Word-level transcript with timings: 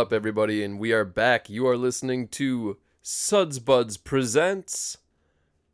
up, 0.00 0.14
everybody? 0.14 0.64
And 0.64 0.78
we 0.78 0.92
are 0.92 1.04
back. 1.04 1.50
You 1.50 1.66
are 1.66 1.76
listening 1.76 2.28
to 2.28 2.78
Suds 3.02 3.58
Buds 3.58 3.98
Presents 3.98 4.96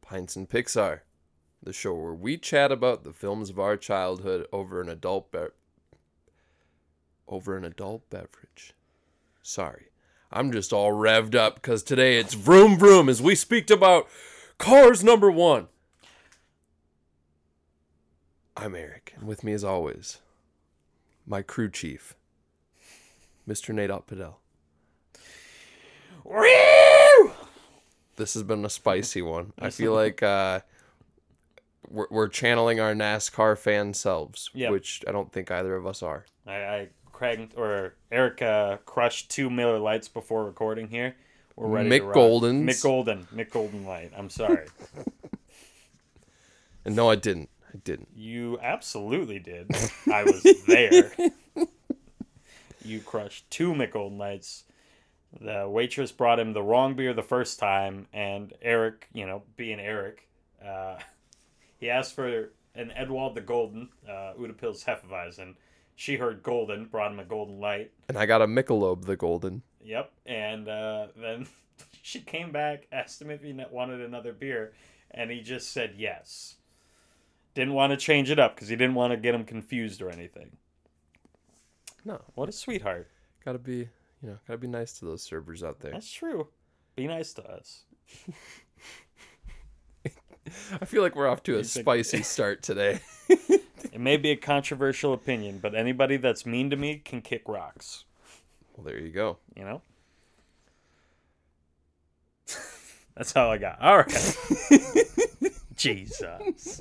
Pints 0.03 0.35
and 0.35 0.51
Pixar, 0.51 1.03
the 1.63 1.73
show 1.73 1.95
where 1.95 2.13
we 2.13 2.37
chat 2.37 2.73
about 2.73 3.05
the 3.05 3.13
films 3.13 3.51
of 3.51 3.61
our 3.61 3.77
childhood 3.77 4.49
over 4.53 4.81
an 4.81 4.89
adult 4.89 5.31
be- 5.31 5.47
over 7.29 7.57
an 7.57 7.65
adult 7.65 8.11
beverage. 8.11 8.75
Sorry, 9.43 9.91
I'm 10.33 10.51
just 10.51 10.73
all 10.73 10.91
revved 10.91 11.37
up 11.37 11.55
because 11.55 11.85
today 11.85 12.19
it's 12.19 12.35
vroom 12.35 12.77
vroom 12.77 13.09
as 13.09 13.23
we 13.23 13.37
speak 13.37 13.71
about 13.71 14.09
Cars 14.59 15.05
Number 15.05 15.31
One. 15.31 15.69
I'm 18.57 18.75
Eric, 18.75 19.13
and 19.15 19.29
with 19.29 19.45
me, 19.45 19.53
as 19.53 19.63
always, 19.63 20.19
my 21.25 21.43
crew 21.43 21.71
chief, 21.71 22.16
Mr. 23.49 23.75
Nate 23.75 23.91
Padell. 23.91 24.35
This 28.17 28.35
has 28.35 28.43
been 28.43 28.65
a 28.65 28.71
spicy 28.71 29.21
one. 29.23 29.53
I 29.59 29.71
feel 29.71 29.93
like 29.93 30.23
uh, 30.23 30.61
we're, 31.89 32.07
we're 32.11 32.29
channeling 32.29 32.81
our 32.81 32.95
NASCAR 32.95 33.59
fan 33.59 33.93
selves, 33.95 34.51
Yep. 34.55 34.73
which 34.73 35.05
I 35.07 35.13
don't 35.13 35.31
think 35.31 35.51
either 35.51 35.77
of 35.77 35.87
us 35.87 36.03
are. 36.03 36.25
I, 36.47 36.55
I 36.55 36.89
Craig 37.13 37.51
or 37.57 37.95
Eric 38.11 38.41
uh, 38.43 38.79
crushed 38.87 39.31
two 39.31 39.51
Miller 39.51 39.79
Lights 39.79 40.09
before 40.09 40.45
recording 40.45 40.89
here. 40.89 41.15
We're 41.57 41.69
ready. 41.69 41.89
Mick 41.91 41.99
to 42.01 42.05
rock. 42.07 42.17
Goldens. 42.17 42.65
Mick 42.65 42.83
Golden. 42.83 43.25
Mick 43.35 43.51
Golden 43.51 43.85
Light. 43.87 44.13
I'm 44.17 44.31
sorry. 44.31 44.67
And 46.85 46.95
no, 46.95 47.11
I 47.11 47.17
didn't. 47.17 47.51
I 47.75 47.79
didn't. 47.83 48.07
you 48.15 48.61
absolutely 48.63 49.41
did. 49.41 49.69
I 50.13 50.23
was 50.23 50.41
there. 50.69 51.11
you 52.87 53.01
crushed 53.01 53.51
two 53.51 53.73
Mick 53.73 53.93
Golden 53.93 54.19
Lights. 54.19 54.65
The 55.41 55.69
waitress 55.69 56.13
brought 56.13 56.39
him 56.39 56.53
the 56.53 56.63
wrong 56.63 56.95
beer 56.95 57.13
the 57.13 57.23
first 57.23 57.59
time, 57.59 58.07
and 58.13 58.55
Eric, 58.63 59.09
you 59.13 59.27
know, 59.27 59.43
being 59.57 59.81
Eric, 59.81 60.27
uh, 60.65 60.99
he 61.79 61.91
asked 61.91 62.15
for 62.15 62.51
an 62.75 62.93
Edwald 62.97 63.35
the 63.35 63.41
Golden, 63.41 63.89
uh, 64.09 64.35
Uda 64.39 64.55
Pils 64.55 64.85
Hefeweizen. 64.85 65.55
She 65.95 66.17
heard 66.17 66.43
golden, 66.43 66.85
brought 66.87 67.13
him 67.13 67.19
a 67.19 67.25
golden 67.25 67.59
light. 67.59 67.91
And 68.09 68.19
I 68.19 68.27
got 68.27 68.43
a 68.43 68.47
Michelob 68.47 69.07
the 69.07 69.17
Golden. 69.17 69.63
Yep. 69.83 70.13
And 70.27 70.69
uh, 70.69 71.09
then 71.17 71.47
she 72.03 72.21
came 72.21 72.53
back, 72.53 72.87
asked 72.93 73.21
him 73.21 73.31
if 73.31 73.43
he 73.43 73.59
wanted 73.71 74.01
another 74.01 74.33
beer, 74.33 74.73
and 75.11 75.31
he 75.31 75.41
just 75.41 75.73
said 75.73 75.95
yes. 75.97 76.57
Didn't 77.55 77.73
want 77.73 77.93
to 77.93 77.97
change 77.97 78.31
it 78.31 78.39
up 78.39 78.55
because 78.55 78.69
he 78.69 78.77
didn't 78.77 78.95
want 78.95 79.13
to 79.13 79.17
get 79.17 79.35
him 79.35 79.45
confused 79.45 80.03
or 80.03 80.11
anything. 80.11 80.59
No, 82.07 82.21
What 82.37 82.49
a 82.49 82.53
sweetheart. 82.53 83.09
gotta 83.45 83.59
be, 83.59 83.89
you 84.23 84.29
know, 84.29 84.39
gotta 84.47 84.59
be 84.59 84.69
nice 84.69 84.93
to 85.01 85.05
those 85.05 85.23
servers 85.23 85.65
out 85.65 85.81
there. 85.81 85.91
That's 85.91 86.11
true. 86.11 86.47
Be 86.95 87.09
nice 87.09 87.33
to 87.35 87.43
us. 87.51 87.83
I 90.81 90.85
feel 90.85 91.03
like 91.03 91.17
we're 91.17 91.27
off 91.27 91.43
to 91.45 91.59
a 91.59 91.65
spicy 91.65 92.23
start 92.25 92.63
today. 92.63 93.01
It 93.29 93.99
may 93.99 94.17
be 94.19 94.31
a 94.31 94.37
controversial 94.37 95.13
opinion, 95.13 95.59
but 95.61 95.75
anybody 95.75 96.17
that's 96.17 96.47
mean 96.47 96.71
to 96.71 96.77
me 96.77 96.99
can 97.05 97.21
kick 97.23 97.43
rocks. 97.49 98.05
well, 98.77 98.85
there 98.85 99.01
you 99.01 99.11
go. 99.11 99.39
You 99.57 99.65
know? 99.65 99.83
That's 103.17 103.35
all 103.35 103.51
I 103.51 103.57
got. 103.59 103.81
All 103.81 103.97
right. 103.97 104.37
Jesus. 105.75 106.81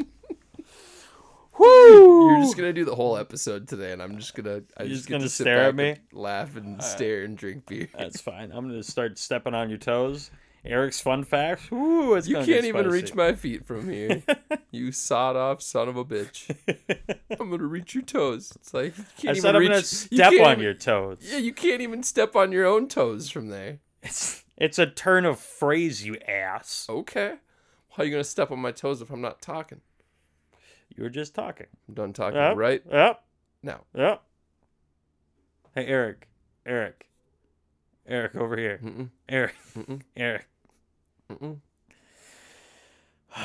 Woo! 1.57 2.31
You're 2.31 2.41
just 2.41 2.57
gonna 2.57 2.73
do 2.73 2.85
the 2.85 2.95
whole 2.95 3.17
episode 3.17 3.67
today, 3.67 3.91
and 3.91 4.01
I'm 4.01 4.17
just 4.17 4.35
gonna. 4.35 4.61
I 4.77 4.83
You're 4.83 4.89
just 4.89 5.01
just 5.03 5.09
gonna 5.09 5.23
to 5.23 5.29
stare 5.29 5.63
at 5.69 5.75
me? 5.75 5.89
and 5.91 5.99
laugh, 6.11 6.55
and 6.55 6.81
stare 6.83 7.23
and 7.23 7.38
drink 7.38 7.66
beer. 7.67 7.88
That's 7.97 8.19
fine. 8.29 8.51
I'm 8.51 8.67
gonna 8.67 8.83
start 8.83 9.17
stepping 9.17 9.53
on 9.53 9.69
your 9.69 9.77
toes. 9.77 10.31
Eric's 10.66 10.99
fun 10.99 11.23
facts. 11.23 11.71
Ooh, 11.71 12.16
it's 12.16 12.27
You 12.27 12.38
can't 12.38 12.66
even 12.66 12.88
reach 12.89 13.13
my 13.13 13.33
feet 13.33 13.67
from 13.67 13.88
here. 13.88 14.23
you 14.71 14.91
sawed 14.91 15.35
off 15.35 15.61
son 15.61 15.88
of 15.88 15.95
a 15.95 16.03
bitch. 16.03 16.49
I'm 17.39 17.51
gonna 17.51 17.63
reach 17.63 17.93
your 17.93 18.03
toes. 18.03 18.51
It's 18.55 18.73
like 18.73 18.97
you 18.97 19.29
I 19.29 19.33
can't 19.33 19.37
said 19.37 19.49
even 19.49 19.55
I'm 19.55 19.61
reach. 19.61 19.69
gonna 19.69 19.81
step 19.83 20.31
can't 20.31 20.41
on 20.45 20.51
even- 20.53 20.63
your 20.63 20.73
toes. 20.73 21.19
Yeah, 21.22 21.37
you 21.37 21.53
can't 21.53 21.81
even 21.81 22.01
step 22.03 22.35
on 22.35 22.51
your 22.51 22.66
own 22.66 22.87
toes 22.87 23.29
from 23.29 23.49
there. 23.49 23.79
It's 24.01 24.43
it's 24.57 24.79
a 24.79 24.87
turn 24.87 25.25
of 25.25 25.39
phrase, 25.39 26.03
you 26.05 26.17
ass. 26.27 26.87
Okay. 26.89 27.35
How 27.91 28.01
are 28.03 28.05
you 28.05 28.11
gonna 28.11 28.23
step 28.23 28.51
on 28.51 28.59
my 28.59 28.72
toes 28.72 29.01
if 29.01 29.09
I'm 29.11 29.22
not 29.22 29.41
talking? 29.41 29.81
You 30.95 31.03
were 31.03 31.09
just 31.09 31.35
talking. 31.35 31.67
I'm 31.88 31.94
done 31.94 32.13
talking 32.13 32.39
Yep. 32.39 32.57
right 32.57 32.81
Yep. 32.89 33.23
now. 33.63 33.81
Yep. 33.94 34.22
Hey, 35.75 35.85
Eric. 35.88 36.28
Eric. 36.66 37.09
Eric, 38.07 38.35
over 38.35 38.56
here. 38.56 38.79
Mm-mm, 38.83 39.09
Eric. 39.28 39.55
Mm-mm. 39.75 40.01
Eric. 40.16 40.47
mm-mm. 41.29 41.57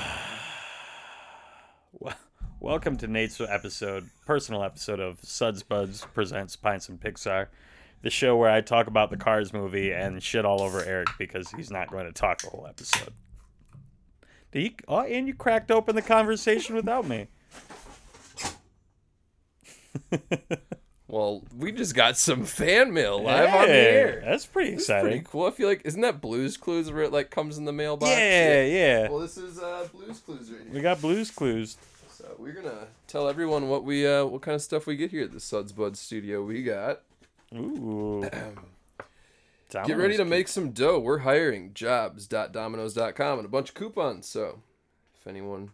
Well, 1.93 2.15
welcome 2.61 2.97
to 2.99 3.07
Nate's 3.09 3.41
episode, 3.41 4.09
personal 4.25 4.63
episode 4.63 5.01
of 5.01 5.19
Suds 5.23 5.63
Buds 5.65 6.07
presents 6.15 6.55
Pints 6.57 6.89
and 6.89 7.01
Pixar, 7.01 7.49
the 8.03 8.11
show 8.11 8.37
where 8.37 8.49
I 8.49 8.61
talk 8.61 8.87
about 8.87 9.11
the 9.11 9.17
Cars 9.17 9.53
movie 9.53 9.93
and 9.93 10.23
shit 10.23 10.45
all 10.45 10.63
over 10.63 10.83
Eric 10.83 11.09
because 11.19 11.51
he's 11.51 11.71
not 11.71 11.91
going 11.91 12.07
to 12.07 12.13
talk 12.13 12.41
the 12.43 12.49
whole 12.51 12.67
episode. 12.69 13.13
Did 14.53 14.63
you, 14.63 14.71
oh, 14.89 15.01
and 15.01 15.27
you 15.27 15.35
cracked 15.35 15.71
open 15.71 15.95
the 15.97 16.01
conversation 16.03 16.75
without 16.77 17.07
me. 17.07 17.29
Well, 21.11 21.43
we 21.59 21.73
just 21.73 21.97
got 21.97 22.17
some 22.17 22.45
fan 22.45 22.93
mail 22.93 23.21
live 23.21 23.53
on 23.53 23.67
the 23.67 23.75
air. 23.75 24.23
That's 24.25 24.47
pretty 24.47 24.71
That's 24.71 24.85
exciting. 24.85 25.11
pretty 25.11 25.27
cool. 25.29 25.47
I 25.47 25.51
feel 25.51 25.67
like 25.67 25.83
isn't 25.85 26.01
that 26.03 26.21
Blues 26.21 26.57
Clues 26.57 26.91
where 26.93 27.03
it 27.03 27.13
like 27.13 27.31
comes 27.31 27.59
in 27.59 27.65
the 27.65 27.73
mailbox? 27.73 28.13
Yeah, 28.13 28.63
yeah. 28.63 29.09
Well, 29.09 29.19
this 29.19 29.37
is 29.37 29.59
uh, 29.59 29.89
Blues 29.93 30.21
Clues 30.21 30.53
right 30.53 30.61
here. 30.63 30.73
We 30.73 30.81
got 30.81 31.01
Blues 31.01 31.33
Clues. 31.33 31.79
So 32.13 32.37
we're 32.39 32.53
gonna 32.53 32.87
tell 33.09 33.29
everyone 33.29 33.69
what 33.69 33.83
we 33.83 34.07
uh 34.07 34.25
what 34.25 34.43
kind 34.43 34.55
of 34.55 34.63
stuff 34.63 34.87
we 34.87 34.95
get 34.95 35.11
here 35.11 35.25
at 35.25 35.33
the 35.33 35.41
Suds 35.41 35.73
Bud 35.73 35.97
Studio. 35.97 36.45
We 36.45 36.63
got 36.63 37.01
Ooh. 37.57 38.31
get 39.73 39.97
ready 39.97 40.17
to 40.17 40.25
make 40.25 40.47
some 40.47 40.71
dough. 40.71 41.01
We're 41.01 41.19
hiring 41.19 41.75
jobs.dominos.com 41.75 43.39
and 43.39 43.47
a 43.47 43.51
bunch 43.51 43.71
of 43.71 43.75
coupons. 43.75 44.29
So 44.29 44.63
if 45.19 45.27
anyone 45.27 45.71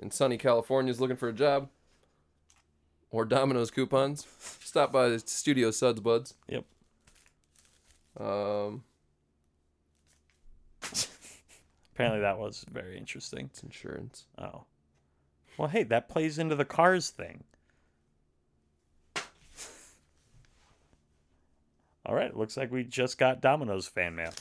in 0.00 0.10
sunny 0.10 0.38
California 0.38 0.90
is 0.90 1.00
looking 1.00 1.16
for 1.16 1.28
a 1.28 1.32
job 1.32 1.68
or 3.10 3.24
Domino's 3.24 3.70
coupons, 3.70 4.26
stop 4.60 4.92
by 4.92 5.08
the 5.08 5.18
Studio 5.18 5.70
Suds 5.70 6.00
Buds. 6.00 6.34
Yep. 6.48 6.64
Um, 8.18 8.82
Apparently 11.94 12.20
that 12.20 12.38
was 12.38 12.64
very 12.70 12.96
interesting. 12.96 13.50
it's 13.52 13.62
insurance. 13.62 14.24
Oh. 14.38 14.64
Well, 15.58 15.68
hey, 15.68 15.82
that 15.84 16.08
plays 16.08 16.38
into 16.38 16.54
the 16.54 16.64
cars 16.64 17.10
thing. 17.10 17.44
All 22.06 22.14
right, 22.14 22.34
looks 22.34 22.56
like 22.56 22.72
we 22.72 22.84
just 22.84 23.18
got 23.18 23.42
Domino's 23.42 23.86
fan 23.86 24.16
mail. 24.16 24.32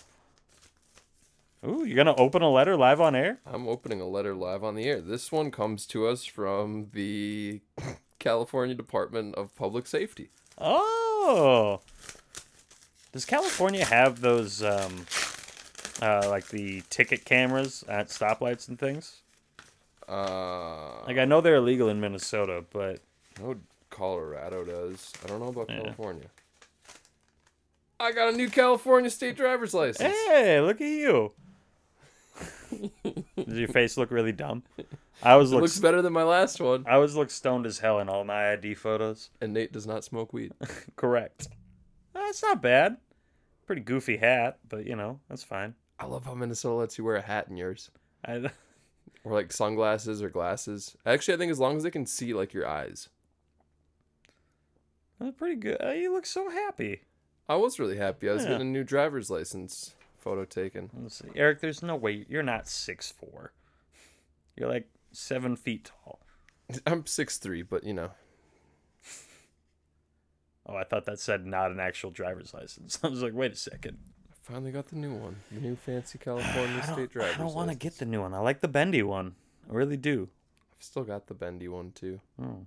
Ooh, 1.66 1.84
you're 1.86 1.98
gonna 1.98 2.16
open 2.16 2.42
a 2.42 2.50
letter 2.50 2.78
live 2.78 3.02
on 3.02 3.16
air? 3.16 3.40
I'm 3.46 3.68
opening 3.68 4.00
a 4.00 4.08
letter 4.08 4.34
live 4.34 4.64
on 4.64 4.76
the 4.76 4.86
air. 4.86 5.02
This 5.02 5.32
one 5.32 5.52
comes 5.52 5.86
to 5.88 6.08
us 6.08 6.24
from 6.26 6.88
the 6.94 7.62
California 8.20 8.76
Department 8.76 9.36
of 9.36 9.54
Public 9.56 9.86
Safety. 9.88 10.30
Oh. 10.58 11.82
Does 13.12 13.26
California 13.26 13.84
have 13.86 14.22
those 14.22 14.64
um 14.64 15.06
uh 16.02 16.28
like 16.30 16.48
the 16.48 16.82
ticket 16.90 17.26
cameras 17.26 17.84
at 17.90 18.08
stoplights 18.08 18.68
and 18.70 18.80
things? 18.80 19.22
Uh, 20.08 21.04
Like 21.06 21.18
I 21.18 21.26
know 21.26 21.42
they're 21.42 21.56
illegal 21.56 21.90
in 21.90 22.00
Minnesota, 22.00 22.64
but 22.72 23.00
I 23.38 23.42
know 23.42 23.56
Colorado 23.90 24.64
does. 24.64 25.12
I 25.24 25.28
don't 25.28 25.40
know 25.42 25.50
about 25.50 25.70
Yeah. 25.70 25.82
California. 25.82 26.28
I 28.00 28.14
got 28.14 28.34
a 28.34 28.38
new 28.38 28.50
California 28.50 29.10
state 29.10 29.36
driver's 29.36 29.74
license. 29.74 30.14
hey, 30.28 30.62
look 30.62 30.80
at 30.80 30.88
you. 30.88 31.34
Does 33.36 33.58
your 33.58 33.68
face 33.68 33.98
look 33.98 34.12
really 34.12 34.32
dumb? 34.32 34.64
I 35.24 35.36
it 35.36 35.38
look 35.38 35.62
looks 35.62 35.80
better 35.80 36.02
than 36.02 36.14
my 36.14 36.24
last 36.24 36.62
one. 36.62 36.86
I 36.88 36.96
always 36.96 37.16
look 37.16 37.30
stoned 37.30 37.66
as 37.66 37.80
hell 37.80 38.00
in 38.00 38.10
all 38.10 38.24
my 38.24 38.52
ID 38.54 38.76
photos. 38.76 39.30
And 39.42 39.54
Nate 39.54 39.72
does 39.72 39.88
not 39.88 40.04
smoke 40.04 40.34
weed. 40.34 40.54
Correct. 40.96 41.48
That's 42.14 42.42
not 42.42 42.62
bad. 42.62 42.98
Pretty 43.66 43.82
goofy 43.82 44.18
hat, 44.18 44.60
but 44.68 44.86
you 44.86 44.96
know, 44.96 45.20
that's 45.30 45.44
fine. 45.44 45.76
I 46.00 46.06
love 46.06 46.26
how 46.26 46.34
Minnesota 46.34 46.76
lets 46.76 46.98
you 46.98 47.04
wear 47.04 47.18
a 47.18 47.22
hat 47.22 47.48
in 47.50 47.58
yours. 47.58 47.92
I, 48.26 48.50
Or 49.26 49.34
like 49.34 49.52
sunglasses 49.52 50.22
or 50.22 50.30
glasses. 50.30 50.96
Actually, 51.06 51.34
I 51.34 51.38
think 51.38 51.52
as 51.52 51.60
long 51.60 51.76
as 51.76 51.84
they 51.84 51.92
can 51.92 52.06
see 52.06 52.34
like 52.34 52.54
your 52.54 52.68
eyes. 52.68 53.10
That's 55.20 55.36
pretty 55.36 55.56
good. 55.56 55.78
Uh, 55.84 55.92
you 55.92 56.14
look 56.14 56.26
so 56.26 56.50
happy. 56.50 57.02
I 57.50 57.56
was 57.58 57.80
really 57.80 57.98
happy. 57.98 58.30
I 58.30 58.34
was 58.34 58.44
yeah. 58.44 58.52
getting 58.52 58.68
a 58.68 58.72
new 58.72 58.86
driver's 58.86 59.30
license 59.30 59.94
photo 60.20 60.46
taken. 60.46 60.90
Eric, 61.36 61.62
there's 61.62 61.82
no 61.82 61.96
way 61.96 62.26
you're 62.30 62.44
not 62.44 62.68
six 62.68 63.12
four. 63.12 63.54
You're 64.56 64.70
like 64.70 64.90
seven 65.12 65.56
feet 65.56 65.92
tall. 66.04 66.20
I'm 66.86 67.06
six 67.06 67.38
three, 67.38 67.62
but 67.62 67.84
you 67.84 67.94
know. 67.94 68.12
Oh, 70.66 70.76
I 70.76 70.84
thought 70.84 71.06
that 71.06 71.20
said 71.20 71.48
not 71.48 71.72
an 71.72 71.80
actual 71.80 72.12
driver's 72.12 72.54
license. 72.54 73.00
I 73.04 73.08
was 73.08 73.24
like, 73.24 73.34
wait 73.34 73.54
a 73.54 73.56
second. 73.56 73.98
I 74.32 74.36
finally 74.54 74.72
got 74.72 74.88
the 74.88 74.98
new 74.98 75.14
one, 75.14 75.38
the 75.52 75.60
new 75.60 75.76
fancy 75.76 76.20
California 76.20 76.84
state 76.84 77.12
driver's. 77.12 77.36
I 77.36 77.38
don't 77.40 77.56
want 77.56 77.72
to 77.72 77.76
get 77.76 77.98
the 77.98 78.06
new 78.06 78.22
one. 78.22 78.34
I 78.34 78.40
like 78.40 78.62
the 78.62 78.68
bendy 78.68 79.02
one. 79.02 79.36
I 79.70 79.74
really 79.74 79.98
do. 79.98 80.30
I've 80.78 80.84
still 80.84 81.04
got 81.04 81.28
the 81.28 81.34
bendy 81.34 81.68
one 81.68 81.92
too. 81.92 82.20
Oh. 82.42 82.66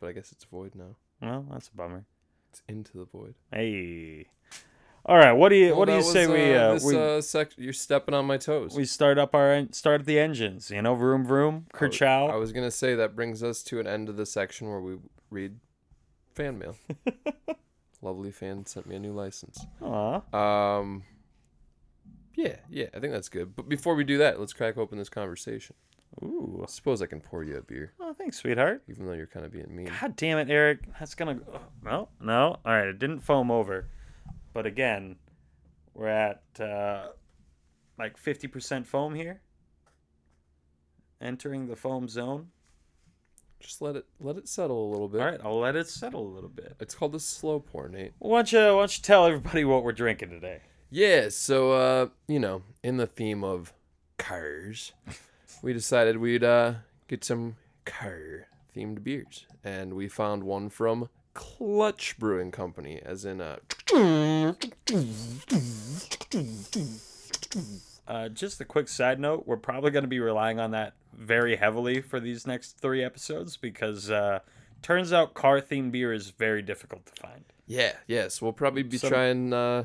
But 0.00 0.08
I 0.08 0.12
guess 0.12 0.32
it's 0.32 0.44
void 0.44 0.74
now. 0.74 0.96
Well, 1.20 1.46
that's 1.50 1.68
a 1.68 1.76
bummer. 1.76 2.04
It's 2.50 2.62
into 2.68 2.98
the 2.98 3.04
void. 3.04 3.34
Hey. 3.52 4.26
All 5.06 5.16
right, 5.18 5.32
what 5.32 5.50
do 5.50 5.56
you 5.56 5.68
well, 5.68 5.80
what 5.80 5.84
do 5.86 5.92
you 5.92 5.98
was, 5.98 6.12
say 6.12 6.24
uh, 6.24 6.32
we 6.32 6.54
uh, 6.54 6.74
this, 6.74 6.84
we 6.84 6.96
uh, 6.96 7.20
sec- 7.20 7.58
you're 7.58 7.74
stepping 7.74 8.14
on 8.14 8.24
my 8.24 8.38
toes. 8.38 8.74
We 8.74 8.86
start 8.86 9.18
up 9.18 9.34
our 9.34 9.66
start 9.72 10.00
up 10.00 10.06
the 10.06 10.18
engines, 10.18 10.70
you 10.70 10.80
know, 10.80 10.94
vroom 10.94 11.26
vroom, 11.26 11.66
kerchow. 11.74 12.30
I 12.32 12.36
was 12.36 12.52
gonna 12.52 12.70
say 12.70 12.94
that 12.94 13.14
brings 13.14 13.42
us 13.42 13.62
to 13.64 13.80
an 13.80 13.86
end 13.86 14.08
of 14.08 14.16
the 14.16 14.24
section 14.24 14.68
where 14.68 14.80
we 14.80 14.96
read 15.28 15.58
fan 16.34 16.58
mail. 16.58 16.76
Lovely 18.02 18.30
fan 18.30 18.64
sent 18.64 18.86
me 18.86 18.96
a 18.96 18.98
new 18.98 19.12
license. 19.12 19.66
Aww. 19.82 20.34
Um. 20.34 21.02
Yeah, 22.34 22.56
yeah, 22.70 22.86
I 22.94 22.98
think 22.98 23.12
that's 23.12 23.28
good. 23.28 23.54
But 23.54 23.68
before 23.68 23.94
we 23.94 24.04
do 24.04 24.18
that, 24.18 24.40
let's 24.40 24.52
crack 24.54 24.76
open 24.78 24.98
this 24.98 25.10
conversation. 25.10 25.76
Ooh. 26.22 26.60
I 26.62 26.70
suppose 26.70 27.02
I 27.02 27.06
can 27.06 27.20
pour 27.20 27.44
you 27.44 27.56
a 27.56 27.62
beer. 27.62 27.92
Oh, 28.00 28.14
thanks, 28.14 28.38
sweetheart. 28.38 28.82
Even 28.88 29.06
though 29.06 29.12
you're 29.12 29.26
kind 29.26 29.44
of 29.44 29.52
being 29.52 29.66
mean. 29.74 29.90
God 30.00 30.16
damn 30.16 30.38
it, 30.38 30.48
Eric. 30.48 30.80
That's 30.98 31.14
gonna. 31.14 31.40
No, 31.82 32.08
no. 32.20 32.58
All 32.64 32.72
right, 32.72 32.86
it 32.86 32.98
didn't 32.98 33.20
foam 33.20 33.50
over. 33.50 33.88
But 34.54 34.66
again, 34.66 35.16
we're 35.92 36.08
at 36.08 36.42
uh, 36.58 37.08
like 37.98 38.18
50% 38.18 38.86
foam 38.86 39.14
here. 39.14 39.42
Entering 41.20 41.66
the 41.66 41.76
foam 41.76 42.08
zone. 42.08 42.48
Just 43.60 43.82
let 43.82 43.96
it 43.96 44.04
let 44.20 44.36
it 44.36 44.46
settle 44.46 44.86
a 44.86 44.90
little 44.90 45.08
bit. 45.08 45.20
All 45.20 45.26
right, 45.26 45.40
I'll 45.42 45.58
let 45.58 45.74
it 45.74 45.88
settle 45.88 46.26
a 46.26 46.32
little 46.34 46.50
bit. 46.50 46.76
It's 46.80 46.94
called 46.94 47.12
the 47.12 47.20
slow 47.20 47.60
pour, 47.60 47.88
Nate. 47.88 48.12
Why 48.18 48.38
don't 48.38 48.52
you, 48.52 48.58
why 48.58 48.80
don't 48.80 48.98
you 48.98 49.02
tell 49.02 49.26
everybody 49.26 49.64
what 49.64 49.82
we're 49.82 49.92
drinking 49.92 50.30
today? 50.30 50.60
Yeah, 50.90 51.30
so 51.30 51.72
uh, 51.72 52.08
you 52.28 52.38
know, 52.38 52.62
in 52.82 52.98
the 52.98 53.06
theme 53.06 53.42
of 53.42 53.72
cars, 54.18 54.92
we 55.62 55.72
decided 55.72 56.18
we'd 56.18 56.44
uh 56.44 56.74
get 57.08 57.24
some 57.24 57.56
car 57.86 58.48
themed 58.76 59.02
beers, 59.02 59.46
and 59.64 59.94
we 59.94 60.08
found 60.08 60.44
one 60.44 60.68
from 60.68 61.08
Clutch 61.34 62.18
Brewing 62.18 62.50
Company, 62.50 63.00
as 63.04 63.24
in 63.24 63.40
a. 63.40 63.58
Uh, 68.06 68.28
just 68.28 68.60
a 68.60 68.64
quick 68.64 68.88
side 68.88 69.20
note: 69.20 69.46
we're 69.46 69.56
probably 69.56 69.90
going 69.90 70.04
to 70.04 70.08
be 70.08 70.20
relying 70.20 70.58
on 70.58 70.70
that 70.70 70.94
very 71.12 71.56
heavily 71.56 72.00
for 72.00 72.20
these 72.20 72.46
next 72.46 72.78
three 72.78 73.02
episodes 73.02 73.56
because 73.56 74.10
uh, 74.10 74.40
turns 74.82 75.12
out 75.12 75.34
car 75.34 75.60
themed 75.60 75.92
beer 75.92 76.12
is 76.12 76.30
very 76.30 76.62
difficult 76.62 77.06
to 77.06 77.12
find. 77.20 77.44
Yeah, 77.66 77.92
yes, 78.06 78.42
we'll 78.42 78.52
probably 78.52 78.82
be 78.82 78.98
trying 78.98 79.52
uh, 79.52 79.84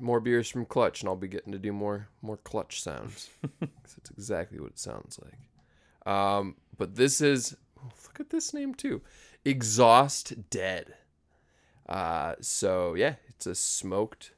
more 0.00 0.20
beers 0.20 0.48
from 0.48 0.66
Clutch, 0.66 1.00
and 1.00 1.08
I'll 1.08 1.16
be 1.16 1.28
getting 1.28 1.52
to 1.52 1.58
do 1.58 1.72
more 1.72 2.08
more 2.22 2.36
Clutch 2.38 2.82
sounds. 2.82 3.30
That's 3.60 4.10
exactly 4.10 4.58
what 4.60 4.70
it 4.70 4.78
sounds 4.78 5.18
like. 5.22 6.12
Um, 6.12 6.56
but 6.76 6.96
this 6.96 7.20
is 7.20 7.56
look 8.04 8.20
at 8.20 8.30
this 8.30 8.52
name 8.52 8.74
too. 8.74 9.02
Exhaust 9.44 10.50
Dead. 10.50 10.94
Uh, 11.88 12.34
so 12.40 12.94
yeah, 12.94 13.14
it's 13.28 13.46
a 13.46 13.54
smoked 13.54 14.32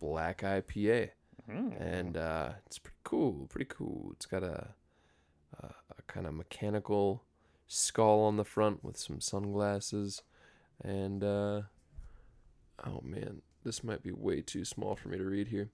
black 0.00 0.42
IPA, 0.42 1.10
mm. 1.50 1.80
and 1.80 2.16
uh, 2.16 2.50
it's 2.66 2.78
pretty 2.78 2.98
cool. 3.04 3.46
Pretty 3.48 3.70
cool. 3.70 4.10
It's 4.12 4.26
got 4.26 4.42
a, 4.42 4.68
a, 5.62 5.66
a 5.66 6.02
kind 6.06 6.26
of 6.26 6.34
mechanical 6.34 7.22
skull 7.66 8.20
on 8.20 8.36
the 8.36 8.44
front 8.44 8.84
with 8.84 8.98
some 8.98 9.20
sunglasses, 9.20 10.22
and 10.84 11.24
uh, 11.24 11.62
oh 12.84 13.00
man, 13.02 13.40
this 13.64 13.82
might 13.82 14.02
be 14.02 14.12
way 14.12 14.42
too 14.42 14.64
small 14.64 14.96
for 14.96 15.08
me 15.08 15.16
to 15.16 15.24
read 15.24 15.48
here. 15.48 15.70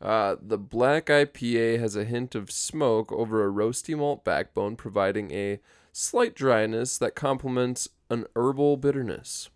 Uh, 0.00 0.36
the 0.40 0.58
black 0.58 1.06
IPA 1.06 1.78
has 1.78 1.96
a 1.96 2.04
hint 2.04 2.34
of 2.34 2.50
smoke 2.50 3.10
over 3.12 3.46
a 3.46 3.52
roasty 3.52 3.96
malt 3.96 4.24
backbone, 4.24 4.76
providing 4.76 5.30
a 5.30 5.60
slight 5.92 6.34
dryness 6.34 6.98
that 6.98 7.14
complements 7.14 7.88
an 8.10 8.26
herbal 8.36 8.76
bitterness. 8.76 9.48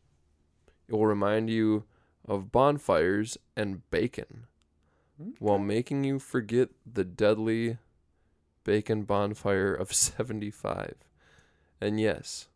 It 0.88 0.94
will 0.94 1.06
remind 1.06 1.50
you 1.50 1.84
of 2.26 2.52
bonfires 2.52 3.36
and 3.56 3.88
bacon 3.90 4.46
okay. 5.20 5.30
while 5.38 5.58
making 5.58 6.04
you 6.04 6.18
forget 6.18 6.70
the 6.90 7.04
deadly 7.04 7.78
bacon 8.64 9.02
bonfire 9.02 9.74
of 9.74 9.92
75. 9.94 10.94
And 11.80 12.00
yes, 12.00 12.48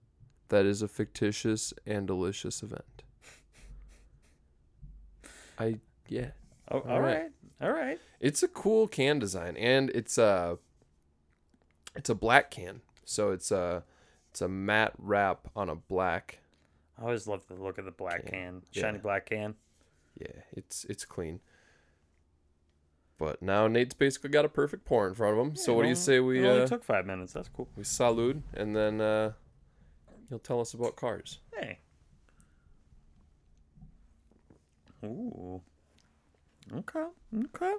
that 0.49 0.67
is 0.67 0.83
a 0.83 0.89
fictitious 0.89 1.73
and 1.87 2.07
delicious 2.07 2.63
event. 2.63 3.03
I 5.59 5.79
yeah. 6.09 6.31
Oh, 6.71 6.81
all, 6.81 6.91
all 6.91 7.01
right. 7.01 7.23
right. 7.23 7.31
All 7.63 7.73
right. 7.73 8.01
It's 8.21 8.43
a 8.43 8.49
cool 8.49 8.89
can 8.89 9.19
design 9.19 9.57
and 9.57 9.91
it's 9.91 10.19
a 10.19 10.59
it's 11.95 12.11
a 12.11 12.15
black 12.15 12.51
can. 12.51 12.81
So 13.05 13.31
it's 13.31 13.51
a 13.51 13.85
it's 14.31 14.41
a 14.41 14.49
matte 14.49 14.95
wrap 14.99 15.49
on 15.55 15.69
a 15.69 15.77
black. 15.77 16.41
I 16.99 17.03
always 17.03 17.27
love 17.27 17.47
the 17.49 17.55
look 17.55 17.79
of 17.79 17.85
the 17.85 17.91
black 17.91 18.27
can, 18.27 18.31
can. 18.31 18.63
shiny 18.73 18.97
yeah. 18.97 19.03
black 19.03 19.27
can. 19.27 19.55
Yeah, 20.19 20.43
it's 20.53 20.85
it's 20.87 21.05
clean. 21.05 21.41
But 23.19 23.41
now 23.41 23.69
Nate's 23.69 23.95
basically 23.95 24.31
got 24.31 24.45
a 24.45 24.49
perfect 24.49 24.85
pour 24.85 25.07
in 25.07 25.15
front 25.15 25.39
of 25.39 25.47
him. 25.47 25.53
Yeah, 25.55 25.63
so 25.63 25.75
what 25.75 25.83
do 25.85 25.89
you 25.89 25.95
say 25.95 26.19
we? 26.19 26.41
It 26.41 26.49
only 26.49 26.63
uh, 26.63 26.67
took 26.67 26.83
five 26.83 27.07
minutes. 27.07 27.33
That's 27.33 27.49
cool. 27.49 27.69
We 27.77 27.85
salute, 27.85 28.43
and 28.55 28.75
then 28.75 29.01
uh, 29.01 29.33
he'll 30.29 30.41
tell 30.41 30.61
us 30.61 30.75
about 30.75 30.97
cars. 30.97 31.39
Hey. 31.57 31.79
Ooh. 35.05 35.63
Okay. 36.79 37.05
Okay. 37.37 37.75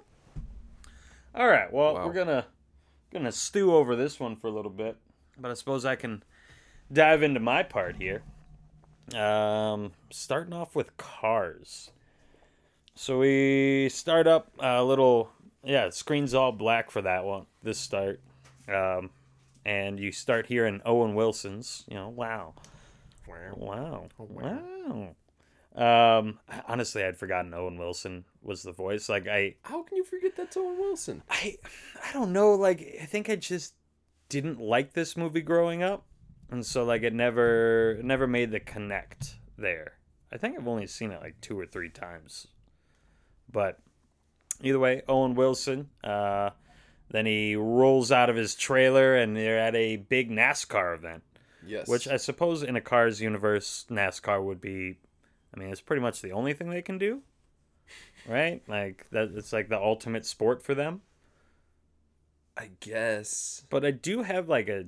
All 1.34 1.48
right. 1.48 1.72
Well, 1.72 1.94
wow. 1.94 2.06
we're 2.06 2.12
gonna 2.12 2.46
gonna 3.12 3.32
stew 3.32 3.74
over 3.74 3.96
this 3.96 4.20
one 4.20 4.36
for 4.36 4.46
a 4.48 4.52
little 4.52 4.70
bit, 4.70 4.96
but 5.38 5.50
I 5.50 5.54
suppose 5.54 5.84
I 5.84 5.96
can 5.96 6.22
dive 6.92 7.22
into 7.22 7.40
my 7.40 7.62
part 7.62 7.96
here. 7.96 8.22
Um, 9.14 9.92
starting 10.10 10.54
off 10.54 10.74
with 10.74 10.96
cars. 10.96 11.90
So 12.94 13.18
we 13.18 13.88
start 13.88 14.26
up 14.26 14.52
a 14.60 14.82
little, 14.82 15.30
yeah, 15.64 15.90
screen's 15.90 16.32
all 16.32 16.52
black 16.52 16.90
for 16.90 17.02
that 17.02 17.24
one, 17.24 17.46
this 17.62 17.78
start. 17.78 18.20
Um, 18.68 19.10
and 19.64 19.98
you 19.98 20.12
start 20.12 20.46
hearing 20.46 20.80
Owen 20.84 21.14
Wilson's, 21.14 21.84
you 21.88 21.96
know, 21.96 22.08
wow. 22.08 22.54
Wow. 23.26 24.08
Wow. 24.18 25.14
Um, 25.74 26.38
honestly, 26.68 27.02
I'd 27.02 27.16
forgotten 27.16 27.52
Owen 27.52 27.78
Wilson 27.78 28.24
was 28.44 28.62
the 28.62 28.72
voice. 28.72 29.08
Like, 29.08 29.26
I. 29.26 29.56
How 29.62 29.82
can 29.82 29.96
you 29.96 30.04
forget 30.04 30.36
that's 30.36 30.56
Owen 30.56 30.78
Wilson? 30.78 31.22
I, 31.30 31.56
I 32.04 32.12
don't 32.12 32.32
know. 32.32 32.54
Like, 32.54 32.98
I 33.00 33.06
think 33.06 33.28
I 33.30 33.36
just 33.36 33.74
didn't 34.28 34.60
like 34.60 34.92
this 34.92 35.16
movie 35.16 35.42
growing 35.42 35.82
up 35.82 36.06
and 36.50 36.64
so 36.64 36.84
like 36.84 37.02
it 37.02 37.12
never 37.12 37.98
never 38.02 38.26
made 38.26 38.50
the 38.50 38.60
connect 38.60 39.36
there. 39.58 39.98
I 40.32 40.38
think 40.38 40.56
I've 40.56 40.68
only 40.68 40.86
seen 40.86 41.10
it 41.10 41.20
like 41.20 41.40
two 41.40 41.58
or 41.58 41.66
three 41.66 41.90
times, 41.90 42.46
but 43.50 43.78
either 44.62 44.78
way, 44.78 45.02
Owen 45.08 45.34
Wilson. 45.34 45.90
Uh, 46.02 46.50
then 47.10 47.26
he 47.26 47.54
rolls 47.54 48.10
out 48.10 48.30
of 48.30 48.36
his 48.36 48.54
trailer 48.54 49.14
and 49.14 49.36
they're 49.36 49.58
at 49.58 49.76
a 49.76 49.96
big 49.96 50.30
NASCAR 50.30 50.96
event. 50.96 51.22
Yes. 51.66 51.86
Which 51.86 52.08
I 52.08 52.16
suppose 52.16 52.62
in 52.62 52.76
a 52.76 52.80
Cars 52.80 53.20
universe, 53.20 53.86
NASCAR 53.90 54.42
would 54.42 54.60
be. 54.60 54.98
I 55.54 55.60
mean, 55.60 55.70
it's 55.70 55.80
pretty 55.80 56.02
much 56.02 56.20
the 56.20 56.32
only 56.32 56.52
thing 56.52 56.70
they 56.70 56.82
can 56.82 56.98
do, 56.98 57.22
right? 58.28 58.62
Like 58.68 59.06
that. 59.10 59.32
It's 59.34 59.52
like 59.52 59.68
the 59.68 59.78
ultimate 59.78 60.26
sport 60.26 60.62
for 60.62 60.74
them. 60.74 61.02
I 62.56 62.70
guess. 62.80 63.64
But 63.68 63.84
I 63.84 63.90
do 63.90 64.22
have 64.22 64.48
like 64.48 64.68
a 64.68 64.84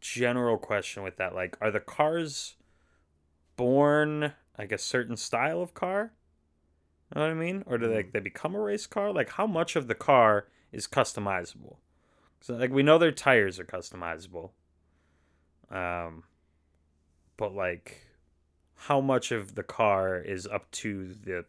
general 0.00 0.58
question 0.58 1.02
with 1.02 1.16
that. 1.16 1.34
Like, 1.34 1.56
are 1.60 1.70
the 1.70 1.80
cars 1.80 2.56
born 3.56 4.32
like 4.58 4.72
a 4.72 4.78
certain 4.78 5.16
style 5.16 5.60
of 5.60 5.74
car? 5.74 6.12
You 7.14 7.20
know 7.20 7.26
what 7.26 7.32
I 7.32 7.34
mean? 7.34 7.62
Or 7.66 7.76
do 7.78 7.88
they, 7.88 8.02
they 8.02 8.20
become 8.20 8.54
a 8.54 8.60
race 8.60 8.86
car? 8.86 9.12
Like, 9.12 9.30
how 9.30 9.46
much 9.46 9.76
of 9.76 9.86
the 9.86 9.94
car 9.94 10.46
is 10.72 10.86
customizable? 10.86 11.76
So, 12.40 12.54
like, 12.54 12.72
we 12.72 12.82
know 12.82 12.98
their 12.98 13.12
tires 13.12 13.60
are 13.60 13.64
customizable. 13.64 14.50
Um, 15.70 16.24
but 17.36 17.54
like, 17.54 18.06
how 18.74 19.00
much 19.00 19.30
of 19.30 19.54
the 19.54 19.62
car 19.62 20.18
is 20.18 20.46
up 20.46 20.70
to 20.72 21.14
the 21.14 21.44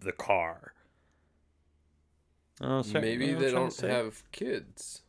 the 0.00 0.12
car? 0.12 0.74
Oh, 2.60 2.82
sorry, 2.82 3.02
Maybe 3.02 3.34
they 3.34 3.50
don't 3.50 3.76
have 3.80 4.24
kids. 4.32 5.02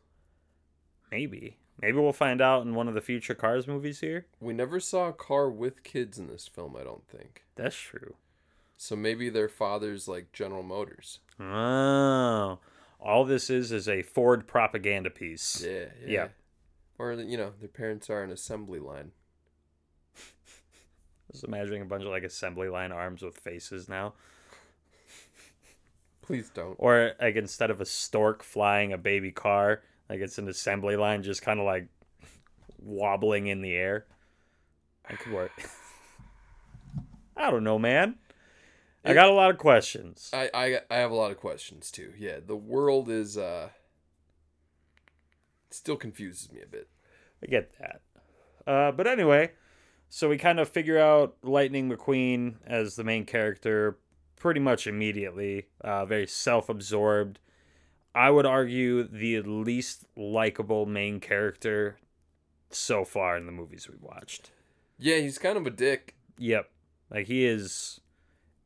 Maybe. 1.10 1.56
Maybe 1.80 1.98
we'll 1.98 2.12
find 2.12 2.40
out 2.40 2.64
in 2.64 2.74
one 2.74 2.88
of 2.88 2.94
the 2.94 3.00
future 3.00 3.34
Cars 3.34 3.66
movies 3.66 4.00
here. 4.00 4.26
We 4.38 4.52
never 4.52 4.80
saw 4.80 5.08
a 5.08 5.12
car 5.12 5.48
with 5.50 5.82
kids 5.82 6.18
in 6.18 6.28
this 6.28 6.46
film, 6.46 6.76
I 6.78 6.84
don't 6.84 7.06
think. 7.08 7.44
That's 7.56 7.76
true. 7.76 8.14
So 8.76 8.96
maybe 8.96 9.28
their 9.28 9.48
father's 9.48 10.06
like 10.06 10.32
General 10.32 10.62
Motors. 10.62 11.20
Oh. 11.38 12.58
All 13.00 13.24
this 13.24 13.48
is 13.48 13.72
is 13.72 13.88
a 13.88 14.02
Ford 14.02 14.46
propaganda 14.46 15.10
piece. 15.10 15.64
Yeah, 15.64 15.86
yeah. 16.00 16.06
Yeah. 16.06 16.28
Or 16.98 17.14
you 17.14 17.38
know, 17.38 17.52
their 17.58 17.68
parents 17.68 18.10
are 18.10 18.22
an 18.22 18.30
assembly 18.30 18.78
line. 18.78 19.12
Just 21.32 21.44
imagining 21.44 21.80
a 21.80 21.86
bunch 21.86 22.04
of 22.04 22.10
like 22.10 22.24
assembly 22.24 22.68
line 22.68 22.92
arms 22.92 23.22
with 23.22 23.38
faces 23.38 23.88
now. 23.88 24.12
Please 26.30 26.48
don't. 26.50 26.76
Or 26.78 27.14
like 27.20 27.34
instead 27.34 27.72
of 27.72 27.80
a 27.80 27.84
stork 27.84 28.44
flying 28.44 28.92
a 28.92 28.98
baby 28.98 29.32
car, 29.32 29.82
like 30.08 30.20
it's 30.20 30.38
an 30.38 30.46
assembly 30.46 30.94
line 30.94 31.24
just 31.24 31.42
kind 31.42 31.58
of 31.58 31.66
like 31.66 31.88
wobbling 32.78 33.48
in 33.48 33.62
the 33.62 33.74
air. 33.74 34.06
I 35.08 35.14
could 35.14 35.32
work. 35.32 35.50
I 37.36 37.50
don't 37.50 37.64
know, 37.64 37.80
man. 37.80 38.14
I 39.04 39.12
got 39.12 39.28
a 39.28 39.32
lot 39.32 39.50
of 39.50 39.58
questions. 39.58 40.30
I, 40.32 40.48
I 40.54 40.78
I 40.88 40.98
have 40.98 41.10
a 41.10 41.16
lot 41.16 41.32
of 41.32 41.36
questions 41.36 41.90
too. 41.90 42.12
Yeah, 42.16 42.38
the 42.46 42.54
world 42.54 43.10
is 43.10 43.36
uh 43.36 43.70
still 45.68 45.96
confuses 45.96 46.52
me 46.52 46.60
a 46.62 46.66
bit. 46.68 46.86
I 47.42 47.46
get 47.46 47.72
that. 47.80 48.02
Uh, 48.72 48.92
but 48.92 49.08
anyway, 49.08 49.50
so 50.08 50.28
we 50.28 50.38
kind 50.38 50.60
of 50.60 50.68
figure 50.68 50.98
out 50.98 51.38
Lightning 51.42 51.90
McQueen 51.90 52.54
as 52.64 52.94
the 52.94 53.02
main 53.02 53.26
character 53.26 53.98
pretty 54.40 54.58
much 54.58 54.88
immediately. 54.88 55.68
Uh, 55.80 56.04
very 56.04 56.26
self 56.26 56.68
absorbed. 56.68 57.38
I 58.12 58.30
would 58.30 58.46
argue 58.46 59.04
the 59.04 59.40
least 59.42 60.06
likable 60.16 60.84
main 60.86 61.20
character 61.20 61.98
so 62.70 63.04
far 63.04 63.36
in 63.36 63.46
the 63.46 63.52
movies 63.52 63.88
we've 63.88 64.02
watched. 64.02 64.50
Yeah, 64.98 65.18
he's 65.18 65.38
kind 65.38 65.56
of 65.56 65.66
a 65.66 65.70
dick. 65.70 66.16
Yep. 66.38 66.68
Like 67.08 67.26
he 67.26 67.44
is 67.46 68.00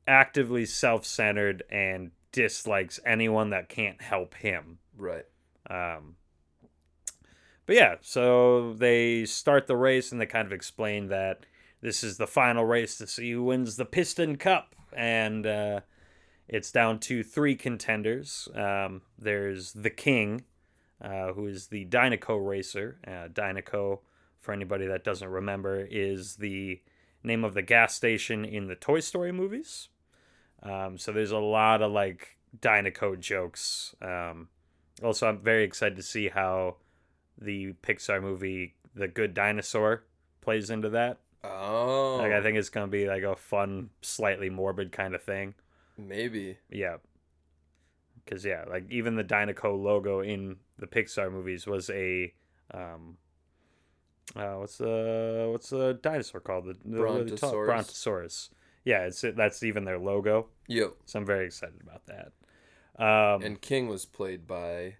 actively 0.06 0.64
self 0.64 1.04
centered 1.04 1.62
and 1.70 2.12
dislikes 2.32 2.98
anyone 3.04 3.50
that 3.50 3.68
can't 3.68 4.00
help 4.00 4.34
him. 4.34 4.78
Right. 4.96 5.26
Um, 5.68 6.16
but 7.66 7.76
yeah, 7.76 7.96
so 8.00 8.74
they 8.74 9.24
start 9.24 9.66
the 9.66 9.76
race 9.76 10.12
and 10.12 10.20
they 10.20 10.26
kind 10.26 10.46
of 10.46 10.52
explain 10.52 11.08
that 11.08 11.46
this 11.80 12.02
is 12.02 12.16
the 12.16 12.26
final 12.26 12.64
race 12.64 12.96
to 12.98 13.06
see 13.06 13.32
who 13.32 13.44
wins 13.44 13.76
the 13.76 13.84
Piston 13.84 14.36
Cup. 14.36 14.74
And 14.94 15.46
uh, 15.46 15.80
it's 16.48 16.70
down 16.70 16.98
to 17.00 17.22
three 17.22 17.56
contenders. 17.56 18.48
Um, 18.54 19.02
there's 19.18 19.72
the 19.72 19.90
King, 19.90 20.44
uh, 21.02 21.32
who 21.32 21.46
is 21.46 21.68
the 21.68 21.84
Dinoco 21.86 22.38
racer. 22.44 22.98
Uh, 23.06 23.28
Dinoco, 23.28 24.00
for 24.40 24.52
anybody 24.52 24.86
that 24.86 25.04
doesn't 25.04 25.28
remember, 25.28 25.86
is 25.90 26.36
the 26.36 26.80
name 27.22 27.44
of 27.44 27.54
the 27.54 27.62
gas 27.62 27.94
station 27.94 28.44
in 28.44 28.66
the 28.66 28.74
Toy 28.74 29.00
Story 29.00 29.32
movies. 29.32 29.88
Um, 30.62 30.98
so 30.98 31.12
there's 31.12 31.30
a 31.30 31.38
lot 31.38 31.82
of 31.82 31.92
like 31.92 32.38
Dinoco 32.60 33.18
jokes. 33.18 33.94
Um, 34.00 34.48
also, 35.02 35.28
I'm 35.28 35.38
very 35.38 35.64
excited 35.64 35.96
to 35.96 36.02
see 36.02 36.28
how 36.28 36.76
the 37.36 37.72
Pixar 37.82 38.22
movie 38.22 38.74
The 38.94 39.08
Good 39.08 39.34
Dinosaur 39.34 40.04
plays 40.40 40.70
into 40.70 40.88
that. 40.90 41.18
Oh. 41.44 42.16
Like 42.20 42.32
I 42.32 42.42
think 42.42 42.56
it's 42.56 42.70
gonna 42.70 42.86
be 42.88 43.06
like 43.06 43.22
a 43.22 43.36
fun, 43.36 43.90
slightly 44.02 44.50
morbid 44.50 44.92
kind 44.92 45.14
of 45.14 45.22
thing. 45.22 45.54
maybe. 45.98 46.58
Yeah. 46.70 46.96
Cause 48.26 48.44
yeah, 48.44 48.64
like 48.68 48.90
even 48.90 49.16
the 49.16 49.24
Dinoco 49.24 49.80
logo 49.80 50.20
in 50.20 50.56
the 50.78 50.86
Pixar 50.86 51.30
movies 51.30 51.66
was 51.66 51.90
a 51.90 52.32
um 52.72 53.18
uh 54.34 54.54
what's 54.54 54.78
the 54.78 55.48
what's 55.52 55.68
the 55.68 55.98
dinosaur 56.02 56.40
called? 56.40 56.64
The, 56.64 56.76
the 56.84 56.96
Brontosaurus. 56.98 57.66
Brontosaurus. 57.66 58.48
Yeah, 58.84 59.00
it's 59.00 59.20
that's 59.36 59.62
even 59.62 59.84
their 59.84 59.98
logo. 59.98 60.48
Yep. 60.68 60.94
So 61.04 61.18
I'm 61.18 61.26
very 61.26 61.44
excited 61.46 61.80
about 61.82 62.02
that. 62.06 62.32
Um 62.98 63.42
And 63.42 63.60
King 63.60 63.88
was 63.88 64.06
played 64.06 64.46
by 64.46 64.96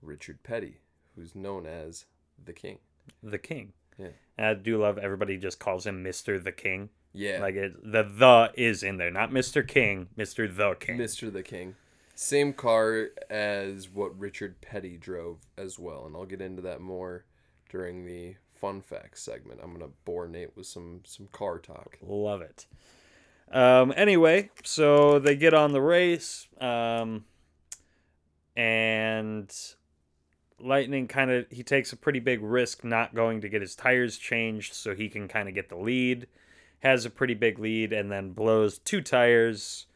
Richard 0.00 0.42
Petty, 0.44 0.78
who's 1.16 1.34
known 1.34 1.66
as 1.66 2.06
the 2.42 2.52
King. 2.52 2.78
the 3.22 3.38
King. 3.38 3.72
Yeah. 4.00 4.08
And 4.38 4.46
I 4.46 4.54
do 4.54 4.80
love 4.80 4.98
everybody 4.98 5.36
just 5.36 5.58
calls 5.58 5.86
him 5.86 6.02
Mr. 6.02 6.42
the 6.42 6.52
King. 6.52 6.90
Yeah. 7.12 7.40
Like 7.40 7.54
it, 7.54 7.74
the 7.82 8.02
the 8.02 8.52
is 8.56 8.82
in 8.82 8.96
there, 8.96 9.10
not 9.10 9.30
Mr. 9.30 9.66
King, 9.66 10.08
Mr. 10.16 10.54
the 10.54 10.74
King. 10.74 10.98
Mr. 10.98 11.32
the 11.32 11.42
King. 11.42 11.74
Same 12.14 12.52
car 12.52 13.08
as 13.30 13.88
what 13.88 14.18
Richard 14.18 14.60
Petty 14.60 14.96
drove 14.96 15.38
as 15.56 15.78
well, 15.78 16.04
and 16.06 16.14
I'll 16.14 16.26
get 16.26 16.42
into 16.42 16.62
that 16.62 16.80
more 16.80 17.24
during 17.70 18.04
the 18.04 18.36
fun 18.52 18.82
facts 18.82 19.22
segment. 19.22 19.60
I'm 19.62 19.72
gonna 19.72 19.92
bore 20.04 20.28
Nate 20.28 20.56
with 20.56 20.66
some 20.66 21.00
some 21.04 21.28
car 21.32 21.58
talk. 21.58 21.96
Love 22.02 22.42
it. 22.42 22.66
Um, 23.50 23.92
anyway, 23.96 24.50
so 24.62 25.18
they 25.18 25.34
get 25.34 25.54
on 25.54 25.72
the 25.72 25.80
race, 25.80 26.46
um, 26.60 27.24
and 28.54 29.52
Lightning 30.62 31.08
kind 31.08 31.30
of 31.30 31.46
he 31.50 31.62
takes 31.62 31.92
a 31.92 31.96
pretty 31.96 32.20
big 32.20 32.42
risk 32.42 32.84
not 32.84 33.14
going 33.14 33.40
to 33.40 33.48
get 33.48 33.60
his 33.60 33.74
tires 33.74 34.16
changed, 34.18 34.74
so 34.74 34.94
he 34.94 35.08
can 35.08 35.28
kind 35.28 35.48
of 35.48 35.54
get 35.54 35.68
the 35.68 35.76
lead. 35.76 36.26
Has 36.80 37.04
a 37.04 37.10
pretty 37.10 37.34
big 37.34 37.58
lead, 37.58 37.92
and 37.92 38.10
then 38.10 38.32
blows 38.32 38.78
two 38.78 39.02
tires, 39.02 39.86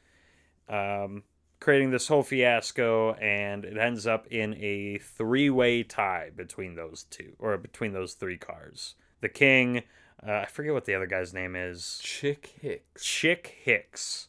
um, 0.69 1.23
creating 1.61 1.91
this 1.91 2.09
whole 2.09 2.23
fiasco, 2.23 3.15
and 3.15 3.65
it 3.65 3.79
ends 3.79 4.07
up 4.07 4.27
in 4.27 4.55
a 4.55 4.99
three-way 4.99 5.83
tie 5.83 6.31
between 6.37 6.75
those 6.75 7.05
two, 7.05 7.33
or 7.39 7.57
between 7.57 7.95
those 7.95 8.13
three 8.13 8.37
cars. 8.37 8.97
The 9.23 9.31
King, 9.31 9.79
uh, 10.27 10.33
I 10.33 10.47
forget 10.47 10.75
what 10.75 10.85
the 10.85 10.95
other 10.95 11.07
guy's 11.07 11.33
name 11.33 11.57
is. 11.57 12.01
Chick 12.03 12.55
Hicks. 12.61 13.03
Chick 13.03 13.57
Hicks. 13.63 14.29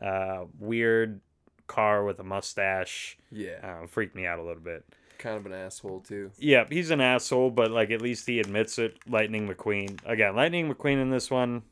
Uh, 0.00 0.44
weird 0.58 1.20
car 1.66 2.04
with 2.04 2.18
a 2.18 2.24
mustache. 2.24 3.18
Yeah. 3.30 3.80
Uh, 3.82 3.86
freaked 3.86 4.14
me 4.14 4.24
out 4.24 4.38
a 4.38 4.42
little 4.42 4.62
bit. 4.62 4.84
Kind 5.20 5.36
of 5.36 5.44
an 5.44 5.52
asshole 5.52 6.00
too. 6.00 6.30
Yeah, 6.38 6.64
he's 6.70 6.90
an 6.90 7.02
asshole, 7.02 7.50
but 7.50 7.70
like 7.70 7.90
at 7.90 8.00
least 8.00 8.26
he 8.26 8.40
admits 8.40 8.78
it. 8.78 8.96
Lightning 9.06 9.46
McQueen. 9.46 9.98
Again, 10.06 10.34
Lightning 10.34 10.72
McQueen 10.72 11.00
in 11.00 11.10
this 11.10 11.30
one. 11.30 11.62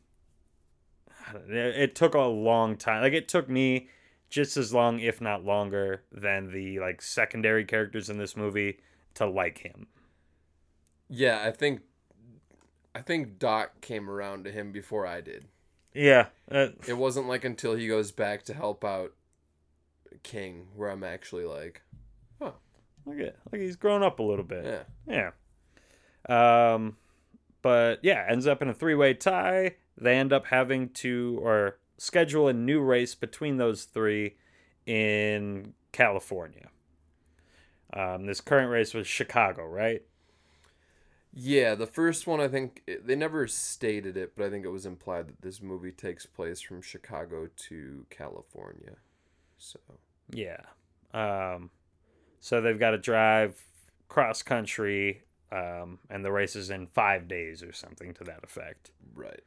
It, 1.49 1.57
it 1.57 1.95
took 1.95 2.13
a 2.13 2.21
long 2.21 2.77
time. 2.77 3.01
Like 3.01 3.15
it 3.15 3.27
took 3.27 3.49
me 3.49 3.89
just 4.29 4.59
as 4.59 4.75
long, 4.75 5.01
if 5.01 5.23
not 5.23 5.47
longer, 5.47 6.03
than 6.13 6.53
the 6.53 6.79
like 6.79 7.01
secondary 7.01 7.65
characters 7.65 8.11
in 8.11 8.19
this 8.19 8.37
movie 8.37 8.81
to 9.15 9.27
like 9.27 9.59
him. 9.59 9.87
Yeah, 11.09 11.43
I 11.43 11.51
think 11.51 11.81
I 12.95 13.01
think 13.01 13.39
Doc 13.39 13.81
came 13.81 14.11
around 14.11 14.45
to 14.45 14.53
him 14.53 14.73
before 14.73 15.07
I 15.07 15.23
did. 15.23 15.47
Yeah, 15.95 16.27
uh, 16.51 16.69
It 16.87 16.99
wasn't 16.99 17.29
like 17.29 17.45
until 17.45 17.75
he 17.75 17.89
goes 17.89 18.13
back 18.13 18.43
to 18.45 18.53
help 18.53 18.85
out 18.85 19.15
King 20.23 20.67
where 20.77 20.91
I'm 20.91 21.03
actually 21.03 21.47
like, 21.47 21.81
look 23.09 23.27
at 23.27 23.37
like 23.53 23.61
he's 23.61 23.77
grown 23.77 24.03
up 24.03 24.19
a 24.19 24.23
little 24.23 24.45
bit. 24.45 24.85
yeah. 25.07 25.31
Yeah. 26.29 26.75
Um, 26.75 26.97
but 27.63 28.01
yeah, 28.03 28.27
ends 28.29 28.47
up 28.47 28.63
in 28.63 28.69
a 28.69 28.75
three 28.75 28.95
way 28.95 29.15
tie. 29.15 29.77
They 29.97 30.17
end 30.17 30.33
up 30.33 30.47
having 30.47 30.91
to 30.91 31.39
or 31.43 31.79
schedule 31.97 32.49
a 32.49 32.53
new 32.53 32.81
race 32.81 33.15
between 33.15 33.57
those 33.57 33.85
three 33.85 34.37
in 34.87 35.75
California. 35.93 36.69
Um, 37.93 38.27
this 38.27 38.41
current 38.41 38.71
race 38.71 38.95
was 38.95 39.07
Chicago, 39.07 39.65
right? 39.65 40.03
Yeah, 41.33 41.75
the 41.75 41.87
first 41.87 42.27
one 42.27 42.41
I 42.41 42.49
think 42.49 42.83
they 43.05 43.15
never 43.15 43.47
stated 43.47 44.17
it, 44.17 44.35
but 44.37 44.47
I 44.47 44.51
think 44.51 44.65
it 44.65 44.71
was 44.71 44.87
implied 44.87 45.29
that 45.29 45.43
this 45.43 45.61
movie 45.63 45.93
takes 45.93 46.27
place 46.27 46.61
from 46.61 46.83
Chicago 46.83 47.49
to 47.69 48.07
California. 48.11 48.97
So 49.59 49.79
Yeah. 50.31 50.61
Um, 51.13 51.71
so 52.41 52.61
they've 52.61 52.79
got 52.79 52.91
to 52.91 52.99
drive 52.99 53.63
cross 54.09 54.43
country, 54.43 55.23
um, 55.53 55.99
and 56.11 56.25
the 56.25 56.33
race 56.33 56.57
is 56.57 56.71
in 56.71 56.87
five 56.87 57.29
days 57.29 57.63
or 57.63 57.73
something 57.73 58.15
to 58.15 58.25
that 58.25 58.43
effect. 58.43 58.91
right. 59.15 59.41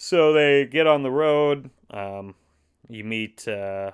So 0.00 0.32
they 0.32 0.64
get 0.64 0.86
on 0.86 1.02
the 1.02 1.10
road. 1.10 1.70
Um, 1.90 2.36
you 2.88 3.02
meet 3.02 3.48
uh, 3.48 3.90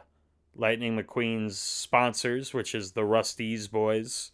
Lightning 0.55 0.99
McQueen's 0.99 1.59
sponsors, 1.59 2.53
which 2.53 2.75
is 2.75 2.93
the 2.93 3.05
Rust-eze 3.05 3.69
Boys, 3.69 4.31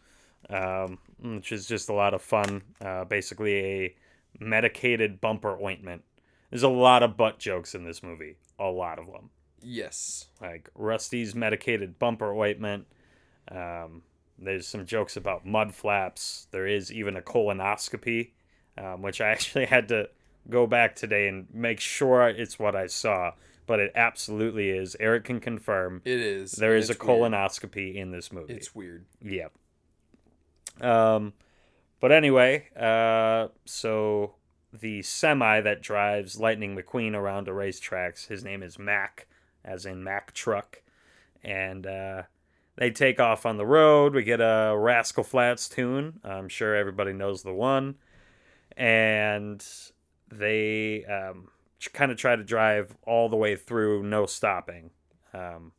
um, 0.49 0.99
which 1.23 1.53
is 1.53 1.67
just 1.67 1.89
a 1.89 1.93
lot 1.93 2.13
of 2.13 2.23
fun. 2.23 2.63
Uh, 2.85 3.05
basically, 3.05 3.55
a 3.59 3.95
medicated 4.41 5.21
bumper 5.21 5.57
ointment. 5.63 6.03
There's 6.51 6.65
a 6.65 6.69
lot 6.69 7.05
of 7.05 7.17
butt 7.17 7.39
jokes 7.39 7.75
in 7.75 7.85
this 7.85 8.03
movie. 8.03 8.37
A 8.59 8.67
lot 8.67 8.99
of 8.99 9.07
them. 9.07 9.31
Yes. 9.63 10.27
Like 10.41 10.71
Rust-eze 10.75 11.37
medicated 11.37 11.99
bumper 12.01 12.35
ointment. 12.35 12.87
Um, 13.51 14.03
there's 14.39 14.67
some 14.67 14.87
jokes 14.87 15.17
about 15.17 15.45
mud 15.47 15.75
flaps. 15.75 16.47
There 16.51 16.67
is 16.67 16.93
even 16.93 17.17
a 17.17 17.21
colonoscopy, 17.23 18.31
um, 18.79 19.03
which 19.03 19.21
I 19.21 19.29
actually 19.31 19.67
had 19.67 19.89
to 19.89 20.09
go 20.49 20.67
back 20.67 20.97
today 20.97 21.29
and 21.29 21.47
make 21.53 21.81
sure 21.81 22.29
it's 22.29 22.59
what 22.59 22.75
I 22.75 22.87
saw. 22.87 23.33
But 23.67 23.79
it 23.79 23.93
absolutely 23.95 24.71
is. 24.71 24.97
Eric 24.99 25.25
can 25.25 25.39
confirm 25.39 26.03
It 26.05 26.19
is. 26.19 26.53
There 26.53 26.75
is 26.75 26.89
a 26.91 26.93
it's 26.93 27.03
weird. 27.05 27.21
colonoscopy 27.21 27.95
in 27.95 28.11
this 28.11 28.33
movie. 28.33 28.55
It's 28.55 28.75
weird. 28.75 29.05
Yep. 29.23 29.53
Um, 30.81 31.35
but 32.01 32.11
anyway, 32.11 32.69
uh, 32.77 33.49
so 33.67 34.35
the 34.73 35.03
semi 35.03 35.61
that 35.61 35.83
drives 35.83 36.41
Lightning 36.41 36.77
McQueen 36.77 37.15
around 37.15 37.47
the 37.47 37.53
racetracks, 37.53 38.27
his 38.27 38.43
name 38.43 38.63
is 38.63 38.79
Mack, 38.79 39.27
as 39.65 39.85
in 39.87 40.03
Mack 40.03 40.33
Truck, 40.33 40.83
and 41.45 41.87
uh, 41.87 42.23
they 42.77 42.91
take 42.91 43.21
off 43.21 43.47
on 43.47 43.57
the 43.57 43.67
road. 43.67 44.15
We 44.15 44.23
get 44.23 44.41
a 44.41 44.75
Rascal 44.77 45.25
Flatts 45.25 45.69
tune. 45.69 46.21
I'm 46.25 46.49
sure 46.49 46.75
everybody 46.75 47.13
knows 47.13 47.43
the 47.43 47.53
one, 47.53 47.97
and 48.77 49.65
they 50.31 51.05
um, 51.05 51.49
kind 51.93 52.13
of 52.13 52.19
try 52.19 52.37
to 52.37 52.45
drive 52.45 52.97
all 53.07 53.29
the 53.29 53.37
way 53.37 53.57
through, 53.57 54.03
no 54.05 54.27
stopping. 54.27 54.91
Um, 55.33 55.73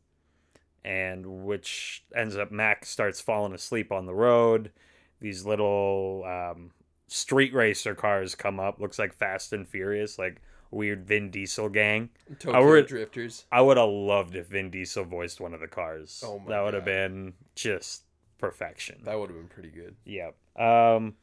and 0.84 1.44
which 1.44 2.04
ends 2.14 2.36
up 2.36 2.50
Mack 2.50 2.84
starts 2.84 3.20
falling 3.20 3.52
asleep 3.52 3.92
on 3.92 4.06
the 4.06 4.14
road. 4.14 4.72
These 5.20 5.46
little 5.46 6.24
um, 6.26 6.72
street 7.06 7.54
racer 7.54 7.94
cars 7.94 8.34
come 8.34 8.58
up, 8.58 8.80
looks 8.80 8.98
like 8.98 9.14
Fast 9.14 9.52
and 9.52 9.68
Furious, 9.68 10.18
like 10.18 10.42
weird 10.72 11.06
Vin 11.06 11.30
Diesel 11.30 11.68
gang. 11.68 12.10
Tokyo 12.38 12.60
I 12.60 12.64
would, 12.64 12.86
Drifters. 12.86 13.44
I 13.52 13.60
would 13.60 13.76
have 13.76 13.88
loved 13.88 14.34
if 14.34 14.48
Vin 14.48 14.70
Diesel 14.70 15.04
voiced 15.04 15.40
one 15.40 15.54
of 15.54 15.60
the 15.60 15.68
cars. 15.68 16.22
Oh 16.26 16.38
my 16.38 16.48
That 16.48 16.64
would 16.64 16.74
have 16.74 16.84
been 16.84 17.34
just 17.54 18.04
perfection. 18.38 19.02
That 19.04 19.18
would 19.18 19.30
have 19.30 19.38
been 19.38 19.48
pretty 19.48 19.70
good. 19.70 19.94
Yep. 20.04 20.34
Um, 20.60 21.14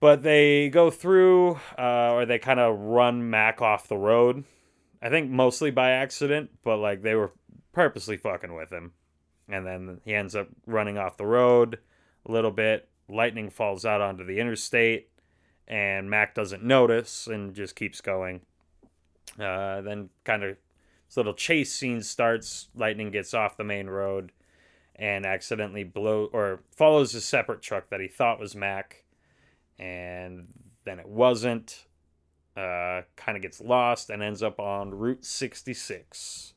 but 0.00 0.22
they 0.22 0.68
go 0.68 0.90
through, 0.90 1.58
uh, 1.78 2.12
or 2.12 2.26
they 2.26 2.38
kind 2.38 2.60
of 2.60 2.78
run 2.78 3.30
Mack 3.30 3.62
off 3.62 3.88
the 3.88 3.96
road. 3.96 4.44
I 5.00 5.08
think 5.08 5.30
mostly 5.30 5.70
by 5.70 5.90
accident, 5.92 6.50
but 6.64 6.78
like 6.78 7.02
they 7.02 7.14
were 7.14 7.32
purposely 7.72 8.16
fucking 8.16 8.54
with 8.54 8.72
him. 8.72 8.92
And 9.48 9.64
then 9.64 10.00
he 10.04 10.14
ends 10.14 10.34
up 10.34 10.48
running 10.66 10.98
off 10.98 11.16
the 11.16 11.26
road 11.26 11.78
a 12.26 12.32
little 12.32 12.50
bit. 12.50 12.88
Lightning 13.08 13.50
falls 13.50 13.84
out 13.86 14.00
onto 14.00 14.24
the 14.24 14.40
interstate, 14.40 15.08
and 15.68 16.10
Mack 16.10 16.34
doesn't 16.34 16.62
notice 16.62 17.26
and 17.26 17.54
just 17.54 17.76
keeps 17.76 18.00
going. 18.00 18.40
Uh, 19.38 19.80
then, 19.82 20.10
kind 20.24 20.42
of, 20.44 20.56
this 21.08 21.16
little 21.16 21.34
chase 21.34 21.72
scene 21.72 22.02
starts. 22.02 22.68
Lightning 22.74 23.10
gets 23.10 23.34
off 23.34 23.56
the 23.56 23.64
main 23.64 23.88
road 23.88 24.32
and 24.94 25.26
accidentally 25.26 25.84
blow 25.84 26.30
or 26.32 26.60
follows 26.74 27.14
a 27.14 27.20
separate 27.20 27.62
truck 27.62 27.90
that 27.90 28.00
he 28.00 28.08
thought 28.08 28.40
was 28.40 28.54
Mack, 28.54 29.04
and 29.78 30.48
then 30.84 30.98
it 30.98 31.08
wasn't. 31.08 31.84
Uh, 32.56 33.02
kind 33.16 33.36
of 33.36 33.42
gets 33.42 33.60
lost 33.60 34.08
and 34.08 34.22
ends 34.22 34.42
up 34.42 34.58
on 34.58 34.94
Route 34.94 35.26
66 35.26 36.54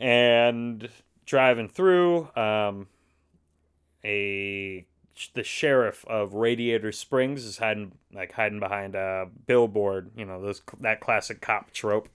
and 0.00 0.88
driving 1.24 1.68
through 1.68 2.28
um, 2.36 2.88
a 4.04 4.84
the 5.34 5.42
sheriff 5.42 6.04
of 6.06 6.34
Radiator 6.34 6.92
Springs 6.92 7.44
is 7.44 7.58
hiding 7.58 7.92
like 8.12 8.32
hiding 8.32 8.60
behind 8.60 8.94
a 8.94 9.28
billboard, 9.46 10.10
you 10.16 10.24
know, 10.24 10.40
those 10.40 10.62
that 10.80 11.00
classic 11.00 11.40
cop 11.40 11.70
trope, 11.72 12.08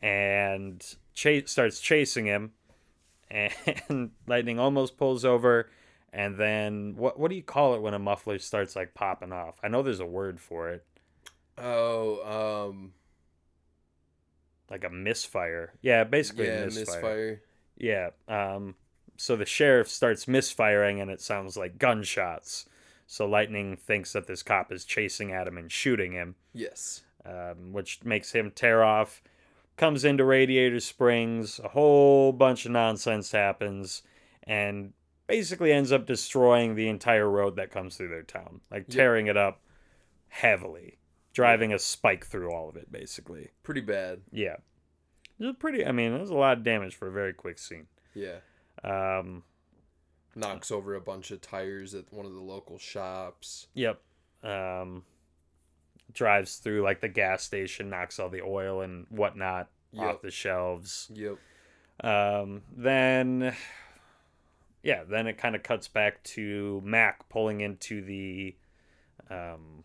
and 0.00 0.84
chase 1.14 1.50
starts 1.50 1.80
chasing 1.80 2.26
him, 2.26 2.52
and 3.30 4.10
lightning 4.26 4.58
almost 4.58 4.96
pulls 4.96 5.24
over, 5.24 5.70
and 6.12 6.38
then 6.38 6.94
what 6.96 7.18
what 7.18 7.30
do 7.30 7.36
you 7.36 7.42
call 7.42 7.74
it 7.74 7.82
when 7.82 7.94
a 7.94 7.98
muffler 7.98 8.38
starts 8.38 8.76
like 8.76 8.94
popping 8.94 9.32
off? 9.32 9.58
I 9.62 9.68
know 9.68 9.82
there's 9.82 10.00
a 10.00 10.06
word 10.06 10.40
for 10.40 10.70
it. 10.70 10.84
Oh, 11.58 12.68
um, 12.70 12.92
like 14.70 14.84
a 14.84 14.90
misfire. 14.90 15.74
Yeah, 15.82 16.04
basically 16.04 16.46
yeah, 16.46 16.64
misfire. 16.64 16.84
misfire. 16.84 17.42
Yeah. 17.76 18.10
Um, 18.26 18.74
so 19.16 19.36
the 19.36 19.46
sheriff 19.46 19.88
starts 19.88 20.28
misfiring 20.28 21.00
and 21.00 21.10
it 21.10 21.20
sounds 21.20 21.56
like 21.56 21.78
gunshots. 21.78 22.66
So 23.06 23.26
Lightning 23.26 23.76
thinks 23.76 24.12
that 24.12 24.26
this 24.26 24.42
cop 24.42 24.72
is 24.72 24.84
chasing 24.84 25.32
at 25.32 25.46
him 25.46 25.58
and 25.58 25.70
shooting 25.70 26.12
him. 26.12 26.34
Yes. 26.52 27.02
Um, 27.24 27.72
which 27.72 28.02
makes 28.04 28.32
him 28.32 28.50
tear 28.54 28.82
off. 28.82 29.22
Comes 29.76 30.04
into 30.04 30.24
Radiator 30.24 30.80
Springs. 30.80 31.60
A 31.62 31.68
whole 31.68 32.32
bunch 32.32 32.64
of 32.64 32.72
nonsense 32.72 33.32
happens. 33.32 34.02
And 34.44 34.92
basically 35.26 35.72
ends 35.72 35.92
up 35.92 36.06
destroying 36.06 36.74
the 36.74 36.88
entire 36.88 37.28
road 37.28 37.56
that 37.56 37.70
comes 37.70 37.96
through 37.96 38.08
their 38.08 38.22
town. 38.22 38.60
Like 38.70 38.88
tearing 38.88 39.26
yep. 39.26 39.36
it 39.36 39.38
up 39.38 39.60
heavily 40.28 40.98
driving 41.32 41.72
a 41.72 41.78
spike 41.78 42.26
through 42.26 42.52
all 42.52 42.68
of 42.68 42.76
it, 42.76 42.90
basically. 42.90 43.50
Pretty 43.62 43.80
bad. 43.80 44.20
Yeah. 44.30 44.56
It 45.38 45.46
was 45.46 45.56
pretty. 45.58 45.84
I 45.84 45.92
mean, 45.92 46.12
there's 46.12 46.30
a 46.30 46.34
lot 46.34 46.58
of 46.58 46.64
damage 46.64 46.94
for 46.94 47.08
a 47.08 47.12
very 47.12 47.32
quick 47.32 47.58
scene. 47.58 47.86
Yeah. 48.14 48.36
Um, 48.84 49.42
knocks 50.34 50.70
over 50.70 50.94
a 50.94 51.00
bunch 51.00 51.30
of 51.30 51.40
tires 51.40 51.94
at 51.94 52.12
one 52.12 52.26
of 52.26 52.32
the 52.32 52.40
local 52.40 52.78
shops. 52.78 53.66
Yep. 53.74 54.00
Um, 54.42 55.04
drives 56.12 56.56
through 56.56 56.82
like 56.82 57.00
the 57.00 57.08
gas 57.08 57.42
station, 57.42 57.90
knocks 57.90 58.18
all 58.18 58.28
the 58.28 58.42
oil 58.42 58.80
and 58.80 59.06
whatnot 59.10 59.68
yep. 59.92 60.04
off 60.04 60.22
the 60.22 60.30
shelves. 60.30 61.10
Yep. 61.14 61.38
Um, 62.02 62.62
then, 62.76 63.54
yeah, 64.82 65.04
then 65.04 65.26
it 65.26 65.38
kind 65.38 65.54
of 65.54 65.62
cuts 65.62 65.88
back 65.88 66.22
to 66.24 66.80
Mack 66.84 67.28
pulling 67.28 67.60
into 67.60 68.02
the 68.02 68.56
um, 69.30 69.84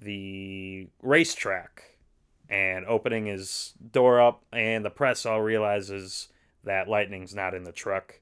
the 0.00 0.88
racetrack 1.02 1.96
and 2.48 2.86
opening 2.86 3.26
his 3.26 3.74
door 3.92 4.20
up, 4.20 4.44
and 4.52 4.84
the 4.84 4.90
press 4.90 5.26
all 5.26 5.40
realizes 5.40 6.28
that 6.64 6.88
Lightning's 6.88 7.34
not 7.34 7.54
in 7.54 7.64
the 7.64 7.72
truck. 7.72 8.20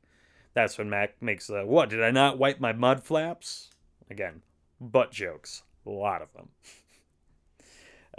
That's 0.55 0.79
when 0.79 0.90
Mack 0.90 1.20
makes 1.22 1.46
the 1.46 1.64
"What 1.64 1.90
did 1.90 2.03
I 2.03 2.11
not 2.11 2.38
wipe 2.38 2.61
my 2.61 2.72
mud 2.72 3.05
flaps?" 3.05 3.70
Again, 4.11 4.42
butt 4.81 5.12
jokes, 5.12 5.62
a 5.87 5.90
lot 5.90 6.22
of 6.22 6.29
them. 6.33 6.48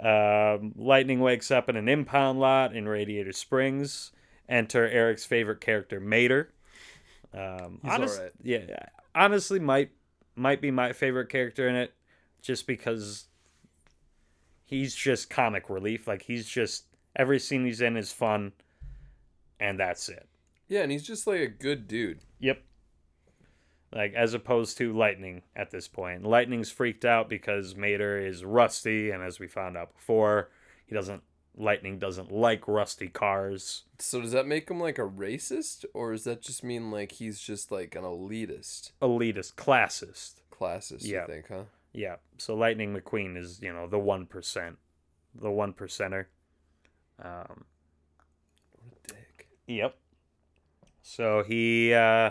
um, 0.00 0.72
Lightning 0.76 1.20
wakes 1.20 1.50
up 1.50 1.68
in 1.68 1.76
an 1.76 1.88
impound 1.88 2.40
lot 2.40 2.74
in 2.74 2.88
Radiator 2.88 3.32
Springs. 3.32 4.12
Enter 4.48 4.88
Eric's 4.88 5.24
favorite 5.24 5.60
character, 5.60 6.00
Mater. 6.00 6.52
Um, 7.34 7.80
He's 7.82 7.92
honest, 7.92 8.18
all 8.18 8.24
right. 8.24 8.32
Yeah, 8.42 8.86
honestly, 9.14 9.58
might 9.58 9.90
might 10.34 10.60
be 10.60 10.70
my 10.70 10.92
favorite 10.92 11.28
character 11.28 11.68
in 11.68 11.74
it, 11.74 11.94
just 12.40 12.66
because 12.66 13.26
he's 14.64 14.94
just 14.94 15.30
comic 15.30 15.68
relief. 15.68 16.06
Like 16.06 16.22
he's 16.22 16.46
just 16.46 16.86
every 17.14 17.38
scene 17.38 17.64
he's 17.64 17.80
in 17.80 17.96
is 17.96 18.12
fun, 18.12 18.52
and 19.62 19.78
that's 19.78 20.08
it. 20.08 20.28
Yeah, 20.68 20.82
and 20.82 20.90
he's 20.90 21.06
just 21.06 21.26
like 21.26 21.40
a 21.40 21.46
good 21.46 21.86
dude. 21.86 22.20
Yep. 22.40 22.62
Like 23.94 24.12
as 24.14 24.34
opposed 24.34 24.76
to 24.78 24.92
Lightning 24.92 25.42
at 25.54 25.70
this 25.70 25.86
point. 25.86 26.24
Lightning's 26.24 26.70
freaked 26.70 27.04
out 27.04 27.28
because 27.28 27.76
Mater 27.76 28.18
is 28.18 28.44
rusty, 28.44 29.10
and 29.10 29.22
as 29.22 29.38
we 29.38 29.46
found 29.46 29.76
out 29.76 29.94
before, 29.94 30.50
he 30.86 30.94
doesn't. 30.94 31.22
Lightning 31.54 31.98
doesn't 31.98 32.32
like 32.32 32.66
rusty 32.66 33.08
cars. 33.08 33.82
So 33.98 34.22
does 34.22 34.32
that 34.32 34.46
make 34.46 34.70
him 34.70 34.80
like 34.80 34.98
a 34.98 35.02
racist, 35.02 35.84
or 35.92 36.12
does 36.12 36.24
that 36.24 36.40
just 36.40 36.64
mean 36.64 36.90
like 36.90 37.12
he's 37.12 37.38
just 37.38 37.70
like 37.70 37.94
an 37.94 38.04
elitist? 38.04 38.92
Elitist, 39.02 39.54
classist. 39.54 40.36
Classist, 40.50 41.04
yeah. 41.04 41.20
you 41.20 41.26
think, 41.26 41.48
huh? 41.48 41.64
Yeah. 41.92 42.16
So 42.38 42.54
Lightning 42.54 42.96
McQueen 42.96 43.36
is, 43.36 43.60
you 43.60 43.72
know, 43.72 43.86
the 43.86 43.98
one 43.98 44.24
percent, 44.24 44.78
the 45.34 45.50
one 45.50 45.74
percenter. 45.74 46.26
Um, 47.22 47.26
what 47.50 47.50
a 47.52 47.60
dick. 47.60 47.71
Yep. 49.76 49.96
So 51.02 51.42
he 51.42 51.92
uh, 51.92 52.30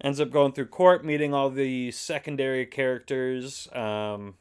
ends 0.00 0.20
up 0.20 0.30
going 0.30 0.52
through 0.52 0.66
court, 0.66 1.04
meeting 1.04 1.32
all 1.32 1.50
the 1.50 1.90
secondary 1.90 2.66
characters. 2.66 3.68
Um, 3.72 4.34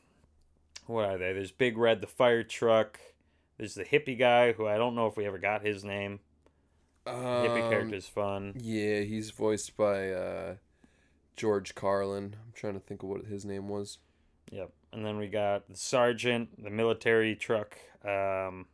what 0.85 1.05
are 1.05 1.17
they? 1.17 1.33
There's 1.33 1.51
Big 1.51 1.77
Red, 1.77 2.01
the 2.01 2.07
fire 2.07 2.43
truck. 2.43 2.99
There's 3.57 3.75
the 3.75 3.85
hippie 3.85 4.17
guy, 4.17 4.53
who 4.53 4.67
I 4.67 4.77
don't 4.77 4.95
know 4.95 5.07
if 5.07 5.17
we 5.17 5.25
ever 5.25 5.37
got 5.37 5.65
his 5.65 5.83
name. 5.83 6.19
Um, 7.05 7.15
hippie 7.15 7.69
character's 7.69 8.07
fun. 8.07 8.53
Yeah, 8.57 9.01
he's 9.01 9.31
voiced 9.31 9.75
by 9.77 10.11
uh, 10.11 10.55
George 11.35 11.75
Carlin. 11.75 12.35
I'm 12.43 12.53
trying 12.53 12.73
to 12.73 12.79
think 12.79 13.03
of 13.03 13.09
what 13.09 13.25
his 13.25 13.45
name 13.45 13.67
was. 13.67 13.99
Yep. 14.51 14.71
And 14.91 15.05
then 15.05 15.17
we 15.17 15.27
got 15.27 15.69
the 15.69 15.77
sergeant, 15.77 16.63
the 16.63 16.69
military 16.69 17.35
truck. 17.35 17.77
Um, 18.03 18.65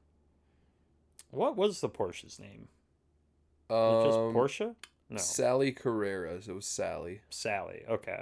what 1.31 1.57
was 1.57 1.81
the 1.81 1.89
Porsche's 1.89 2.39
name? 2.39 2.69
Um, 3.69 4.03
just 4.05 4.17
Portia? 4.33 4.75
No. 5.09 5.17
Sally 5.17 5.71
Carreras. 5.71 6.47
It 6.47 6.53
was 6.53 6.65
Sally. 6.65 7.21
Sally. 7.29 7.83
Okay. 7.89 8.21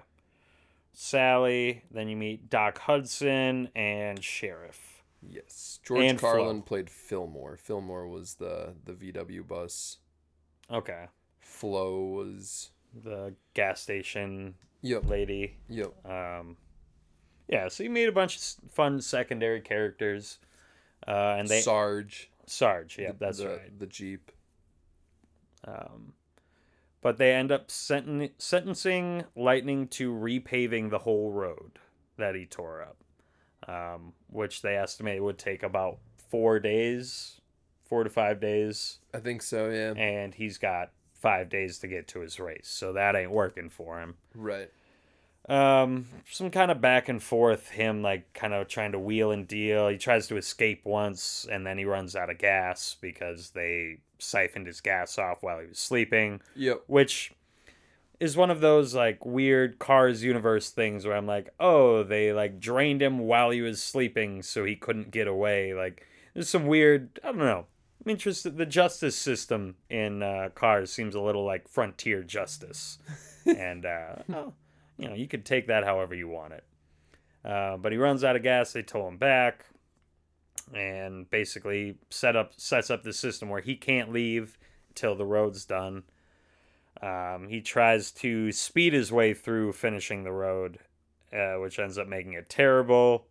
Sally. 0.91 1.83
Then 1.91 2.07
you 2.07 2.15
meet 2.15 2.49
Doc 2.49 2.79
Hudson 2.79 3.69
and 3.75 4.23
Sheriff. 4.23 5.03
Yes. 5.29 5.79
George 5.83 6.03
and 6.03 6.19
Carlin 6.19 6.57
Flo. 6.57 6.61
played 6.61 6.89
Fillmore. 6.89 7.57
Fillmore 7.57 8.07
was 8.07 8.35
the 8.35 8.73
the 8.85 8.93
VW 8.93 9.47
bus. 9.47 9.97
Okay. 10.71 11.05
Flo 11.39 12.01
was 12.01 12.71
the 13.03 13.33
gas 13.53 13.81
station 13.81 14.55
yep. 14.81 15.07
lady. 15.07 15.55
Yep. 15.69 15.93
Um, 16.05 16.57
yeah, 17.47 17.67
so 17.67 17.83
you 17.83 17.89
meet 17.89 18.05
a 18.05 18.11
bunch 18.11 18.37
of 18.37 18.71
fun 18.71 19.01
secondary 19.01 19.61
characters, 19.61 20.39
uh, 21.07 21.35
and 21.37 21.47
they 21.47 21.61
Sarge. 21.61 22.29
Sarge, 22.45 22.97
yeah, 22.99 23.11
the, 23.11 23.17
that's 23.19 23.37
the, 23.39 23.47
right. 23.47 23.79
The 23.79 23.87
Jeep. 23.87 24.31
Um, 25.65 26.13
but 27.01 27.17
they 27.17 27.33
end 27.33 27.51
up 27.51 27.67
senten- 27.67 28.31
sentencing 28.37 29.25
Lightning 29.35 29.87
to 29.89 30.11
repaving 30.13 30.89
the 30.89 30.99
whole 30.99 31.31
road 31.31 31.79
that 32.17 32.35
he 32.35 32.45
tore 32.45 32.81
up, 32.81 32.97
um, 33.69 34.13
which 34.29 34.61
they 34.61 34.75
estimate 34.75 35.21
would 35.21 35.37
take 35.37 35.63
about 35.63 35.99
four 36.29 36.59
days, 36.59 37.41
four 37.85 38.03
to 38.03 38.09
five 38.09 38.39
days. 38.39 38.99
I 39.13 39.19
think 39.19 39.41
so, 39.41 39.69
yeah. 39.69 39.91
And 40.01 40.33
he's 40.33 40.57
got 40.57 40.91
five 41.13 41.49
days 41.49 41.79
to 41.79 41.87
get 41.87 42.07
to 42.09 42.21
his 42.21 42.39
race, 42.39 42.67
so 42.67 42.93
that 42.93 43.15
ain't 43.15 43.31
working 43.31 43.69
for 43.69 43.99
him. 43.99 44.15
Right. 44.33 44.69
Um, 45.49 46.05
some 46.31 46.51
kind 46.51 46.71
of 46.71 46.79
back 46.79 47.09
and 47.09 47.21
forth, 47.21 47.69
him 47.69 48.01
like 48.01 48.33
kind 48.33 48.53
of 48.53 48.69
trying 48.69 48.93
to 48.93 48.99
wheel 48.99 49.31
and 49.31 49.45
deal. 49.45 49.89
He 49.89 49.97
tries 49.97 50.27
to 50.27 50.37
escape 50.37 50.85
once, 50.85 51.45
and 51.51 51.67
then 51.67 51.77
he 51.77 51.83
runs 51.85 52.15
out 52.15 52.29
of 52.29 52.37
gas 52.37 52.95
because 53.01 53.49
they 53.49 53.97
siphoned 54.23 54.67
his 54.67 54.81
gas 54.81 55.17
off 55.17 55.41
while 55.41 55.59
he 55.59 55.67
was 55.67 55.79
sleeping. 55.79 56.41
Yep. 56.55 56.83
Which 56.87 57.33
is 58.19 58.37
one 58.37 58.49
of 58.49 58.61
those 58.61 58.95
like 58.95 59.25
weird 59.25 59.79
Cars 59.79 60.23
universe 60.23 60.69
things 60.69 61.05
where 61.05 61.15
I'm 61.15 61.27
like, 61.27 61.49
oh, 61.59 62.03
they 62.03 62.31
like 62.31 62.59
drained 62.59 63.01
him 63.01 63.19
while 63.19 63.49
he 63.49 63.61
was 63.61 63.81
sleeping 63.81 64.41
so 64.41 64.63
he 64.63 64.75
couldn't 64.75 65.11
get 65.11 65.27
away. 65.27 65.73
Like, 65.73 66.07
there's 66.33 66.49
some 66.49 66.67
weird, 66.67 67.19
I 67.23 67.27
don't 67.27 67.39
know. 67.39 67.65
I'm 68.03 68.11
interested. 68.11 68.57
The 68.57 68.65
justice 68.65 69.15
system 69.15 69.75
in 69.89 70.23
uh, 70.23 70.49
Cars 70.55 70.91
seems 70.91 71.15
a 71.15 71.21
little 71.21 71.45
like 71.45 71.67
frontier 71.67 72.21
justice, 72.21 72.97
and 73.45 73.85
uh, 73.85 74.15
oh, 74.33 74.53
you 74.97 75.07
know, 75.07 75.15
you 75.15 75.27
could 75.27 75.45
take 75.45 75.67
that 75.67 75.85
however 75.85 76.13
you 76.13 76.27
want 76.27 76.53
it. 76.53 76.63
Uh, 77.45 77.77
but 77.77 77.91
he 77.91 77.97
runs 77.97 78.23
out 78.23 78.35
of 78.35 78.43
gas. 78.43 78.73
They 78.73 78.81
tow 78.81 79.07
him 79.07 79.17
back, 79.17 79.65
and 80.73 81.29
basically 81.29 81.95
set 82.09 82.35
up 82.35 82.53
sets 82.57 82.89
up 82.89 83.03
the 83.03 83.13
system 83.13 83.49
where 83.49 83.61
he 83.61 83.75
can't 83.75 84.11
leave 84.11 84.57
until 84.89 85.15
the 85.15 85.25
road's 85.25 85.65
done. 85.65 86.03
Um, 87.01 87.47
he 87.49 87.61
tries 87.61 88.11
to 88.11 88.51
speed 88.51 88.93
his 88.93 89.11
way 89.11 89.33
through 89.33 89.73
finishing 89.73 90.23
the 90.23 90.31
road, 90.31 90.79
uh, 91.33 91.55
which 91.55 91.79
ends 91.79 91.97
up 91.97 92.07
making 92.07 92.33
it 92.33 92.49
terrible. 92.49 93.27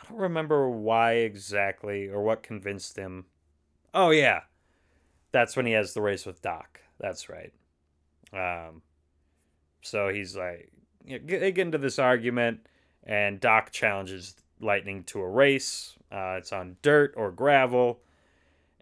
I 0.00 0.08
don't 0.08 0.18
remember 0.18 0.68
why 0.68 1.12
exactly 1.12 2.08
or 2.08 2.22
what 2.22 2.42
convinced 2.42 2.96
him. 2.96 3.26
Oh 3.94 4.10
yeah, 4.10 4.42
that's 5.32 5.56
when 5.56 5.66
he 5.66 5.72
has 5.72 5.94
the 5.94 6.02
race 6.02 6.26
with 6.26 6.42
Doc. 6.42 6.80
That's 6.98 7.28
right. 7.28 7.52
Um, 8.32 8.82
so 9.82 10.08
he's 10.08 10.36
like, 10.36 10.72
you 11.04 11.18
know, 11.18 11.24
they 11.26 11.52
get 11.52 11.66
into 11.66 11.78
this 11.78 11.98
argument, 11.98 12.66
and 13.04 13.40
Doc 13.40 13.70
challenges 13.70 14.34
Lightning 14.60 15.04
to 15.04 15.20
a 15.20 15.28
race. 15.28 15.94
Uh, 16.10 16.36
it's 16.38 16.52
on 16.52 16.76
dirt 16.82 17.14
or 17.16 17.30
gravel, 17.30 18.00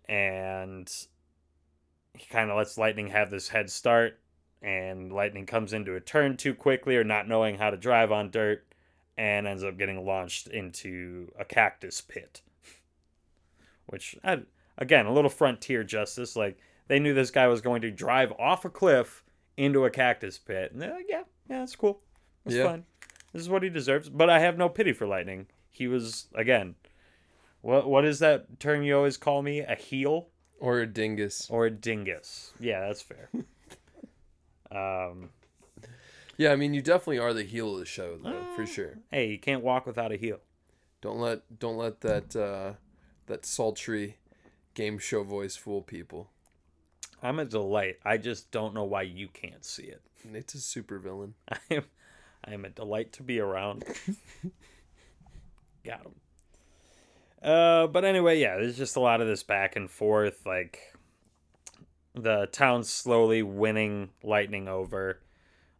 and 0.09 0.91
he 2.15 2.27
kind 2.27 2.51
of 2.51 2.57
lets 2.57 2.79
Lightning 2.79 3.09
have 3.09 3.31
this 3.31 3.49
head 3.49 3.71
start. 3.71 4.19
And 4.63 5.13
Lightning 5.13 5.47
comes 5.47 5.73
into 5.73 5.95
a 5.95 6.01
turn 6.01 6.37
too 6.37 6.55
quickly 6.55 6.97
or 6.97 7.05
not 7.05 7.29
knowing 7.29 7.59
how 7.59 7.71
to 7.71 7.77
drive 7.77 8.11
on 8.11 8.31
dirt 8.31 8.67
and 9.17 9.47
ends 9.47 9.63
up 9.63 9.79
getting 9.79 10.05
launched 10.05 10.47
into 10.49 11.31
a 11.39 11.45
cactus 11.45 12.01
pit. 12.01 12.43
Which, 13.87 14.17
again, 14.79 15.07
a 15.07 15.13
little 15.13 15.31
frontier 15.31 15.85
justice. 15.85 16.37
Like, 16.37 16.59
they 16.89 16.99
knew 16.99 17.15
this 17.15 17.31
guy 17.31 17.47
was 17.47 17.61
going 17.61 17.83
to 17.83 17.91
drive 17.91 18.33
off 18.39 18.65
a 18.65 18.71
cliff 18.71 19.23
into 19.57 19.85
a 19.85 19.91
cactus 19.91 20.39
pit. 20.39 20.73
And 20.73 20.81
they're 20.81 20.95
like, 20.95 21.07
yeah, 21.09 21.23
yeah, 21.49 21.61
that's 21.61 21.77
cool. 21.77 22.01
That's 22.45 22.57
yeah. 22.57 22.65
fine. 22.65 22.85
This 23.33 23.43
is 23.43 23.49
what 23.49 23.63
he 23.63 23.69
deserves. 23.69 24.09
But 24.09 24.31
I 24.31 24.41
have 24.41 24.59
no 24.59 24.69
pity 24.69 24.93
for 24.93 25.07
Lightning. 25.07 25.47
He 25.77 25.87
was 25.89 26.29
again. 26.35 26.75
What 27.61 27.87
what 27.87 28.07
is 28.07 28.19
that 28.21 28.59
term 28.59 28.83
you 28.83 28.97
always 28.97 29.19
call 29.19 29.43
me? 29.43 29.61
A 29.61 29.75
heel 29.75 30.29
or 30.59 30.81
a 30.81 30.87
dingus 30.87 31.49
or 31.51 31.67
a 31.67 31.71
dingus? 31.71 32.53
Yeah, 32.59 32.87
that's 32.87 33.03
fair. 33.03 33.29
um. 34.71 35.31
Yeah, 36.39 36.53
I 36.53 36.57
mean, 36.57 36.73
you 36.75 36.83
definitely 36.83 37.19
are 37.19 37.33
the 37.33 37.45
heel 37.45 37.75
of 37.75 37.79
the 37.79 37.87
show, 37.87 38.19
though, 38.23 38.29
uh, 38.29 38.55
for 38.57 38.67
sure. 38.67 38.99
Hey, 39.11 39.31
you 39.31 39.39
can't 39.39 39.63
walk 39.63 39.87
without 39.87 40.13
a 40.13 40.17
heel. 40.17 40.39
Don't 41.03 41.19
let 41.19 41.59
don't 41.59 41.77
let 41.77 42.01
that 42.01 42.35
uh, 42.35 42.73
that 43.27 43.45
sultry 43.45 44.17
game 44.75 44.99
show 44.99 45.25
voice 45.25 45.57
fool 45.57 45.83
people. 45.83 46.31
I'm 47.23 47.39
a 47.39 47.45
delight. 47.45 47.97
I 48.03 48.17
just 48.17 48.51
don't 48.51 48.75
know 48.75 48.85
why 48.85 49.03
you 49.03 49.29
can't 49.29 49.65
see 49.65 49.85
it. 49.85 50.01
Nate's 50.25 50.55
a 50.55 50.61
super 50.61 50.99
villain. 50.99 51.35
I 51.51 51.59
am 51.71 51.85
I 52.45 52.55
am 52.55 52.65
a 52.65 52.71
delight 52.71 53.13
to 53.15 53.23
be 53.23 53.41
around. 53.41 53.85
Got 55.87 56.07
him. 56.07 56.15
Uh, 57.43 57.87
but 57.87 58.05
anyway, 58.05 58.41
yeah, 58.41 58.57
there's 58.57 58.77
just 58.77 58.97
a 58.97 59.01
lot 59.01 59.21
of 59.21 59.29
this 59.29 59.43
back 59.43 59.77
and 59.77 59.91
forth. 59.91 60.45
Like 60.45 60.81
the 62.15 62.47
town 62.47 62.83
slowly 62.85 63.43
winning 63.43 64.11
Lightning 64.23 64.69
over. 64.69 65.21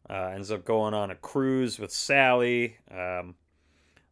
Uh, 0.09 0.31
ends 0.35 0.53
up 0.53 0.65
going 0.65 0.95
on 0.95 1.11
a 1.11 1.17
cruise 1.17 1.81
with 1.81 1.91
Sally. 1.91 2.77
Um, 2.91 3.35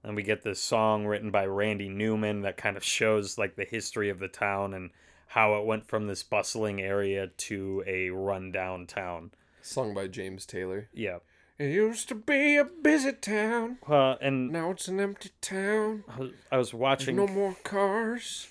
and 0.02 0.16
we 0.16 0.24
get 0.24 0.42
this 0.42 0.60
song 0.60 1.06
written 1.06 1.30
by 1.30 1.46
Randy 1.46 1.88
Newman 1.88 2.42
that 2.42 2.56
kind 2.56 2.76
of 2.76 2.82
shows 2.82 3.38
like 3.38 3.54
the 3.54 3.64
history 3.64 4.10
of 4.10 4.18
the 4.18 4.28
town 4.28 4.74
and 4.74 4.90
how 5.28 5.54
it 5.54 5.64
went 5.64 5.86
from 5.86 6.06
this 6.06 6.22
bustling 6.22 6.80
area 6.82 7.28
to 7.28 7.84
a 7.86 8.10
rundown 8.10 8.86
town. 8.86 9.30
Sung 9.62 9.94
by 9.94 10.08
James 10.08 10.44
Taylor. 10.44 10.88
Yeah. 10.92 11.18
It 11.56 11.70
used 11.70 12.08
to 12.08 12.16
be 12.16 12.56
a 12.56 12.64
busy 12.64 13.12
town. 13.12 13.78
Uh, 13.88 14.16
and 14.20 14.50
now 14.50 14.72
it's 14.72 14.88
an 14.88 14.98
empty 14.98 15.30
town. 15.40 16.02
I 16.50 16.56
was, 16.56 16.74
watching. 16.74 17.14
There's 17.14 17.28
no 17.28 17.34
more 17.34 17.56
cars, 17.62 18.48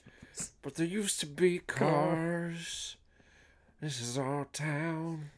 but 0.61 0.75
there 0.75 0.85
used 0.85 1.19
to 1.19 1.25
be 1.25 1.59
cars. 1.59 2.95
This 3.81 3.99
is 3.99 4.17
our 4.17 4.45
town. 4.53 5.31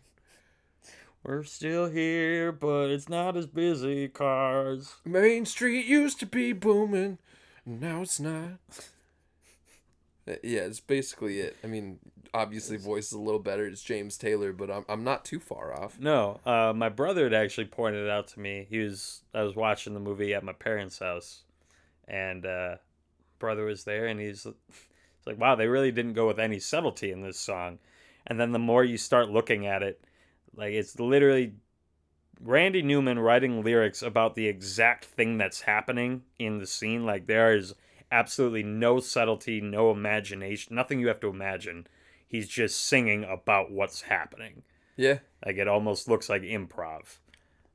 We're 1.24 1.44
still 1.44 1.90
here, 1.90 2.52
but 2.52 2.92
it's 2.92 3.10
not 3.10 3.36
as 3.36 3.48
busy. 3.48 4.10
Cars. 4.10 4.98
Main 5.04 5.48
Street 5.48 5.88
used 5.88 6.20
to 6.20 6.28
be 6.28 6.54
booming, 6.54 7.18
now 7.66 8.04
it's 8.04 8.20
not. 8.20 8.60
Yeah, 10.28 10.62
it's 10.62 10.80
basically 10.80 11.40
it. 11.40 11.56
I 11.64 11.68
mean, 11.68 12.00
obviously, 12.34 12.78
voice 12.78 13.08
is 13.08 13.14
a 13.14 13.20
little 13.20 13.40
better. 13.40 13.68
It's 13.68 13.84
James 13.84 14.18
Taylor, 14.18 14.54
but 14.54 14.72
I'm 14.72 14.86
I'm 14.90 15.04
not 15.04 15.24
too 15.24 15.40
far 15.40 15.80
off. 15.80 16.00
No, 16.00 16.40
uh, 16.46 16.74
my 16.76 16.90
brother 16.90 17.26
had 17.26 17.34
actually 17.34 17.66
pointed 17.66 18.06
it 18.06 18.10
out 18.10 18.28
to 18.30 18.40
me. 18.40 18.66
He 18.70 18.80
was 18.80 19.22
I 19.34 19.44
was 19.44 19.56
watching 19.56 19.94
the 19.94 20.00
movie 20.00 20.34
at 20.34 20.44
my 20.44 20.54
parents' 20.54 21.00
house, 21.00 21.44
and 22.08 22.46
uh, 22.46 22.78
brother 23.38 23.66
was 23.66 23.84
there, 23.84 24.08
and 24.08 24.20
he's, 24.20 24.44
he's 24.44 25.28
like, 25.28 25.38
"Wow, 25.38 25.56
they 25.56 25.68
really 25.68 25.92
didn't 25.92 26.14
go 26.14 26.28
with 26.28 26.40
any 26.40 26.60
subtlety 26.60 27.12
in 27.12 27.22
this 27.22 27.40
song." 27.40 27.78
And 28.26 28.40
then 28.40 28.52
the 28.52 28.60
more 28.60 28.84
you 28.84 28.98
start 28.98 29.30
looking 29.30 29.68
at 29.68 29.84
it, 29.84 30.04
like 30.56 30.74
it's 30.74 31.00
literally 31.00 31.54
Randy 32.42 32.82
Newman 32.82 33.20
writing 33.20 33.64
lyrics 33.64 34.02
about 34.02 34.34
the 34.34 34.48
exact 34.48 35.06
thing 35.06 35.38
that's 35.38 35.62
happening 35.62 36.24
in 36.40 36.58
the 36.58 36.68
scene. 36.68 37.06
Like 37.06 37.28
there 37.28 37.56
is 37.56 37.76
absolutely 38.16 38.64
no 38.64 39.00
subtlety, 39.02 39.60
no 39.60 39.92
imagination, 39.92 40.76
nothing 40.76 41.00
you 41.00 41.08
have 41.08 41.20
to 41.20 41.28
imagine. 41.28 41.86
He's 42.26 42.48
just 42.48 42.82
singing 42.86 43.26
about 43.26 43.72
what's 43.72 44.04
happening. 44.04 44.64
Yeah. 44.96 45.20
Like 45.46 45.58
it 45.58 45.68
almost 45.68 46.08
looks 46.08 46.30
like 46.30 46.42
improv. 46.42 47.18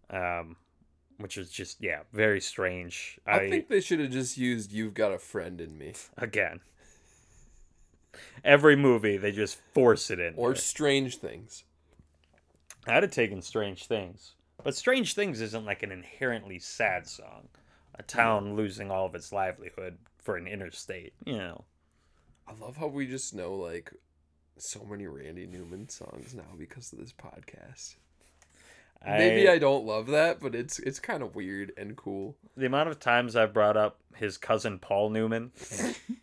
Um, 0.09 0.57
which 1.19 1.37
is 1.37 1.51
just 1.51 1.83
yeah, 1.83 2.01
very 2.13 2.41
strange. 2.41 3.21
I, 3.27 3.41
I 3.41 3.51
think 3.51 3.69
they 3.69 3.83
should 3.83 4.01
have 4.01 4.11
just 4.11 4.39
used 4.39 4.73
"You've 4.73 4.95
Got 4.95 5.13
a 5.13 5.19
Friend 5.19 5.61
in 5.61 5.77
Me" 5.77 5.93
again. 6.17 6.61
Every 8.43 8.75
movie 8.75 9.19
they 9.19 9.31
just 9.31 9.61
force 9.75 10.11
it 10.11 10.19
in. 10.19 10.35
Or 10.37 10.55
Strange 10.55 11.19
Things. 11.19 11.65
I'd 12.87 13.03
have 13.03 13.13
taken 13.13 13.43
Strange 13.43 13.87
Things, 13.87 14.33
but 14.65 14.75
Strange 14.75 15.15
Things 15.15 15.43
isn't 15.43 15.67
like 15.67 15.83
an 15.83 15.93
inherently 15.93 16.59
sad 16.59 17.07
song. 17.07 17.49
A 17.95 18.03
town 18.03 18.57
losing 18.57 18.91
all 18.91 19.05
of 19.05 19.15
its 19.15 19.31
livelihood 19.31 19.99
for 20.23 20.37
an 20.37 20.47
interstate, 20.47 21.15
you 21.25 21.39
know. 21.39 21.65
I 22.47 22.53
love 22.55 22.77
how 22.77 22.89
we 22.89 23.07
just 23.07 23.35
know 23.35 23.55
like 23.55 23.93
so 24.59 24.85
many 24.85 25.07
Randy 25.07 25.47
Newman 25.47 25.89
songs 25.89 26.35
now 26.35 26.55
because 26.59 26.93
of 26.93 26.99
this 26.99 27.13
podcast. 27.13 27.97
I, 29.05 29.17
Maybe 29.17 29.49
I 29.49 29.59
don't 29.59 29.87
love 29.87 30.09
that, 30.09 30.41
but 30.41 30.55
it's 30.55 30.79
it's 30.79 31.01
kind 31.01 31.23
of 31.23 31.35
weird 31.35 31.73
and 31.77 31.97
cool. 31.97 32.37
The 32.57 32.67
amount 32.67 32.91
of 32.91 33.01
times 33.01 33.35
I've 33.35 33.55
brought 33.55 33.77
up 33.77 33.99
his 34.15 34.37
cousin 34.37 34.79
Paul 34.79 35.11
Newman, 35.11 35.53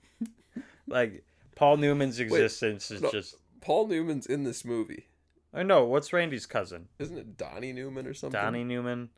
like 0.88 1.23
Paul 1.55 1.77
Newman's 1.77 2.19
existence 2.19 2.91
Wait, 2.91 2.97
is 2.97 3.01
no, 3.01 3.12
just 3.12 3.36
Paul 3.62 3.88
Newman's 3.88 4.27
in 4.27 4.43
this 4.43 4.63
movie. 4.63 5.07
I 5.53 5.63
know 5.63 5.86
what's 5.86 6.13
Randy's 6.13 6.45
cousin? 6.45 6.89
Isn't 6.99 7.17
it 7.17 7.38
Donnie 7.38 7.73
Newman 7.73 8.05
or 8.05 8.13
something? 8.13 8.39
Donnie 8.39 8.63
Newman, 8.63 9.10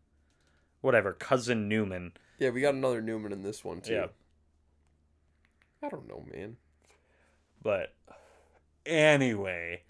whatever. 0.79 1.11
Cousin 1.11 1.67
Newman. 1.67 2.13
Yeah, 2.37 2.51
we 2.51 2.61
got 2.61 2.75
another 2.75 3.01
Newman 3.01 3.33
in 3.33 3.43
this 3.43 3.65
one 3.65 3.81
too. 3.81 3.93
Yeah. 3.93 4.07
I 5.81 5.89
don't 5.89 6.07
know, 6.07 6.25
man. 6.31 6.57
But 7.61 7.95
anyway, 8.85 9.83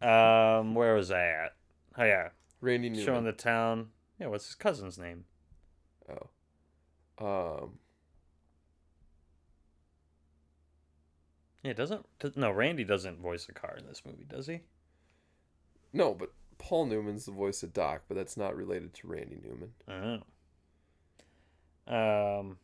um, 0.00 0.74
where 0.74 0.94
was 0.94 1.10
I 1.10 1.26
at? 1.26 1.54
Oh 1.96 2.04
yeah, 2.04 2.28
Randy 2.60 2.90
Newman. 2.90 3.04
showing 3.04 3.24
the 3.24 3.32
town. 3.32 3.88
Yeah, 4.18 4.28
what's 4.28 4.46
his 4.46 4.54
cousin's 4.54 4.98
name? 4.98 5.24
Oh, 7.20 7.62
um, 7.62 7.78
yeah, 11.62 11.72
doesn't 11.72 12.06
no 12.36 12.50
Randy 12.50 12.84
doesn't 12.84 13.20
voice 13.20 13.48
a 13.48 13.52
car 13.52 13.76
in 13.78 13.86
this 13.86 14.02
movie, 14.04 14.26
does 14.28 14.46
he? 14.46 14.60
No, 15.92 16.12
but 16.14 16.32
Paul 16.58 16.86
Newman's 16.86 17.26
the 17.26 17.32
voice 17.32 17.62
of 17.62 17.72
Doc, 17.72 18.02
but 18.08 18.16
that's 18.16 18.36
not 18.36 18.56
related 18.56 18.94
to 18.94 19.06
Randy 19.06 19.38
Newman. 19.42 19.72
Oh. 19.88 20.22
Um, 21.86 22.56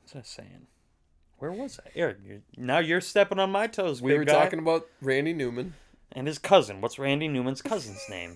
what's 0.00 0.14
I 0.14 0.22
saying? 0.22 0.66
Where 1.42 1.50
was 1.50 1.80
I? 1.84 1.90
Eric, 1.96 2.18
you're, 2.24 2.42
now 2.56 2.78
you're 2.78 3.00
stepping 3.00 3.40
on 3.40 3.50
my 3.50 3.66
toes. 3.66 4.00
We 4.00 4.16
were 4.16 4.22
guy. 4.22 4.32
talking 4.32 4.60
about 4.60 4.86
Randy 5.00 5.32
Newman. 5.32 5.74
and 6.12 6.28
his 6.28 6.38
cousin. 6.38 6.80
What's 6.80 7.00
Randy 7.00 7.26
Newman's 7.26 7.60
cousin's 7.60 8.00
name? 8.08 8.34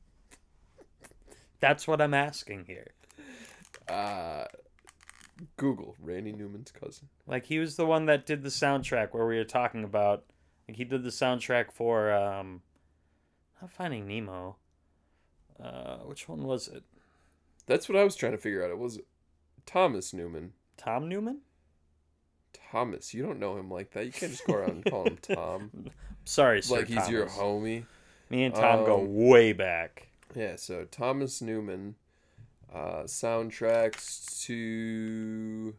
That's 1.60 1.88
what 1.88 2.02
I'm 2.02 2.12
asking 2.12 2.66
here. 2.66 2.88
Uh, 3.88 4.44
Google 5.56 5.96
Randy 5.98 6.32
Newman's 6.32 6.70
cousin. 6.70 7.08
Like 7.26 7.46
he 7.46 7.58
was 7.58 7.76
the 7.76 7.86
one 7.86 8.04
that 8.04 8.26
did 8.26 8.42
the 8.42 8.50
soundtrack 8.50 9.14
where 9.14 9.26
we 9.26 9.38
were 9.38 9.44
talking 9.44 9.82
about. 9.82 10.24
Like 10.68 10.76
he 10.76 10.84
did 10.84 11.02
the 11.02 11.08
soundtrack 11.08 11.72
for 11.72 12.12
um, 12.12 12.60
not 13.62 13.72
Finding 13.72 14.06
Nemo. 14.06 14.56
Uh, 15.58 15.96
which 16.00 16.28
one 16.28 16.42
was 16.42 16.68
it? 16.68 16.82
That's 17.66 17.88
what 17.88 17.96
I 17.96 18.04
was 18.04 18.16
trying 18.16 18.32
to 18.32 18.38
figure 18.38 18.62
out. 18.62 18.70
It 18.70 18.78
was 18.78 19.00
Thomas 19.64 20.12
Newman. 20.12 20.52
Tom 20.76 21.08
Newman? 21.08 21.40
Thomas, 22.70 23.12
you 23.14 23.22
don't 23.22 23.38
know 23.40 23.56
him 23.56 23.70
like 23.70 23.90
that. 23.92 24.06
You 24.06 24.12
can't 24.12 24.32
just 24.32 24.46
go 24.46 24.54
around 24.54 24.70
and 24.70 24.84
call 24.84 25.04
him 25.04 25.18
Tom. 25.22 25.70
Sorry, 26.24 26.62
Sir 26.62 26.76
like 26.76 26.86
he's 26.88 27.08
your 27.08 27.26
homie. 27.26 27.84
Me 28.28 28.44
and 28.44 28.54
Tom 28.54 28.84
go 28.84 29.00
Um, 29.00 29.14
way 29.26 29.52
back. 29.52 30.08
Yeah, 30.34 30.54
so 30.56 30.84
Thomas 30.84 31.42
Newman, 31.42 31.96
uh, 32.72 33.02
soundtracks 33.04 34.44
to. 34.46 35.74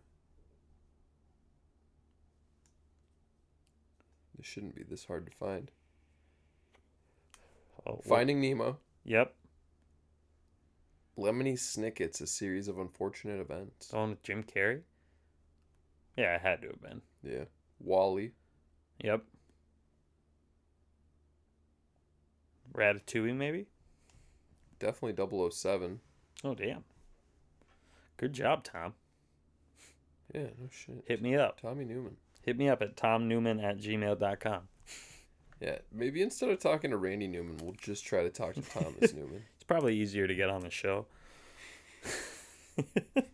This 4.37 4.45
shouldn't 4.47 4.75
be 4.75 4.83
this 4.83 5.05
hard 5.05 5.25
to 5.27 5.31
find. 5.31 5.71
Oh, 7.85 8.01
Finding 8.07 8.41
Nemo, 8.41 8.77
Yep. 9.05 9.33
Lemony 11.17 11.53
Snicket's 11.57 12.21
A 12.21 12.27
Series 12.27 12.67
of 12.67 12.77
Unfortunate 12.79 13.39
Events. 13.39 13.87
The 13.87 13.95
one 13.97 14.09
with 14.11 14.23
Jim 14.23 14.43
Carrey? 14.43 14.81
Yeah, 16.17 16.35
it 16.35 16.41
had 16.41 16.61
to 16.61 16.67
have 16.67 16.81
been. 16.81 17.01
Yeah. 17.23 17.45
WALL-E. 17.79 18.31
Yep. 19.03 19.23
Ratatouille, 22.73 23.35
maybe? 23.35 23.67
Definitely 24.79 25.49
007. 25.51 25.99
Oh, 26.43 26.55
damn. 26.55 26.83
Good 28.17 28.33
job, 28.33 28.63
Tom. 28.63 28.93
Yeah, 30.33 30.47
no 30.59 30.69
shit. 30.69 31.03
Hit 31.07 31.21
me 31.21 31.35
up. 31.35 31.59
Tommy 31.61 31.85
Newman. 31.85 32.17
Hit 32.41 32.57
me 32.57 32.69
up 32.69 32.81
at 32.81 32.95
tomnewman 32.95 33.63
at 33.63 33.77
gmail.com. 33.77 34.61
Yeah, 35.59 35.77
maybe 35.91 36.21
instead 36.23 36.49
of 36.49 36.59
talking 36.59 36.89
to 36.91 36.97
Randy 36.97 37.27
Newman, 37.27 37.57
we'll 37.61 37.75
just 37.79 38.05
try 38.05 38.23
to 38.23 38.29
talk 38.29 38.55
to 38.55 38.61
Thomas 38.61 39.13
Newman. 39.15 39.43
It's 39.55 39.63
probably 39.63 39.95
easier 39.95 40.27
to 40.27 40.33
get 40.33 40.49
on 40.49 40.61
the 40.61 40.71
show. 40.71 41.05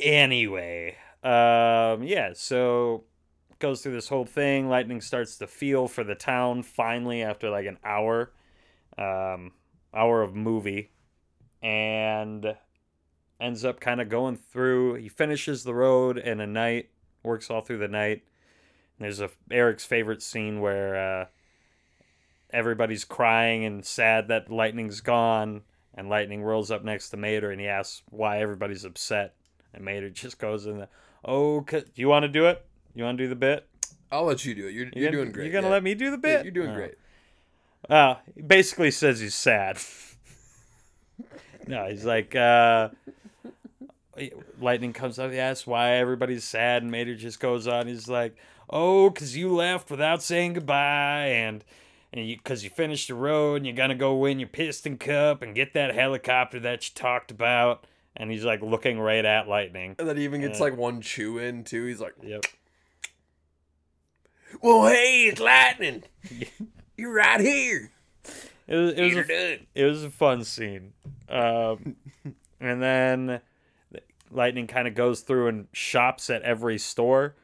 anyway, 0.00 0.96
um, 1.22 2.02
yeah, 2.02 2.30
so 2.34 3.04
goes 3.58 3.82
through 3.82 3.94
this 3.94 4.08
whole 4.08 4.24
thing. 4.24 4.68
Lightning 4.68 5.00
starts 5.00 5.38
to 5.38 5.46
feel 5.46 5.88
for 5.88 6.04
the 6.04 6.14
town 6.14 6.62
finally 6.62 7.22
after 7.22 7.50
like 7.50 7.66
an 7.66 7.78
hour, 7.84 8.32
um, 8.98 9.52
hour 9.94 10.22
of 10.22 10.34
movie, 10.34 10.90
and 11.62 12.56
ends 13.40 13.64
up 13.64 13.80
kind 13.80 14.00
of 14.00 14.08
going 14.08 14.36
through. 14.36 14.94
He 14.94 15.08
finishes 15.08 15.64
the 15.64 15.74
road 15.74 16.18
in 16.18 16.40
a 16.40 16.46
night, 16.46 16.90
works 17.22 17.50
all 17.50 17.60
through 17.60 17.78
the 17.78 17.88
night. 17.88 18.22
There's 18.98 19.20
a 19.20 19.30
Eric's 19.50 19.84
favorite 19.84 20.22
scene 20.22 20.60
where 20.60 20.96
uh, 20.96 21.26
everybody's 22.50 23.04
crying 23.04 23.64
and 23.64 23.84
sad 23.84 24.28
that 24.28 24.50
Lightning's 24.50 25.00
gone, 25.00 25.62
and 25.94 26.08
Lightning 26.08 26.42
rolls 26.42 26.70
up 26.70 26.84
next 26.84 27.10
to 27.10 27.16
Mater 27.16 27.50
and 27.50 27.60
he 27.60 27.68
asks 27.68 28.02
why 28.10 28.38
everybody's 28.38 28.84
upset, 28.84 29.34
and 29.76 29.84
Mater 29.84 30.10
just 30.10 30.38
goes 30.38 30.66
in 30.66 30.78
the, 30.78 30.88
oh, 31.24 31.60
do 31.60 31.84
you 31.94 32.08
want 32.08 32.24
to 32.24 32.28
do 32.28 32.46
it? 32.46 32.64
You 32.94 33.04
want 33.04 33.18
to 33.18 33.24
do 33.24 33.28
the 33.28 33.36
bit? 33.36 33.66
I'll 34.10 34.24
let 34.24 34.44
you 34.44 34.54
do 34.54 34.66
it. 34.68 34.72
You're, 34.72 34.86
you're, 34.94 35.04
gonna- 35.10 35.10
doing 35.22 35.32
great. 35.32 35.44
You're 35.44 35.52
gonna 35.52 35.66
yeah. 35.66 35.72
let 35.72 35.82
me 35.82 35.94
do 35.94 36.10
the 36.10 36.16
Yeah, 36.28 36.36
bit? 36.38 36.44
you're 36.44 36.52
doing 36.52 36.70
Oh. 36.70 36.74
great. 36.74 36.94
Uh, 37.88 38.14
he 38.34 38.42
basically 38.42 38.90
says 38.90 39.20
he's 39.20 39.34
sad. 39.34 39.78
no, 41.66 41.86
he's 41.86 42.04
like, 42.04 42.34
uh, 42.34 42.88
Lightning 44.60 44.92
comes 44.94 45.18
up, 45.18 45.30
he 45.30 45.38
asks 45.38 45.66
why 45.66 45.92
everybody's 45.92 46.44
sad, 46.44 46.82
and 46.82 46.90
Mater 46.90 47.14
just 47.14 47.38
goes 47.38 47.66
on. 47.66 47.86
He's 47.86 48.08
like, 48.08 48.34
oh, 48.70 49.10
because 49.10 49.36
you 49.36 49.52
left 49.54 49.90
without 49.90 50.22
saying 50.22 50.54
goodbye, 50.54 51.26
and 51.26 51.62
and 52.12 52.26
you 52.26 52.36
because 52.38 52.64
you 52.64 52.70
finished 52.70 53.08
the 53.08 53.14
road, 53.14 53.56
and 53.56 53.66
you're 53.66 53.74
gonna 53.76 53.94
go 53.94 54.14
win 54.16 54.38
your 54.38 54.48
piston 54.48 54.96
cup 54.96 55.42
and 55.42 55.54
get 55.54 55.74
that 55.74 55.94
helicopter 55.94 56.58
that 56.60 56.88
you 56.88 56.94
talked 56.94 57.30
about. 57.30 57.84
And 58.16 58.30
he's 58.30 58.44
like 58.44 58.62
looking 58.62 58.98
right 58.98 59.24
at 59.24 59.46
Lightning. 59.48 59.94
And 59.98 60.08
then 60.08 60.16
he 60.16 60.24
even 60.24 60.40
gets 60.40 60.58
Yeah. 60.58 60.64
like 60.64 60.76
one 60.76 61.00
chew 61.02 61.38
in 61.38 61.64
too. 61.64 61.84
He's 61.84 62.00
like, 62.00 62.14
Yep. 62.22 62.44
"Well, 64.62 64.86
hey, 64.86 65.24
it's 65.26 65.40
lightning. 65.40 66.04
You're 66.96 67.12
right 67.12 67.40
here. 67.40 67.90
It 68.66 68.74
was, 68.76 68.92
it 68.94 69.02
was 69.02 69.12
You're 69.12 69.24
a 69.24 69.28
done." 69.56 69.66
it 69.74 69.84
was 69.84 70.02
a 70.04 70.10
fun 70.10 70.44
scene. 70.44 70.92
Um, 71.28 71.96
and 72.60 72.82
then 72.82 73.40
Lightning 74.30 74.66
kind 74.66 74.88
of 74.88 74.94
goes 74.94 75.20
through 75.20 75.48
and 75.48 75.68
shops 75.72 76.30
at 76.30 76.42
every 76.42 76.78
store, 76.78 77.36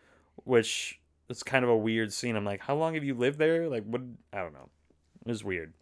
which 0.44 1.00
is 1.28 1.42
kind 1.42 1.64
of 1.64 1.70
a 1.70 1.76
weird 1.76 2.12
scene. 2.12 2.34
I'm 2.34 2.44
like, 2.44 2.60
how 2.62 2.74
long 2.74 2.94
have 2.94 3.04
you 3.04 3.14
lived 3.14 3.38
there? 3.38 3.68
Like, 3.68 3.84
what? 3.84 4.00
I 4.32 4.38
don't 4.38 4.52
know. 4.54 4.68
It 5.26 5.28
was 5.28 5.44
weird. 5.44 5.74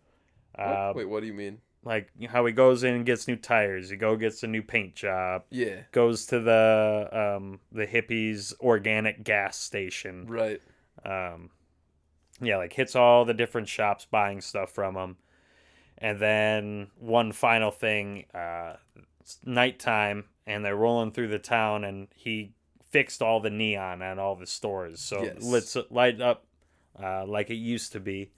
What? 0.56 0.64
Uh, 0.66 0.92
Wait, 0.96 1.08
what 1.08 1.20
do 1.20 1.26
you 1.26 1.32
mean? 1.34 1.58
Like 1.84 2.10
how 2.28 2.44
he 2.46 2.52
goes 2.52 2.84
in 2.84 2.94
and 2.94 3.06
gets 3.06 3.26
new 3.26 3.36
tires. 3.36 3.90
He 3.90 3.96
go 3.96 4.16
gets 4.16 4.42
a 4.42 4.46
new 4.46 4.62
paint 4.62 4.94
job. 4.94 5.44
Yeah, 5.50 5.82
Goes 5.92 6.26
to 6.26 6.40
the 6.40 7.08
um 7.12 7.60
the 7.72 7.86
hippies 7.86 8.52
organic 8.60 9.24
gas 9.24 9.58
station. 9.58 10.26
right. 10.26 10.60
Um, 11.04 11.50
yeah, 12.42 12.56
like 12.58 12.72
hits 12.72 12.94
all 12.96 13.24
the 13.24 13.34
different 13.34 13.68
shops 13.68 14.06
buying 14.10 14.40
stuff 14.40 14.72
from 14.72 14.94
them, 14.94 15.16
And 15.98 16.18
then 16.18 16.88
one 16.98 17.32
final 17.32 17.70
thing, 17.70 18.24
uh, 18.34 18.76
it's 19.20 19.38
nighttime, 19.44 20.24
and 20.46 20.64
they're 20.64 20.76
rolling 20.76 21.12
through 21.12 21.28
the 21.28 21.38
town, 21.38 21.84
and 21.84 22.08
he 22.14 22.52
fixed 22.90 23.22
all 23.22 23.40
the 23.40 23.50
neon 23.50 24.02
on 24.02 24.18
all 24.18 24.34
the 24.36 24.46
stores, 24.46 25.00
so 25.00 25.22
Yes. 25.22 25.42
let's 25.42 25.76
light 25.90 26.20
up 26.20 26.44
uh, 27.02 27.24
like 27.26 27.50
it 27.50 27.54
used 27.56 27.92
to 27.92 28.00
be. 28.00 28.30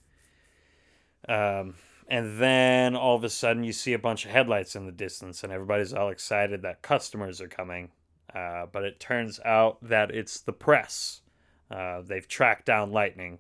Um, 1.29 1.75
and 2.13 2.39
then 2.39 2.95
all 2.95 3.17
of 3.17 3.25
a 3.25 3.31
sudden, 3.31 3.65
you 3.65 3.73
see 3.73 3.95
a 3.95 3.99
bunch 3.99 4.27
of 4.27 4.31
headlights 4.31 4.77
in 4.77 4.85
the 4.85 4.93
distance, 4.93 5.43
and 5.43 5.51
everybody's 5.51 5.95
all 5.95 6.11
excited 6.11 6.61
that 6.61 6.83
customers 6.83 7.41
are 7.41 7.49
coming. 7.49 7.91
Uh, 8.35 8.67
but 8.71 8.85
it 8.85 9.01
turns 9.01 9.41
out 9.47 9.79
that 9.83 10.11
it's 10.11 10.39
the 10.41 10.53
press. 10.53 11.23
Uh, 11.71 12.03
they've 12.03 12.29
tracked 12.29 12.67
down 12.67 12.93
Lightning 12.93 13.39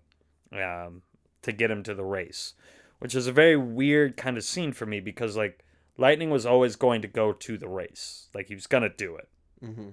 um, 0.52 1.02
to 1.42 1.52
get 1.52 1.70
him 1.70 1.82
to 1.82 1.94
the 1.94 2.02
race, 2.04 2.54
which 2.98 3.14
is 3.14 3.26
a 3.26 3.32
very 3.32 3.56
weird 3.58 4.16
kind 4.16 4.38
of 4.38 4.44
scene 4.44 4.72
for 4.72 4.86
me 4.86 5.00
because 5.00 5.36
like 5.36 5.62
Lightning 5.98 6.30
was 6.30 6.46
always 6.46 6.76
going 6.76 7.02
to 7.02 7.08
go 7.08 7.32
to 7.34 7.58
the 7.58 7.68
race, 7.68 8.28
like 8.34 8.46
he 8.48 8.54
was 8.54 8.66
gonna 8.66 8.88
do 8.88 9.16
it, 9.16 9.28
Mm-hmm. 9.62 9.90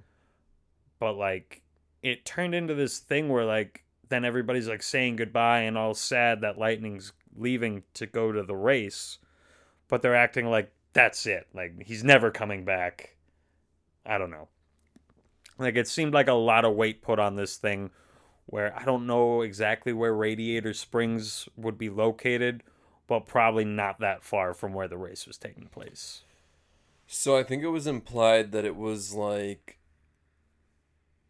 but 0.99 1.13
like 1.17 1.61
it 2.01 2.25
turned 2.25 2.55
into 2.55 2.73
this 2.73 2.97
thing 2.99 3.27
where 3.29 3.45
like 3.45 3.83
then 4.07 4.25
everybody's 4.25 4.67
like 4.67 4.81
saying 4.83 5.17
goodbye 5.17 5.59
and 5.61 5.77
all 5.77 5.93
sad 5.93 6.41
that 6.41 6.57
Lightning's 6.57 7.11
leaving 7.35 7.83
to 7.95 8.05
go 8.05 8.31
to 8.31 8.43
the 8.43 8.55
race, 8.55 9.19
but 9.87 10.01
they're 10.01 10.15
acting 10.15 10.49
like 10.49 10.71
that's 10.93 11.25
it, 11.25 11.47
like 11.53 11.83
he's 11.85 12.03
never 12.03 12.31
coming 12.31 12.65
back. 12.65 13.15
I 14.05 14.17
don't 14.17 14.31
know. 14.31 14.47
Like 15.57 15.75
it 15.75 15.87
seemed 15.87 16.13
like 16.13 16.27
a 16.27 16.33
lot 16.33 16.65
of 16.65 16.75
weight 16.75 17.01
put 17.01 17.19
on 17.19 17.35
this 17.35 17.57
thing 17.57 17.91
where 18.45 18.75
I 18.77 18.83
don't 18.83 19.05
know 19.05 19.41
exactly 19.41 19.93
where 19.93 20.13
Radiator 20.13 20.73
Springs 20.73 21.47
would 21.55 21.77
be 21.77 21.89
located, 21.89 22.63
but 23.07 23.27
probably 23.27 23.65
not 23.65 23.99
that 23.99 24.23
far 24.23 24.53
from 24.53 24.73
where 24.73 24.87
the 24.87 24.97
race 24.97 25.27
was 25.27 25.37
taking 25.37 25.67
place. 25.67 26.21
So 27.05 27.37
I 27.37 27.43
think 27.43 27.63
it 27.63 27.69
was 27.69 27.87
implied 27.87 28.51
that 28.51 28.65
it 28.65 28.75
was 28.75 29.13
like 29.13 29.77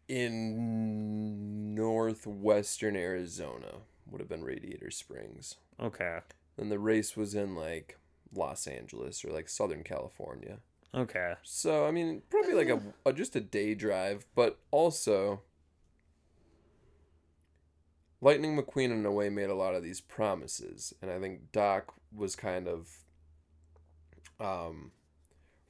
in 0.08 1.74
northwestern 1.74 2.96
Arizona 2.96 3.82
would 4.10 4.20
have 4.20 4.28
been 4.28 4.44
Radiator 4.44 4.90
Springs. 4.90 5.56
Okay. 5.80 6.18
And 6.56 6.70
the 6.70 6.78
race 6.78 7.16
was 7.16 7.34
in 7.34 7.54
like 7.54 7.98
Los 8.34 8.66
Angeles 8.66 9.24
or 9.24 9.30
like 9.30 9.48
Southern 9.48 9.82
California. 9.82 10.58
Okay. 10.94 11.34
So 11.42 11.86
I 11.86 11.90
mean, 11.90 12.22
probably 12.30 12.54
like 12.54 12.68
a, 12.68 12.80
a 13.08 13.12
just 13.12 13.36
a 13.36 13.40
day 13.40 13.74
drive, 13.74 14.26
but 14.34 14.58
also 14.70 15.42
Lightning 18.20 18.56
McQueen 18.56 18.90
in 18.92 19.06
a 19.06 19.12
way 19.12 19.30
made 19.30 19.50
a 19.50 19.54
lot 19.54 19.74
of 19.74 19.82
these 19.82 20.00
promises, 20.00 20.92
and 21.00 21.10
I 21.10 21.18
think 21.18 21.52
Doc 21.52 21.94
was 22.14 22.36
kind 22.36 22.68
of 22.68 22.88
um 24.38 24.90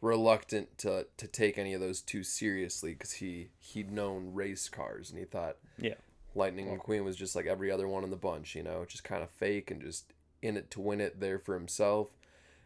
reluctant 0.01 0.79
to 0.79 1.07
to 1.17 1.27
take 1.27 1.59
any 1.59 1.75
of 1.75 1.81
those 1.81 2.01
too 2.01 2.23
seriously 2.23 2.93
because 2.93 3.13
he 3.15 3.51
he'd 3.59 3.91
known 3.91 4.33
race 4.33 4.69
cars 4.69 5.11
and 5.11 5.19
he 5.19 5.25
thought 5.25 5.57
Yeah. 5.79 5.95
Lightning 6.35 6.67
McQueen 6.67 7.05
was 7.05 7.17
just 7.17 7.35
like 7.35 7.47
every 7.47 7.71
other 7.71 7.89
one 7.89 8.05
in 8.05 8.11
the 8.11 8.17
bunch, 8.17 8.55
you 8.55 8.63
know, 8.63 8.85
just 8.87 9.05
kind 9.05 9.23
of 9.23 9.31
fake 9.31 9.71
and 9.71 9.81
just 9.81 10.13
in 10.43 10.57
it 10.57 10.71
to 10.73 10.81
win 10.81 11.01
it 11.01 11.21
there 11.21 11.39
for 11.39 11.55
himself. 11.55 12.09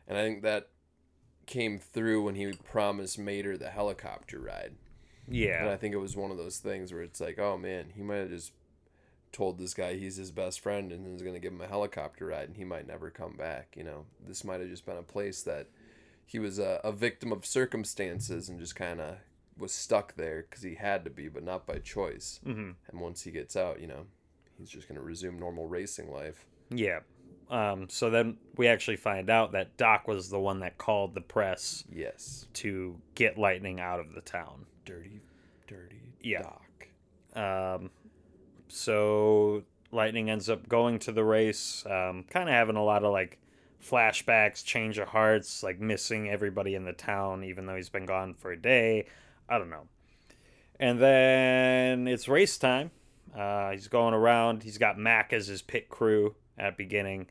And 0.07 0.19
I 0.19 0.23
think 0.23 0.43
that 0.43 0.69
came 1.47 1.79
through 1.79 2.23
when 2.23 2.35
he 2.35 2.53
promised 2.53 3.19
Mater 3.19 3.57
the 3.57 3.71
helicopter 3.71 4.39
ride. 4.39 4.75
Yeah. 5.29 5.63
And 5.63 5.71
I 5.71 5.77
think 5.77 5.95
it 5.95 5.99
was 5.99 6.17
one 6.17 6.31
of 6.31 6.37
those 6.37 6.59
things 6.59 6.93
where 6.93 7.03
it's 7.03 7.21
like, 7.21 7.39
oh 7.39 7.57
man, 7.57 7.87
he 7.95 8.03
might 8.03 8.17
have 8.17 8.31
just 8.31 8.53
told 9.33 9.59
this 9.59 9.75
guy 9.75 9.95
he's 9.95 10.17
his 10.17 10.31
best 10.31 10.61
friend 10.61 10.93
and 10.93 11.15
is 11.15 11.23
going 11.23 11.35
to 11.35 11.41
give 11.41 11.53
him 11.53 11.61
a 11.61 11.67
helicopter 11.67 12.27
ride 12.27 12.49
and 12.49 12.57
he 12.57 12.65
might 12.65 12.87
never 12.87 13.11
come 13.11 13.37
back. 13.37 13.75
You 13.77 13.85
know, 13.85 14.05
this 14.27 14.45
might 14.45 14.61
have 14.61 14.69
just 14.69 14.87
been 14.87 14.97
a 14.97 15.03
place 15.03 15.43
that 15.43 15.69
he 16.27 16.39
was 16.39 16.59
a, 16.59 16.81
a 16.85 16.93
victim 16.93 17.33
of 17.33 17.45
circumstances 17.45 18.49
and 18.49 18.61
just 18.61 18.77
kind 18.77 19.01
of 19.01 19.17
was 19.59 19.73
stuck 19.73 20.15
there 20.17 20.47
because 20.49 20.63
he 20.63 20.75
had 20.75 21.05
to 21.05 21.11
be, 21.11 21.29
but 21.29 21.43
not 21.45 21.67
by 21.67 21.79
choice. 21.79 22.41
Mm-hmm. 22.47 22.71
And 22.91 23.01
once 23.01 23.23
he 23.23 23.31
gets 23.31 23.57
out, 23.57 23.81
you 23.81 23.87
know, 23.87 24.07
he's 24.59 24.69
just 24.69 24.89
going 24.89 24.99
to 24.99 25.05
resume 25.05 25.39
normal 25.39 25.67
racing 25.69 26.11
life. 26.11 26.47
Yeah. 26.71 27.01
Um, 27.51 27.89
so 27.89 28.11
then 28.11 28.39
we 28.57 28.67
actually 28.67 28.97
find 28.97 29.29
out 29.31 29.53
that 29.53 29.77
Doc 29.77 30.09
was 30.09 30.31
the 30.31 30.41
one 30.41 30.61
that 30.61 30.79
called 30.79 31.15
the 31.15 31.21
press 31.21 31.85
Yes. 31.93 32.47
to 32.55 32.97
get 33.15 33.39
Lightning 33.39 33.81
out 33.81 34.01
of 34.01 34.15
the 34.15 34.23
town. 34.23 34.65
Dirty, 34.85 35.21
dirty 35.67 36.15
Yeah. 36.21 36.43
Doc. 36.43 36.89
Um, 37.37 37.91
so 38.69 39.63
Lightning 39.93 40.31
ends 40.31 40.49
up 40.49 40.69
going 40.69 40.99
to 41.01 41.13
the 41.13 41.23
race, 41.25 41.85
um, 41.87 42.25
kind 42.31 42.49
of 42.49 42.55
having 42.55 42.77
a 42.77 42.85
lot 42.85 43.05
of 43.05 43.13
like 43.13 43.39
flashbacks, 43.83 44.65
change 44.65 44.99
of 44.99 45.09
hearts, 45.09 45.63
like 45.63 45.79
missing 45.79 46.29
everybody 46.31 46.75
in 46.75 46.85
the 46.85 46.93
town, 46.93 47.45
even 47.45 47.67
though 47.67 47.77
he's 47.77 47.91
been 47.91 48.07
gone 48.07 48.35
for 48.35 48.51
a 48.53 48.57
day. 48.57 49.07
I 49.49 49.59
don't 49.59 49.71
know. 49.71 49.87
And 50.81 51.01
then 51.01 52.09
it's 52.09 52.29
race 52.29 52.59
time. 52.59 52.91
Uh, 53.37 53.71
he's 53.71 53.89
going 53.89 54.15
around. 54.15 54.63
He's 54.63 54.79
got 54.79 54.99
Mack 54.99 55.33
as 55.33 55.47
his 55.47 55.63
pit 55.63 55.89
crew 55.89 56.35
at 56.59 56.77
beginning. 56.77 57.29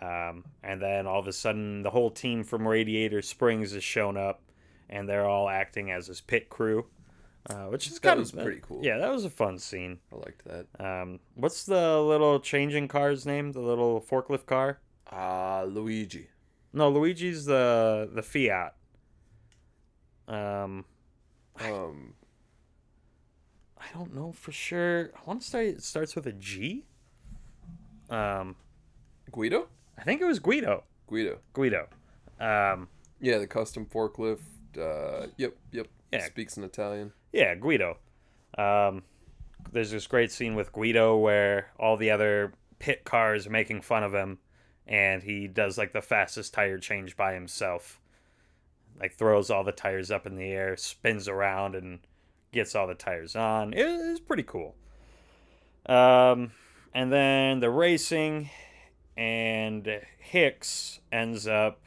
Um, 0.00 0.44
and 0.62 0.82
then 0.82 1.06
all 1.06 1.20
of 1.20 1.28
a 1.28 1.32
sudden, 1.32 1.82
the 1.82 1.90
whole 1.90 2.10
team 2.10 2.42
from 2.44 2.66
Radiator 2.66 3.22
Springs 3.22 3.72
has 3.72 3.84
shown 3.84 4.16
up, 4.16 4.42
and 4.88 5.08
they're 5.08 5.26
all 5.26 5.48
acting 5.48 5.90
as 5.90 6.08
his 6.08 6.20
pit 6.20 6.48
crew, 6.50 6.86
uh, 7.48 7.66
which 7.66 7.86
is 7.86 7.98
kind 7.98 8.20
of 8.20 8.32
pretty 8.32 8.60
cool. 8.60 8.80
Yeah, 8.82 8.98
that 8.98 9.12
was 9.12 9.24
a 9.24 9.30
fun 9.30 9.58
scene. 9.58 10.00
I 10.12 10.16
liked 10.16 10.44
that. 10.46 10.66
Um, 10.80 11.20
what's 11.34 11.64
the 11.64 12.00
little 12.00 12.40
changing 12.40 12.88
car's 12.88 13.24
name? 13.24 13.52
The 13.52 13.60
little 13.60 14.00
forklift 14.00 14.46
car? 14.46 14.80
Ah, 15.12 15.62
Luigi. 15.62 16.28
No, 16.72 16.88
Luigi's 16.90 17.44
the 17.44 18.10
the 18.12 18.22
Fiat. 18.22 18.74
Um, 20.26 20.84
Um, 21.60 22.14
I 23.78 23.84
don't 23.94 24.14
know 24.14 24.32
for 24.32 24.52
sure. 24.52 25.10
I 25.14 25.20
want 25.26 25.42
to 25.42 25.46
say 25.48 25.68
it 25.68 25.82
starts 25.82 26.14
with 26.16 26.26
a 26.26 26.32
G. 26.32 26.84
Um, 28.10 28.56
Guido? 29.30 29.68
I 29.98 30.02
think 30.02 30.20
it 30.20 30.24
was 30.24 30.38
Guido. 30.38 30.84
Guido. 31.06 31.38
Guido. 31.52 31.88
Um, 32.40 32.88
Yeah, 33.20 33.38
the 33.38 33.46
custom 33.46 33.86
forklift. 33.86 34.40
Uh, 34.76 35.28
yep, 35.36 35.54
yep. 35.72 35.86
Yeah. 36.12 36.24
Speaks 36.26 36.56
in 36.56 36.64
Italian. 36.64 37.12
yeah, 37.32 37.54
Guido. 37.54 37.98
Um, 38.58 39.02
there's 39.72 39.90
this 39.90 40.06
great 40.06 40.30
scene 40.32 40.54
with 40.54 40.72
Guido 40.72 41.16
where 41.16 41.70
all 41.78 41.96
the 41.96 42.10
other 42.10 42.52
pit 42.78 43.04
cars 43.04 43.46
are 43.46 43.50
making 43.50 43.80
fun 43.82 44.02
of 44.04 44.12
him, 44.14 44.38
and 44.86 45.22
he 45.22 45.48
does 45.48 45.76
like 45.78 45.92
the 45.92 46.02
fastest 46.02 46.54
tire 46.54 46.78
change 46.78 47.16
by 47.16 47.34
himself. 47.34 48.00
Like 48.98 49.14
throws 49.14 49.50
all 49.50 49.64
the 49.64 49.72
tires 49.72 50.10
up 50.10 50.26
in 50.26 50.36
the 50.36 50.50
air, 50.50 50.76
spins 50.76 51.28
around, 51.28 51.74
and 51.74 52.00
gets 52.52 52.74
all 52.74 52.86
the 52.86 52.94
tires 52.94 53.34
on. 53.34 53.72
It 53.72 53.84
is 53.86 54.20
pretty 54.20 54.44
cool. 54.44 54.74
Um, 55.86 56.52
and 56.94 57.12
then 57.12 57.60
the 57.60 57.70
racing, 57.70 58.50
and 59.16 60.00
Hicks 60.18 61.00
ends 61.12 61.46
up, 61.46 61.80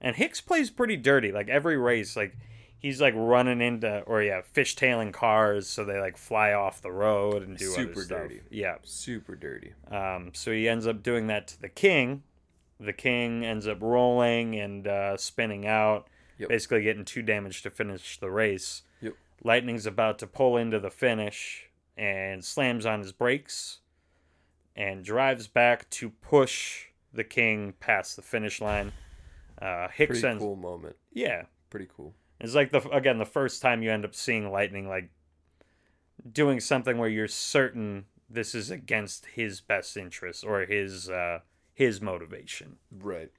and 0.00 0.16
Hicks 0.16 0.40
plays 0.40 0.70
pretty 0.70 0.96
dirty. 0.96 1.32
Like 1.32 1.48
every 1.48 1.76
race, 1.76 2.16
like 2.16 2.36
he's 2.78 3.00
like 3.00 3.14
running 3.16 3.60
into 3.60 4.00
or 4.02 4.22
yeah, 4.22 4.40
fishtailing 4.54 5.12
cars 5.12 5.68
so 5.68 5.84
they 5.84 5.98
like 6.00 6.16
fly 6.16 6.52
off 6.52 6.80
the 6.80 6.92
road 6.92 7.42
and 7.42 7.56
do 7.56 7.66
Super 7.66 7.92
other 7.92 8.02
stuff. 8.02 8.18
dirty. 8.22 8.40
Yeah. 8.50 8.76
Super 8.82 9.34
dirty. 9.34 9.74
Um, 9.90 10.30
so 10.32 10.52
he 10.52 10.68
ends 10.68 10.86
up 10.86 11.02
doing 11.02 11.26
that 11.26 11.48
to 11.48 11.60
the 11.60 11.68
king. 11.68 12.22
The 12.80 12.92
king 12.92 13.44
ends 13.44 13.66
up 13.66 13.78
rolling 13.82 14.54
and 14.54 14.86
uh, 14.86 15.16
spinning 15.16 15.66
out, 15.66 16.06
Yep. 16.38 16.48
basically 16.48 16.82
getting 16.82 17.04
too 17.04 17.22
damaged 17.22 17.62
to 17.64 17.70
finish 17.70 18.18
the 18.18 18.30
race. 18.30 18.82
Yep. 19.00 19.14
Lightning's 19.44 19.86
about 19.86 20.18
to 20.20 20.26
pull 20.26 20.56
into 20.56 20.78
the 20.80 20.90
finish 20.90 21.68
and 21.96 22.44
slams 22.44 22.86
on 22.86 23.00
his 23.00 23.12
brakes 23.12 23.78
and 24.76 25.04
drives 25.04 25.48
back 25.48 25.88
to 25.90 26.10
push 26.10 26.86
the 27.12 27.24
king 27.24 27.74
past 27.80 28.14
the 28.16 28.22
finish 28.22 28.60
line. 28.60 28.92
Uh, 29.60 29.88
Hicks 29.88 30.20
Pretty 30.20 30.28
ends, 30.28 30.42
cool 30.42 30.54
moment. 30.56 30.94
yeah, 31.12 31.42
Pretty 31.70 31.88
cool. 31.96 32.14
it's 32.40 32.54
like 32.54 32.70
the 32.70 32.80
again 32.90 33.18
the 33.18 33.24
first 33.26 33.60
time 33.60 33.82
you 33.82 33.90
end 33.90 34.04
up 34.04 34.14
seeing 34.14 34.50
Lightning 34.52 34.88
like 34.88 35.10
doing 36.32 36.60
something 36.60 36.98
where 36.98 37.08
you're 37.08 37.26
certain 37.28 38.04
this 38.30 38.54
is 38.54 38.70
against 38.70 39.26
his 39.26 39.60
best 39.60 39.96
interest 39.96 40.44
or 40.44 40.64
his 40.66 41.10
uh, 41.10 41.40
his 41.74 42.00
motivation. 42.00 42.76
Right. 43.00 43.30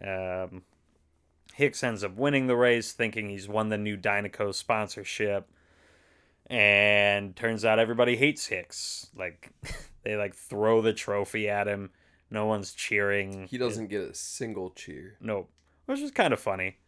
Um, 0.00 0.62
Hicks 1.54 1.84
ends 1.84 2.02
up 2.02 2.16
winning 2.16 2.48
the 2.48 2.56
race, 2.56 2.92
thinking 2.92 3.28
he's 3.28 3.48
won 3.48 3.68
the 3.68 3.78
new 3.78 3.96
Dinoco 3.96 4.52
sponsorship, 4.52 5.48
and 6.46 7.36
turns 7.36 7.64
out 7.64 7.78
everybody 7.78 8.16
hates 8.16 8.46
Hicks. 8.46 9.08
Like 9.16 9.50
they 10.02 10.16
like 10.16 10.34
throw 10.34 10.82
the 10.82 10.92
trophy 10.92 11.48
at 11.48 11.68
him. 11.68 11.90
No 12.28 12.46
one's 12.46 12.72
cheering. 12.72 13.46
He 13.48 13.58
doesn't 13.58 13.86
get 13.86 14.02
a 14.02 14.14
single 14.14 14.70
cheer. 14.70 15.16
Nope. 15.20 15.48
Which 15.86 16.00
is 16.00 16.10
kind 16.10 16.32
of 16.32 16.40
funny. 16.40 16.78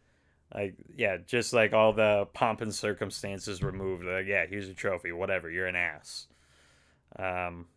Like, 0.53 0.75
yeah, 0.95 1.17
just 1.25 1.53
like 1.53 1.71
all 1.71 1.93
the 1.93 2.27
pomp 2.33 2.59
and 2.61 2.73
circumstances 2.73 3.63
removed. 3.63 4.03
Like, 4.03 4.25
yeah, 4.27 4.45
here's 4.45 4.67
a 4.67 4.73
trophy. 4.73 5.11
Whatever. 5.13 5.49
You're 5.49 5.67
an 5.67 5.75
ass. 5.75 6.27
Um, 7.17 7.67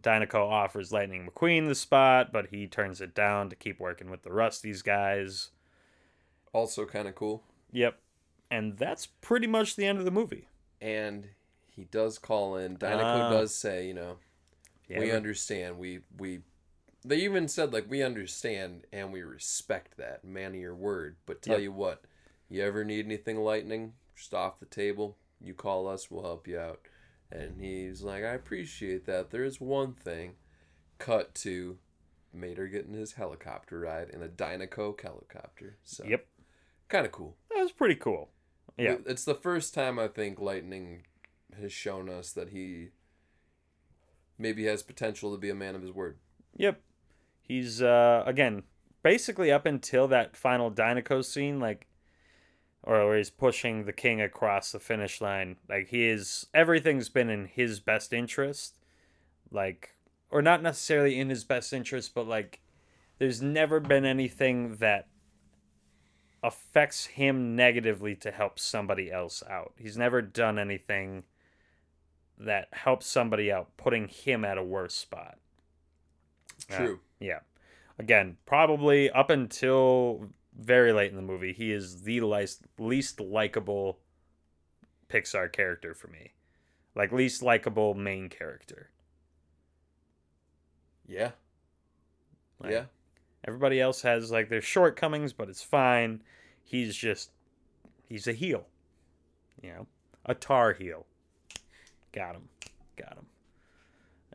Dinoco 0.00 0.48
offers 0.50 0.92
Lightning 0.92 1.28
McQueen 1.28 1.66
the 1.66 1.74
spot, 1.74 2.32
but 2.32 2.46
he 2.46 2.66
turns 2.66 3.02
it 3.02 3.14
down 3.14 3.50
to 3.50 3.56
keep 3.56 3.78
working 3.78 4.10
with 4.10 4.22
the 4.22 4.32
Rust-eze 4.32 4.80
guys. 4.80 5.50
Also 6.52 6.84
kind 6.86 7.08
of 7.08 7.14
cool. 7.14 7.42
Yep. 7.72 7.98
And 8.50 8.76
that's 8.76 9.06
pretty 9.06 9.46
much 9.46 9.76
the 9.76 9.86
end 9.86 9.98
of 9.98 10.04
the 10.04 10.10
movie. 10.10 10.48
And 10.80 11.28
he 11.70 11.84
does 11.84 12.18
call 12.18 12.56
in. 12.56 12.76
Dinoco 12.76 13.02
Ah. 13.02 13.30
does 13.30 13.54
say, 13.54 13.86
you 13.86 13.94
know, 13.94 14.18
Yeah, 14.88 14.98
we 14.98 15.06
we- 15.06 15.12
understand. 15.12 15.78
We 15.78 16.00
we 16.18 16.42
they 17.04 17.16
even 17.16 17.48
said 17.48 17.72
like 17.72 17.88
we 17.90 18.02
understand 18.02 18.86
and 18.92 19.12
we 19.12 19.22
respect 19.22 19.96
that. 19.96 20.24
Man 20.24 20.54
of 20.54 20.60
your 20.60 20.74
word. 20.74 21.16
But 21.26 21.40
tell 21.42 21.54
Yep. 21.56 21.62
you 21.62 21.72
what, 21.72 22.04
you 22.48 22.62
ever 22.62 22.84
need 22.84 23.06
anything 23.06 23.38
lightning, 23.38 23.94
just 24.14 24.34
off 24.34 24.60
the 24.60 24.66
table, 24.66 25.16
you 25.40 25.54
call 25.54 25.88
us, 25.88 26.10
we'll 26.10 26.22
help 26.22 26.46
you 26.46 26.58
out. 26.58 26.80
And 27.30 27.58
he's 27.60 28.02
like, 28.02 28.22
I 28.22 28.34
appreciate 28.34 29.06
that. 29.06 29.30
There 29.30 29.42
is 29.44 29.60
one 29.60 29.94
thing. 29.94 30.36
Cut 30.98 31.34
to 31.36 31.78
Mater 32.32 32.68
getting 32.68 32.92
his 32.92 33.14
helicopter 33.14 33.80
ride 33.80 34.10
in 34.10 34.22
a 34.22 34.28
Dinoco 34.28 35.00
helicopter. 35.00 35.78
So 35.82 36.04
Yep. 36.04 36.26
Kind 36.92 37.06
of 37.06 37.12
cool. 37.12 37.36
That 37.48 37.62
was 37.62 37.72
pretty 37.72 37.94
cool. 37.94 38.28
Yeah. 38.76 38.96
It's 39.06 39.24
the 39.24 39.34
first 39.34 39.72
time 39.72 39.98
I 39.98 40.08
think 40.08 40.38
Lightning 40.38 41.04
has 41.58 41.72
shown 41.72 42.10
us 42.10 42.32
that 42.32 42.50
he 42.50 42.88
maybe 44.36 44.66
has 44.66 44.82
potential 44.82 45.32
to 45.32 45.38
be 45.38 45.48
a 45.48 45.54
man 45.54 45.74
of 45.74 45.80
his 45.80 45.90
word. 45.90 46.18
Yep. 46.54 46.82
He's 47.40 47.80
uh 47.80 48.24
again 48.26 48.64
basically 49.02 49.50
up 49.50 49.64
until 49.64 50.06
that 50.08 50.36
final 50.36 50.70
Dinoco 50.70 51.24
scene, 51.24 51.58
like 51.58 51.86
or 52.82 53.06
where 53.06 53.16
he's 53.16 53.30
pushing 53.30 53.86
the 53.86 53.94
king 53.94 54.20
across 54.20 54.72
the 54.72 54.78
finish 54.78 55.22
line. 55.22 55.56
Like 55.70 55.88
he 55.88 56.06
is 56.06 56.48
everything's 56.52 57.08
been 57.08 57.30
in 57.30 57.46
his 57.46 57.80
best 57.80 58.12
interest. 58.12 58.76
Like 59.50 59.94
or 60.30 60.42
not 60.42 60.62
necessarily 60.62 61.18
in 61.18 61.30
his 61.30 61.44
best 61.44 61.72
interest, 61.72 62.14
but 62.14 62.28
like 62.28 62.60
there's 63.18 63.40
never 63.40 63.80
been 63.80 64.04
anything 64.04 64.76
that 64.76 65.08
affects 66.42 67.06
him 67.06 67.54
negatively 67.54 68.14
to 68.16 68.30
help 68.30 68.58
somebody 68.58 69.10
else 69.10 69.42
out. 69.48 69.72
He's 69.76 69.96
never 69.96 70.20
done 70.20 70.58
anything 70.58 71.24
that 72.38 72.68
helps 72.72 73.06
somebody 73.06 73.52
out, 73.52 73.76
putting 73.76 74.08
him 74.08 74.44
at 74.44 74.58
a 74.58 74.62
worse 74.62 74.94
spot. 74.94 75.38
Yeah. 76.68 76.76
True. 76.76 77.00
Yeah. 77.20 77.40
Again, 77.98 78.38
probably 78.46 79.10
up 79.10 79.30
until 79.30 80.28
very 80.58 80.92
late 80.92 81.10
in 81.10 81.16
the 81.16 81.22
movie, 81.22 81.52
he 81.52 81.72
is 81.72 82.02
the 82.02 82.20
least 82.20 82.64
least 82.78 83.20
likable 83.20 83.98
Pixar 85.08 85.52
character 85.52 85.94
for 85.94 86.08
me. 86.08 86.32
Like 86.94 87.12
least 87.12 87.42
likable 87.42 87.94
main 87.94 88.28
character. 88.28 88.90
Yeah. 91.06 91.32
Like, 92.58 92.72
yeah. 92.72 92.84
Everybody 93.46 93.80
else 93.80 94.02
has 94.02 94.30
like 94.30 94.48
their 94.48 94.60
shortcomings, 94.60 95.32
but 95.32 95.48
it's 95.48 95.62
fine. 95.62 96.22
He's 96.64 96.94
just 96.96 97.30
he's 98.08 98.26
a 98.26 98.32
heel. 98.32 98.66
You 99.62 99.70
know, 99.72 99.86
a 100.26 100.34
tar 100.34 100.72
heel. 100.72 101.06
Got 102.12 102.36
him. 102.36 102.48
Got 102.96 103.14
him. 103.14 103.26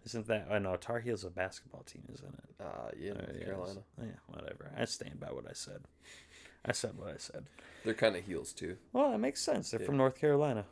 Isn't 0.05 0.27
that? 0.27 0.47
I 0.49 0.57
know 0.59 0.77
Tar 0.77 0.99
Heels 1.01 1.25
a 1.25 1.29
basketball 1.29 1.83
team, 1.83 2.03
isn't 2.13 2.33
it? 2.33 2.63
Uh, 2.65 2.91
yeah, 2.97 3.11
North 3.13 3.29
yeah, 3.37 3.45
Carolina. 3.45 3.79
Yeah, 3.99 4.05
whatever. 4.27 4.71
I 4.77 4.85
stand 4.85 5.19
by 5.19 5.27
what 5.27 5.45
I 5.49 5.53
said. 5.53 5.81
I 6.65 6.71
said 6.71 6.97
what 6.97 7.09
I 7.09 7.17
said. 7.17 7.45
They're 7.83 7.93
kind 7.93 8.15
of 8.15 8.23
heels 8.25 8.53
too. 8.53 8.77
Well, 8.93 9.11
that 9.11 9.17
makes 9.17 9.41
sense. 9.41 9.69
They're 9.71 9.81
Yeah. 9.81 9.85
from 9.85 9.97
North 9.97 10.15
Carolina. 10.17 10.65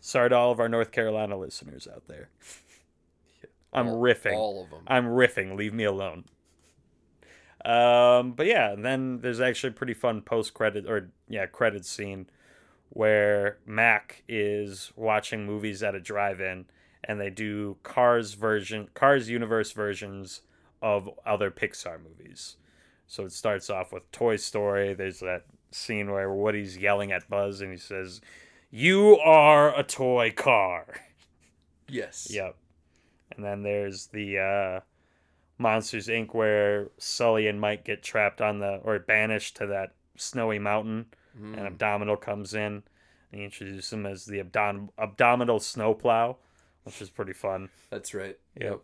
Sorry 0.00 0.28
to 0.28 0.36
all 0.36 0.52
of 0.52 0.60
our 0.60 0.68
North 0.68 0.92
Carolina 0.92 1.36
listeners 1.38 1.88
out 1.92 2.06
there. 2.06 2.28
I'm 3.72 3.88
All- 3.88 4.00
riffing. 4.02 4.34
All 4.34 4.62
of 4.64 4.70
them. 4.70 4.82
I'm 4.86 5.06
riffing. 5.06 5.56
Leave 5.56 5.72
me 5.74 5.84
alone. 5.84 6.24
Um, 7.66 8.32
but 8.32 8.46
yeah, 8.46 8.76
then 8.78 9.18
there's 9.20 9.40
actually 9.40 9.70
a 9.70 9.72
pretty 9.72 9.94
fun 9.94 10.22
post 10.22 10.54
credit 10.54 10.86
or 10.86 11.10
yeah 11.28 11.46
credit 11.46 11.84
scene 11.84 12.28
where 12.90 13.58
Mack 13.66 14.22
is 14.28 14.92
watching 14.94 15.44
movies 15.44 15.82
at 15.82 15.96
a 15.96 16.00
drive-in 16.00 16.66
and 17.02 17.20
they 17.20 17.28
do 17.28 17.76
Cars 17.82 18.34
version 18.34 18.88
Cars 18.94 19.28
universe 19.28 19.72
versions 19.72 20.42
of 20.80 21.10
other 21.26 21.50
Pixar 21.50 21.98
movies. 22.00 22.56
So 23.08 23.24
it 23.24 23.32
starts 23.32 23.68
off 23.68 23.92
with 23.92 24.10
Toy 24.12 24.36
Story. 24.36 24.94
There's 24.94 25.18
that 25.18 25.46
scene 25.72 26.12
where 26.12 26.32
Woody's 26.32 26.76
yelling 26.76 27.10
at 27.10 27.28
Buzz 27.28 27.60
and 27.60 27.72
he 27.72 27.78
says, 27.78 28.20
"You 28.70 29.18
are 29.18 29.76
a 29.76 29.82
toy 29.82 30.30
car." 30.30 30.86
yes. 31.88 32.28
Yep. 32.30 32.54
And 33.34 33.44
then 33.44 33.64
there's 33.64 34.06
the 34.06 34.38
uh, 34.38 34.80
Monsters 35.58 36.08
Inc. 36.08 36.34
where 36.34 36.88
Sully 36.98 37.46
and 37.46 37.60
Mike 37.60 37.84
get 37.84 38.02
trapped 38.02 38.40
on 38.40 38.58
the 38.58 38.80
or 38.84 38.98
banished 38.98 39.56
to 39.56 39.66
that 39.68 39.94
snowy 40.16 40.58
mountain, 40.58 41.06
Mm. 41.38 41.56
and 41.58 41.66
Abdominal 41.66 42.16
comes 42.16 42.54
in. 42.54 42.82
And 43.32 43.40
he 43.40 43.44
introduces 43.44 43.92
him 43.92 44.06
as 44.06 44.24
the 44.26 44.40
abdom- 44.40 44.90
Abdominal 44.98 45.58
Snowplow, 45.60 46.36
which 46.84 47.02
is 47.02 47.10
pretty 47.10 47.32
fun. 47.34 47.68
That's 47.90 48.14
right. 48.14 48.38
Yep. 48.58 48.80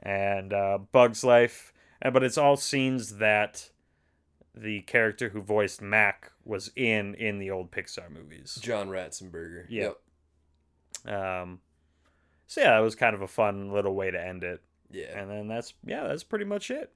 And 0.00 0.52
uh, 0.52 0.78
Bug's 0.92 1.22
Life, 1.22 1.72
and 2.02 2.12
but 2.14 2.24
it's 2.24 2.38
all 2.38 2.56
scenes 2.56 3.18
that 3.18 3.70
the 4.54 4.80
character 4.82 5.28
who 5.28 5.40
voiced 5.42 5.80
Mack 5.82 6.32
was 6.44 6.72
in 6.74 7.14
in 7.14 7.38
the 7.38 7.50
old 7.50 7.70
Pixar 7.70 8.10
movies. 8.10 8.58
John 8.60 8.88
Ratzenberger. 8.88 9.66
Yep. 9.68 9.98
Um, 11.06 11.60
so 12.46 12.62
yeah, 12.62 12.78
it 12.78 12.82
was 12.82 12.94
kind 12.96 13.14
of 13.14 13.22
a 13.22 13.28
fun 13.28 13.70
little 13.72 13.94
way 13.94 14.10
to 14.10 14.20
end 14.20 14.42
it. 14.42 14.60
Yeah. 14.90 15.18
And 15.18 15.30
then 15.30 15.48
that's 15.48 15.74
yeah, 15.84 16.06
that's 16.06 16.24
pretty 16.24 16.44
much 16.44 16.70
it. 16.70 16.92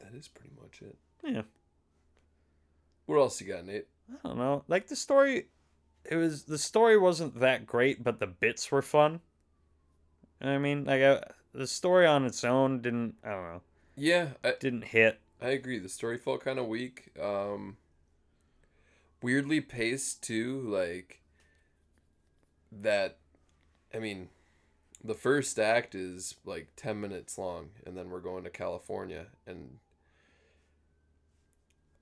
That 0.00 0.14
is 0.14 0.28
pretty 0.28 0.52
much 0.60 0.82
it. 0.82 0.96
Yeah. 1.22 1.42
What 3.06 3.18
else 3.18 3.40
you 3.40 3.52
got, 3.52 3.66
Nate? 3.66 3.86
I 4.10 4.28
don't 4.28 4.38
know. 4.38 4.64
Like 4.68 4.88
the 4.88 4.96
story 4.96 5.46
it 6.04 6.16
was 6.16 6.44
the 6.44 6.58
story 6.58 6.98
wasn't 6.98 7.40
that 7.40 7.66
great, 7.66 8.02
but 8.04 8.20
the 8.20 8.26
bits 8.26 8.70
were 8.70 8.82
fun. 8.82 9.20
I 10.40 10.58
mean, 10.58 10.84
like 10.84 11.02
uh, 11.02 11.20
the 11.52 11.66
story 11.66 12.06
on 12.06 12.24
its 12.24 12.44
own 12.44 12.80
didn't 12.82 13.14
I 13.24 13.30
don't 13.30 13.44
know, 13.44 13.60
Yeah, 13.96 14.28
I, 14.42 14.54
didn't 14.60 14.84
hit. 14.84 15.20
I 15.40 15.48
agree. 15.50 15.78
The 15.78 15.88
story 15.88 16.18
felt 16.18 16.44
kind 16.44 16.58
of 16.58 16.66
weak. 16.66 17.10
Um, 17.20 17.76
weirdly 19.22 19.60
paced 19.60 20.22
too. 20.22 20.60
Like 20.60 21.20
that. 22.72 23.18
I 23.94 23.98
mean, 23.98 24.28
the 25.04 25.14
first 25.14 25.58
act 25.58 25.94
is 25.94 26.36
like 26.44 26.68
ten 26.76 27.00
minutes 27.00 27.36
long, 27.36 27.70
and 27.86 27.96
then 27.96 28.08
we're 28.08 28.20
going 28.20 28.42
to 28.44 28.50
California, 28.50 29.26
and 29.46 29.78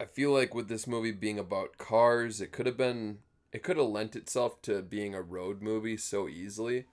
I 0.00 0.04
feel 0.04 0.32
like 0.32 0.54
with 0.54 0.68
this 0.68 0.86
movie 0.86 1.12
being 1.12 1.38
about 1.38 1.78
cars, 1.78 2.40
it 2.40 2.52
could 2.52 2.66
have 2.66 2.76
been. 2.76 3.18
It 3.52 3.62
could 3.62 3.76
have 3.76 3.86
lent 3.86 4.16
itself 4.16 4.62
to 4.62 4.80
being 4.80 5.14
a 5.14 5.20
road 5.20 5.60
movie 5.60 5.98
so 5.98 6.26
easily, 6.26 6.86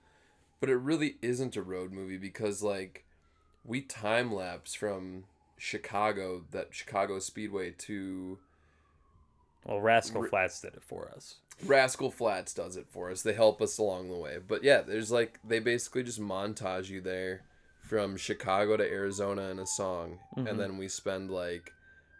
but 0.60 0.68
it 0.68 0.76
really 0.76 1.16
isn't 1.22 1.56
a 1.56 1.62
road 1.62 1.90
movie 1.90 2.18
because 2.18 2.62
like 2.62 3.06
we 3.64 3.80
time 3.80 4.30
lapse 4.32 4.74
from 4.74 5.24
Chicago, 5.56 6.44
that 6.50 6.68
Chicago 6.74 7.18
Speedway 7.18 7.70
to 7.78 8.38
Well, 9.64 9.80
Rascal 9.80 10.22
Re- 10.22 10.28
Flatts 10.28 10.60
did 10.60 10.74
it 10.74 10.84
for 10.84 11.10
us. 11.14 11.36
Rascal 11.66 12.10
Flatts 12.10 12.54
does 12.54 12.76
it 12.76 12.86
for 12.90 13.10
us. 13.10 13.22
They 13.22 13.32
help 13.34 13.60
us 13.60 13.78
along 13.78 14.08
the 14.08 14.16
way. 14.16 14.38
But 14.46 14.64
yeah, 14.64 14.80
there's 14.80 15.10
like 15.10 15.38
they 15.44 15.58
basically 15.58 16.02
just 16.02 16.20
montage 16.20 16.88
you 16.88 17.00
there 17.00 17.42
from 17.82 18.16
Chicago 18.16 18.76
to 18.76 18.84
Arizona 18.84 19.48
in 19.50 19.58
a 19.58 19.66
song, 19.66 20.20
Mhm. 20.36 20.48
and 20.48 20.60
then 20.60 20.78
we 20.78 20.88
spend 20.88 21.30
like 21.30 21.72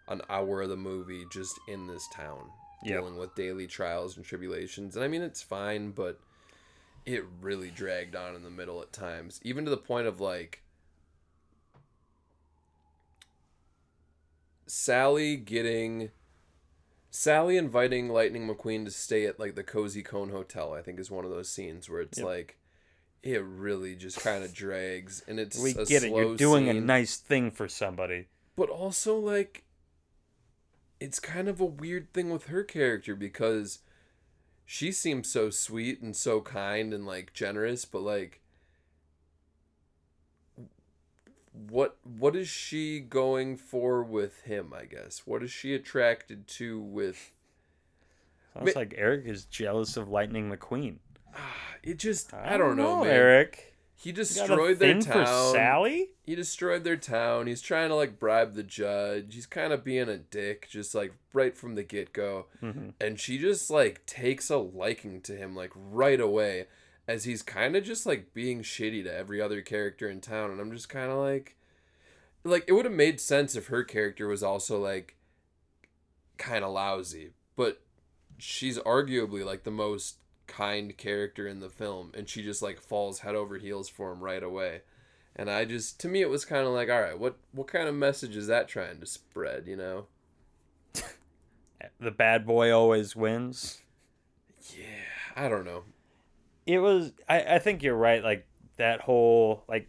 an 0.08 0.20
hour 0.28 0.62
of 0.62 0.68
the 0.68 0.76
movie 0.76 1.24
just 1.32 1.58
in 1.68 1.86
this 1.86 2.06
town 2.12 2.50
Yep. 2.82 2.98
dealing 3.00 3.16
with 3.16 3.34
daily 3.34 3.66
trials 3.66 4.16
and 4.16 4.24
tribulations. 4.26 4.96
And 4.96 5.04
I 5.04 5.08
mean, 5.08 5.22
it's 5.22 5.42
fine, 5.42 5.92
but 5.92 6.18
it 7.06 7.24
really 7.40 7.70
dragged 7.70 8.16
on 8.16 8.34
in 8.34 8.42
the 8.42 8.50
middle 8.50 8.82
at 8.82 8.92
times, 8.92 9.38
even 9.42 9.64
to 9.64 9.70
the 9.70 9.76
point 9.76 10.06
of 10.06 10.20
like 10.20 10.62
Sally 14.66 15.36
getting 15.36 16.10
Sally 17.10 17.56
inviting 17.56 18.08
Lightning 18.08 18.46
McQueen 18.48 18.84
to 18.84 18.90
stay 18.90 19.26
at 19.26 19.38
like 19.40 19.54
the 19.56 19.64
Cozy 19.64 20.02
Cone 20.02 20.30
Hotel, 20.30 20.72
I 20.72 20.82
think 20.82 21.00
is 21.00 21.10
one 21.10 21.24
of 21.24 21.30
those 21.30 21.48
scenes 21.48 21.88
where 21.88 22.00
it's 22.00 22.18
Yep. 22.18 22.26
like 22.26 22.56
it 23.22 23.42
really 23.44 23.94
just 23.96 24.20
kind 24.20 24.42
of 24.44 24.54
drags 24.54 25.22
and 25.28 25.38
it's 25.38 25.58
We 25.58 25.74
get 25.74 26.04
it. 26.04 26.10
You're 26.12 26.36
doing 26.36 26.68
a 26.68 26.74
nice 26.74 27.16
thing 27.16 27.50
for 27.50 27.68
somebody. 27.68 28.28
but 28.56 28.68
also 28.70 29.18
like 29.18 29.64
it's 31.00 31.18
kind 31.18 31.48
of 31.48 31.60
a 31.60 31.64
weird 31.64 32.12
thing 32.12 32.30
with 32.30 32.46
her 32.46 32.62
character 32.62 33.14
because 33.16 33.80
she 34.66 34.92
seems 34.92 35.28
so 35.30 35.50
sweet 35.50 36.00
and 36.02 36.14
so 36.14 36.40
kind 36.40 36.92
and 36.94 37.06
like 37.06 37.32
generous, 37.32 37.84
but 37.84 38.02
like 38.02 38.39
what 41.52 41.96
what 42.04 42.36
is 42.36 42.48
she 42.48 43.00
going 43.00 43.56
for 43.56 44.02
with 44.02 44.42
him, 44.42 44.72
I 44.76 44.84
guess? 44.84 45.22
What 45.26 45.42
is 45.42 45.50
she 45.50 45.74
attracted 45.74 46.46
to 46.48 46.80
with 46.80 47.32
Sounds 48.54 48.74
like 48.76 48.94
Eric 48.96 49.26
is 49.26 49.44
jealous 49.44 49.96
of 49.96 50.08
Lightning 50.08 50.50
McQueen. 50.50 50.96
it 51.82 51.98
just 51.98 52.34
I, 52.34 52.56
don't 52.56 52.76
know, 52.76 53.04
man. 53.04 53.12
Eric. 53.12 53.66
He 53.94 54.10
You 54.10 54.14
got 54.16 54.20
a 54.22 54.24
destroyed 54.24 54.78
their 54.78 54.98
town. 55.00 55.26
for 55.26 55.52
Sally? 55.52 56.08
he 56.24 56.34
destroyed 56.34 56.84
their 56.84 56.96
town. 56.96 57.46
He's 57.46 57.60
trying 57.60 57.90
to 57.90 57.94
like 57.94 58.18
bribe 58.18 58.54
the 58.54 58.62
judge. 58.62 59.34
He's 59.34 59.46
kind 59.46 59.72
of 59.72 59.84
being 59.84 60.08
a 60.08 60.16
dick, 60.16 60.68
just 60.70 60.94
like 60.94 61.12
right 61.34 61.56
from 61.56 61.74
the 61.74 61.82
get 61.82 62.12
go. 62.12 62.46
Mhm. 62.62 62.94
And 63.00 63.20
she 63.20 63.38
just 63.38 63.70
like 63.70 64.04
takes 64.06 64.48
a 64.50 64.56
liking 64.56 65.20
to 65.22 65.36
him 65.36 65.54
like 65.54 65.70
right 65.74 66.20
away, 66.20 66.66
as 67.10 67.24
he's 67.24 67.42
kind 67.42 67.74
of 67.74 67.82
just 67.82 68.06
like 68.06 68.32
being 68.32 68.62
shitty 68.62 69.02
to 69.02 69.12
every 69.12 69.40
other 69.40 69.62
character 69.62 70.08
in 70.08 70.20
town. 70.20 70.52
And 70.52 70.60
I'm 70.60 70.70
just 70.70 70.88
kind 70.88 71.10
of 71.10 71.18
like, 71.18 71.56
like 72.44 72.64
it 72.68 72.72
would 72.72 72.84
have 72.84 72.94
made 72.94 73.20
sense 73.20 73.56
if 73.56 73.66
her 73.66 73.82
character 73.82 74.28
was 74.28 74.44
also 74.44 74.80
like 74.80 75.16
kind 76.38 76.64
of 76.64 76.70
lousy, 76.70 77.32
but 77.56 77.80
she's 78.38 78.78
arguably 78.78 79.44
like 79.44 79.64
the 79.64 79.72
most 79.72 80.18
kind 80.46 80.96
character 80.96 81.48
in 81.48 81.58
the 81.58 81.68
film, 81.68 82.12
and 82.16 82.28
she 82.28 82.44
just 82.44 82.62
like 82.62 82.80
falls 82.80 83.20
head 83.20 83.34
over 83.34 83.58
heels 83.58 83.88
for 83.88 84.12
him 84.12 84.20
right 84.20 84.42
away. 84.42 84.82
And 85.34 85.50
I 85.50 85.64
just, 85.64 85.98
to 86.00 86.08
me, 86.08 86.22
it 86.22 86.30
was 86.30 86.44
kind 86.44 86.64
of 86.64 86.72
like, 86.72 86.88
all 86.88 87.00
right, 87.00 87.18
what 87.18 87.38
what 87.50 87.66
kind 87.66 87.88
of 87.88 87.94
message 87.96 88.36
is 88.36 88.46
that 88.46 88.68
trying 88.68 89.00
to 89.00 89.06
spread? 89.06 89.66
You 89.66 89.76
know? 89.76 90.06
The 91.98 92.10
bad 92.10 92.46
boy 92.46 92.70
always 92.70 93.16
wins. 93.16 93.80
Yeah, 94.76 94.84
I 95.34 95.48
don't 95.48 95.64
know. 95.64 95.84
It 96.74 96.78
was 96.78 97.12
I, 97.28 97.56
I 97.56 97.58
think 97.58 97.82
you're 97.82 97.96
right, 97.96 98.22
like 98.22 98.46
that 98.76 99.00
whole 99.00 99.64
like 99.68 99.88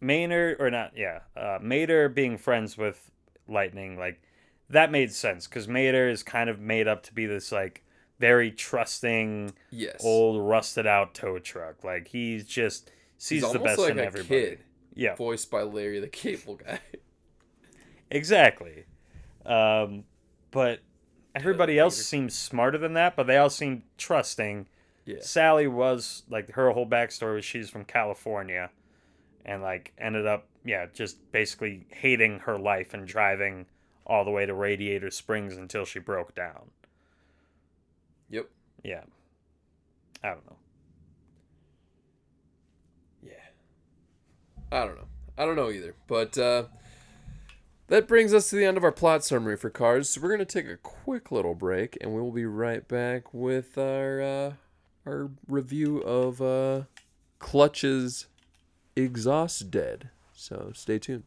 Maynard 0.00 0.56
or 0.60 0.70
not, 0.70 0.92
yeah. 0.96 1.20
Uh 1.36 1.58
Mater 1.60 2.08
being 2.08 2.38
friends 2.38 2.76
with 2.76 3.10
Lightning, 3.48 3.98
like 3.98 4.20
that 4.68 4.90
made 4.90 5.12
sense 5.12 5.46
because 5.46 5.68
Mater 5.68 6.08
is 6.08 6.22
kind 6.22 6.50
of 6.50 6.58
made 6.60 6.88
up 6.88 7.02
to 7.04 7.14
be 7.14 7.26
this 7.26 7.52
like 7.52 7.84
very 8.18 8.50
trusting 8.50 9.52
Yes, 9.70 10.02
old 10.04 10.48
rusted 10.48 10.86
out 10.86 11.14
tow 11.14 11.38
truck. 11.38 11.84
Like 11.84 12.08
he's 12.08 12.44
just 12.44 12.90
sees 13.18 13.42
He's 13.42 13.52
the 13.52 13.58
best 13.58 13.78
like 13.78 13.92
in 13.92 13.98
a 13.98 14.02
everybody. 14.02 14.28
kid. 14.28 14.58
Yeah. 14.94 15.14
voiced 15.14 15.50
by 15.50 15.62
Larry 15.62 16.00
the 16.00 16.08
Cable 16.08 16.56
Guy. 16.56 16.80
Exactly. 18.10 18.84
Um, 19.44 20.04
but 20.50 20.80
everybody 21.34 21.78
else 21.78 21.96
seems 21.96 22.34
smarter 22.34 22.78
than 22.78 22.94
that, 22.94 23.16
but 23.16 23.26
they 23.26 23.36
all 23.36 23.50
seem 23.50 23.82
trusting. 23.98 24.66
Yeah, 25.06 25.16
Sally 25.20 25.66
was 25.66 26.24
like 26.28 26.50
her 26.52 26.70
whole 26.72 26.86
backstory 26.86 27.36
was 27.36 27.44
she's 27.44 27.70
from 27.70 27.84
California 27.86 28.70
and 29.44 29.62
like 29.62 29.92
ended 29.98 30.26
up 30.26 30.46
yeah, 30.64 30.86
just 30.92 31.30
basically 31.32 31.86
hating 31.90 32.40
her 32.40 32.58
life 32.58 32.92
and 32.92 33.06
driving 33.06 33.66
all 34.04 34.24
the 34.24 34.30
way 34.30 34.44
to 34.46 34.52
Radiator 34.52 35.10
Springs 35.10 35.56
until 35.56 35.84
she 35.84 35.98
broke 36.00 36.34
down. 36.34 36.70
yep, 38.28 38.48
Yeah. 38.82 39.02
I 40.24 40.28
don't 40.30 40.46
know. 40.46 40.56
yeah. 43.22 43.32
I 44.72 44.84
don't 44.84 44.96
know. 44.96 45.06
I 45.38 45.44
don't 45.44 45.56
know 45.56 45.70
either. 45.70 45.94
But 46.08 46.36
uh, 46.36 46.64
that 47.88 48.08
brings 48.08 48.34
us 48.34 48.50
to 48.50 48.56
the 48.56 48.64
end 48.64 48.76
of 48.76 48.82
our 48.84 48.92
plot 48.92 49.24
summary 49.24 49.56
for 49.56 49.70
Cars. 49.70 50.08
So 50.10 50.20
we're 50.20 50.30
gonna 50.30 50.44
take 50.44 50.66
a 50.66 50.76
quick 50.76 51.30
little 51.30 51.54
break, 51.54 51.96
and 52.00 52.12
we 52.12 52.20
will 52.20 52.32
be 52.32 52.46
right 52.46 52.86
back 52.86 53.32
with 53.32 53.78
our 53.78 54.20
uh, 54.20 54.52
our 55.06 55.30
review 55.46 55.98
of 55.98 56.42
uh, 56.42 56.82
Clutch's 57.38 58.26
exhaust 58.96 59.70
dead. 59.70 60.10
So 60.34 60.72
stay 60.74 60.98
tuned. 60.98 61.24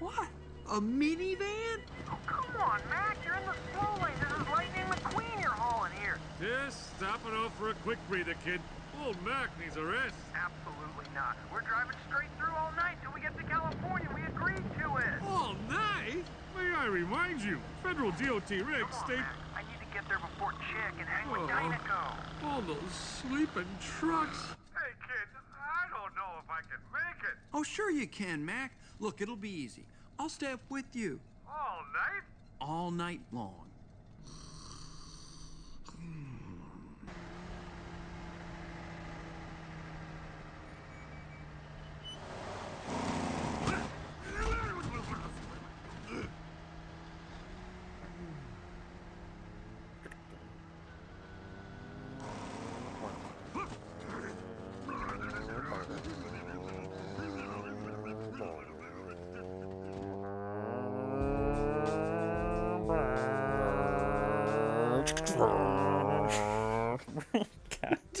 What? 0.00 0.28
A 0.70 0.80
minivan? 0.80 1.80
Oh, 2.10 2.18
come 2.26 2.44
on, 2.60 2.80
Mack. 2.88 3.18
You're 3.24 3.36
in 3.36 3.44
the 3.46 3.54
slow 3.72 4.02
lane. 4.02 4.14
This 4.18 4.32
is 4.32 4.48
Lightning 4.50 4.84
McQueen 4.86 5.42
you're 5.42 5.50
hauling 5.50 5.92
here. 6.00 6.18
Just 6.40 6.96
stopping 6.96 7.34
off 7.34 7.56
for 7.58 7.70
a 7.70 7.74
quick 7.74 7.98
breather, 8.08 8.34
kid. 8.44 8.60
Old 9.04 9.16
Mack 9.24 9.50
needs 9.60 9.76
a 9.76 9.82
rest. 9.84 10.14
Absolutely 10.34 11.12
not. 11.14 11.36
We're 11.52 11.60
driving 11.60 11.96
straight 12.08 12.30
through 12.38 12.54
all 12.54 12.72
night 12.76 12.96
till 13.02 13.12
we 13.12 13.20
get 13.20 13.36
to 13.36 13.44
California. 13.44 14.08
We 14.14 14.22
agreed 14.22 14.64
to 14.80 14.96
it. 14.96 15.22
All 15.28 15.54
night? 15.68 16.24
May 16.56 16.74
I 16.76 16.86
remind 16.86 17.42
you, 17.42 17.58
federal 17.82 18.10
DOT 18.12 18.50
rigs 18.50 18.68
Come 18.68 18.92
on, 18.92 19.04
state 19.06 19.18
Mack. 19.18 19.51
I 20.08 20.14
need 20.14 20.18
to 20.18 20.18
get 20.18 20.20
there 20.20 20.28
before 20.28 20.52
Chick 20.52 20.98
and 20.98 21.08
hang 21.08 21.30
with 21.30 21.42
Oh. 21.42 21.46
Dinoco. 21.48 22.44
all 22.44 22.60
those 22.62 22.92
sleeping 22.92 23.66
trucks. 23.80 24.38
Hey, 24.74 24.92
kid. 25.06 25.28
I 25.60 25.88
don't 25.90 26.14
know 26.14 26.38
if 26.42 26.50
I 26.50 26.60
can 26.62 26.80
make 26.92 27.22
it. 27.24 27.36
Oh, 27.54 27.62
sure 27.62 27.90
you 27.90 28.06
can, 28.06 28.44
Mack. 28.44 28.72
Look, 28.98 29.20
it'll 29.20 29.36
be 29.36 29.50
easy. 29.50 29.84
I'll 30.18 30.28
stay 30.28 30.52
up 30.52 30.60
with 30.68 30.94
you 30.94 31.20
All 31.48 31.84
night? 31.92 32.22
all 32.60 32.90
night 32.90 33.20
long. 33.32 33.66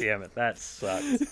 Damn 0.02 0.22
it, 0.22 0.34
that 0.34 0.58
sucked. 0.58 1.22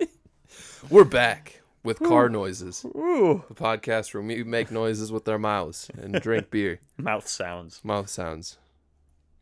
We're 0.90 1.04
back 1.04 1.62
with 1.82 1.98
car 2.00 2.28
noises. 2.28 2.84
Ooh. 2.84 3.44
The 3.48 3.54
podcast 3.54 4.12
where 4.12 4.22
we 4.22 4.44
make 4.44 4.70
noises 4.70 5.10
with 5.10 5.26
our 5.26 5.38
mouths 5.38 5.90
and 5.96 6.20
drink 6.20 6.50
beer. 6.50 6.80
Mouth 6.98 7.26
sounds. 7.26 7.80
Mouth 7.82 8.08
sounds. 8.08 8.58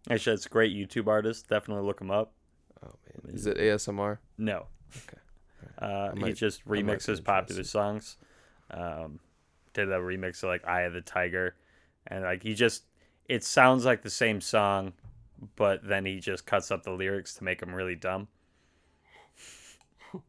Actually, 0.08 0.34
it's 0.34 0.46
a 0.46 0.48
great 0.48 0.74
YouTube 0.74 1.08
artist. 1.08 1.48
Definitely 1.48 1.84
look 1.84 2.00
him 2.00 2.10
up. 2.10 2.32
Oh 2.84 2.92
man. 3.24 3.34
Is 3.34 3.46
it 3.46 3.56
ASMR? 3.56 4.18
No. 4.38 4.66
Okay. 4.96 5.18
Uh, 5.78 6.14
he 6.14 6.32
just 6.34 6.64
might 6.66 6.84
remixes 6.84 7.24
popular 7.24 7.58
interested. 7.60 7.66
songs. 7.66 8.16
Um, 8.70 9.18
did 9.72 9.90
a 9.90 9.96
remix 9.96 10.42
of 10.42 10.50
like 10.50 10.64
"Eye 10.66 10.82
of 10.82 10.92
the 10.92 11.00
Tiger," 11.00 11.56
and 12.06 12.22
like 12.22 12.42
he 12.42 12.54
just 12.54 12.84
it 13.28 13.42
sounds 13.42 13.84
like 13.84 14.02
the 14.02 14.10
same 14.10 14.40
song, 14.40 14.92
but 15.56 15.86
then 15.86 16.06
he 16.06 16.20
just 16.20 16.46
cuts 16.46 16.70
up 16.70 16.82
the 16.82 16.90
lyrics 16.90 17.34
to 17.34 17.44
make 17.44 17.60
them 17.60 17.74
really 17.74 17.94
dumb. 17.94 18.28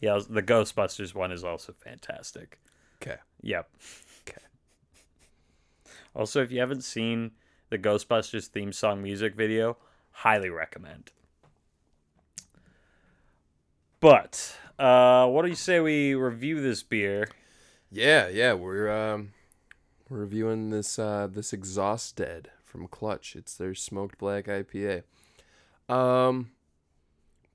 yeah, 0.00 0.18
the 0.28 0.42
Ghostbusters 0.42 1.14
one 1.14 1.32
is 1.32 1.44
also 1.44 1.72
fantastic. 1.72 2.60
Okay. 3.02 3.18
Yep. 3.42 3.68
Okay. 4.26 4.42
Also, 6.14 6.42
if 6.42 6.50
you 6.50 6.60
haven't 6.60 6.84
seen 6.84 7.32
the 7.70 7.78
Ghostbusters 7.78 8.46
theme 8.46 8.72
song 8.72 9.02
music 9.02 9.34
video, 9.34 9.76
highly 10.10 10.48
recommend. 10.48 11.10
But 14.00 14.56
uh, 14.78 15.26
what 15.28 15.42
do 15.42 15.48
you 15.48 15.54
say 15.54 15.80
we 15.80 16.14
review 16.14 16.60
this 16.60 16.82
beer? 16.82 17.28
Yeah, 17.90 18.28
yeah, 18.28 18.54
we're 18.54 18.90
um 18.90 19.32
we're 20.08 20.18
reviewing 20.18 20.70
this 20.70 20.98
uh 20.98 21.28
this 21.30 21.52
exhaust 21.52 22.16
dead 22.16 22.50
from 22.74 22.88
Clutch. 22.88 23.36
It's 23.36 23.54
their 23.56 23.72
smoked 23.72 24.18
black 24.18 24.46
IPA. 24.46 25.04
Um 25.88 26.50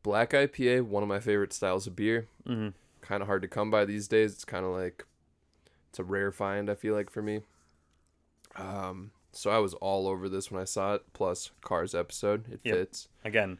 black 0.01 0.29
IPA, 0.31 0.83
one 0.85 1.03
of 1.03 1.09
my 1.09 1.19
favorite 1.19 1.51
styles 1.51 1.87
of 1.87 1.95
beer. 1.97 2.27
Mhm. 2.47 2.73
Kind 3.01 3.21
of 3.21 3.27
hard 3.27 3.41
to 3.41 3.49
come 3.49 3.69
by 3.69 3.83
these 3.83 4.07
days. 4.07 4.31
It's 4.33 4.45
kind 4.45 4.65
of 4.65 4.71
like 4.71 5.05
it's 5.89 5.99
a 5.99 6.05
rare 6.05 6.31
find 6.31 6.69
I 6.69 6.75
feel 6.75 6.95
like 6.95 7.09
for 7.09 7.21
me. 7.21 7.41
Um 8.55 9.11
so 9.33 9.49
I 9.51 9.57
was 9.57 9.73
all 9.75 10.07
over 10.07 10.29
this 10.29 10.49
when 10.49 10.61
I 10.61 10.65
saw 10.65 10.95
it 10.95 11.03
plus 11.11 11.51
Cars 11.61 11.93
episode. 11.93 12.49
It 12.49 12.61
Yep. 12.63 12.75
fits. 12.75 13.09
Again, 13.25 13.59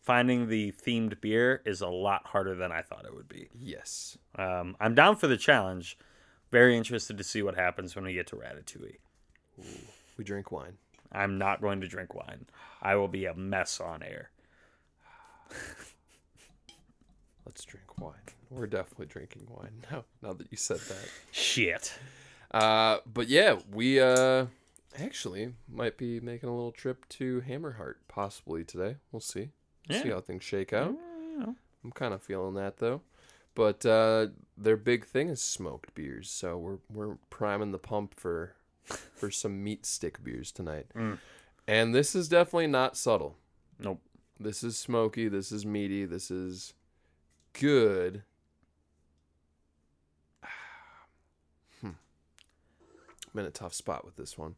finding 0.00 0.46
the 0.48 0.70
themed 0.70 1.20
beer 1.20 1.62
is 1.66 1.80
a 1.80 1.88
lot 1.88 2.28
harder 2.28 2.54
than 2.54 2.70
I 2.70 2.82
thought 2.82 3.04
it 3.04 3.12
would 3.14 3.28
be. 3.28 3.48
Yes. 3.58 4.16
Um, 4.36 4.76
I'm 4.78 4.94
down 4.94 5.16
for 5.16 5.26
the 5.26 5.36
challenge. 5.36 5.98
Very 6.52 6.76
interested 6.76 7.18
to 7.18 7.24
see 7.24 7.42
what 7.42 7.56
happens 7.56 7.96
when 7.96 8.04
we 8.04 8.12
get 8.14 8.28
to 8.28 8.36
Ratatouille. 8.36 8.98
We 10.16 10.24
drink 10.24 10.50
wine. 10.52 10.78
I'm 11.12 11.38
not 11.38 11.60
going 11.60 11.80
to 11.82 11.88
drink 11.88 12.14
wine. 12.14 12.46
I 12.82 12.96
will 12.96 13.08
be 13.08 13.26
a 13.26 13.34
mess 13.34 13.80
on 13.80 14.02
air. 14.02 14.30
Let's 17.44 17.64
drink 17.64 17.98
wine. 18.00 18.14
We're 18.50 18.66
definitely 18.66 19.06
drinking 19.06 19.46
wine 19.48 19.84
now. 19.90 20.04
Now 20.22 20.32
that 20.34 20.48
you 20.50 20.56
said 20.56 20.80
that. 20.80 21.08
Shit. 21.30 21.92
Uh, 22.50 22.98
but 23.12 23.28
yeah, 23.28 23.58
we 23.72 24.00
uh 24.00 24.46
actually 24.98 25.52
might 25.68 25.96
be 25.96 26.20
making 26.20 26.48
a 26.48 26.54
little 26.54 26.72
trip 26.72 27.08
to 27.10 27.42
Hammerheart 27.46 27.94
possibly 28.08 28.64
today. 28.64 28.96
We'll 29.12 29.20
see. 29.20 29.50
See 29.90 30.08
Yeah. 30.08 30.14
how 30.14 30.20
things 30.20 30.42
shake 30.42 30.72
out. 30.72 30.94
Yeah. 31.38 31.46
I'm 31.84 31.92
kind 31.92 32.14
of 32.14 32.22
feeling 32.22 32.54
that 32.54 32.78
though. 32.78 33.02
But 33.54 33.86
uh, 33.86 34.28
their 34.58 34.76
big 34.76 35.06
thing 35.06 35.28
is 35.28 35.40
smoked 35.40 35.94
beers, 35.94 36.28
so 36.30 36.58
we're 36.58 36.78
we're 36.92 37.16
priming 37.30 37.70
the 37.72 37.78
pump 37.78 38.14
for 38.18 38.54
for 38.86 39.30
some 39.30 39.62
meat 39.62 39.84
stick 39.86 40.22
beers 40.22 40.52
tonight. 40.52 40.86
Mm. 40.94 41.18
And 41.68 41.94
this 41.94 42.14
is 42.14 42.28
definitely 42.28 42.68
not 42.68 42.96
subtle. 42.96 43.36
Nope. 43.78 44.00
This 44.38 44.62
is 44.62 44.76
smoky. 44.76 45.28
This 45.28 45.50
is 45.50 45.66
meaty. 45.66 46.04
This 46.04 46.30
is 46.30 46.74
good. 47.52 48.22
Hmm. 51.80 51.90
I'm 53.34 53.40
in 53.40 53.46
a 53.46 53.50
tough 53.50 53.74
spot 53.74 54.04
with 54.04 54.16
this 54.16 54.38
one. 54.38 54.54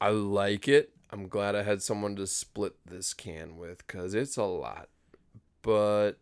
I 0.00 0.10
like 0.10 0.68
it. 0.68 0.90
I'm 1.10 1.28
glad 1.28 1.54
I 1.54 1.62
had 1.62 1.82
someone 1.82 2.16
to 2.16 2.26
split 2.26 2.74
this 2.84 3.14
can 3.14 3.56
with 3.56 3.86
because 3.86 4.14
it's 4.14 4.36
a 4.36 4.44
lot. 4.44 4.88
But 5.62 6.12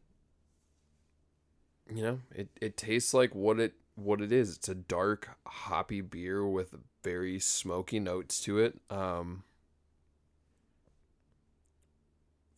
you 1.92 2.02
know, 2.02 2.20
it, 2.34 2.48
it 2.60 2.76
tastes 2.76 3.12
like 3.14 3.34
what 3.34 3.60
it 3.60 3.74
what 3.96 4.20
it 4.20 4.32
is. 4.32 4.56
It's 4.56 4.68
a 4.68 4.74
dark 4.74 5.36
hoppy 5.46 6.00
beer 6.00 6.46
with 6.46 6.74
very 7.02 7.38
smoky 7.38 8.00
notes 8.00 8.40
to 8.42 8.58
it. 8.58 8.80
Um 8.90 9.44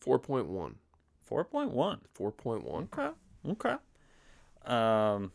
4.1. 0.05 0.75
4.1. 1.29 1.99
4.1. 2.17 2.87
Okay. 2.93 3.09
Okay. 3.49 3.75
Um, 4.65 5.31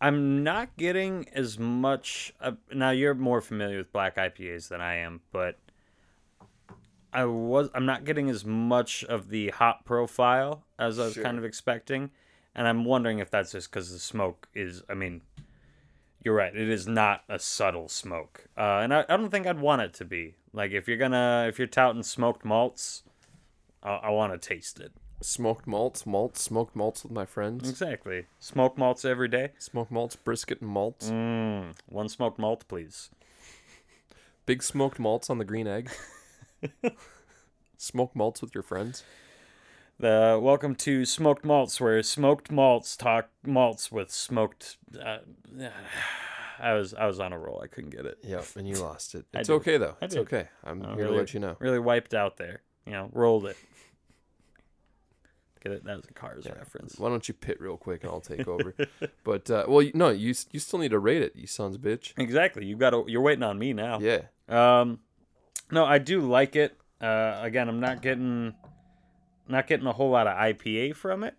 I'm 0.00 0.42
not 0.44 0.76
getting 0.76 1.26
as 1.32 1.58
much. 1.58 2.34
Uh, 2.40 2.52
now 2.72 2.90
you're 2.90 3.14
more 3.14 3.40
familiar 3.40 3.78
with 3.78 3.92
black 3.92 4.16
IPAs 4.16 4.68
than 4.68 4.80
I 4.80 4.96
am, 4.96 5.20
but 5.32 5.58
I 7.12 7.24
was. 7.24 7.70
I'm 7.74 7.86
not 7.86 8.04
getting 8.04 8.28
as 8.28 8.44
much 8.44 9.04
of 9.04 9.30
the 9.30 9.48
hop 9.50 9.84
profile 9.86 10.64
as 10.78 10.98
I 10.98 11.04
was 11.06 11.14
Sure. 11.14 11.24
kind 11.24 11.38
of 11.38 11.44
expecting, 11.44 12.10
and 12.56 12.66
I'm 12.66 12.84
wondering 12.84 13.20
if 13.20 13.30
that's 13.30 13.52
just 13.52 13.70
because 13.70 13.92
the 13.92 13.98
smoke 14.00 14.48
is. 14.54 14.82
I 14.88 14.94
mean, 14.94 15.20
you're 16.24 16.34
right. 16.34 16.56
It 16.56 16.68
is 16.68 16.88
not 16.88 17.22
a 17.28 17.38
subtle 17.38 17.88
smoke, 17.88 18.46
uh, 18.56 18.80
and 18.82 18.92
I, 18.92 19.04
I 19.08 19.16
don't 19.16 19.30
think 19.30 19.46
I'd 19.46 19.60
want 19.60 19.82
it 19.82 19.94
to 19.94 20.04
be. 20.04 20.34
Like 20.52 20.72
if 20.72 20.88
you're 20.88 20.96
gonna 20.96 21.44
if 21.48 21.58
you're 21.58 21.68
touting 21.68 22.02
smoked 22.02 22.44
malts, 22.44 23.04
I, 23.82 23.90
I 23.96 24.10
want 24.10 24.32
to 24.32 24.48
taste 24.48 24.80
it. 24.80 24.92
Smoked 25.22 25.66
malts, 25.66 26.04
malts, 26.04 26.42
smoked 26.42 26.74
malts 26.74 27.02
with 27.02 27.12
my 27.12 27.24
friends. 27.24 27.68
Exactly. 27.68 28.26
Smoke 28.38 28.76
malts 28.76 29.04
every 29.04 29.28
day. 29.28 29.52
Smoked 29.58 29.90
malts, 29.90 30.16
brisket 30.16 30.60
and 30.60 30.70
malts. 30.70 31.10
Mm, 31.10 31.74
one 31.86 32.08
smoked 32.08 32.38
malt, 32.38 32.64
please. 32.68 33.10
Big 34.46 34.62
smoked 34.62 34.98
malts 34.98 35.28
on 35.30 35.38
the 35.38 35.44
green 35.44 35.66
egg. 35.66 35.90
Smoked 37.78 38.16
malts 38.16 38.40
with 38.40 38.54
your 38.54 38.62
friends. 38.62 39.04
The 39.98 40.38
welcome 40.42 40.74
to 40.76 41.06
smoked 41.06 41.44
malts, 41.44 41.80
where 41.80 42.02
smoked 42.02 42.50
malts 42.50 42.96
talk 42.96 43.30
malts 43.46 43.90
with 43.90 44.10
smoked. 44.10 44.76
Uh, 45.02 45.18
I 46.58 46.74
was 46.74 46.92
I 46.94 47.06
was 47.06 47.18
on 47.20 47.32
a 47.32 47.38
roll. 47.38 47.60
I 47.62 47.66
couldn't 47.66 47.90
get 47.90 48.04
it. 48.06 48.18
Yep, 48.22 48.44
and 48.56 48.68
you 48.68 48.76
lost 48.76 49.14
it. 49.14 49.24
It's 49.32 49.48
okay 49.50 49.78
though. 49.78 49.96
It's 50.02 50.16
okay. 50.16 50.48
I'm 50.64 50.80
here 50.82 50.94
really, 50.96 51.10
to 51.12 51.16
let 51.16 51.34
you 51.34 51.40
know. 51.40 51.56
Really 51.60 51.78
wiped 51.78 52.12
out 52.14 52.36
there. 52.36 52.62
You 52.86 52.92
know, 52.92 53.10
rolled 53.12 53.46
it. 53.46 53.56
Get 55.62 55.72
it? 55.72 55.84
That 55.84 55.96
was 55.96 56.06
a 56.08 56.12
Cars 56.12 56.44
Yeah. 56.46 56.52
reference. 56.52 56.98
Why 56.98 57.08
don't 57.08 57.26
you 57.26 57.34
pit 57.34 57.60
real 57.60 57.76
quick 57.76 58.02
and 58.04 58.12
I'll 58.12 58.20
take 58.20 58.46
over? 58.48 58.74
but 59.24 59.50
uh, 59.50 59.64
well, 59.66 59.80
you- 59.82 59.92
no, 59.94 60.10
you 60.10 60.34
you 60.52 60.60
still 60.60 60.78
need 60.78 60.90
to 60.90 60.98
rate 60.98 61.22
it, 61.22 61.34
you 61.36 61.46
sons 61.46 61.78
bitch. 61.78 62.12
Exactly. 62.18 62.66
You 62.66 62.76
got. 62.76 62.90
to 62.90 63.04
You're 63.08 63.22
waiting 63.22 63.42
on 63.42 63.58
me 63.58 63.72
now. 63.72 63.98
Yeah. 64.00 64.22
Um, 64.48 65.00
no, 65.70 65.84
I 65.86 65.98
do 65.98 66.20
like 66.20 66.54
it. 66.54 66.76
Uh, 67.00 67.38
again, 67.42 67.68
I'm 67.68 67.80
not 67.80 68.00
getting 68.02 68.54
not 69.48 69.66
getting 69.66 69.86
a 69.86 69.92
whole 69.92 70.10
lot 70.10 70.26
of 70.26 70.36
IPA 70.36 70.96
from 70.96 71.24
it. 71.24 71.34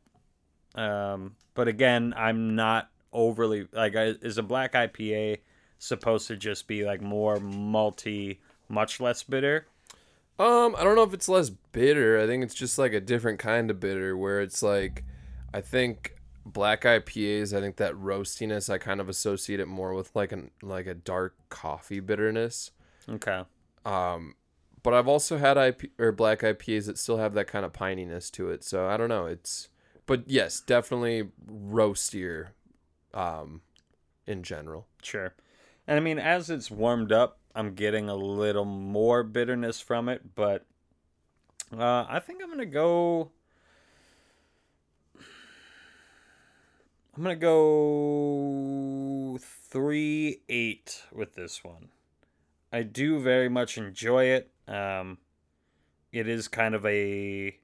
Um, 0.75 1.35
but 1.53 1.67
again, 1.67 2.13
I'm 2.15 2.55
not 2.55 2.89
overly 3.11 3.67
like. 3.71 3.93
Is 3.95 4.37
a 4.37 4.43
black 4.43 4.73
IPA 4.73 5.39
supposed 5.79 6.27
to 6.27 6.35
just 6.35 6.67
be 6.67 6.85
like 6.85 7.01
more 7.01 7.37
malty, 7.37 8.37
much 8.69 8.99
less 8.99 9.23
bitter? 9.23 9.67
Um, 10.39 10.75
I 10.77 10.83
don't 10.83 10.95
know 10.95 11.03
if 11.03 11.13
it's 11.13 11.27
less 11.27 11.49
bitter. 11.49 12.21
I 12.21 12.27
think 12.27 12.43
it's 12.43 12.53
just 12.53 12.77
like 12.77 12.93
a 12.93 13.01
different 13.01 13.39
kind 13.39 13.71
of 13.71 13.79
bitter 13.79 14.15
where 14.15 14.39
it's 14.39 14.61
like 14.61 15.03
I 15.53 15.61
think 15.61 16.13
black 16.45 16.83
IPAs, 16.83 17.57
I 17.57 17.61
think 17.61 17.77
that 17.77 17.93
roastiness 17.95 18.69
I 18.69 18.77
kind 18.77 19.01
of 19.01 19.09
associate 19.09 19.59
it 19.59 19.67
more 19.67 19.93
with 19.93 20.15
like 20.15 20.31
an 20.31 20.51
like 20.61 20.85
a 20.85 20.93
dark 20.93 21.35
coffee 21.49 21.99
bitterness. 21.99 22.71
Okay. 23.09 23.43
Um 23.83 24.35
but 24.87 24.93
I've 24.93 25.09
also 25.09 25.37
had 25.37 25.57
IP 25.57 25.91
or 25.99 26.13
black 26.13 26.39
IPAs 26.39 26.85
that 26.85 26.97
still 26.97 27.17
have 27.17 27.33
that 27.33 27.47
kind 27.47 27.65
of 27.65 27.73
pininess 27.73 28.31
to 28.31 28.49
it. 28.51 28.63
So 28.63 28.87
I 28.87 28.95
don't 28.95 29.09
know. 29.09 29.25
It's 29.25 29.67
but 30.05 30.23
yes, 30.27 30.61
definitely 30.61 31.27
roastier 31.45 32.51
um 33.13 33.59
in 34.25 34.43
general. 34.43 34.87
Sure. 35.03 35.33
And 35.85 35.97
I 35.97 35.99
mean 35.99 36.19
as 36.19 36.49
it's 36.49 36.71
warmed 36.71 37.11
up, 37.11 37.37
I'm 37.53 37.73
getting 37.73 38.07
a 38.07 38.15
little 38.15 38.63
more 38.63 39.23
bitterness 39.23 39.81
from 39.81 40.07
it, 40.07 40.35
but 40.35 40.65
uh, 41.77 42.05
I 42.07 42.21
think 42.25 42.41
I'm 42.41 42.47
gonna 42.49 42.65
go. 42.65 43.31
I'm 47.13 47.23
gonna 47.23 47.35
go 47.35 48.47
three 49.41 50.39
eight 50.47 51.03
with 51.11 51.35
this 51.35 51.61
one. 51.61 51.89
I 52.71 52.83
do 52.83 53.19
very 53.19 53.49
much 53.49 53.77
enjoy 53.77 54.27
it. 54.27 54.49
Um, 54.67 55.17
it 56.11 56.27
is 56.27 56.47
kind 56.47 56.75
of 56.75 56.85
a 56.85 57.57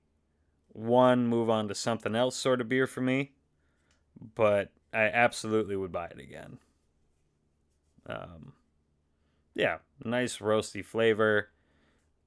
one 0.69 1.27
move 1.27 1.49
on 1.49 1.67
to 1.67 1.75
something 1.75 2.15
else 2.15 2.35
sort 2.35 2.61
of 2.61 2.69
beer 2.69 2.87
for 2.87 3.01
me, 3.01 3.31
but 4.35 4.71
I 4.93 5.03
absolutely 5.03 5.75
would 5.75 5.91
buy 5.91 6.07
it 6.07 6.19
again. 6.19 6.59
Um, 8.05 8.53
yeah, 9.53 9.77
nice 10.03 10.37
roasty 10.37 10.83
flavor. 10.83 11.49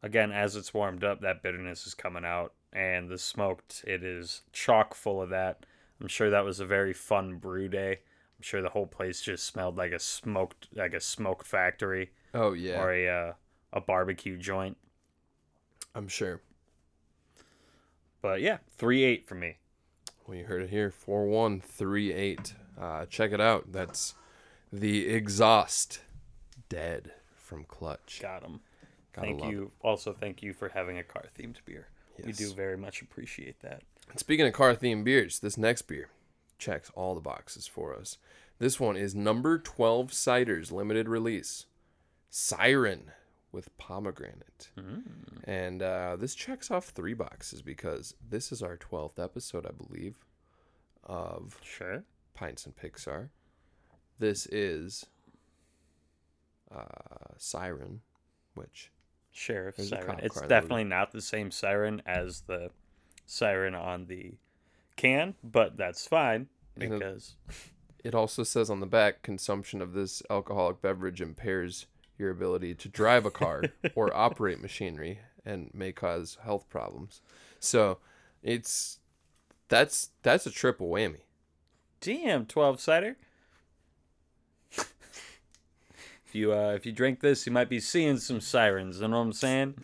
Again, 0.02 0.30
as 0.32 0.56
it's 0.56 0.74
warmed 0.74 1.04
up, 1.04 1.20
that 1.20 1.42
bitterness 1.42 1.86
is 1.86 1.94
coming 1.94 2.24
out, 2.24 2.52
and 2.72 3.08
the 3.08 3.18
smoked, 3.18 3.84
it 3.86 4.04
is 4.04 4.42
chock 4.52 4.94
full 4.94 5.20
of 5.20 5.30
that. 5.30 5.66
I'm 6.00 6.08
sure 6.08 6.30
that 6.30 6.44
was 6.44 6.60
a 6.60 6.66
very 6.66 6.92
fun 6.92 7.36
brew 7.36 7.68
day. 7.68 7.92
I'm 7.92 8.42
sure 8.42 8.62
the 8.62 8.68
whole 8.68 8.86
place 8.86 9.22
just 9.22 9.44
smelled 9.44 9.76
like 9.76 9.92
a 9.92 9.98
smoked, 9.98 10.68
like 10.74 10.92
a 10.92 11.00
smoke 11.00 11.44
factory. 11.44 12.10
Oh 12.34 12.52
yeah, 12.52 12.80
or 12.80 12.92
a 12.92 13.08
uh, 13.08 13.32
a 13.72 13.80
barbecue 13.80 14.36
joint. 14.36 14.76
I'm 15.94 16.08
sure. 16.08 16.40
But 18.22 18.40
yeah, 18.40 18.58
three 18.76 19.04
eight 19.04 19.26
for 19.26 19.34
me. 19.34 19.56
Well, 20.26 20.36
you 20.36 20.44
heard 20.44 20.62
it 20.62 20.70
here, 20.70 20.90
four 20.90 21.26
one 21.26 21.60
three 21.60 22.12
eight. 22.12 22.54
Uh, 22.80 23.06
check 23.06 23.32
it 23.32 23.40
out. 23.40 23.72
That's 23.72 24.14
the 24.72 25.08
exhaust 25.08 26.00
dead 26.68 27.12
from 27.34 27.64
Clutch. 27.64 28.20
Got 28.20 28.42
him. 28.42 28.60
thank 29.14 29.44
you. 29.44 29.64
It. 29.64 29.86
Also, 29.86 30.12
thank 30.12 30.42
you 30.42 30.52
for 30.52 30.68
having 30.68 30.98
a 30.98 31.04
car 31.04 31.24
themed 31.38 31.56
beer. 31.64 31.88
Yes. 32.18 32.26
We 32.26 32.32
do 32.32 32.52
very 32.54 32.76
much 32.76 33.02
appreciate 33.02 33.60
that. 33.60 33.82
And 34.10 34.18
speaking 34.18 34.46
of 34.46 34.52
car 34.52 34.74
themed 34.74 35.04
beers, 35.04 35.38
this 35.38 35.56
next 35.56 35.82
beer 35.82 36.08
checks 36.58 36.90
all 36.94 37.14
the 37.14 37.20
boxes 37.20 37.66
for 37.66 37.94
us. 37.94 38.18
This 38.58 38.80
one 38.80 38.96
is 38.96 39.14
number 39.14 39.58
12 39.58 40.10
Ciders 40.10 40.72
limited 40.72 41.08
release. 41.08 41.66
Siren 42.30 43.12
with 43.56 43.76
pomegranate. 43.78 44.68
Mm. 44.78 45.02
And 45.44 45.82
uh, 45.82 46.16
this 46.16 46.34
checks 46.34 46.70
off 46.70 46.90
three 46.90 47.14
boxes 47.14 47.62
because 47.62 48.14
this 48.28 48.52
is 48.52 48.62
our 48.62 48.76
12th 48.76 49.18
episode, 49.18 49.66
I 49.66 49.72
believe, 49.72 50.26
of 51.02 51.58
sure. 51.64 52.04
Pints 52.34 52.66
and 52.66 52.76
Pixar. 52.76 53.30
This 54.18 54.46
is 54.52 55.06
uh, 56.70 57.32
Siren, 57.38 58.02
which 58.54 58.92
Sheriff 59.32 59.76
Siren. 59.76 60.20
It's 60.22 60.40
definitely 60.42 60.84
not 60.84 61.12
the 61.12 61.22
same 61.22 61.50
siren 61.50 62.02
as 62.04 62.42
the 62.42 62.70
siren 63.24 63.74
on 63.74 64.06
the 64.06 64.34
can, 64.96 65.34
but 65.42 65.78
that's 65.78 66.06
fine 66.06 66.48
because 66.76 67.36
it 68.04 68.14
also 68.14 68.42
says 68.42 68.68
on 68.68 68.80
the 68.80 68.86
back 68.86 69.22
consumption 69.22 69.80
of 69.80 69.94
this 69.94 70.22
alcoholic 70.28 70.82
beverage 70.82 71.20
impairs 71.22 71.86
your 72.18 72.30
ability 72.30 72.74
to 72.74 72.88
drive 72.88 73.26
a 73.26 73.30
car 73.30 73.64
or 73.94 74.14
operate 74.16 74.60
machinery 74.60 75.20
and 75.44 75.70
may 75.72 75.92
cause 75.92 76.38
health 76.42 76.68
problems. 76.68 77.20
So, 77.60 77.98
it's 78.42 78.98
that's 79.68 80.10
that's 80.22 80.46
a 80.46 80.50
triple 80.50 80.88
whammy. 80.88 81.20
Damn, 82.00 82.46
12 82.46 82.80
cider 82.80 83.16
if 86.26 86.34
you 86.34 86.52
uh, 86.52 86.72
if 86.74 86.84
you 86.84 86.92
drink 86.92 87.20
this, 87.20 87.46
you 87.46 87.52
might 87.52 87.68
be 87.68 87.78
seeing 87.78 88.18
some 88.18 88.40
sirens. 88.40 89.00
You 89.00 89.08
know 89.08 89.18
what 89.18 89.26
I'm 89.26 89.32
saying? 89.32 89.74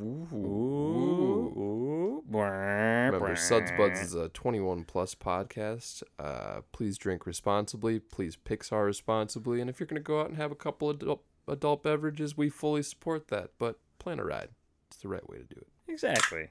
Ooh. 0.00 0.28
Ooh. 0.32 1.54
Ooh. 1.58 2.24
Remember, 2.32 3.34
Suds 3.34 3.72
Buds 3.76 4.00
is 4.00 4.14
a 4.14 4.28
21 4.28 4.84
plus 4.84 5.14
podcast. 5.14 6.02
Uh, 6.18 6.60
please 6.72 6.96
drink 6.96 7.26
responsibly. 7.26 7.98
Please 7.98 8.36
Pixar 8.36 8.86
responsibly. 8.86 9.60
And 9.60 9.68
if 9.68 9.80
you're 9.80 9.86
going 9.88 10.00
to 10.00 10.02
go 10.02 10.20
out 10.20 10.28
and 10.28 10.36
have 10.36 10.52
a 10.52 10.56
couple 10.56 10.90
adult, 10.90 11.24
adult 11.48 11.82
beverages, 11.82 12.36
we 12.36 12.48
fully 12.48 12.82
support 12.82 13.28
that. 13.28 13.50
But 13.58 13.78
plan 13.98 14.18
a 14.18 14.24
ride. 14.24 14.48
It's 14.88 14.98
the 14.98 15.08
right 15.08 15.28
way 15.28 15.38
to 15.38 15.44
do 15.44 15.56
it. 15.56 15.68
Exactly. 15.88 16.48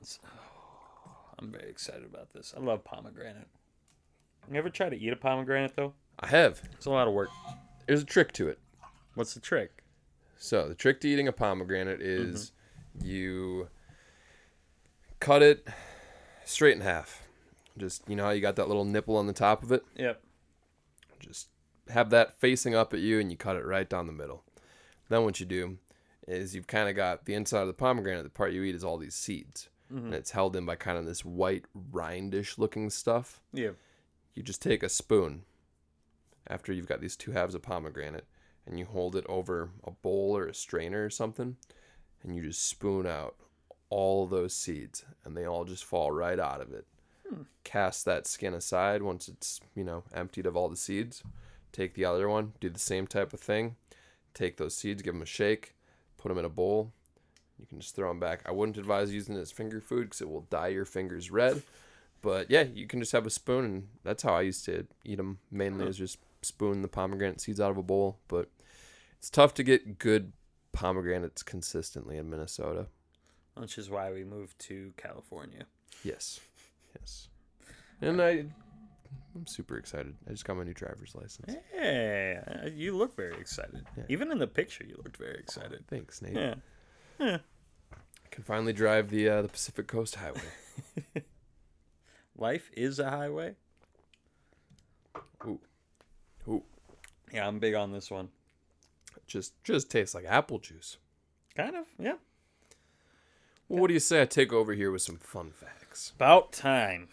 Oh, 0.00 0.30
I'm 1.38 1.50
very 1.50 1.70
excited 1.70 2.04
about 2.04 2.32
this. 2.32 2.54
I 2.56 2.60
love 2.60 2.84
pomegranate. 2.84 3.48
You 4.50 4.58
ever 4.58 4.70
try 4.70 4.88
to 4.88 4.96
eat 4.96 5.12
a 5.12 5.16
pomegranate 5.16 5.76
though? 5.76 5.94
I 6.18 6.26
have. 6.28 6.62
It's 6.72 6.86
a 6.86 6.90
lot 6.90 7.08
of 7.08 7.14
work. 7.14 7.30
There's 7.86 8.02
a 8.02 8.06
trick 8.06 8.32
to 8.32 8.48
it. 8.48 8.58
What's 9.14 9.34
the 9.34 9.40
trick? 9.40 9.82
So 10.36 10.68
the 10.68 10.74
trick 10.74 11.00
to 11.02 11.08
eating 11.08 11.28
a 11.28 11.32
pomegranate 11.32 12.00
is 12.00 12.52
mm-hmm. 12.96 13.06
you 13.06 13.68
cut 15.20 15.42
it 15.42 15.66
straight 16.44 16.74
in 16.76 16.82
half. 16.82 17.22
Just 17.78 18.02
you 18.08 18.16
know 18.16 18.24
how 18.24 18.30
you 18.30 18.40
got 18.40 18.56
that 18.56 18.68
little 18.68 18.84
nipple 18.84 19.16
on 19.16 19.26
the 19.26 19.32
top 19.32 19.62
of 19.62 19.72
it? 19.72 19.84
Yep. 19.96 20.20
Just 21.20 21.48
have 21.92 22.10
that 22.10 22.38
facing 22.38 22.74
up 22.74 22.92
at 22.92 23.00
you 23.00 23.20
and 23.20 23.30
you 23.30 23.36
cut 23.36 23.56
it 23.56 23.64
right 23.64 23.88
down 23.88 24.06
the 24.06 24.12
middle. 24.12 24.42
Then 25.08 25.24
what 25.24 25.40
you 25.40 25.46
do 25.46 25.78
is 26.26 26.54
you've 26.54 26.66
kind 26.66 26.88
of 26.88 26.96
got 26.96 27.24
the 27.24 27.34
inside 27.34 27.62
of 27.62 27.66
the 27.66 27.74
pomegranate, 27.74 28.24
the 28.24 28.30
part 28.30 28.52
you 28.52 28.62
eat 28.62 28.74
is 28.74 28.84
all 28.84 28.98
these 28.98 29.14
seeds. 29.14 29.68
Mm-hmm. 29.92 30.06
And 30.06 30.14
it's 30.14 30.30
held 30.30 30.56
in 30.56 30.64
by 30.64 30.76
kind 30.76 30.98
of 30.98 31.06
this 31.06 31.24
white 31.24 31.64
rindish 31.92 32.58
looking 32.58 32.90
stuff. 32.90 33.40
Yeah. 33.52 33.70
You 34.34 34.42
just 34.42 34.62
take 34.62 34.82
a 34.82 34.88
spoon 34.88 35.42
after 36.48 36.72
you've 36.72 36.88
got 36.88 37.00
these 37.00 37.16
two 37.16 37.32
halves 37.32 37.54
of 37.54 37.62
pomegranate 37.62 38.26
and 38.66 38.78
you 38.78 38.86
hold 38.86 39.16
it 39.16 39.26
over 39.28 39.70
a 39.84 39.90
bowl 39.90 40.36
or 40.36 40.46
a 40.46 40.54
strainer 40.54 41.04
or 41.04 41.10
something 41.10 41.56
and 42.22 42.34
you 42.34 42.42
just 42.42 42.66
spoon 42.66 43.06
out 43.06 43.36
all 43.90 44.26
those 44.26 44.54
seeds 44.54 45.04
and 45.24 45.36
they 45.36 45.44
all 45.44 45.64
just 45.64 45.84
fall 45.84 46.10
right 46.10 46.40
out 46.40 46.60
of 46.60 46.72
it. 46.72 46.86
Hmm. 47.28 47.42
Cast 47.64 48.04
that 48.06 48.26
skin 48.26 48.54
aside 48.54 49.02
once 49.02 49.28
it's, 49.28 49.60
you 49.74 49.84
know, 49.84 50.04
emptied 50.14 50.46
of 50.46 50.56
all 50.56 50.68
the 50.68 50.76
seeds. 50.76 51.22
Take 51.72 51.94
the 51.94 52.04
other 52.04 52.28
one, 52.28 52.52
do 52.60 52.68
the 52.68 52.78
same 52.78 53.06
type 53.06 53.32
of 53.32 53.40
thing. 53.40 53.76
Take 54.34 54.56
those 54.56 54.74
seeds, 54.76 55.02
give 55.02 55.14
them 55.14 55.22
a 55.22 55.26
shake, 55.26 55.74
put 56.18 56.28
them 56.28 56.38
in 56.38 56.44
a 56.44 56.50
bowl. 56.50 56.92
You 57.58 57.66
can 57.66 57.80
just 57.80 57.94
throw 57.94 58.08
them 58.08 58.20
back. 58.20 58.42
I 58.46 58.50
wouldn't 58.50 58.76
advise 58.76 59.12
using 59.12 59.36
it 59.36 59.40
as 59.40 59.52
finger 59.52 59.80
food 59.80 60.04
because 60.04 60.20
it 60.20 60.28
will 60.28 60.46
dye 60.50 60.68
your 60.68 60.84
fingers 60.84 61.30
red. 61.30 61.62
But 62.20 62.50
yeah, 62.50 62.62
you 62.62 62.86
can 62.86 63.00
just 63.00 63.12
have 63.12 63.26
a 63.26 63.30
spoon, 63.30 63.64
and 63.64 63.88
that's 64.04 64.22
how 64.22 64.34
I 64.34 64.42
used 64.42 64.64
to 64.66 64.86
eat 65.04 65.16
them. 65.16 65.38
Mainly, 65.50 65.86
is 65.86 65.96
just 65.96 66.18
spoon 66.42 66.82
the 66.82 66.88
pomegranate 66.88 67.40
seeds 67.40 67.60
out 67.60 67.70
of 67.70 67.76
a 67.76 67.82
bowl, 67.82 68.18
but 68.28 68.48
it's 69.18 69.30
tough 69.30 69.54
to 69.54 69.62
get 69.62 69.98
good 69.98 70.32
pomegranates 70.72 71.42
consistently 71.42 72.16
in 72.16 72.30
Minnesota. 72.30 72.86
Which 73.54 73.76
is 73.76 73.90
why 73.90 74.10
we 74.12 74.24
moved 74.24 74.58
to 74.60 74.92
California. 74.96 75.66
Yes. 76.02 76.40
Yes. 76.98 77.28
And 78.00 78.20
I 78.20 78.46
I'm 79.34 79.46
super 79.46 79.76
excited. 79.78 80.14
I 80.26 80.30
just 80.30 80.44
got 80.44 80.56
my 80.56 80.64
new 80.64 80.74
driver's 80.74 81.14
license. 81.14 81.56
Hey, 81.72 82.38
you 82.74 82.96
look 82.96 83.16
very 83.16 83.34
excited. 83.40 83.86
Yeah. 83.96 84.04
Even 84.08 84.30
in 84.30 84.38
the 84.38 84.46
picture, 84.46 84.84
you 84.84 84.94
looked 84.96 85.16
very 85.16 85.38
excited. 85.38 85.84
Thanks, 85.88 86.20
Nate. 86.20 86.34
Yeah. 86.34 86.54
yeah. 87.18 87.38
I 87.92 88.28
can 88.30 88.44
finally 88.44 88.72
drive 88.72 89.10
the 89.10 89.28
uh, 89.28 89.42
the 89.42 89.48
Pacific 89.48 89.86
Coast 89.86 90.16
Highway. 90.16 90.40
Life 92.36 92.70
is 92.74 92.98
a 92.98 93.08
highway. 93.08 93.54
Ooh. 95.46 95.60
Ooh. 96.48 96.62
Yeah, 97.32 97.46
I'm 97.46 97.58
big 97.58 97.74
on 97.74 97.92
this 97.92 98.10
one. 98.10 98.28
Just 99.26 99.62
just 99.64 99.90
tastes 99.90 100.14
like 100.14 100.24
apple 100.26 100.58
juice. 100.58 100.98
Kind 101.56 101.76
of, 101.76 101.86
yeah. 101.98 102.14
Well, 103.68 103.80
what 103.80 103.88
do 103.88 103.94
you 103.94 104.00
say 104.00 104.22
I 104.22 104.26
take 104.26 104.52
over 104.52 104.74
here 104.74 104.90
with 104.90 105.02
some 105.02 105.16
fun 105.16 105.52
facts? 105.52 106.12
About 106.16 106.52
time. 106.52 107.08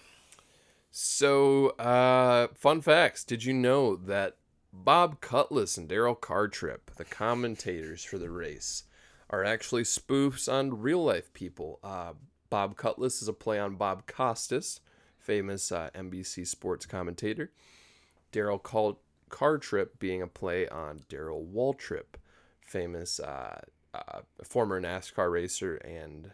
So, 0.91 1.69
uh, 1.71 2.47
fun 2.55 2.81
facts. 2.81 3.23
Did 3.23 3.43
you 3.43 3.53
know 3.53 3.95
that 3.95 4.37
Bob 4.73 5.21
Cutlass 5.21 5.77
and 5.77 5.87
Darrell 5.87 6.15
Cartrip, 6.15 6.95
the 6.97 7.05
commentators 7.05 8.03
for 8.03 8.17
the 8.17 8.29
race, 8.29 8.83
are 9.29 9.43
actually 9.43 9.83
spoofs 9.83 10.51
on 10.51 10.81
real 10.81 11.03
life 11.03 11.31
people? 11.33 11.79
Uh, 11.83 12.13
Bob 12.49 12.75
Cutlass 12.75 13.21
is 13.21 13.27
a 13.27 13.33
play 13.33 13.59
on 13.59 13.75
Bob 13.75 14.07
Costas, 14.07 14.81
famous 15.19 15.71
uh, 15.71 15.89
NBC 15.93 16.47
sports 16.47 16.85
commentator. 16.85 17.51
Darrell 18.31 18.59
Cal- 18.59 18.99
Cartrip 19.29 19.99
being 19.99 20.21
a 20.21 20.27
play 20.27 20.67
on 20.67 21.03
Darrell 21.07 21.45
Waltrip, 21.45 22.17
famous 22.61 23.19
uh, 23.19 23.61
uh, 23.93 24.21
former 24.43 24.81
NASCAR 24.81 25.31
racer 25.31 25.75
and 25.75 26.31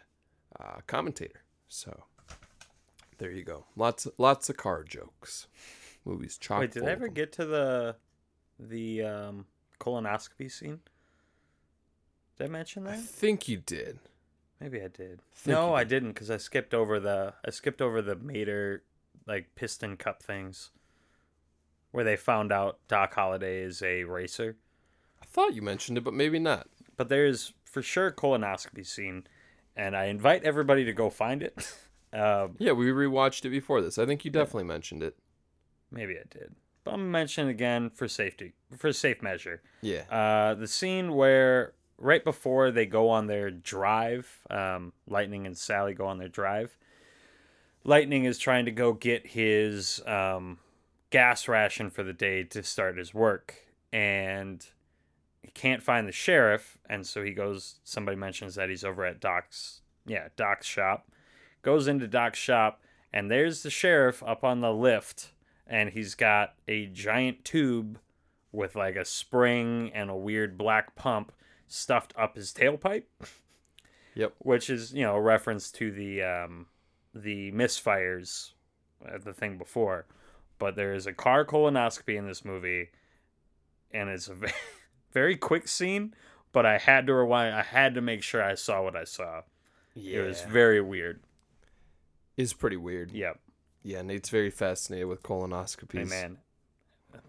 uh, 0.58 0.80
commentator. 0.86 1.42
So 1.68 2.04
there 3.18 3.30
you 3.30 3.44
go. 3.44 3.64
Lots 3.76 4.06
lots 4.18 4.48
of 4.48 4.56
car 4.56 4.82
jokes. 4.84 5.46
Movies 6.04 6.38
chock. 6.38 6.60
Wait, 6.60 6.72
did 6.72 6.84
I 6.84 6.90
ever 6.90 7.08
get 7.08 7.32
to 7.32 7.44
the 7.44 7.96
the 8.58 9.02
um, 9.02 9.46
colonoscopy 9.80 10.50
scene? 10.50 10.80
Did 12.36 12.44
I 12.44 12.48
mention 12.48 12.84
that? 12.84 12.94
I 12.94 12.96
think 12.96 13.48
you 13.48 13.58
did. 13.58 13.98
Maybe 14.60 14.80
I 14.80 14.88
did. 14.88 15.20
No, 15.44 15.74
I 15.74 15.84
did. 15.84 15.88
didn't 15.88 16.12
because 16.12 16.30
I 16.30 16.36
skipped 16.36 16.74
over 16.74 17.00
the 17.00 17.34
I 17.44 17.50
skipped 17.50 17.82
over 17.82 18.00
the 18.00 18.16
Mater 18.16 18.82
like 19.26 19.54
piston 19.54 19.96
cup 19.96 20.22
things 20.22 20.70
where 21.90 22.04
they 22.04 22.16
found 22.16 22.52
out 22.52 22.78
Doc 22.88 23.14
Holliday 23.14 23.60
is 23.60 23.82
a 23.82 24.04
racer. 24.04 24.56
I 25.20 25.24
thought 25.24 25.54
you 25.54 25.62
mentioned 25.62 25.98
it, 25.98 26.04
but 26.04 26.14
maybe 26.14 26.38
not. 26.38 26.68
But 26.96 27.08
there's 27.08 27.54
for 27.64 27.82
sure 27.82 28.08
a 28.08 28.12
colonoscopy 28.14 28.86
scene, 28.86 29.26
and 29.74 29.96
I 29.96 30.04
invite 30.04 30.44
everybody 30.44 30.84
to 30.84 30.92
go 30.92 31.10
find 31.10 31.42
it. 31.42 31.72
um, 32.16 32.56
Yeah, 32.58 32.72
we 32.72 32.86
rewatched 32.86 33.44
it 33.44 33.50
before 33.50 33.80
this. 33.80 33.98
I 33.98 34.06
think 34.06 34.24
you 34.24 34.30
definitely 34.30 34.64
mentioned 34.64 35.02
it. 35.02 35.16
maybe 35.90 36.14
I 36.14 36.24
did, 36.30 36.54
but 36.84 36.92
I'm 36.92 37.00
gonna 37.00 37.10
mention 37.10 37.48
it 37.48 37.50
again 37.50 37.90
for 37.90 38.08
safety, 38.08 38.54
for 38.76 38.92
safe 38.92 39.22
measure. 39.22 39.62
Yeah. 39.82 40.02
Uh, 40.10 40.54
the 40.54 40.66
scene 40.68 41.14
where 41.14 41.74
right 41.98 42.24
before 42.24 42.70
they 42.70 42.86
go 42.86 43.08
on 43.08 43.26
their 43.26 43.50
drive, 43.50 44.42
um, 44.50 44.92
Lightning 45.08 45.46
and 45.46 45.56
Sally 45.56 45.94
go 45.94 46.06
on 46.06 46.18
their 46.18 46.28
drive. 46.28 46.76
Lightning 47.84 48.24
is 48.24 48.38
trying 48.38 48.64
to 48.64 48.72
go 48.72 48.92
get 48.92 49.28
his 49.28 50.02
um, 50.06 50.58
gas 51.10 51.46
ration 51.46 51.88
for 51.90 52.02
the 52.02 52.12
day 52.12 52.42
to 52.42 52.62
start 52.62 52.98
his 52.98 53.14
work, 53.14 53.54
and 53.92 54.66
he 55.42 55.50
can't 55.52 55.82
find 55.82 56.08
the 56.08 56.12
sheriff, 56.12 56.78
and 56.90 57.06
so 57.06 57.22
he 57.22 57.32
goes. 57.32 57.78
Somebody 57.84 58.16
mentions 58.16 58.56
that 58.56 58.68
he's 58.68 58.82
over 58.84 59.04
at 59.06 59.20
Doc's, 59.20 59.82
yeah, 60.04 60.28
Doc's 60.36 60.66
shop. 60.66 61.08
Goes 61.66 61.88
into 61.88 62.06
Doc's 62.06 62.38
shop, 62.38 62.80
and 63.12 63.28
there's 63.28 63.64
the 63.64 63.70
sheriff 63.70 64.22
up 64.22 64.44
on 64.44 64.60
the 64.60 64.72
lift, 64.72 65.32
and 65.66 65.90
he's 65.90 66.14
got 66.14 66.54
a 66.68 66.86
giant 66.86 67.44
tube 67.44 67.98
with 68.52 68.76
like 68.76 68.94
a 68.94 69.04
spring 69.04 69.90
and 69.92 70.08
a 70.08 70.14
weird 70.14 70.56
black 70.56 70.94
pump 70.94 71.32
stuffed 71.66 72.14
up 72.16 72.36
his 72.36 72.52
tailpipe, 72.52 73.02
Yep. 74.14 74.34
which 74.38 74.70
is 74.70 74.94
you 74.94 75.02
know 75.02 75.16
a 75.16 75.20
reference 75.20 75.72
to 75.72 75.90
the 75.90 76.22
um, 76.22 76.66
the 77.12 77.50
misfires, 77.50 78.52
uh, 79.04 79.18
the 79.18 79.32
thing 79.34 79.58
before. 79.58 80.06
But 80.60 80.76
there 80.76 80.94
is 80.94 81.08
a 81.08 81.12
car 81.12 81.44
colonoscopy 81.44 82.16
in 82.16 82.28
this 82.28 82.44
movie, 82.44 82.90
and 83.90 84.08
it's 84.08 84.28
a 84.28 84.34
very, 84.34 84.52
very 85.12 85.36
quick 85.36 85.66
scene. 85.66 86.14
But 86.52 86.64
I 86.64 86.78
had 86.78 87.08
to 87.08 87.14
rewind. 87.14 87.56
I 87.56 87.62
had 87.62 87.96
to 87.96 88.00
make 88.00 88.22
sure 88.22 88.40
I 88.40 88.54
saw 88.54 88.84
what 88.84 88.94
I 88.94 89.02
saw. 89.02 89.42
Yeah. 89.94 90.20
It 90.20 90.26
was 90.28 90.42
very 90.42 90.80
weird. 90.80 91.22
It's 92.36 92.52
pretty 92.52 92.76
weird. 92.76 93.12
Yep. 93.12 93.38
Yeah, 93.82 94.02
Nate's 94.02 94.28
very 94.28 94.50
fascinated 94.50 95.06
with 95.08 95.22
colonoscopies. 95.22 95.98
Hey 95.98 96.04
man, 96.04 96.38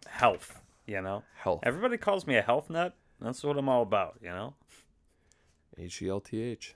health. 0.07 0.59
You 0.85 1.01
know, 1.01 1.23
Health. 1.35 1.59
everybody 1.63 1.97
calls 1.97 2.25
me 2.25 2.37
a 2.37 2.41
health 2.41 2.69
nut. 2.69 2.95
That's 3.19 3.43
what 3.43 3.57
I'm 3.57 3.67
all 3.69 3.81
about. 3.83 4.17
You 4.21 4.29
know. 4.29 4.53
H 5.77 6.01
E 6.01 6.09
L 6.09 6.19
T 6.19 6.41
H. 6.41 6.75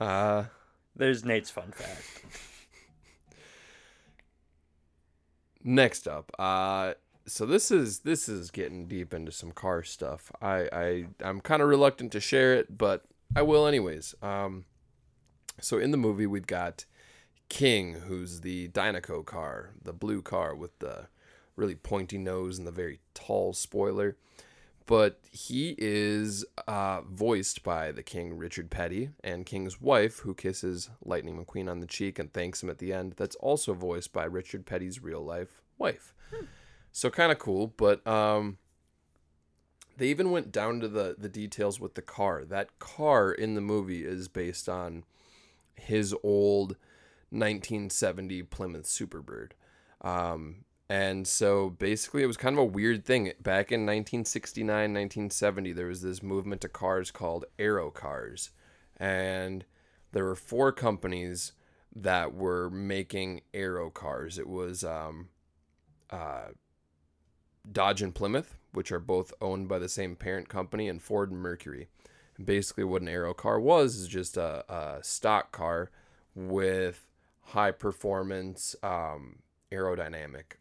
Uh, 0.00 0.44
There's 0.94 1.24
Nate's 1.24 1.50
fun 1.50 1.72
fact. 1.72 2.24
next 5.64 6.06
up, 6.06 6.30
uh, 6.38 6.94
so 7.26 7.44
this 7.46 7.70
is 7.70 8.00
this 8.00 8.28
is 8.28 8.50
getting 8.50 8.86
deep 8.86 9.12
into 9.14 9.32
some 9.32 9.52
car 9.52 9.82
stuff. 9.82 10.30
I 10.40 10.68
I 10.72 11.06
I'm 11.24 11.40
kind 11.40 11.62
of 11.62 11.68
reluctant 11.68 12.12
to 12.12 12.20
share 12.20 12.54
it, 12.54 12.76
but 12.78 13.04
I 13.34 13.42
will 13.42 13.66
anyways. 13.66 14.14
Um, 14.22 14.64
so 15.60 15.78
in 15.78 15.90
the 15.90 15.96
movie 15.96 16.26
we've 16.26 16.46
got 16.46 16.84
King, 17.48 17.94
who's 18.06 18.40
the 18.40 18.68
Dinoco 18.68 19.24
car, 19.24 19.70
the 19.82 19.92
blue 19.92 20.22
car 20.22 20.54
with 20.54 20.78
the 20.78 21.08
really 21.56 21.74
pointy 21.74 22.18
nose 22.18 22.58
and 22.58 22.66
the 22.66 22.72
very 22.72 23.00
tall 23.14 23.52
spoiler. 23.52 24.16
But 24.86 25.20
he 25.30 25.76
is 25.78 26.44
uh, 26.66 27.02
voiced 27.02 27.62
by 27.62 27.92
the 27.92 28.02
King 28.02 28.36
Richard 28.36 28.70
Petty 28.70 29.10
and 29.22 29.46
King's 29.46 29.80
wife, 29.80 30.20
who 30.20 30.34
kisses 30.34 30.90
Lightning 31.04 31.36
McQueen 31.44 31.70
on 31.70 31.78
the 31.78 31.86
cheek 31.86 32.18
and 32.18 32.32
thanks 32.32 32.62
him 32.62 32.70
at 32.70 32.78
the 32.78 32.92
end. 32.92 33.14
That's 33.16 33.36
also 33.36 33.72
voiced 33.72 34.12
by 34.12 34.24
Richard 34.24 34.66
Petty's 34.66 35.00
real 35.00 35.24
life 35.24 35.62
wife. 35.78 36.14
So 36.92 37.08
kind 37.08 37.30
of 37.30 37.38
cool, 37.38 37.68
but 37.76 38.04
um, 38.04 38.58
they 39.96 40.08
even 40.08 40.32
went 40.32 40.50
down 40.50 40.80
to 40.80 40.88
the 40.88 41.14
the 41.16 41.28
details 41.28 41.78
with 41.78 41.94
the 41.94 42.02
car. 42.02 42.44
That 42.44 42.78
car 42.78 43.30
in 43.30 43.54
the 43.54 43.60
movie 43.60 44.04
is 44.04 44.26
based 44.28 44.68
on 44.68 45.04
his 45.80 46.14
old 46.22 46.76
1970 47.30 48.42
Plymouth 48.44 48.86
Superbird. 48.86 49.52
Um, 50.00 50.64
and 50.88 51.26
so 51.28 51.70
basically, 51.70 52.24
it 52.24 52.26
was 52.26 52.36
kind 52.36 52.54
of 52.54 52.60
a 52.60 52.64
weird 52.64 53.04
thing. 53.04 53.32
Back 53.40 53.70
in 53.70 53.86
1969, 53.86 54.66
1970, 54.66 55.72
there 55.72 55.86
was 55.86 56.02
this 56.02 56.22
movement 56.22 56.60
to 56.62 56.68
cars 56.68 57.10
called 57.10 57.44
Aero 57.58 57.90
Cars. 57.90 58.50
And 58.96 59.64
there 60.12 60.24
were 60.24 60.34
four 60.34 60.72
companies 60.72 61.52
that 61.94 62.34
were 62.34 62.70
making 62.70 63.42
Aero 63.54 63.90
Cars. 63.90 64.38
It 64.38 64.48
was 64.48 64.82
um, 64.82 65.28
uh, 66.10 66.48
Dodge 67.70 68.02
and 68.02 68.14
Plymouth, 68.14 68.56
which 68.72 68.90
are 68.90 69.00
both 69.00 69.32
owned 69.40 69.68
by 69.68 69.78
the 69.78 69.88
same 69.88 70.16
parent 70.16 70.48
company, 70.48 70.88
and 70.88 71.00
Ford 71.00 71.30
and 71.30 71.40
Mercury. 71.40 71.88
Basically, 72.42 72.84
what 72.84 73.02
an 73.02 73.08
Aero 73.08 73.34
car 73.34 73.60
was 73.60 73.96
is 73.96 74.08
just 74.08 74.36
a, 74.36 74.64
a 74.72 75.02
stock 75.02 75.52
car 75.52 75.90
with 76.34 77.06
high 77.42 77.72
performance 77.72 78.76
um, 78.82 79.40
aerodynamic 79.72 80.56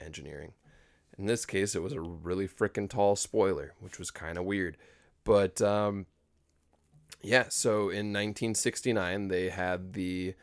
engineering. 0.00 0.52
In 1.18 1.26
this 1.26 1.44
case, 1.44 1.74
it 1.74 1.82
was 1.82 1.92
a 1.92 2.00
really 2.00 2.46
freaking 2.46 2.88
tall 2.88 3.16
spoiler, 3.16 3.74
which 3.80 3.98
was 3.98 4.10
kind 4.10 4.38
of 4.38 4.44
weird. 4.44 4.76
But 5.24 5.60
um, 5.60 6.06
yeah, 7.22 7.46
so 7.48 7.90
in 7.90 8.12
1969, 8.12 9.28
they 9.28 9.48
had 9.50 9.94
the 9.94 10.34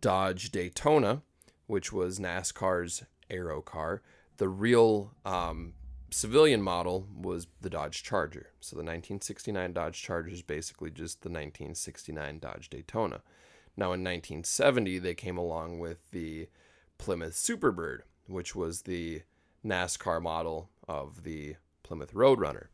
Dodge 0.00 0.50
Daytona, 0.50 1.22
which 1.66 1.92
was 1.92 2.18
NASCAR's 2.18 3.04
aero 3.30 3.62
car. 3.62 4.02
The 4.38 4.48
real 4.48 5.12
um, 5.24 5.74
civilian 6.14 6.62
model 6.62 7.06
was 7.14 7.48
the 7.60 7.68
Dodge 7.68 8.02
Charger. 8.02 8.50
So 8.60 8.76
the 8.76 8.80
1969 8.80 9.72
Dodge 9.72 10.00
Charger 10.00 10.30
is 10.30 10.42
basically 10.42 10.90
just 10.90 11.22
the 11.22 11.28
1969 11.28 12.38
Dodge 12.38 12.70
Daytona. 12.70 13.22
Now 13.76 13.86
in 13.86 14.04
1970, 14.04 14.98
they 15.00 15.14
came 15.14 15.36
along 15.36 15.80
with 15.80 16.10
the 16.12 16.48
Plymouth 16.98 17.34
Superbird, 17.34 18.00
which 18.26 18.54
was 18.54 18.82
the 18.82 19.22
NASCAR 19.64 20.22
model 20.22 20.70
of 20.86 21.24
the 21.24 21.56
Plymouth 21.82 22.14
Roadrunner. 22.14 22.66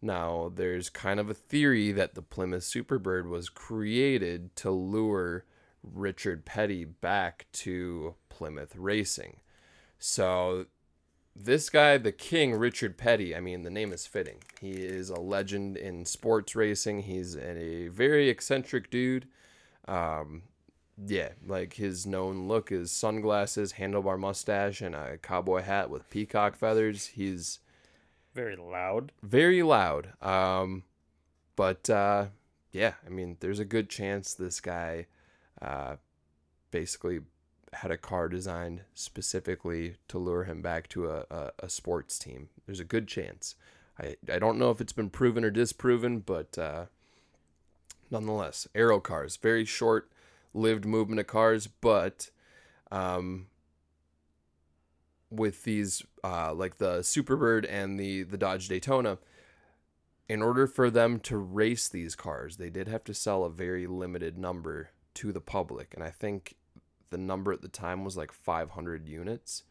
Now, 0.00 0.52
there's 0.54 0.88
kind 0.88 1.18
of 1.18 1.28
a 1.28 1.34
theory 1.34 1.90
that 1.92 2.14
the 2.14 2.22
Plymouth 2.22 2.62
Superbird 2.62 3.28
was 3.28 3.48
created 3.48 4.54
to 4.56 4.70
lure 4.70 5.44
Richard 5.82 6.44
Petty 6.44 6.84
back 6.84 7.46
to 7.52 8.14
Plymouth 8.28 8.76
racing. 8.76 9.38
So, 9.98 10.66
this 11.38 11.68
guy, 11.70 11.98
the 11.98 12.12
king, 12.12 12.54
Richard 12.54 12.96
Petty, 12.96 13.34
I 13.36 13.40
mean, 13.40 13.62
the 13.62 13.70
name 13.70 13.92
is 13.92 14.06
fitting. 14.06 14.38
He 14.60 14.70
is 14.72 15.10
a 15.10 15.20
legend 15.20 15.76
in 15.76 16.04
sports 16.06 16.56
racing. 16.56 17.00
He's 17.02 17.36
a 17.36 17.88
very 17.88 18.28
eccentric 18.28 18.90
dude. 18.90 19.26
Um, 19.86 20.42
yeah, 21.06 21.30
like 21.46 21.74
his 21.74 22.06
known 22.06 22.48
look 22.48 22.72
is 22.72 22.90
sunglasses, 22.90 23.74
handlebar 23.74 24.18
mustache, 24.18 24.80
and 24.80 24.94
a 24.94 25.18
cowboy 25.18 25.62
hat 25.62 25.90
with 25.90 26.08
peacock 26.10 26.56
feathers. 26.56 27.06
He's 27.08 27.58
Very 28.34 28.56
loud. 28.56 29.12
very 29.22 29.62
loud. 29.62 30.12
Um, 30.22 30.84
but 31.54 31.88
uh, 31.90 32.26
yeah, 32.72 32.94
I 33.06 33.10
mean, 33.10 33.36
there's 33.40 33.58
a 33.60 33.64
good 33.64 33.90
chance 33.90 34.32
this 34.34 34.60
guy 34.60 35.06
uh, 35.60 35.96
basically 36.70 37.20
had 37.76 37.90
a 37.90 37.98
car 37.98 38.28
designed 38.28 38.82
specifically 38.94 39.96
to 40.08 40.18
lure 40.18 40.44
him 40.44 40.62
back 40.62 40.88
to 40.88 41.10
a, 41.10 41.24
a, 41.30 41.52
a 41.60 41.68
sports 41.68 42.18
team. 42.18 42.48
There's 42.64 42.80
a 42.80 42.84
good 42.84 43.06
chance. 43.06 43.54
I, 43.98 44.16
I 44.32 44.38
don't 44.38 44.58
know 44.58 44.70
if 44.70 44.80
it's 44.80 44.92
been 44.92 45.10
proven 45.10 45.44
or 45.44 45.50
disproven, 45.50 46.20
but 46.20 46.58
uh, 46.58 46.86
nonetheless, 48.10 48.66
aero 48.74 49.00
cars, 49.00 49.36
very 49.36 49.64
short 49.64 50.10
lived 50.54 50.84
movement 50.84 51.20
of 51.20 51.26
cars, 51.26 51.66
but 51.66 52.30
um, 52.90 53.46
with 55.30 55.64
these 55.64 56.02
uh, 56.24 56.54
like 56.54 56.78
the 56.78 56.98
Superbird 56.98 57.66
and 57.68 57.98
the 57.98 58.22
the 58.22 58.38
Dodge 58.38 58.68
Daytona, 58.68 59.18
in 60.28 60.42
order 60.42 60.66
for 60.66 60.90
them 60.90 61.20
to 61.20 61.36
race 61.36 61.88
these 61.88 62.14
cars, 62.14 62.56
they 62.56 62.70
did 62.70 62.88
have 62.88 63.04
to 63.04 63.14
sell 63.14 63.44
a 63.44 63.50
very 63.50 63.86
limited 63.86 64.38
number 64.38 64.90
to 65.14 65.32
the 65.32 65.40
public, 65.40 65.92
and 65.94 66.02
I 66.02 66.10
think 66.10 66.56
the 67.10 67.18
number 67.18 67.52
at 67.52 67.62
the 67.62 67.68
time 67.68 68.04
was 68.04 68.16
like 68.16 68.32
500 68.32 69.06
units. 69.06 69.64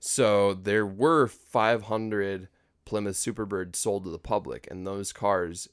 So 0.00 0.52
there 0.54 0.86
were 0.86 1.26
500 1.26 2.48
Plymouth 2.84 3.16
Superbirds 3.16 3.76
sold 3.76 4.04
to 4.04 4.10
the 4.10 4.18
public, 4.18 4.68
and 4.70 4.86
those 4.86 5.12
cars, 5.12 5.68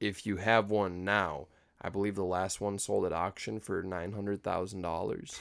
if 0.00 0.26
you 0.26 0.36
have 0.36 0.70
one 0.70 1.04
now, 1.04 1.46
I 1.80 1.88
believe 1.88 2.16
the 2.16 2.24
last 2.24 2.60
one 2.60 2.78
sold 2.78 3.04
at 3.06 3.12
auction 3.12 3.60
for 3.60 3.82
nine 3.82 4.12
hundred 4.12 4.42
thousand 4.42 4.82
dollars. 4.82 5.38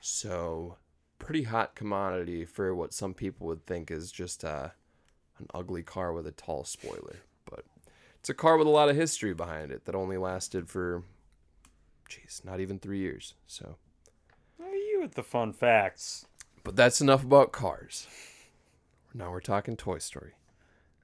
So, 0.00 0.76
pretty 1.18 1.44
hot 1.44 1.74
commodity 1.74 2.44
for 2.44 2.74
what 2.74 2.92
some 2.92 3.14
people 3.14 3.46
would 3.46 3.66
think 3.66 3.90
is 3.90 4.12
just 4.12 4.44
uh, 4.44 4.68
an 5.38 5.46
ugly 5.54 5.82
car 5.82 6.12
with 6.12 6.26
a 6.26 6.32
tall 6.32 6.64
spoiler. 6.64 7.16
But 7.44 7.64
it's 8.20 8.28
a 8.28 8.34
car 8.34 8.56
with 8.56 8.66
a 8.66 8.70
lot 8.70 8.88
of 8.88 8.96
history 8.96 9.34
behind 9.34 9.72
it 9.72 9.86
that 9.86 9.94
only 9.94 10.18
lasted 10.18 10.68
for, 10.68 11.02
jeez, 12.08 12.44
not 12.44 12.60
even 12.60 12.78
three 12.78 12.98
years. 12.98 13.34
So, 13.46 13.76
with 15.04 15.14
the 15.14 15.22
fun 15.22 15.52
facts. 15.52 16.26
But 16.64 16.76
that's 16.76 17.00
enough 17.02 17.22
about 17.22 17.52
cars. 17.52 18.08
Now 19.12 19.30
we're 19.30 19.40
talking 19.40 19.76
Toy 19.76 19.98
Story. 19.98 20.32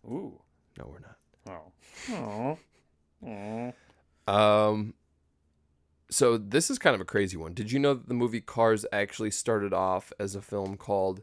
Ooh. 0.06 0.40
No, 0.78 0.90
we're 0.90 1.00
not. 1.00 1.68
Oh. 2.10 2.58
Oh. 3.22 3.72
Um, 4.26 4.94
so 6.08 6.38
this 6.38 6.70
is 6.70 6.78
kind 6.78 6.94
of 6.94 7.00
a 7.02 7.04
crazy 7.04 7.36
one. 7.36 7.52
Did 7.52 7.70
you 7.70 7.78
know 7.78 7.92
that 7.92 8.08
the 8.08 8.14
movie 8.14 8.40
Cars 8.40 8.86
actually 8.90 9.30
started 9.30 9.74
off 9.74 10.12
as 10.18 10.34
a 10.34 10.40
film 10.40 10.78
called 10.78 11.22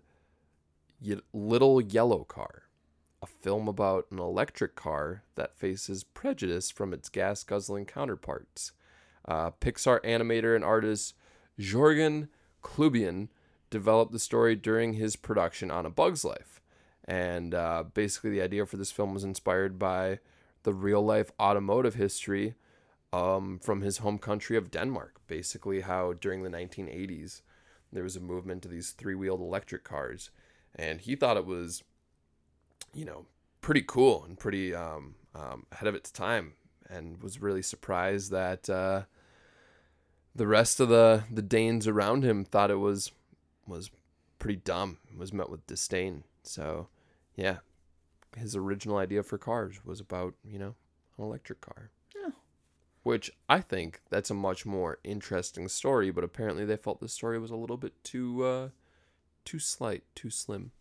Ye- 1.02 1.22
Little 1.34 1.82
Yellow 1.82 2.24
Car, 2.24 2.64
a 3.24 3.26
film 3.26 3.68
about 3.68 4.06
an 4.12 4.20
electric 4.20 4.76
car 4.76 5.24
that 5.34 5.58
faces 5.58 6.04
prejudice 6.04 6.70
from 6.70 6.94
its 6.94 7.10
gas 7.10 7.44
guzzling 7.44 7.86
counterparts? 7.86 8.74
Uh, 9.28 9.52
Pixar 9.60 10.00
animator 10.06 10.56
and 10.56 10.64
artist 10.64 11.16
Jorgen 11.60 12.28
Klubien 12.68 13.30
developed 13.70 14.12
the 14.12 14.20
story 14.20 14.56
during 14.56 14.94
his 14.94 15.16
production 15.16 15.72
on 15.72 15.86
A 15.86 15.90
Bug's 15.90 16.24
Life. 16.24 16.62
And 17.06 17.54
uh, 17.54 17.86
basically, 17.94 18.32
the 18.32 18.42
idea 18.42 18.66
for 18.66 18.78
this 18.78 18.92
film 18.92 19.14
was 19.14 19.24
inspired 19.24 19.80
by 19.80 20.20
the 20.64 20.74
real 20.74 21.02
life 21.02 21.32
automotive 21.40 21.96
history 21.96 22.56
um, 23.14 23.60
from 23.60 23.82
his 23.82 24.00
home 24.00 24.20
country 24.20 24.58
of 24.58 24.70
Denmark. 24.70 25.22
Basically, 25.28 25.82
how 25.82 26.14
during 26.14 26.44
the 26.44 26.50
1980s 26.50 27.42
there 27.92 28.04
was 28.04 28.18
a 28.18 28.22
movement 28.22 28.62
to 28.64 28.68
these 28.68 28.92
three 28.92 29.16
wheeled 29.16 29.40
electric 29.40 29.86
cars. 29.86 30.30
And 30.76 31.00
he 31.00 31.16
thought 31.16 31.38
it 31.38 31.46
was, 31.46 31.84
you 32.94 33.06
know, 33.06 33.26
pretty 33.62 33.82
cool 33.82 34.26
and 34.26 34.38
pretty 34.38 34.76
um, 34.76 35.16
um, 35.34 35.66
ahead 35.72 35.88
of 35.88 35.96
its 35.96 36.12
time 36.12 36.54
and 36.90 37.22
was 37.24 37.42
really 37.42 37.62
surprised 37.62 38.32
that 38.32 38.70
uh, 38.70 39.04
the 40.38 40.48
rest 40.48 40.80
of 40.80 40.88
the, 40.88 41.24
the 41.32 41.42
Danes 41.42 41.88
around 41.88 42.24
him 42.24 42.46
thought 42.46 42.72
it 42.72 42.76
was 42.76 43.12
was 43.66 43.92
pretty 44.40 44.62
dumb, 44.64 44.98
It 45.12 45.18
was 45.18 45.34
met 45.34 45.50
with 45.50 45.68
disdain. 45.68 46.24
So, 46.44 46.88
yeah, 47.36 47.58
his 48.38 48.56
original 48.56 48.98
idea 48.98 49.24
for 49.24 49.38
cars 49.38 49.84
was 49.84 50.00
about, 50.00 50.36
you 50.46 50.58
know, 50.58 50.76
an 51.18 51.26
electric 51.26 51.60
car. 51.60 51.90
Yeah. 52.16 52.32
Which 53.04 53.32
I 53.50 53.60
think 53.60 54.02
that's 54.10 54.30
a 54.30 54.36
much 54.36 54.66
more 54.66 55.00
interesting 55.04 55.68
story, 55.68 56.12
but 56.12 56.24
apparently 56.24 56.64
they 56.64 56.78
felt 56.78 57.02
the 57.02 57.10
story 57.10 57.40
was 57.40 57.52
a 57.52 57.58
little 57.58 57.78
bit 57.78 58.02
too 58.04 58.44
uh 58.44 58.70
too 59.44 59.60
slight, 59.60 60.04
too 60.14 60.30
slim. 60.30 60.72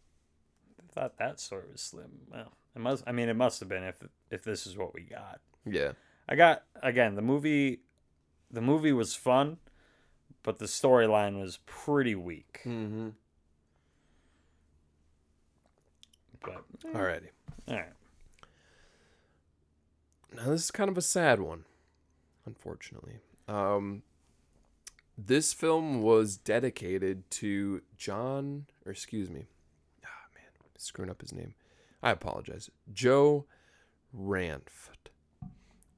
I 0.78 0.92
thought 0.92 1.18
that 1.18 1.40
story 1.40 1.64
was 1.72 1.80
slim. 1.80 2.10
Well, 2.30 2.52
it 2.74 2.80
must 2.80 3.04
I 3.06 3.12
mean 3.12 3.28
it 3.28 3.36
must 3.36 3.58
have 3.60 3.68
been 3.68 3.84
if 3.84 3.96
if 4.30 4.44
this 4.44 4.66
is 4.66 4.76
what 4.76 4.94
we 4.94 5.00
got. 5.00 5.40
Yeah. 5.64 5.92
I 6.28 6.36
got 6.36 6.64
again, 6.82 7.14
the 7.14 7.22
movie 7.22 7.80
the 8.50 8.60
movie 8.60 8.92
was 8.92 9.14
fun, 9.14 9.58
but 10.42 10.58
the 10.58 10.66
storyline 10.66 11.40
was 11.40 11.58
pretty 11.66 12.14
weak. 12.14 12.60
Mm-hmm. 12.64 13.08
But 16.40 16.64
Alrighty. 16.94 17.28
all 17.68 17.74
right. 17.76 17.92
Now 20.34 20.50
this 20.50 20.64
is 20.64 20.70
kind 20.70 20.90
of 20.90 20.98
a 20.98 21.02
sad 21.02 21.40
one, 21.40 21.64
unfortunately. 22.44 23.20
Um, 23.48 24.02
this 25.16 25.52
film 25.52 26.02
was 26.02 26.36
dedicated 26.36 27.28
to 27.32 27.82
John, 27.96 28.66
or 28.84 28.92
excuse 28.92 29.30
me, 29.30 29.46
ah 30.04 30.08
man, 30.34 30.44
screwing 30.76 31.10
up 31.10 31.22
his 31.22 31.32
name. 31.32 31.54
I 32.02 32.10
apologize. 32.10 32.70
Joe 32.92 33.46
Ranft, 34.16 35.10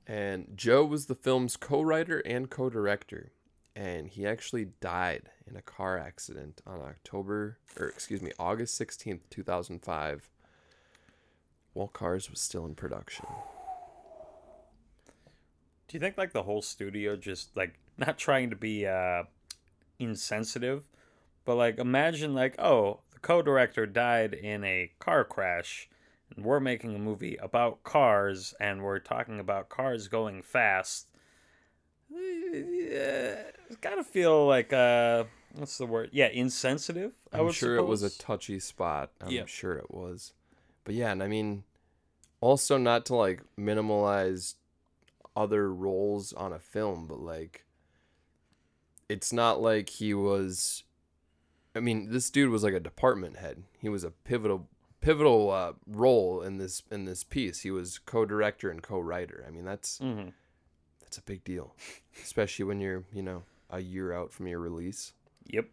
and 0.09 0.49
Joe 0.57 0.85
was 0.85 1.07
the 1.07 1.15
film's 1.15 1.57
co-writer 1.57 2.19
and 2.21 2.51
co-director, 2.51 3.31
and 3.77 4.09
he 4.09 4.27
actually 4.27 4.71
died 4.81 5.29
in 5.47 5.55
a 5.55 5.63
car 5.63 5.99
accident 5.99 6.61
on 6.67 6.81
October, 6.81 7.59
or 7.79 7.87
excuse 7.87 8.23
me, 8.23 8.33
August 8.39 8.77
sixteenth, 8.77 9.29
two 9.31 9.45
thousand 9.45 9.85
five. 9.85 10.29
While 11.75 11.89
Cars 11.89 12.29
was 12.29 12.41
still 12.41 12.67
in 12.67 12.75
production. 12.75 13.27
Do 15.87 15.97
you 15.97 16.01
think 16.01 16.19
like 16.19 16.33
the 16.33 16.43
whole 16.43 16.63
studio 16.63 17.15
just 17.15 17.57
like 17.57 17.79
not 17.97 18.19
trying 18.19 18.51
to 18.51 18.57
be 18.57 18.85
uh 18.85 19.25
insensitive, 20.01 20.89
but 21.45 21.55
like 21.55 21.79
imagine 21.79 22.35
like 22.35 22.59
oh 22.59 23.01
the 23.13 23.21
co-director 23.21 23.87
died 23.87 24.35
in 24.35 24.65
a 24.65 24.91
car 24.99 25.25
crash, 25.25 25.89
and 26.35 26.45
we're 26.45 26.61
making 26.61 26.95
a 26.95 26.99
movie 26.99 27.37
about 27.37 27.83
cars, 27.85 28.55
and 28.61 28.83
we're 28.83 28.99
talking 28.99 29.41
about 29.41 29.69
cars 29.69 30.09
going 30.09 30.43
fast. 30.43 31.09
Yeah, 32.11 33.43
it's 33.67 33.77
gotta 33.81 34.05
feel 34.05 34.47
like 34.47 34.73
uh 34.73 35.25
what's 35.55 35.79
the 35.79 35.87
word? 35.87 36.11
Yeah, 36.13 36.29
insensitive. 36.29 37.13
I 37.33 37.39
I'm 37.39 37.47
would 37.47 37.55
sure 37.55 37.77
it 37.77 37.87
was 37.87 38.03
a 38.03 38.11
touchy 38.11 38.59
spot. 38.61 39.11
I'm 39.21 39.31
Yeah. 39.31 39.47
sure 39.47 39.75
it 39.75 39.91
was. 39.91 40.33
But 40.85 40.95
yeah, 40.95 41.13
and 41.13 41.23
I 41.23 41.29
mean, 41.29 41.65
also 42.41 42.79
not 42.79 43.05
to 43.07 43.15
like 43.15 43.43
minimalize 43.59 44.55
other 45.37 45.73
roles 45.73 46.33
on 46.33 46.53
a 46.53 46.59
film, 46.59 47.07
but 47.07 47.21
like, 47.21 47.65
it's 49.09 49.33
not 49.33 49.61
like 49.61 49.91
he 49.91 50.15
was. 50.15 50.85
I 51.77 51.81
mean, 51.81 52.11
this 52.11 52.31
dude 52.31 52.51
was 52.51 52.65
like 52.65 52.73
a 52.75 52.81
department 52.81 53.37
head. 53.37 53.63
He 53.79 53.89
was 53.89 54.03
a 54.03 54.11
pivotal 54.11 54.69
pivotal 55.01 55.51
uh, 55.51 55.73
role 55.87 56.43
in 56.43 56.59
this 56.59 56.83
in 56.91 57.05
this 57.05 57.25
piece. 57.25 57.61
He 57.61 57.71
was 57.71 57.99
co-director 57.99 58.71
and 58.71 58.83
co-writer. 58.83 59.45
I 59.47 59.51
mean, 59.51 59.65
that's 59.65 59.99
Mhm. 59.99 60.33
that's 61.01 61.19
a 61.19 61.23
big 61.23 61.45
deal, 61.45 61.75
especially 62.23 62.65
when 62.65 62.81
you're 62.81 63.05
you 63.13 63.23
know 63.23 63.43
a 63.71 63.81
year 63.81 64.13
out 64.13 64.33
from 64.33 64.47
your 64.47 64.59
release. 64.61 65.13
Yep. 65.47 65.69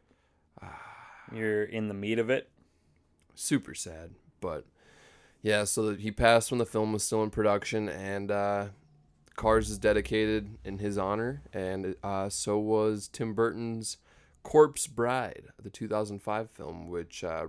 You're 1.33 1.63
in 1.63 1.87
the 1.87 1.93
meat 1.93 2.19
of 2.19 2.29
it. 2.29 2.49
super 3.37 3.73
sad 3.75 4.11
but 4.39 4.65
yeah 5.41 5.65
so 5.65 5.93
he 5.95 6.09
passed 6.09 6.51
when 6.51 6.57
the 6.57 6.65
film 6.65 6.93
was 6.93 7.03
still 7.03 7.21
in 7.21 7.29
production 7.29 7.89
and 7.89 8.31
uh, 8.31 8.67
cars 9.35 9.69
is 9.69 9.77
dedicated 9.77 10.57
in 10.63 10.77
his 10.77 10.97
honor 10.97 11.41
and 11.51 11.95
uh, 12.01 12.29
so 12.29 12.57
was 12.57 13.09
tim 13.09 13.33
burton's 13.33 13.97
corpse 14.43 14.87
bride 14.87 15.47
the 15.61 15.69
2005 15.69 16.49
film 16.51 16.87
which 16.87 17.25
uh, 17.25 17.45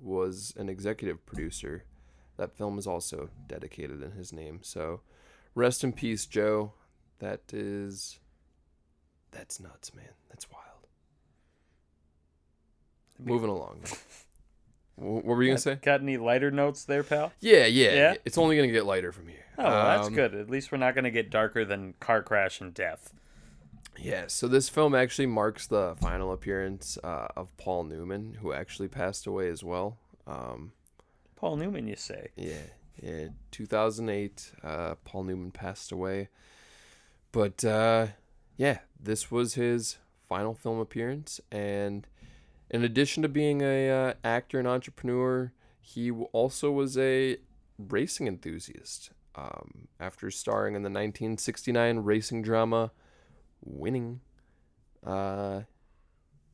was 0.00 0.52
an 0.56 0.68
executive 0.68 1.24
producer 1.26 1.84
that 2.36 2.56
film 2.56 2.78
is 2.78 2.86
also 2.86 3.30
dedicated 3.46 4.02
in 4.02 4.12
his 4.12 4.32
name 4.32 4.60
so 4.62 5.00
rest 5.54 5.84
in 5.84 5.92
peace 5.92 6.26
joe 6.26 6.72
that 7.18 7.40
is 7.52 8.18
that's 9.30 9.60
nuts 9.60 9.94
man 9.94 10.10
that's 10.28 10.50
wild 10.50 10.62
moving 13.18 13.50
along 13.50 13.80
what 14.96 15.24
were 15.24 15.42
you 15.42 15.50
gonna 15.50 15.58
say 15.58 15.76
Got 15.82 16.00
any 16.02 16.16
lighter 16.16 16.50
notes 16.50 16.84
there, 16.84 17.02
pal? 17.02 17.32
yeah, 17.40 17.66
yeah, 17.66 17.92
Yeah? 17.94 18.14
It's 18.24 18.38
only 18.38 18.56
gonna 18.56 18.70
get 18.72 18.86
lighter 18.86 19.12
from 19.12 19.28
here. 19.28 19.44
Oh, 19.58 19.64
well, 19.64 19.96
that's 19.96 20.08
Um, 20.08 20.14
good. 20.14 20.34
At 20.34 20.50
least 20.50 20.72
we're 20.72 20.78
not 20.78 20.94
going 20.94 21.04
to 21.04 21.12
get 21.12 21.30
darker 21.30 21.64
than 21.64 21.94
car 22.00 22.22
crash 22.24 22.60
and 22.60 22.74
death. 22.74 23.12
Yeah. 23.98 24.24
So 24.28 24.48
this 24.48 24.68
film 24.68 24.94
actually 24.94 25.26
marks 25.26 25.66
the 25.66 25.96
final 26.00 26.32
appearance 26.32 26.98
uh, 27.02 27.28
of 27.36 27.56
Paul 27.56 27.84
Newman, 27.84 28.38
who 28.40 28.52
actually 28.52 28.88
passed 28.88 29.26
away 29.26 29.48
as 29.48 29.62
well. 29.62 29.98
Um, 30.26 30.72
Paul 31.36 31.56
Newman, 31.56 31.86
you 31.86 31.96
say? 31.96 32.28
yeah, 32.36 32.62
yeah. 33.02 33.28
2008, 33.50 34.52
uh, 34.62 34.94
Paul 35.04 35.24
Newman 35.24 35.50
passed 35.50 35.92
away. 35.92 36.28
But 37.32 37.64
uh, 37.64 38.08
yeah, 38.56 38.78
this 38.98 39.30
was 39.30 39.54
his 39.54 39.98
final 40.28 40.54
film 40.54 40.78
appearance, 40.78 41.40
and 41.50 42.06
in 42.70 42.82
addition 42.82 43.22
to 43.22 43.28
being 43.28 43.60
a 43.60 43.90
uh, 43.90 44.14
actor 44.22 44.58
and 44.58 44.68
entrepreneur, 44.68 45.52
he 45.80 46.10
also 46.10 46.70
was 46.70 46.96
a 46.96 47.36
racing 47.78 48.26
enthusiast. 48.26 49.10
Um, 49.36 49.88
after 49.98 50.30
starring 50.30 50.76
in 50.76 50.82
the 50.82 50.88
1969 50.88 51.98
racing 51.98 52.42
drama 52.42 52.92
Winning, 53.64 54.20
uh, 55.04 55.62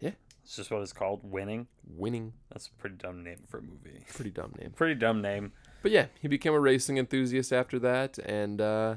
yeah, 0.00 0.12
It's 0.44 0.56
just 0.56 0.70
what 0.70 0.82
it's 0.82 0.92
called, 0.92 1.20
winning. 1.24 1.66
Winning, 1.86 2.32
That's 2.50 2.68
a 2.68 2.72
pretty 2.72 2.96
dumb 2.96 3.22
name 3.24 3.42
for 3.48 3.58
a 3.58 3.62
movie. 3.62 4.04
pretty 4.14 4.30
dumb 4.30 4.54
name. 4.58 4.70
Pretty 4.76 4.94
dumb 4.94 5.20
name. 5.20 5.52
But 5.82 5.90
yeah, 5.92 6.06
he 6.20 6.28
became 6.28 6.52
a 6.54 6.60
racing 6.60 6.98
enthusiast 6.98 7.52
after 7.52 7.78
that, 7.80 8.18
and 8.18 8.60
uh, 8.60 8.96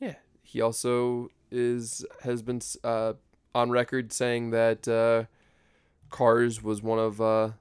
yeah, 0.00 0.16
he 0.42 0.60
also 0.60 1.28
is 1.50 2.04
has 2.22 2.42
been 2.42 2.60
uh, 2.84 3.14
on 3.54 3.70
record 3.70 4.12
saying 4.12 4.50
that 4.50 4.86
uh, 4.88 5.24
Cars 6.10 6.62
was 6.62 6.82
one 6.82 6.98
of 6.98 7.20
uh, 7.20 7.52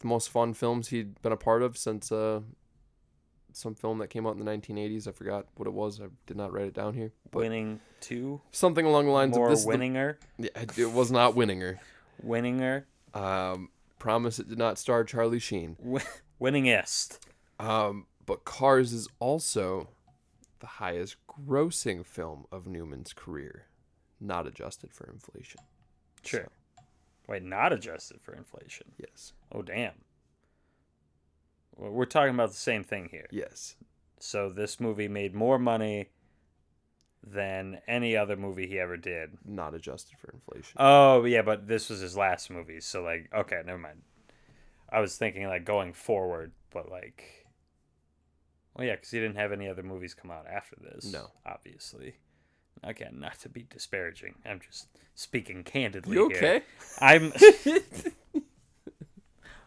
the 0.00 0.06
most 0.06 0.30
fun 0.30 0.54
films 0.54 0.88
he'd 0.88 1.20
been 1.22 1.32
a 1.32 1.36
part 1.36 1.62
of 1.62 1.76
since 1.76 2.10
uh, 2.10 2.40
some 3.56 3.74
film 3.74 3.98
that 3.98 4.08
came 4.08 4.26
out 4.26 4.36
in 4.36 4.44
the 4.44 4.50
1980s. 4.50 5.06
I 5.06 5.12
forgot 5.12 5.46
what 5.56 5.66
it 5.66 5.72
was. 5.72 6.00
I 6.00 6.06
did 6.26 6.36
not 6.36 6.52
write 6.52 6.66
it 6.66 6.74
down 6.74 6.94
here. 6.94 7.12
But 7.30 7.40
Winning 7.40 7.80
two, 8.00 8.40
something 8.50 8.84
along 8.86 9.06
the 9.06 9.12
lines 9.12 9.36
more 9.36 9.46
of 9.46 9.52
this. 9.52 9.60
is 9.60 9.66
the- 9.66 9.72
winninger, 9.72 10.16
yeah, 10.38 10.48
it 10.76 10.92
was 10.92 11.10
not 11.12 11.34
Winninger. 11.34 11.78
winninger, 12.24 12.84
Um, 13.14 13.70
promise 13.98 14.38
it 14.38 14.48
did 14.48 14.58
not 14.58 14.78
star 14.78 15.04
Charlie 15.04 15.38
Sheen. 15.38 15.76
wi- 15.76 16.04
winningest. 16.40 17.18
Um, 17.58 18.06
but 18.26 18.44
Cars 18.44 18.92
is 18.92 19.08
also 19.18 19.88
the 20.60 20.66
highest 20.66 21.16
grossing 21.28 22.04
film 22.06 22.46
of 22.52 22.66
Newman's 22.66 23.12
career, 23.12 23.66
not 24.20 24.46
adjusted 24.46 24.92
for 24.92 25.08
inflation. 25.10 25.60
Sure. 26.24 26.48
Wait, 27.28 27.42
not 27.42 27.72
adjusted 27.72 28.20
for 28.20 28.34
inflation. 28.34 28.92
Yes. 28.98 29.32
Oh 29.52 29.62
damn. 29.62 29.92
We're 31.76 32.04
talking 32.04 32.34
about 32.34 32.50
the 32.50 32.56
same 32.56 32.84
thing 32.84 33.08
here. 33.10 33.26
Yes. 33.30 33.76
So 34.18 34.50
this 34.50 34.78
movie 34.78 35.08
made 35.08 35.34
more 35.34 35.58
money 35.58 36.10
than 37.24 37.80
any 37.86 38.16
other 38.16 38.36
movie 38.36 38.66
he 38.66 38.78
ever 38.78 38.96
did. 38.96 39.38
Not 39.44 39.74
adjusted 39.74 40.16
for 40.18 40.32
inflation. 40.32 40.76
Oh 40.76 41.24
yeah, 41.24 41.42
but 41.42 41.66
this 41.66 41.88
was 41.88 42.00
his 42.00 42.16
last 42.16 42.50
movie, 42.50 42.80
so 42.80 43.02
like, 43.02 43.30
okay, 43.34 43.62
never 43.64 43.78
mind. 43.78 44.02
I 44.90 45.00
was 45.00 45.16
thinking 45.16 45.46
like 45.46 45.64
going 45.64 45.92
forward, 45.92 46.52
but 46.70 46.90
like, 46.90 47.46
well, 48.74 48.86
yeah, 48.86 48.94
because 48.94 49.10
he 49.10 49.20
didn't 49.20 49.36
have 49.36 49.52
any 49.52 49.68
other 49.68 49.82
movies 49.82 50.14
come 50.14 50.30
out 50.30 50.46
after 50.46 50.76
this. 50.80 51.12
No. 51.12 51.28
obviously. 51.46 52.14
Again, 52.84 53.18
not 53.20 53.38
to 53.40 53.48
be 53.48 53.64
disparaging. 53.70 54.34
I'm 54.44 54.58
just 54.58 54.88
speaking 55.14 55.62
candidly. 55.62 56.16
you 56.16 56.28
here. 56.28 56.36
okay? 56.38 56.62
I'm. 57.00 57.32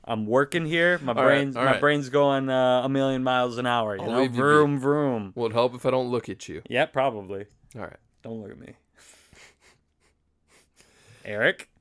I'm 0.08 0.26
working 0.28 0.66
here. 0.66 1.00
My 1.00 1.14
All 1.14 1.24
right, 1.24 1.26
brain's 1.26 1.56
all 1.56 1.64
my 1.66 1.72
right. 1.72 1.82
brain's 1.82 2.10
going 2.10 2.50
uh, 2.50 2.82
a 2.84 2.90
million 2.90 3.24
miles 3.24 3.58
an 3.58 3.66
hour. 3.66 3.96
You 3.96 4.04
I'll 4.04 4.12
know, 4.12 4.22
leave 4.22 4.36
you 4.36 4.42
vroom 4.42 4.80
vroom. 4.80 5.34
Will 5.36 5.48
it 5.48 5.54
help 5.54 5.74
if 5.74 5.86
I 5.86 5.92
don't 5.92 6.12
look 6.12 6.30
at 6.30 6.48
you? 6.48 6.62
Yeah, 6.70 6.86
probably. 6.86 7.46
All 7.76 7.82
right. 7.82 7.98
Don't 8.22 8.42
look 8.42 8.52
at 8.52 8.60
me. 8.60 8.74
Eric. 11.26 11.70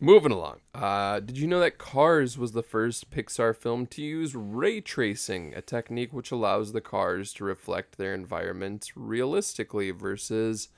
Moving 0.00 0.30
along. 0.30 0.60
Uh, 0.76 1.18
did 1.18 1.36
you 1.38 1.48
know 1.48 1.58
that 1.58 1.76
Cars 1.76 2.38
was 2.38 2.52
the 2.52 2.62
first 2.62 3.10
Pixar 3.10 3.56
film 3.56 3.84
to 3.88 4.00
use 4.02 4.36
ray 4.36 4.80
tracing, 4.80 5.52
a 5.56 5.60
technique 5.60 6.12
which 6.12 6.30
allows 6.30 6.70
the 6.72 6.80
cars 6.80 7.32
to 7.34 7.42
reflect 7.44 7.98
their 7.98 8.14
environments 8.14 8.96
realistically 8.96 9.90
versus 9.90 10.68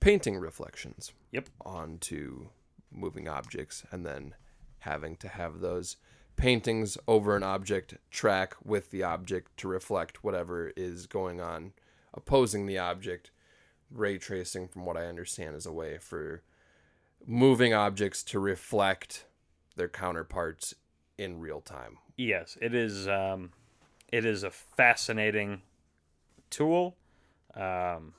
painting 0.00 0.38
reflections 0.38 1.12
Yep. 1.32 1.50
onto 1.66 2.46
moving 2.90 3.28
objects 3.28 3.84
and 3.90 4.06
then 4.06 4.34
having 4.84 5.16
to 5.16 5.28
have 5.28 5.60
those 5.60 5.96
paintings 6.36 6.96
over 7.06 7.36
an 7.36 7.42
object 7.42 7.94
track 8.10 8.54
with 8.64 8.90
the 8.90 9.02
object 9.02 9.56
to 9.56 9.68
reflect 9.68 10.24
whatever 10.24 10.72
is 10.76 11.06
going 11.06 11.40
on 11.40 11.72
opposing 12.14 12.66
the 12.66 12.78
object. 12.78 13.30
Ray 13.90 14.18
tracing, 14.18 14.68
from 14.68 14.86
what 14.86 14.96
I 14.96 15.06
understand, 15.06 15.54
is 15.56 15.66
a 15.66 15.72
way 15.72 15.98
for 15.98 16.42
moving 17.26 17.74
objects 17.74 18.22
to 18.24 18.38
reflect 18.38 19.26
their 19.76 19.88
counterparts 19.88 20.74
in 21.18 21.38
real 21.38 21.60
time. 21.60 21.98
Yes, 22.16 22.56
it 22.60 22.74
is. 22.74 23.06
Um, 23.06 23.50
it 24.08 24.24
is 24.24 24.42
a 24.42 24.50
fascinating 24.50 25.62
tool. 26.50 26.96
Um, 27.54 28.14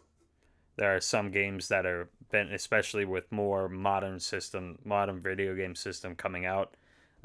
there 0.77 0.95
are 0.95 1.01
some 1.01 1.31
games 1.31 1.67
that 1.69 1.85
are 1.85 2.09
been, 2.35 2.53
especially 2.53 3.05
with 3.05 3.31
more 3.31 3.69
modern 3.69 4.19
system, 4.19 4.77
modern 4.83 5.21
video 5.21 5.55
game 5.55 5.75
system 5.75 6.15
coming 6.15 6.45
out. 6.45 6.75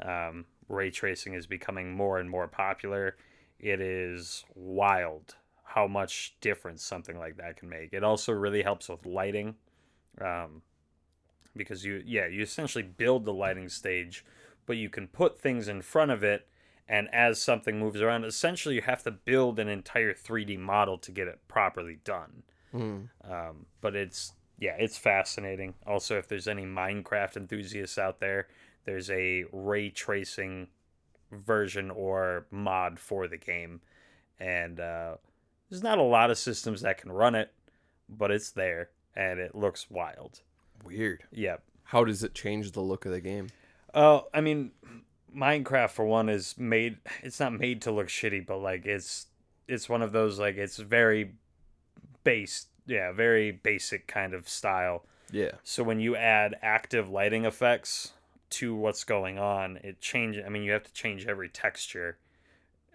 Um, 0.01 0.45
ray 0.69 0.89
tracing 0.89 1.33
is 1.33 1.45
becoming 1.45 1.91
more 1.93 2.19
and 2.19 2.29
more 2.29 2.47
popular. 2.47 3.17
It 3.59 3.81
is 3.81 4.45
wild 4.55 5.35
how 5.63 5.87
much 5.87 6.35
difference 6.39 6.83
something 6.83 7.17
like 7.17 7.37
that 7.37 7.57
can 7.57 7.67
make. 7.67 7.93
It 7.93 8.03
also 8.03 8.31
really 8.31 8.61
helps 8.61 8.89
with 8.89 9.05
lighting. 9.05 9.55
Um, 10.19 10.61
because 11.55 11.83
you 11.83 12.01
yeah 12.05 12.27
you 12.27 12.41
essentially 12.41 12.83
build 12.83 13.25
the 13.25 13.33
lighting 13.33 13.67
stage 13.67 14.23
but 14.65 14.77
you 14.77 14.89
can 14.89 15.05
put 15.05 15.37
things 15.37 15.67
in 15.67 15.81
front 15.81 16.09
of 16.09 16.23
it 16.23 16.47
and 16.87 17.13
as 17.13 17.41
something 17.41 17.77
moves 17.77 18.01
around 18.01 18.23
essentially 18.23 18.75
you 18.75 18.81
have 18.81 19.03
to 19.03 19.11
build 19.11 19.59
an 19.59 19.67
entire 19.67 20.13
3d 20.13 20.57
model 20.57 20.97
to 20.97 21.11
get 21.11 21.27
it 21.27 21.39
properly 21.49 21.99
done 22.05 22.43
um, 23.29 23.65
but 23.81 23.97
it's 23.97 24.31
yeah 24.61 24.75
it's 24.79 24.97
fascinating 24.97 25.73
also 25.85 26.17
if 26.17 26.29
there's 26.29 26.47
any 26.47 26.63
minecraft 26.63 27.35
enthusiasts 27.35 27.97
out 27.97 28.21
there 28.21 28.47
there's 28.85 29.09
a 29.09 29.43
ray 29.51 29.89
tracing 29.89 30.67
version 31.31 31.91
or 31.91 32.45
mod 32.49 32.97
for 32.97 33.27
the 33.27 33.37
game 33.37 33.81
and 34.39 34.79
uh, 34.79 35.15
there's 35.69 35.83
not 35.83 35.97
a 35.97 36.03
lot 36.03 36.31
of 36.31 36.37
systems 36.37 36.81
that 36.81 36.97
can 36.97 37.11
run 37.11 37.35
it 37.35 37.51
but 38.07 38.31
it's 38.31 38.51
there 38.51 38.89
and 39.13 39.39
it 39.39 39.53
looks 39.53 39.91
wild 39.91 40.39
Weird. 40.83 41.23
Yep. 41.31 41.63
How 41.83 42.03
does 42.03 42.23
it 42.23 42.33
change 42.33 42.71
the 42.71 42.81
look 42.81 43.05
of 43.05 43.11
the 43.11 43.21
game? 43.21 43.47
Oh, 43.93 44.27
I 44.33 44.41
mean, 44.41 44.71
Minecraft 45.35 45.91
for 45.91 46.05
one 46.05 46.29
is 46.29 46.55
made. 46.57 46.97
It's 47.21 47.39
not 47.39 47.53
made 47.53 47.81
to 47.83 47.91
look 47.91 48.07
shitty, 48.07 48.45
but 48.45 48.57
like 48.57 48.85
it's 48.85 49.27
it's 49.67 49.89
one 49.89 50.01
of 50.01 50.11
those 50.11 50.39
like 50.39 50.57
it's 50.57 50.77
very 50.77 51.33
base, 52.23 52.67
yeah, 52.85 53.11
very 53.11 53.51
basic 53.51 54.07
kind 54.07 54.33
of 54.33 54.47
style. 54.49 55.05
Yeah. 55.31 55.51
So 55.63 55.83
when 55.83 55.99
you 55.99 56.15
add 56.15 56.55
active 56.61 57.09
lighting 57.09 57.45
effects 57.45 58.13
to 58.51 58.75
what's 58.75 59.03
going 59.03 59.39
on, 59.39 59.77
it 59.77 60.01
changes. 60.01 60.43
I 60.45 60.49
mean, 60.49 60.63
you 60.63 60.71
have 60.73 60.83
to 60.83 60.93
change 60.93 61.25
every 61.25 61.49
texture 61.49 62.17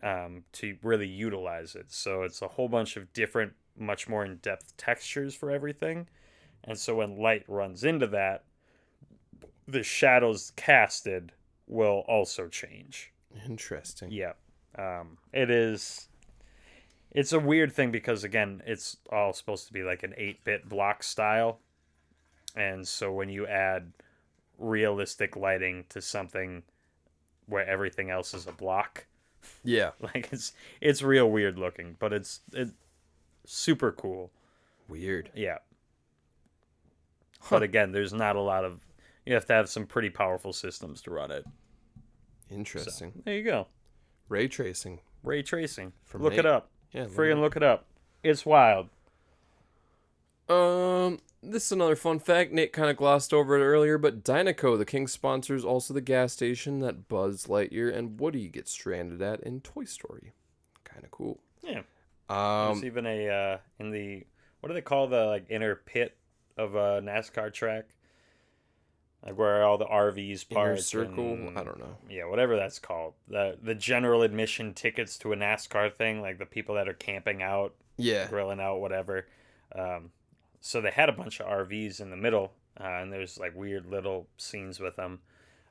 um, 0.02 0.44
to 0.52 0.76
really 0.82 1.08
utilize 1.08 1.74
it. 1.74 1.86
So 1.92 2.22
it's 2.22 2.42
a 2.42 2.48
whole 2.48 2.68
bunch 2.68 2.96
of 2.96 3.12
different, 3.12 3.54
much 3.78 4.08
more 4.08 4.24
in 4.24 4.36
depth 4.36 4.76
textures 4.76 5.34
for 5.34 5.50
everything. 5.50 6.08
And 6.64 6.78
so 6.78 6.96
when 6.96 7.18
light 7.18 7.44
runs 7.48 7.84
into 7.84 8.06
that, 8.08 8.44
the 9.66 9.82
shadows 9.82 10.52
casted 10.56 11.32
will 11.66 12.04
also 12.06 12.48
change. 12.48 13.12
Interesting. 13.46 14.10
Yeah. 14.10 14.32
Um, 14.78 15.18
it 15.32 15.50
is. 15.50 16.08
It's 17.16 17.32
a 17.32 17.40
weird 17.40 17.72
thing 17.72 17.90
because 17.90 18.22
again, 18.24 18.62
it's 18.66 18.98
all 19.10 19.32
supposed 19.32 19.66
to 19.66 19.72
be 19.72 19.82
like 19.82 20.02
an 20.02 20.12
eight-bit 20.18 20.68
block 20.68 21.02
style, 21.02 21.58
and 22.54 22.86
so 22.86 23.10
when 23.10 23.28
you 23.30 23.46
add 23.46 23.92
realistic 24.58 25.34
lighting 25.34 25.84
to 25.88 26.00
something 26.00 26.62
where 27.46 27.66
everything 27.66 28.10
else 28.10 28.34
is 28.34 28.46
a 28.46 28.52
block, 28.52 29.06
Yeah. 29.64 29.92
like 30.00 30.28
it's 30.30 30.52
it's 30.80 31.02
real 31.02 31.30
weird 31.30 31.58
looking, 31.58 31.96
but 31.98 32.12
it's 32.12 32.40
it 32.52 32.68
super 33.46 33.92
cool. 33.92 34.30
Weird. 34.88 35.30
Yeah. 35.34 35.58
But 37.48 37.62
again, 37.62 37.92
there's 37.92 38.12
not 38.12 38.36
a 38.36 38.40
lot 38.40 38.64
of. 38.64 38.84
You 39.24 39.34
have 39.34 39.46
to 39.46 39.52
have 39.54 39.68
some 39.68 39.86
pretty 39.86 40.10
powerful 40.10 40.52
systems 40.52 41.00
to 41.02 41.10
run 41.10 41.30
it. 41.30 41.44
Interesting. 42.50 43.12
There 43.24 43.34
you 43.34 43.42
go. 43.42 43.66
Ray 44.28 44.48
tracing. 44.48 45.00
Ray 45.22 45.42
tracing. 45.42 45.92
From 46.04 46.22
look 46.22 46.34
it 46.34 46.46
up. 46.46 46.70
Yeah. 46.92 47.02
look 47.02 47.12
Friggin' 47.12 47.32
it 47.32 47.40
look 47.40 47.56
it 47.56 47.62
up. 47.62 47.84
It's 48.22 48.44
wild. 48.46 48.88
Um, 50.48 51.18
this 51.42 51.66
is 51.66 51.72
another 51.72 51.96
fun 51.96 52.18
fact. 52.18 52.52
Nate 52.52 52.72
kind 52.72 52.90
of 52.90 52.96
glossed 52.96 53.34
over 53.34 53.56
it 53.56 53.64
earlier, 53.64 53.98
but 53.98 54.22
Dinoco, 54.22 54.78
the 54.78 54.84
King 54.84 55.06
sponsor, 55.06 55.54
is 55.54 55.64
also 55.64 55.92
the 55.92 56.00
gas 56.00 56.32
station 56.32 56.80
that 56.80 57.08
Buzz 57.08 57.46
Lightyear 57.46 57.94
and 57.94 58.20
Woody 58.20 58.48
get 58.48 58.68
stranded 58.68 59.20
at 59.22 59.40
in 59.40 59.60
Toy 59.60 59.84
Story. 59.84 60.32
Kind 60.84 61.04
of 61.04 61.10
cool. 61.10 61.40
Yeah. 61.62 61.82
Um, 62.28 62.74
There's 62.74 62.84
even 62.84 63.06
a 63.06 63.28
uh, 63.28 63.58
in 63.78 63.90
the 63.90 64.24
what 64.60 64.68
do 64.68 64.74
they 64.74 64.80
call 64.80 65.06
the 65.06 65.26
like 65.26 65.46
inner 65.48 65.76
pit 65.76 66.16
of 66.56 66.74
a 66.74 67.00
NASCAR 67.00 67.52
track? 67.52 67.86
Like 69.24 69.36
where 69.38 69.64
all 69.64 69.76
the 69.78 69.86
RVs 69.86 70.48
parked. 70.48 70.82
circle. 70.82 71.32
and- 71.32 71.58
I 71.58 71.64
don't 71.64 71.78
know. 71.78 71.96
Yeah, 72.08 72.26
whatever 72.26 72.54
that's 72.56 72.78
called. 72.78 73.14
The 73.28 73.58
the 73.60 73.74
general 73.74 74.22
admission 74.22 74.72
tickets 74.74 75.18
to 75.18 75.32
a 75.32 75.36
NASCAR 75.36 75.92
thing, 75.92 76.20
like 76.20 76.38
the 76.38 76.46
people 76.46 76.74
that 76.76 76.88
are 76.88 76.92
camping 76.94 77.42
out, 77.42 77.74
Yeah. 77.96 78.28
grilling 78.28 78.60
out, 78.60 78.80
whatever. 78.80 79.26
Um, 79.74 80.12
so 80.60 80.80
they 80.80 80.90
had 80.90 81.08
a 81.08 81.12
bunch 81.12 81.40
of 81.40 81.46
RVs 81.46 82.00
in 82.00 82.10
the 82.10 82.16
middle, 82.16 82.52
uh, 82.80 82.84
and 82.84 83.12
there's 83.12 83.38
like 83.38 83.54
weird 83.56 83.86
little 83.86 84.28
scenes 84.36 84.78
with 84.80 84.96
them. 84.96 85.20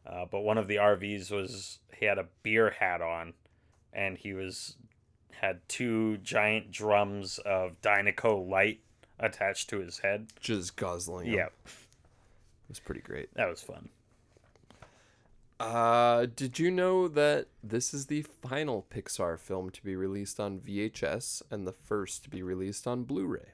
Uh, 0.06 0.26
but 0.26 0.42
one 0.42 0.58
of 0.58 0.68
the 0.68 0.76
RVs 0.78 1.32
was 1.32 1.80
he 1.98 2.06
had 2.06 2.18
a 2.18 2.28
beer 2.44 2.72
hat 2.72 3.02
on, 3.02 3.34
and 3.94 4.18
he 4.18 4.34
was 4.34 4.76
had 5.32 5.68
two 5.70 6.18
giant 6.18 6.72
drums 6.72 7.38
of 7.40 7.80
Dinoco 7.82 8.48
light 8.50 8.82
attached 9.20 9.70
to 9.70 9.80
his 9.80 10.00
head. 10.00 10.28
Just 10.42 10.76
guzzling. 10.76 11.28
'em. 11.28 11.34
Yeah, 11.34 11.48
was 12.68 12.80
pretty 12.80 13.02
great. 13.02 13.34
that 13.36 13.50
was 13.50 13.62
fun. 13.62 13.90
Uh, 15.58 16.26
did 16.36 16.60
you 16.60 16.70
know 16.70 17.08
that 17.08 17.48
this 17.64 17.94
is 17.94 18.08
the 18.08 18.22
final 18.24 18.86
Pixar 18.94 19.40
film 19.40 19.70
to 19.70 19.82
be 19.84 19.96
released 19.96 20.38
on 20.40 20.60
VHS 20.60 21.42
and 21.50 21.66
the 21.66 21.72
first 21.72 22.24
to 22.24 22.30
be 22.30 22.44
released 22.44 22.86
on 22.86 23.04
Blu-ray? 23.04 23.54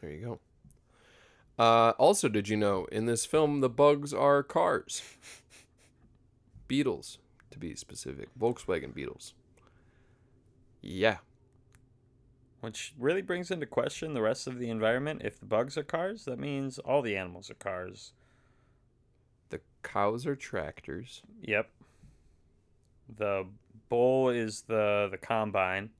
There 0.00 0.10
you 0.10 0.24
go. 0.24 0.38
Uh, 1.62 1.90
also, 1.98 2.28
did 2.28 2.48
you 2.48 2.56
know 2.56 2.86
in 2.86 3.06
this 3.06 3.26
film 3.26 3.60
the 3.60 3.68
bugs 3.68 4.14
are 4.14 4.42
cars? 4.42 5.02
Beetles, 6.68 7.18
to 7.50 7.58
be 7.58 7.74
specific. 7.74 8.28
Volkswagen 8.38 8.94
Beetles. 8.94 9.34
Yeah. 10.80 11.18
Which 12.60 12.92
really 12.98 13.22
brings 13.22 13.50
into 13.50 13.66
question 13.66 14.14
the 14.14 14.22
rest 14.22 14.46
of 14.46 14.58
the 14.58 14.68
environment. 14.68 15.22
If 15.24 15.38
the 15.38 15.46
bugs 15.46 15.78
are 15.78 15.84
cars, 15.84 16.24
that 16.24 16.38
means 16.38 16.78
all 16.80 17.02
the 17.02 17.16
animals 17.16 17.50
are 17.50 17.54
cars. 17.54 18.12
The 19.50 19.60
cows 19.82 20.26
are 20.26 20.34
tractors. 20.34 21.22
Yep. 21.42 21.70
The 23.16 23.46
bull 23.88 24.28
is 24.28 24.62
the 24.62 25.08
the 25.10 25.18
combine. 25.18 25.90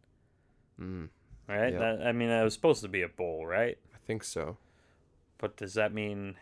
Mm, 0.80 1.08
Right? 1.48 1.72
Yep. 1.72 1.80
That, 1.80 2.06
I 2.06 2.12
mean, 2.12 2.28
that 2.28 2.42
was 2.42 2.52
supposed 2.54 2.82
to 2.82 2.88
be 2.88 3.02
a 3.02 3.08
bull, 3.08 3.46
right? 3.46 3.78
I 3.94 3.98
think 3.98 4.22
so. 4.22 4.58
But 5.38 5.56
does 5.56 5.74
that 5.74 5.94
mean, 5.94 6.34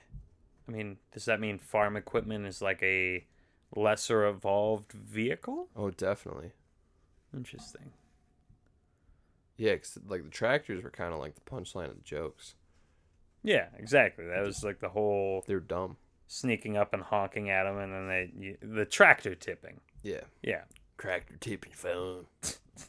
I 0.68 0.72
mean, 0.72 0.96
does 1.12 1.26
that 1.26 1.38
mean 1.38 1.58
farm 1.58 1.96
equipment 1.96 2.44
is 2.46 2.60
like 2.60 2.82
a 2.82 3.24
lesser 3.74 4.26
evolved 4.26 4.92
vehicle? 4.92 5.68
Oh, 5.76 5.90
definitely. 5.90 6.50
Interesting. 7.34 7.92
Yeah, 9.56 9.76
'cause, 9.76 9.98
like 10.06 10.22
the 10.24 10.30
tractors 10.30 10.82
were 10.82 10.90
kind 10.90 11.12
of 11.14 11.20
like 11.20 11.34
the 11.34 11.40
punchline 11.42 11.88
of 11.90 11.96
the 11.96 12.02
jokes. 12.02 12.54
Yeah, 13.42 13.68
exactly. 13.78 14.26
That 14.26 14.44
was 14.44 14.62
like 14.64 14.80
the 14.80 14.88
whole 14.90 15.44
They're 15.46 15.60
dumb. 15.60 15.96
sneaking 16.26 16.76
up 16.76 16.92
and 16.92 17.02
honking 17.02 17.48
at 17.50 17.64
them, 17.64 17.78
and 17.78 17.92
then 17.92 18.08
they 18.08 18.30
you, 18.36 18.58
the 18.60 18.84
tractor 18.84 19.34
tipping. 19.34 19.80
Yeah. 20.02 20.22
Yeah. 20.42 20.64
Tractor 20.98 21.36
tipping 21.40 21.72
phone. 21.72 22.26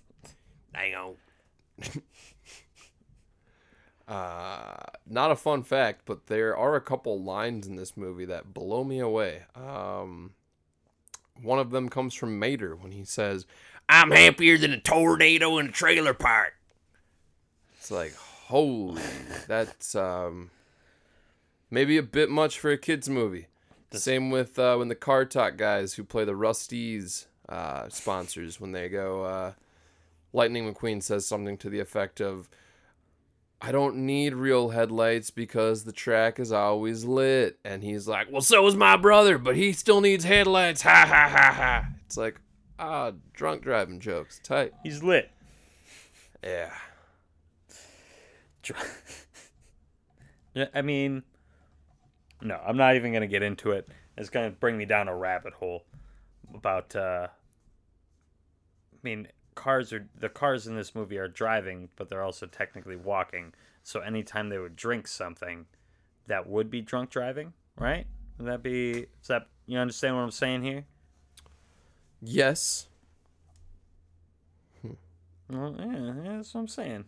Dang 0.73 0.95
on. 0.95 1.15
uh, 4.07 4.83
not 5.05 5.31
a 5.31 5.35
fun 5.35 5.63
fact, 5.63 6.01
but 6.05 6.27
there 6.27 6.55
are 6.55 6.75
a 6.75 6.81
couple 6.81 7.21
lines 7.21 7.67
in 7.67 7.75
this 7.75 7.97
movie 7.97 8.25
that 8.25 8.53
blow 8.53 8.83
me 8.83 8.99
away. 8.99 9.43
Um, 9.55 10.33
one 11.41 11.59
of 11.59 11.71
them 11.71 11.89
comes 11.89 12.13
from 12.13 12.39
Mater 12.39 12.75
when 12.75 12.91
he 12.93 13.03
says, 13.03 13.45
"I'm 13.89 14.11
happier 14.11 14.57
than 14.57 14.71
a 14.71 14.79
tornado 14.79 15.57
in 15.57 15.67
a 15.67 15.71
trailer 15.71 16.13
park." 16.13 16.53
It's 17.87 17.91
like, 17.93 18.15
holy, 18.47 19.01
that's 19.47 19.95
um, 19.95 20.51
maybe 21.71 21.95
a 21.97 22.03
bit 22.03 22.29
much 22.29 22.59
for 22.59 22.69
a 22.69 22.77
kids 22.77 23.07
movie. 23.07 23.47
The 23.91 23.99
Same 24.01 24.29
with 24.29 24.59
uh, 24.59 24.75
when 24.75 24.89
the 24.89 24.93
Car 24.93 25.23
Talk 25.23 25.55
guys 25.55 25.93
who 25.93 26.03
play 26.03 26.25
the 26.25 26.35
Rust-eze 26.35 27.27
uh, 27.47 27.87
sponsors 27.87 28.59
when 28.59 28.73
they 28.73 28.89
go. 28.89 29.23
Uh, 29.23 29.53
Lightning 30.33 30.69
McQueen 30.69 31.01
says 31.01 31.25
something 31.25 31.55
to 31.59 31.69
the 31.69 31.79
effect 31.79 32.19
of, 32.19 32.49
"I 33.61 33.71
don't 33.71 34.05
need 34.05 34.33
real 34.33 34.71
headlights 34.71 35.29
because 35.29 35.85
the 35.85 35.93
track 35.93 36.41
is 36.41 36.51
always 36.51 37.05
lit," 37.05 37.57
and 37.63 37.85
he's 37.85 38.05
like, 38.05 38.29
"Well, 38.29 38.41
so 38.41 38.67
is 38.67 38.75
my 38.75 38.97
brother, 38.97 39.37
but 39.37 39.55
he 39.55 39.71
still 39.71 40.01
needs 40.01 40.25
headlights." 40.25 40.81
Ha 40.87 41.05
ha 41.07 41.29
ha 41.29 41.53
ha! 41.53 41.87
It's 42.05 42.17
like, 42.17 42.41
ah, 42.77 43.13
drunk 43.31 43.61
driving 43.61 44.01
jokes, 44.01 44.41
tight. 44.43 44.73
He's 44.83 45.01
lit. 45.03 45.31
Yeah. 46.43 46.73
I 50.73 50.81
mean, 50.81 51.23
no, 52.41 52.59
I'm 52.65 52.77
not 52.77 52.95
even 52.95 53.13
gonna 53.13 53.27
get 53.27 53.43
into 53.43 53.71
it. 53.71 53.87
It's 54.17 54.29
gonna 54.29 54.49
bring 54.49 54.77
me 54.77 54.85
down 54.85 55.07
a 55.07 55.15
rabbit 55.15 55.53
hole 55.53 55.85
about. 56.53 56.95
uh 56.95 57.27
I 58.93 58.97
mean, 59.03 59.27
cars 59.55 59.93
are 59.93 60.07
the 60.19 60.29
cars 60.29 60.67
in 60.67 60.75
this 60.75 60.95
movie 60.95 61.17
are 61.17 61.27
driving, 61.27 61.89
but 61.95 62.09
they're 62.09 62.23
also 62.23 62.45
technically 62.45 62.95
walking. 62.95 63.53
So 63.83 63.99
anytime 64.01 64.49
they 64.49 64.57
would 64.57 64.75
drink 64.75 65.07
something, 65.07 65.65
that 66.27 66.47
would 66.47 66.69
be 66.69 66.81
drunk 66.81 67.09
driving, 67.09 67.53
right? 67.77 68.07
Would 68.37 68.47
that 68.47 68.63
be? 68.63 69.07
Is 69.21 69.27
that 69.27 69.47
you 69.65 69.77
understand 69.77 70.15
what 70.15 70.23
I'm 70.23 70.31
saying 70.31 70.63
here? 70.63 70.85
Yes, 72.21 72.87
Well, 75.49 75.75
yeah, 75.79 75.85
yeah, 75.85 76.13
that's 76.37 76.53
what 76.53 76.61
I'm 76.61 76.67
saying. 76.67 77.05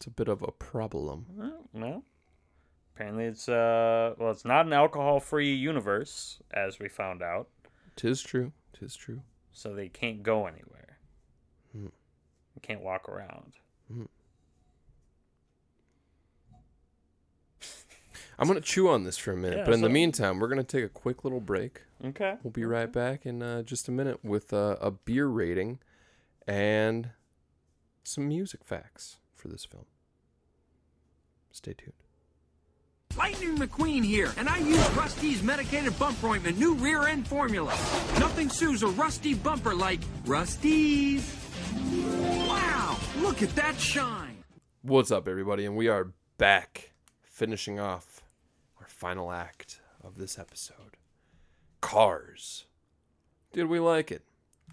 It's 0.00 0.06
a 0.06 0.10
bit 0.10 0.28
of 0.28 0.40
a 0.40 0.50
problem. 0.50 1.26
Well, 1.74 2.02
apparently 2.94 3.26
it's 3.26 3.50
uh 3.50 4.14
well, 4.16 4.30
it's 4.30 4.46
not 4.46 4.64
an 4.64 4.72
alcohol-free 4.72 5.54
universe, 5.54 6.40
as 6.54 6.78
we 6.78 6.88
found 6.88 7.22
out. 7.22 7.48
Tis 7.96 8.22
true. 8.22 8.52
Tis 8.72 8.96
true. 8.96 9.20
so 9.52 9.74
they 9.74 9.88
can't 9.88 10.22
go 10.22 10.46
anywhere. 10.46 10.96
They 11.74 12.60
can't 12.62 12.80
walk 12.80 13.10
around. 13.10 13.52
I'm 18.38 18.48
gonna 18.48 18.62
chew 18.62 18.88
on 18.88 19.04
this 19.04 19.18
for 19.18 19.32
a 19.32 19.36
minute, 19.36 19.58
Yeah, 19.58 19.64
but 19.66 19.74
in 19.74 19.82
the 19.82 19.90
meantime, 19.90 20.38
we're 20.38 20.48
gonna 20.48 20.64
take 20.64 20.84
a 20.84 20.88
quick 20.88 21.24
little 21.24 21.40
break. 21.40 21.82
Okay. 22.02 22.36
We'll 22.42 22.52
be 22.52 22.64
right 22.64 22.90
back 22.90 23.26
in 23.26 23.42
uh, 23.42 23.60
just 23.64 23.86
a 23.86 23.92
minute 23.92 24.24
with 24.24 24.54
uh, 24.54 24.76
a 24.80 24.90
beer 24.90 25.26
rating 25.26 25.78
and 26.46 27.10
some 28.02 28.28
music 28.28 28.64
facts 28.64 29.18
for 29.34 29.48
this 29.48 29.66
film. 29.66 29.84
Stay 31.52 31.74
tuned. 31.74 31.92
Lightning 33.16 33.56
McQueen 33.56 34.04
here, 34.04 34.32
and 34.36 34.48
I 34.48 34.58
use 34.58 34.88
Rust-eze 34.90 35.42
medicated 35.42 35.98
bumper 35.98 36.28
ointment, 36.28 36.58
new 36.58 36.74
rear 36.74 37.06
end 37.08 37.26
formula. 37.26 37.72
Nothing 38.20 38.48
sues 38.48 38.82
a 38.82 38.88
rusty 38.88 39.34
bumper 39.34 39.74
like 39.74 40.00
Rust-eze. 40.26 41.36
Wow, 42.46 42.96
look 43.18 43.42
at 43.42 43.54
that 43.56 43.78
shine. 43.78 44.44
What's 44.82 45.10
up, 45.10 45.26
everybody? 45.26 45.66
And 45.66 45.76
we 45.76 45.88
are 45.88 46.12
back, 46.38 46.92
finishing 47.22 47.80
off 47.80 48.22
our 48.80 48.86
final 48.86 49.32
act 49.32 49.80
of 50.02 50.16
this 50.16 50.38
episode. 50.38 50.96
Cars. 51.80 52.66
Did 53.52 53.66
we 53.66 53.80
like 53.80 54.12
it? 54.12 54.22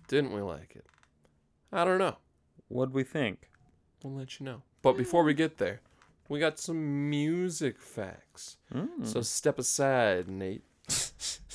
Didn't 0.07 0.33
we 0.33 0.41
like 0.41 0.75
it? 0.75 0.85
I 1.71 1.83
don't 1.83 1.97
know. 1.97 2.17
What'd 2.67 2.93
we 2.93 3.03
think? 3.03 3.49
We'll 4.03 4.13
let 4.13 4.39
you 4.39 4.45
know. 4.45 4.61
But 4.81 4.95
before 4.95 5.23
we 5.23 5.33
get 5.33 5.57
there, 5.57 5.81
we 6.29 6.39
got 6.39 6.59
some 6.59 7.09
music 7.09 7.79
facts. 7.79 8.57
So 9.03 9.21
step 9.21 9.59
aside, 9.59 10.27
Nate. 10.27 10.63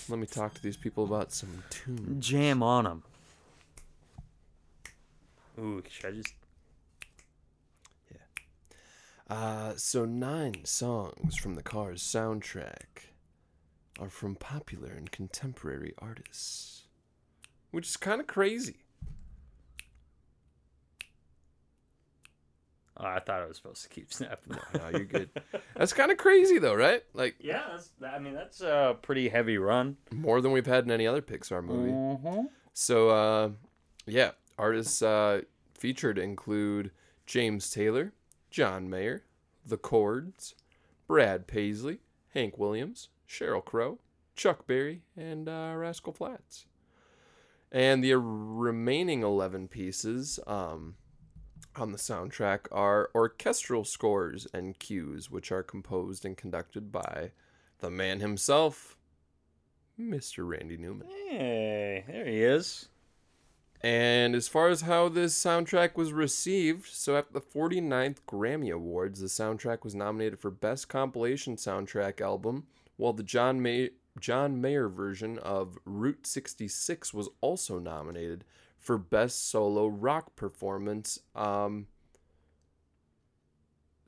Let 0.09 0.19
me 0.19 0.27
talk 0.27 0.55
to 0.55 0.62
these 0.62 0.77
people 0.77 1.05
about 1.05 1.32
some 1.32 1.62
tunes. 1.70 2.27
Jam 2.27 2.62
on 2.62 2.85
them. 2.85 3.03
Ooh, 5.59 5.82
should 5.89 6.07
I 6.07 6.11
just? 6.12 6.35
Yeah. 8.11 9.35
Uh, 9.35 9.73
so 9.77 10.05
nine 10.05 10.65
songs 10.65 11.36
from 11.36 11.55
the 11.55 11.62
Cars 11.62 12.03
soundtrack 12.03 13.11
are 14.01 14.09
from 14.09 14.35
popular 14.35 14.90
and 14.90 15.12
contemporary 15.12 15.94
artists, 15.99 16.85
which 17.70 17.86
is 17.86 17.97
kind 17.97 18.20
of 18.20 18.27
crazy. 18.27 18.82
Oh, 22.97 23.06
I 23.06 23.20
thought 23.20 23.40
I 23.40 23.47
was 23.47 23.56
supposed 23.56 23.82
to 23.85 23.89
keep 23.89 24.12
snapping. 24.12 24.56
No, 24.74 24.89
you're 24.90 25.05
good. 25.05 25.31
That's 25.77 25.93
kind 25.93 26.10
of 26.10 26.19
crazy 26.19 26.59
though, 26.59 26.74
right? 26.74 27.02
Like 27.14 27.36
yeah, 27.40 27.62
that's, 27.70 27.90
I 28.06 28.19
mean 28.19 28.35
that's 28.35 28.60
a 28.60 28.97
pretty 29.01 29.28
heavy 29.28 29.59
run. 29.59 29.97
more 30.12 30.40
than 30.40 30.52
we've 30.52 30.66
had 30.66 30.85
in 30.85 30.90
any 30.90 31.06
other 31.06 31.23
Pixar 31.23 31.64
movie. 31.64 31.90
Mm-hmm. 31.93 32.47
So, 32.74 33.10
uh, 33.10 33.51
yeah, 34.06 34.31
artists 34.59 35.02
uh, 35.02 35.43
featured 35.74 36.19
include 36.19 36.90
James 37.27 37.70
Taylor, 37.70 38.12
John 38.51 38.89
Mayer, 38.89 39.24
The 39.66 39.77
Chords, 39.77 40.55
Brad 41.06 41.47
Paisley, 41.47 42.01
Hank 42.35 42.59
Williams, 42.59 43.09
Sheryl 43.28 43.64
Crow, 43.64 43.98
Chuck 44.36 44.66
Berry, 44.66 45.02
and 45.16 45.48
uh, 45.48 45.74
Rascal 45.77 46.12
Flatts. 46.12 46.66
And 47.70 48.05
the 48.05 48.14
remaining 48.16 49.23
11 49.23 49.69
pieces 49.69 50.39
um, 50.47 50.97
on 51.81 51.93
the 51.93 51.99
soundtrack 51.99 52.61
are 52.70 53.11
orchestral 53.15 53.85
scores 53.85 54.47
and 54.53 54.78
cues, 54.78 55.31
which 55.31 55.51
are 55.53 55.62
composed 55.62 56.24
and 56.24 56.36
conducted 56.36 56.93
by 56.93 57.31
the 57.78 57.90
man 57.90 58.20
himself, 58.20 58.97
Mr. 60.01 60.47
Randy 60.49 60.77
Newman. 60.77 61.09
Hey, 61.28 62.05
there 62.07 62.27
he 62.27 62.43
is. 62.43 62.89
And 63.82 64.36
as 64.36 64.47
far 64.47 64.69
as 64.69 64.82
how 64.82 65.09
this 65.09 65.36
soundtrack 65.36 65.97
was 65.97 66.12
received, 66.12 66.86
so 66.86 67.16
at 67.16 67.32
the 67.32 67.40
49th 67.40 68.19
Grammy 68.28 68.73
Awards, 68.73 69.20
the 69.20 69.27
soundtrack 69.27 69.82
was 69.82 69.94
nominated 69.94 70.39
for 70.39 70.53
Best 70.53 70.89
Compilation 70.89 71.57
Soundtrack 71.57 72.20
Album, 72.20 72.66
while 72.97 73.12
the 73.12 73.24
John 73.24 73.61
May- 73.61 73.90
John 74.20 74.61
Mayer 74.61 74.89
version 74.89 75.39
of 75.39 75.78
Route 75.85 76.27
66 76.28 77.12
was 77.12 77.28
also 77.40 77.81
nominated 77.81 78.44
for 78.83 78.99
Best 78.99 79.49
Solo 79.49 79.87
Rock 79.87 80.37
Performance. 80.37 81.21
Um, 81.35 81.87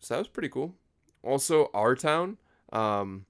so 0.01 0.15
that 0.15 0.19
was 0.19 0.29
pretty 0.29 0.51
cool. 0.51 0.75
Also, 1.23 1.71
Our 1.73 1.95
Town, 1.95 2.37
um, 2.73 3.25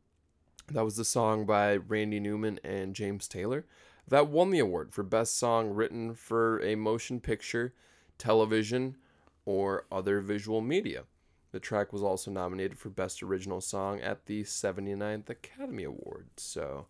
that 0.72 0.84
was 0.84 0.96
the 0.96 1.04
song 1.04 1.46
by 1.46 1.76
Randy 1.76 2.18
Newman 2.18 2.58
and 2.64 2.94
James 2.94 3.28
Taylor 3.28 3.66
that 4.08 4.28
won 4.28 4.50
the 4.50 4.58
award 4.58 4.92
for 4.92 5.02
best 5.02 5.38
song 5.38 5.70
written 5.70 6.14
for 6.14 6.60
a 6.62 6.74
motion 6.74 7.20
picture, 7.20 7.74
television, 8.18 8.96
or 9.44 9.86
other 9.90 10.20
visual 10.20 10.60
media. 10.60 11.04
The 11.52 11.60
track 11.60 11.92
was 11.92 12.02
also 12.02 12.30
nominated 12.30 12.78
for 12.78 12.90
Best 12.90 13.22
Original 13.22 13.60
Song 13.60 14.00
at 14.00 14.26
the 14.26 14.42
79th 14.42 15.30
Academy 15.30 15.84
Awards. 15.84 16.42
So, 16.42 16.86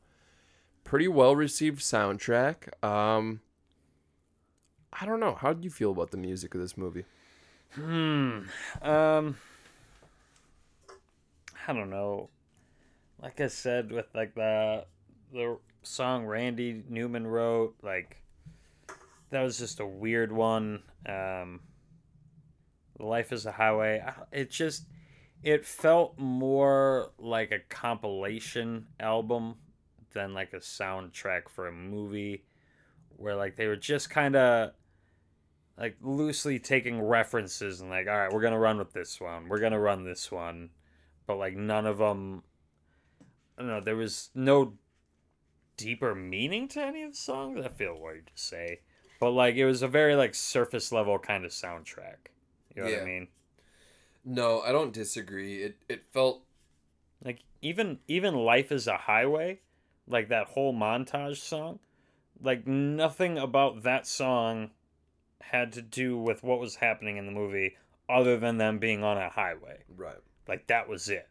pretty 0.85 1.09
well 1.09 1.37
received 1.37 1.81
soundtrack. 1.81 2.83
Um, 2.83 3.41
I 5.01 5.07
don't 5.07 5.21
know. 5.21 5.35
How 5.35 5.53
did 5.53 5.65
you 5.65 5.71
feel 5.71 5.91
about 5.91 6.11
the 6.11 6.17
music 6.17 6.55
of 6.55 6.61
this 6.61 6.77
movie? 6.77 7.05
Hmm. 7.75 8.41
Um. 8.83 9.37
I 11.67 11.73
don't 11.73 11.91
know. 11.91 12.29
Like 13.21 13.41
I 13.41 13.49
said, 13.49 13.91
with 13.91 14.07
like 14.15 14.35
the 14.35 14.85
the 15.33 15.59
song 15.83 16.27
Randy 16.27 16.83
Newman 16.89 17.27
wrote, 17.27 17.75
like 17.83 18.19
that 19.31 19.43
was 19.43 19.59
just 19.59 19.81
a 19.81 19.87
weird 19.87 20.31
one. 20.31 20.83
Um, 21.07 21.61
Life 22.99 23.33
is 23.33 23.47
a 23.47 23.53
Highway. 23.53 24.05
It 24.31 24.51
just 24.51 24.85
it 25.43 25.67
felt 25.67 26.19
more 26.19 27.11
like 27.19 27.51
a 27.51 27.59
compilation 27.69 28.87
album 29.01 29.57
than 30.13 30.35
like 30.35 30.53
a 30.53 30.59
soundtrack 30.59 31.49
for 31.49 31.67
a 31.67 31.73
movie, 31.73 32.45
where 33.17 33.35
like 33.35 33.57
they 33.57 33.67
were 33.67 33.77
just 33.77 34.11
kind 34.11 34.37
of 34.37 34.73
like 35.79 35.97
loosely 36.01 36.59
taking 36.59 37.03
references 37.03 37.81
and 37.81 37.91
like, 37.91 38.07
all 38.07 38.17
right, 38.17 38.33
we're 38.33 38.43
gonna 38.43 38.59
run 38.59 38.79
with 38.79 38.93
this 38.93 39.21
one. 39.21 39.49
We're 39.49 39.61
gonna 39.61 39.81
run 39.81 40.05
this 40.05 40.31
one, 40.31 40.71
but 41.27 41.37
like 41.37 41.57
none 41.57 41.87
of 41.87 41.99
them. 41.99 42.43
I 43.59 43.63
don't 43.63 43.69
know. 43.69 43.81
There 43.81 43.97
was 43.97 44.31
no 44.35 44.75
deeper 45.77 46.15
meaning 46.15 46.69
to 46.69 46.83
any 46.83 47.03
of 47.03 47.13
the 47.13 47.17
songs. 47.17 47.65
I 47.65 47.69
feel 47.69 47.99
weird 47.99 48.27
to 48.29 48.33
say, 48.43 48.81
but 49.21 49.31
like 49.31 49.57
it 49.57 49.67
was 49.67 49.83
a 49.83 49.89
very 49.89 50.15
like 50.15 50.35
surface 50.35 50.93
level 50.93 51.19
kind 51.19 51.45
of 51.45 51.51
soundtrack. 51.51 52.29
You 52.75 52.83
know 52.83 52.89
yeah. 52.89 52.97
what 52.97 53.03
I 53.03 53.07
mean? 53.07 53.29
No, 54.25 54.61
I 54.61 54.73
don't 54.73 54.93
disagree. 54.93 55.63
It 55.63 55.77
it 55.89 56.05
felt 56.13 56.43
like 57.25 57.41
even 57.63 57.99
even 58.07 58.35
life 58.35 58.71
is 58.71 58.87
a 58.87 58.97
highway, 58.97 59.61
like 60.07 60.29
that 60.29 60.49
whole 60.49 60.73
montage 60.73 61.39
song, 61.39 61.81
like 62.41 62.67
nothing 62.67 63.39
about 63.39 63.83
that 63.83 64.07
song 64.07 64.71
had 65.51 65.73
to 65.73 65.83
do 65.83 66.19
with 66.19 66.43
what 66.43 66.61
was 66.61 66.77
happening 66.77 67.17
in 67.17 67.27
the 67.27 67.33
movie 67.33 67.77
other 68.09 68.39
than 68.39 68.59
them 68.59 68.79
being 68.79 69.03
on 69.03 69.17
a 69.17 69.29
highway. 69.29 69.83
Right. 69.97 70.17
Like 70.49 70.67
that 70.69 70.89
was 70.89 71.09
it. 71.09 71.29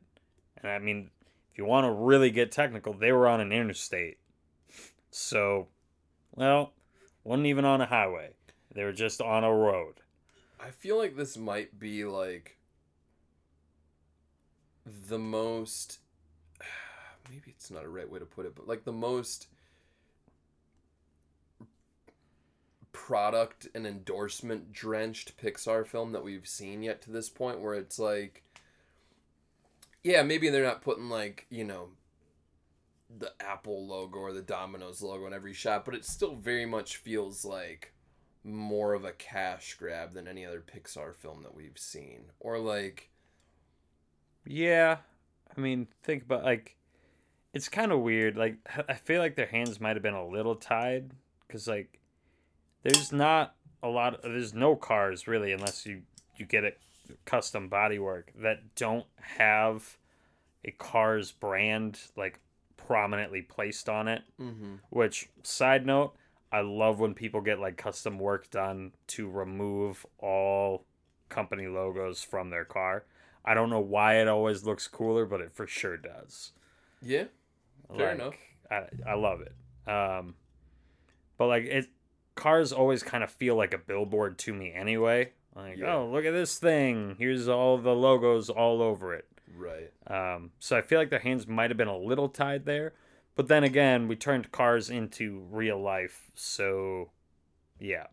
And 0.57 0.71
I 0.71 0.79
mean, 0.79 1.09
if 1.51 1.57
you 1.57 1.65
want 1.65 1.85
to 1.85 1.91
really 1.91 2.31
get 2.31 2.51
technical, 2.51 2.93
they 2.93 3.11
were 3.11 3.27
on 3.27 3.41
an 3.41 3.51
interstate. 3.51 4.17
So, 5.11 5.67
well, 6.35 6.73
wasn't 7.23 7.47
even 7.47 7.65
on 7.65 7.81
a 7.81 7.85
highway. 7.85 8.31
They 8.73 8.83
were 8.83 8.93
just 8.93 9.21
on 9.21 9.43
a 9.43 9.53
road. 9.53 9.95
I 10.59 10.71
feel 10.71 10.97
like 10.97 11.15
this 11.15 11.37
might 11.37 11.77
be 11.77 12.05
like 12.05 12.57
the 15.07 15.19
most 15.19 15.99
maybe 17.29 17.51
it's 17.55 17.69
not 17.69 17.85
a 17.85 17.89
right 17.89 18.09
way 18.09 18.19
to 18.19 18.25
put 18.25 18.45
it, 18.45 18.55
but 18.55 18.67
like 18.67 18.83
the 18.83 18.91
most 18.91 19.47
product 22.93 23.67
and 23.75 23.85
endorsement 23.85 24.71
drenched 24.71 25.37
Pixar 25.37 25.85
film 25.85 26.13
that 26.13 26.23
we've 26.23 26.47
seen 26.47 26.81
yet 26.83 27.01
to 27.01 27.11
this 27.11 27.27
point 27.29 27.59
where 27.59 27.73
it's 27.73 27.99
like 27.99 28.43
yeah, 30.03 30.21
maybe 30.21 30.49
they're 30.49 30.63
not 30.63 30.81
putting 30.81 31.09
like, 31.09 31.47
you 31.49 31.63
know, 31.63 31.89
the 33.17 33.31
Apple 33.39 33.87
logo 33.87 34.19
or 34.19 34.33
the 34.33 34.41
Domino's 34.41 35.01
logo 35.01 35.25
in 35.27 35.33
every 35.33 35.53
shot, 35.53 35.85
but 35.85 35.95
it 35.95 36.05
still 36.05 36.35
very 36.35 36.65
much 36.65 36.97
feels 36.97 37.45
like 37.45 37.93
more 38.43 38.93
of 38.93 39.05
a 39.05 39.13
cash 39.13 39.75
grab 39.75 40.13
than 40.13 40.27
any 40.27 40.45
other 40.45 40.61
Pixar 40.61 41.15
film 41.15 41.43
that 41.43 41.55
we've 41.55 41.77
seen. 41.77 42.25
Or 42.39 42.59
like 42.59 43.09
Yeah. 44.45 44.97
I 45.55 45.61
mean, 45.61 45.87
think 46.03 46.23
about 46.23 46.43
like 46.43 46.75
it's 47.53 47.69
kind 47.69 47.91
of 47.91 47.99
weird. 47.99 48.35
Like 48.35 48.57
I 48.89 48.95
feel 48.95 49.21
like 49.21 49.35
their 49.35 49.45
hands 49.45 49.79
might 49.79 49.95
have 49.95 50.03
been 50.03 50.13
a 50.13 50.27
little 50.27 50.55
tied 50.55 51.11
cuz 51.47 51.67
like 51.67 51.99
there's 52.83 53.11
not 53.11 53.55
a 53.81 53.87
lot 53.87 54.15
of, 54.15 54.21
there's 54.23 54.53
no 54.53 54.75
cars 54.75 55.27
really 55.27 55.51
unless 55.51 55.85
you 55.85 56.01
you 56.37 56.45
get 56.45 56.63
it 56.63 56.79
custom 57.25 57.69
bodywork 57.69 58.23
that 58.41 58.75
don't 58.75 59.05
have 59.19 59.97
a 60.65 60.71
car's 60.71 61.31
brand 61.31 61.99
like 62.15 62.39
prominently 62.77 63.41
placed 63.41 63.89
on 63.89 64.07
it. 64.07 64.23
Mm-hmm. 64.39 64.75
which 64.89 65.29
side 65.43 65.85
note 65.85 66.13
i 66.51 66.61
love 66.61 66.99
when 66.99 67.13
people 67.13 67.41
get 67.41 67.59
like 67.59 67.77
custom 67.77 68.19
work 68.19 68.49
done 68.49 68.91
to 69.07 69.29
remove 69.29 70.05
all 70.19 70.85
company 71.29 71.67
logos 71.67 72.23
from 72.23 72.49
their 72.51 72.65
car. 72.65 73.05
I 73.43 73.55
don't 73.55 73.69
know 73.69 73.79
why 73.79 74.21
it 74.21 74.27
always 74.27 74.63
looks 74.63 74.87
cooler 74.87 75.25
but 75.25 75.41
it 75.41 75.51
for 75.51 75.67
sure 75.67 75.97
does. 75.97 76.51
Yeah 77.01 77.25
fair 77.95 78.07
like, 78.07 78.15
enough. 78.15 78.35
I, 78.71 79.11
I 79.11 79.13
love 79.15 79.41
it. 79.41 79.53
Um 79.89 80.35
but 81.37 81.47
like 81.47 81.63
it 81.63 81.87
cars 82.35 82.71
always 82.71 83.03
kind 83.03 83.23
of 83.23 83.31
feel 83.31 83.55
like 83.55 83.73
a 83.73 83.77
billboard 83.77 84.37
to 84.39 84.53
me 84.53 84.71
anyway. 84.73 85.31
Like, 85.55 85.77
yeah. 85.77 85.95
oh, 85.95 86.09
look 86.11 86.25
at 86.25 86.31
this 86.31 86.57
thing. 86.57 87.15
Here's 87.19 87.47
all 87.47 87.77
the 87.77 87.95
logos 87.95 88.49
all 88.49 88.81
over 88.81 89.13
it. 89.13 89.27
Right. 89.55 89.91
Um, 90.07 90.51
so 90.59 90.77
I 90.77 90.81
feel 90.81 90.99
like 90.99 91.09
their 91.09 91.19
hands 91.19 91.47
might 91.47 91.69
have 91.69 91.77
been 91.77 91.87
a 91.87 91.97
little 91.97 92.29
tied 92.29 92.65
there. 92.65 92.93
But 93.35 93.47
then 93.47 93.63
again, 93.63 94.07
we 94.07 94.15
turned 94.15 94.51
cars 94.51 94.89
into 94.89 95.45
real 95.51 95.79
life. 95.79 96.31
So, 96.35 97.11
yeah. 97.79 98.07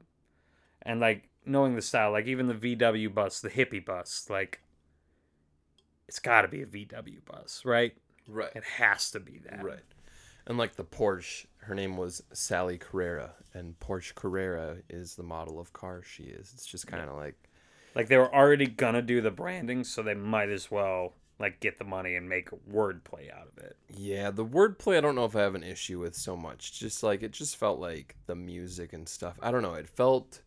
And 0.83 1.01
like 1.01 1.29
knowing 1.45 1.77
the 1.77 1.83
style, 1.83 2.13
like 2.13 2.27
even 2.27 2.47
the 2.47 2.55
VW 2.55 3.13
bus, 3.13 3.41
the 3.41 3.51
hippie 3.51 3.85
bus, 3.85 4.27
like 4.31 4.61
it's 6.09 6.19
got 6.19 6.43
to 6.43 6.49
be 6.49 6.63
a 6.63 6.67
VW 6.67 7.25
bus, 7.25 7.63
right? 7.65 7.95
Right. 8.27 8.51
It 8.55 8.65
has 8.65 9.11
to 9.13 9.21
be 9.21 9.41
that. 9.49 9.63
Right. 9.63 9.85
And 10.47 10.59
like 10.59 10.77
the 10.77 10.85
Porsche, 10.85 11.47
her 11.63 11.75
name 11.75 11.97
was 11.97 12.23
Sally 12.33 12.79
Carrera, 12.79 13.33
and 13.55 13.79
Porsche 13.81 14.15
Carrera 14.15 14.79
is 14.89 15.15
the 15.15 15.23
model 15.23 15.61
of 15.61 15.73
car 15.73 16.03
she 16.03 16.25
is. 16.25 16.53
It's 16.55 16.67
just 16.67 16.87
kind 16.87 17.03
of 17.03 17.11
yeah. 17.11 17.23
like, 17.23 17.49
like 17.95 18.09
they 18.09 18.17
were 18.17 18.35
already 18.35 18.67
gonna 18.67 19.03
do 19.03 19.21
the 19.21 19.31
branding, 19.31 19.85
so 19.85 20.03
they 20.03 20.15
might 20.15 20.49
as 20.49 20.71
well 20.71 21.15
like 21.39 21.59
get 21.61 21.79
the 21.79 21.85
money 21.85 22.15
and 22.15 22.29
make 22.29 22.53
a 22.53 22.57
wordplay 22.71 23.33
out 23.35 23.49
of 23.49 23.65
it. 23.65 23.77
Yeah, 23.89 24.31
the 24.31 24.45
wordplay 24.45 24.99
I 24.99 25.01
don't 25.01 25.15
know 25.15 25.25
if 25.25 25.35
I 25.35 25.41
have 25.41 25.55
an 25.55 25.65
issue 25.65 25.99
with 25.99 26.15
so 26.15 26.37
much. 26.37 26.79
Just 26.79 27.03
like 27.03 27.23
it 27.23 27.33
just 27.33 27.57
felt 27.57 27.81
like 27.81 28.17
the 28.27 28.35
music 28.35 28.93
and 28.93 29.09
stuff. 29.09 29.39
I 29.43 29.51
don't 29.51 29.63
know. 29.63 29.75
It 29.75 29.89
felt 29.89 30.43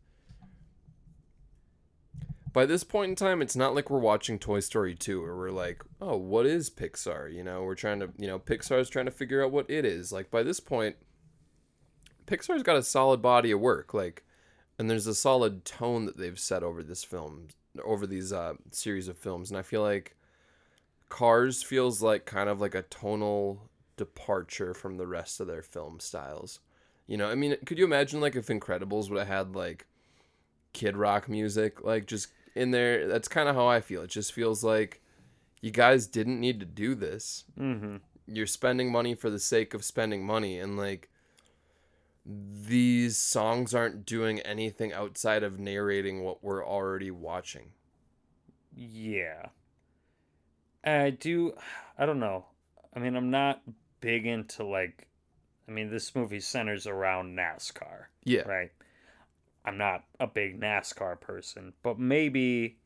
by 2.53 2.67
this 2.67 2.83
point 2.83 3.09
in 3.09 3.15
time, 3.15 3.41
it's 3.41 3.55
not 3.55 3.73
like 3.73 3.89
we're 3.89 3.99
watching 3.99 4.37
Toy 4.37 4.59
Story 4.59 4.93
2 4.93 5.21
where 5.21 5.35
we're 5.35 5.49
like, 5.49 5.81
oh, 5.99 6.15
what 6.15 6.45
is 6.45 6.69
Pixar? 6.69 7.33
You 7.33 7.43
know, 7.43 7.63
we're 7.63 7.73
trying 7.73 7.99
to, 7.99 8.09
you 8.15 8.27
know, 8.27 8.37
Pixar's 8.37 8.89
trying 8.89 9.05
to 9.05 9.11
figure 9.11 9.43
out 9.43 9.51
what 9.51 9.69
it 9.69 9.85
is. 9.85 10.11
Like, 10.11 10.29
by 10.29 10.43
this 10.43 10.59
point, 10.59 10.95
Pixar's 12.27 12.61
got 12.61 12.77
a 12.77 12.83
solid 12.83 13.23
body 13.23 13.49
of 13.49 13.59
work. 13.59 13.95
Like, 13.95 14.23
and 14.77 14.87
there's 14.87 15.07
a 15.07 15.15
solid 15.15 15.65
tone 15.65 16.05
that 16.05 16.17
they've 16.17 16.39
set 16.39 16.61
over 16.61 16.83
this 16.83 17.03
film, 17.03 17.47
over 17.83 18.05
these 18.05 18.31
uh, 18.31 18.53
series 18.69 19.07
of 19.07 19.17
films. 19.17 19.49
And 19.49 19.57
I 19.57 19.63
feel 19.63 19.81
like 19.81 20.15
Cars 21.09 21.63
feels 21.63 22.03
like 22.03 22.25
kind 22.25 22.49
of 22.49 22.61
like 22.61 22.75
a 22.75 22.83
tonal 22.83 23.67
departure 23.97 24.75
from 24.75 24.97
the 24.97 25.07
rest 25.07 25.39
of 25.39 25.47
their 25.47 25.63
film 25.63 25.99
styles. 25.99 26.59
You 27.07 27.17
know, 27.17 27.29
I 27.29 27.35
mean, 27.35 27.57
could 27.65 27.79
you 27.79 27.85
imagine 27.85 28.21
like 28.21 28.35
if 28.35 28.47
Incredibles 28.47 29.09
would 29.09 29.17
have 29.17 29.27
had 29.27 29.55
like 29.55 29.87
Kid 30.71 30.95
Rock 30.97 31.27
music, 31.27 31.83
like 31.83 32.05
just 32.05 32.27
in 32.55 32.71
there. 32.71 33.07
That's 33.07 33.27
kind 33.27 33.49
of 33.49 33.55
how 33.55 33.67
I 33.67 33.81
feel. 33.81 34.01
It 34.03 34.09
just 34.09 34.33
feels 34.33 34.63
like 34.63 35.01
you 35.61 35.71
guys 35.71 36.07
didn't 36.07 36.39
need 36.39 36.59
to 36.59 36.65
do 36.65 36.95
this. 36.95 37.45
Mm-hmm. 37.59 37.97
You're 38.27 38.47
spending 38.47 38.91
money 38.91 39.15
for 39.15 39.29
the 39.29 39.39
sake 39.39 39.73
of 39.73 39.83
spending 39.83 40.25
money, 40.25 40.59
and 40.59 40.77
like 40.77 41.09
these 42.25 43.17
songs 43.17 43.73
aren't 43.73 44.05
doing 44.05 44.39
anything 44.41 44.93
outside 44.93 45.43
of 45.43 45.59
narrating 45.59 46.23
what 46.23 46.43
we're 46.43 46.65
already 46.65 47.11
watching. 47.11 47.71
Yeah. 48.75 49.47
I 50.83 51.11
do 51.11 51.53
I 51.97 52.05
don't 52.05 52.19
know. 52.19 52.45
I 52.95 52.99
mean, 52.99 53.15
I'm 53.15 53.31
not 53.31 53.61
big 53.99 54.25
into 54.25 54.63
like 54.63 55.07
I 55.67 55.71
mean, 55.71 55.89
this 55.89 56.15
movie 56.15 56.39
centers 56.39 56.87
around 56.87 57.37
NASCAR. 57.37 58.05
Yeah. 58.23 58.41
Right. 58.41 58.71
I'm 59.65 59.77
not 59.77 60.03
a 60.19 60.27
big 60.27 60.59
NASCAR 60.59 61.19
person, 61.19 61.73
but 61.83 61.99
maybe 61.99 62.77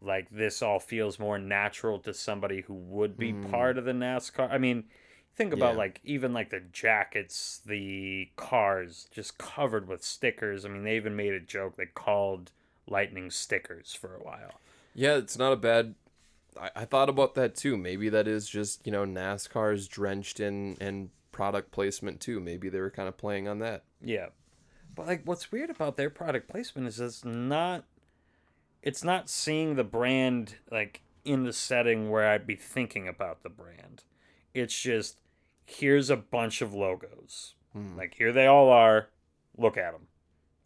like 0.00 0.28
this 0.30 0.62
all 0.62 0.78
feels 0.78 1.18
more 1.18 1.38
natural 1.38 1.98
to 2.00 2.14
somebody 2.14 2.62
who 2.62 2.74
would 2.74 3.16
be 3.16 3.32
mm. 3.32 3.50
part 3.50 3.78
of 3.78 3.84
the 3.84 3.92
NASCAR. 3.92 4.50
I 4.50 4.58
mean, 4.58 4.84
think 5.34 5.52
about 5.52 5.72
yeah. 5.72 5.78
like 5.78 6.00
even 6.04 6.32
like 6.32 6.50
the 6.50 6.62
jackets, 6.72 7.60
the 7.64 8.30
cars 8.36 9.08
just 9.10 9.38
covered 9.38 9.88
with 9.88 10.04
stickers. 10.04 10.64
I 10.64 10.68
mean, 10.68 10.84
they 10.84 10.96
even 10.96 11.16
made 11.16 11.32
a 11.32 11.40
joke 11.40 11.76
they 11.76 11.86
called 11.86 12.52
lightning 12.88 13.30
stickers 13.30 13.94
for 13.94 14.14
a 14.14 14.22
while. 14.22 14.60
Yeah, 14.94 15.16
it's 15.16 15.38
not 15.38 15.52
a 15.52 15.56
bad 15.56 15.94
I, 16.60 16.70
I 16.76 16.84
thought 16.84 17.08
about 17.08 17.34
that 17.34 17.54
too. 17.54 17.76
Maybe 17.76 18.08
that 18.08 18.28
is 18.28 18.48
just, 18.48 18.86
you 18.86 18.92
know, 18.92 19.04
NASCAR's 19.04 19.88
drenched 19.88 20.40
in 20.40 20.76
in 20.80 21.10
product 21.30 21.70
placement 21.70 22.20
too. 22.20 22.40
Maybe 22.40 22.68
they 22.68 22.80
were 22.80 22.90
kind 22.90 23.08
of 23.08 23.16
playing 23.16 23.48
on 23.48 23.58
that. 23.60 23.84
Yeah. 24.00 24.28
But 24.94 25.06
like, 25.06 25.22
what's 25.24 25.50
weird 25.50 25.70
about 25.70 25.96
their 25.96 26.10
product 26.10 26.48
placement 26.48 26.88
is 26.88 27.00
it's 27.00 27.24
not, 27.24 27.84
it's 28.82 29.02
not 29.02 29.30
seeing 29.30 29.76
the 29.76 29.84
brand 29.84 30.56
like 30.70 31.02
in 31.24 31.44
the 31.44 31.52
setting 31.52 32.10
where 32.10 32.28
I'd 32.28 32.46
be 32.46 32.56
thinking 32.56 33.08
about 33.08 33.42
the 33.42 33.48
brand. 33.48 34.04
It's 34.54 34.78
just 34.78 35.18
here's 35.64 36.10
a 36.10 36.16
bunch 36.16 36.60
of 36.60 36.74
logos. 36.74 37.54
Hmm. 37.72 37.96
Like 37.96 38.14
here 38.14 38.32
they 38.32 38.46
all 38.46 38.70
are. 38.70 39.08
Look 39.56 39.76
at 39.76 39.92
them. 39.92 40.08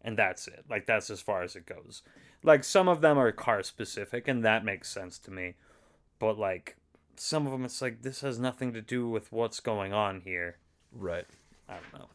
And 0.01 0.17
that's 0.17 0.47
it. 0.47 0.65
Like 0.69 0.85
that's 0.85 1.09
as 1.09 1.21
far 1.21 1.43
as 1.43 1.55
it 1.55 1.65
goes. 1.65 2.01
Like 2.43 2.63
some 2.63 2.87
of 2.87 3.01
them 3.01 3.17
are 3.17 3.31
car 3.31 3.63
specific 3.63 4.27
and 4.27 4.43
that 4.43 4.65
makes 4.65 4.91
sense 4.91 5.17
to 5.19 5.31
me. 5.31 5.55
But 6.19 6.37
like 6.37 6.77
some 7.15 7.45
of 7.45 7.51
them 7.51 7.65
it's 7.65 7.81
like 7.81 8.01
this 8.01 8.21
has 8.21 8.39
nothing 8.39 8.73
to 8.73 8.81
do 8.81 9.07
with 9.07 9.31
what's 9.31 9.59
going 9.59 9.93
on 9.93 10.21
here. 10.21 10.57
Right. 10.91 11.25
I 11.69 11.73
don't 11.73 12.01
know. 12.01 12.09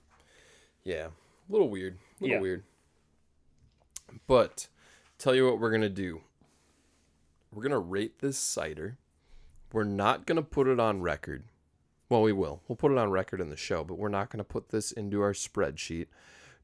Yeah. 0.85 1.09
A 1.53 1.55
little 1.55 1.69
weird. 1.69 1.99
A 2.19 2.25
little 2.25 2.37
Yeah. 2.37 2.41
weird. 2.41 2.65
But 4.27 4.69
tell 5.19 5.35
you 5.35 5.45
what 5.45 5.61
we're 5.61 5.71
gonna 5.71 5.91
do. 5.91 6.23
We're 7.53 7.63
gonna 7.63 7.79
rate 7.79 8.21
this 8.21 8.39
cider. 8.39 8.97
We're 9.71 9.85
not 9.85 10.25
gonna 10.27 10.43
put 10.43 10.67
it 10.67 10.81
on 10.81 11.03
record. 11.03 11.45
Well, 12.09 12.23
we 12.23 12.33
will. 12.33 12.63
We'll 12.69 12.77
put 12.77 12.91
it 12.91 12.97
on 12.97 13.11
record 13.11 13.43
in 13.43 13.51
the 13.51 13.57
show, 13.59 13.85
but 13.85 13.99
we're 13.99 14.09
not 14.09 14.31
gonna 14.31 14.45
put 14.45 14.71
this 14.71 14.93
into 14.93 15.21
our 15.21 15.35
spreadsheet. 15.35 16.07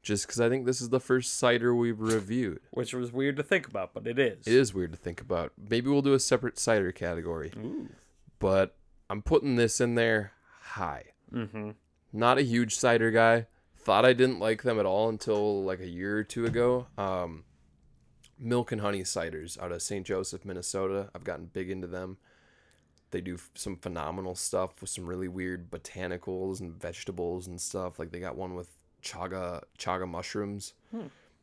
Just 0.01 0.25
because 0.25 0.39
I 0.39 0.49
think 0.49 0.65
this 0.65 0.81
is 0.81 0.89
the 0.89 0.99
first 0.99 1.37
cider 1.37 1.75
we've 1.75 1.99
reviewed. 1.99 2.61
Which 2.71 2.91
was 2.93 3.11
weird 3.11 3.35
to 3.37 3.43
think 3.43 3.67
about, 3.67 3.93
but 3.93 4.07
it 4.07 4.17
is. 4.17 4.47
It 4.47 4.53
is 4.55 4.73
weird 4.73 4.91
to 4.93 4.97
think 4.97 5.21
about. 5.21 5.53
Maybe 5.55 5.87
we'll 5.89 6.01
do 6.01 6.13
a 6.15 6.19
separate 6.19 6.57
cider 6.57 6.91
category. 6.91 7.51
Ooh. 7.57 7.89
But 8.39 8.75
I'm 9.07 9.21
putting 9.21 9.55
this 9.55 9.79
in 9.79 9.93
there 9.93 10.31
high. 10.61 11.13
Mm-hmm. 11.31 11.71
Not 12.11 12.39
a 12.39 12.41
huge 12.43 12.75
cider 12.75 13.11
guy. 13.11 13.45
Thought 13.79 14.05
I 14.05 14.13
didn't 14.13 14.39
like 14.39 14.63
them 14.63 14.79
at 14.79 14.85
all 14.85 15.09
until 15.09 15.63
like 15.63 15.79
a 15.79 15.87
year 15.87 16.17
or 16.17 16.23
two 16.23 16.45
ago. 16.45 16.87
Um, 16.97 17.43
Milk 18.37 18.71
and 18.71 18.81
Honey 18.81 19.03
ciders 19.03 19.59
out 19.61 19.71
of 19.71 19.81
St. 19.81 20.05
Joseph, 20.05 20.45
Minnesota. 20.45 21.09
I've 21.15 21.23
gotten 21.23 21.45
big 21.45 21.69
into 21.69 21.87
them. 21.87 22.17
They 23.11 23.21
do 23.21 23.35
f- 23.35 23.49
some 23.55 23.75
phenomenal 23.75 24.35
stuff 24.35 24.79
with 24.81 24.89
some 24.89 25.05
really 25.07 25.27
weird 25.27 25.71
botanicals 25.71 26.59
and 26.59 26.79
vegetables 26.79 27.47
and 27.47 27.59
stuff. 27.59 27.99
Like 27.99 28.11
they 28.11 28.19
got 28.19 28.35
one 28.37 28.53
with 28.53 28.69
chaga 29.01 29.63
chaga 29.77 30.07
mushrooms. 30.07 30.73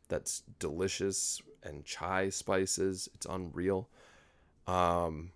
That's 0.08 0.42
delicious 0.58 1.42
and 1.62 1.84
chai 1.84 2.28
spices. 2.28 3.08
It's 3.14 3.26
unreal. 3.26 3.88
Um 4.66 5.32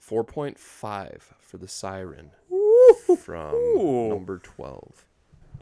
4.5 0.00 1.20
for 1.38 1.58
the 1.58 1.68
siren 1.68 2.30
from 3.18 3.54
Ooh. 3.54 4.08
number 4.08 4.38
12. 4.38 5.04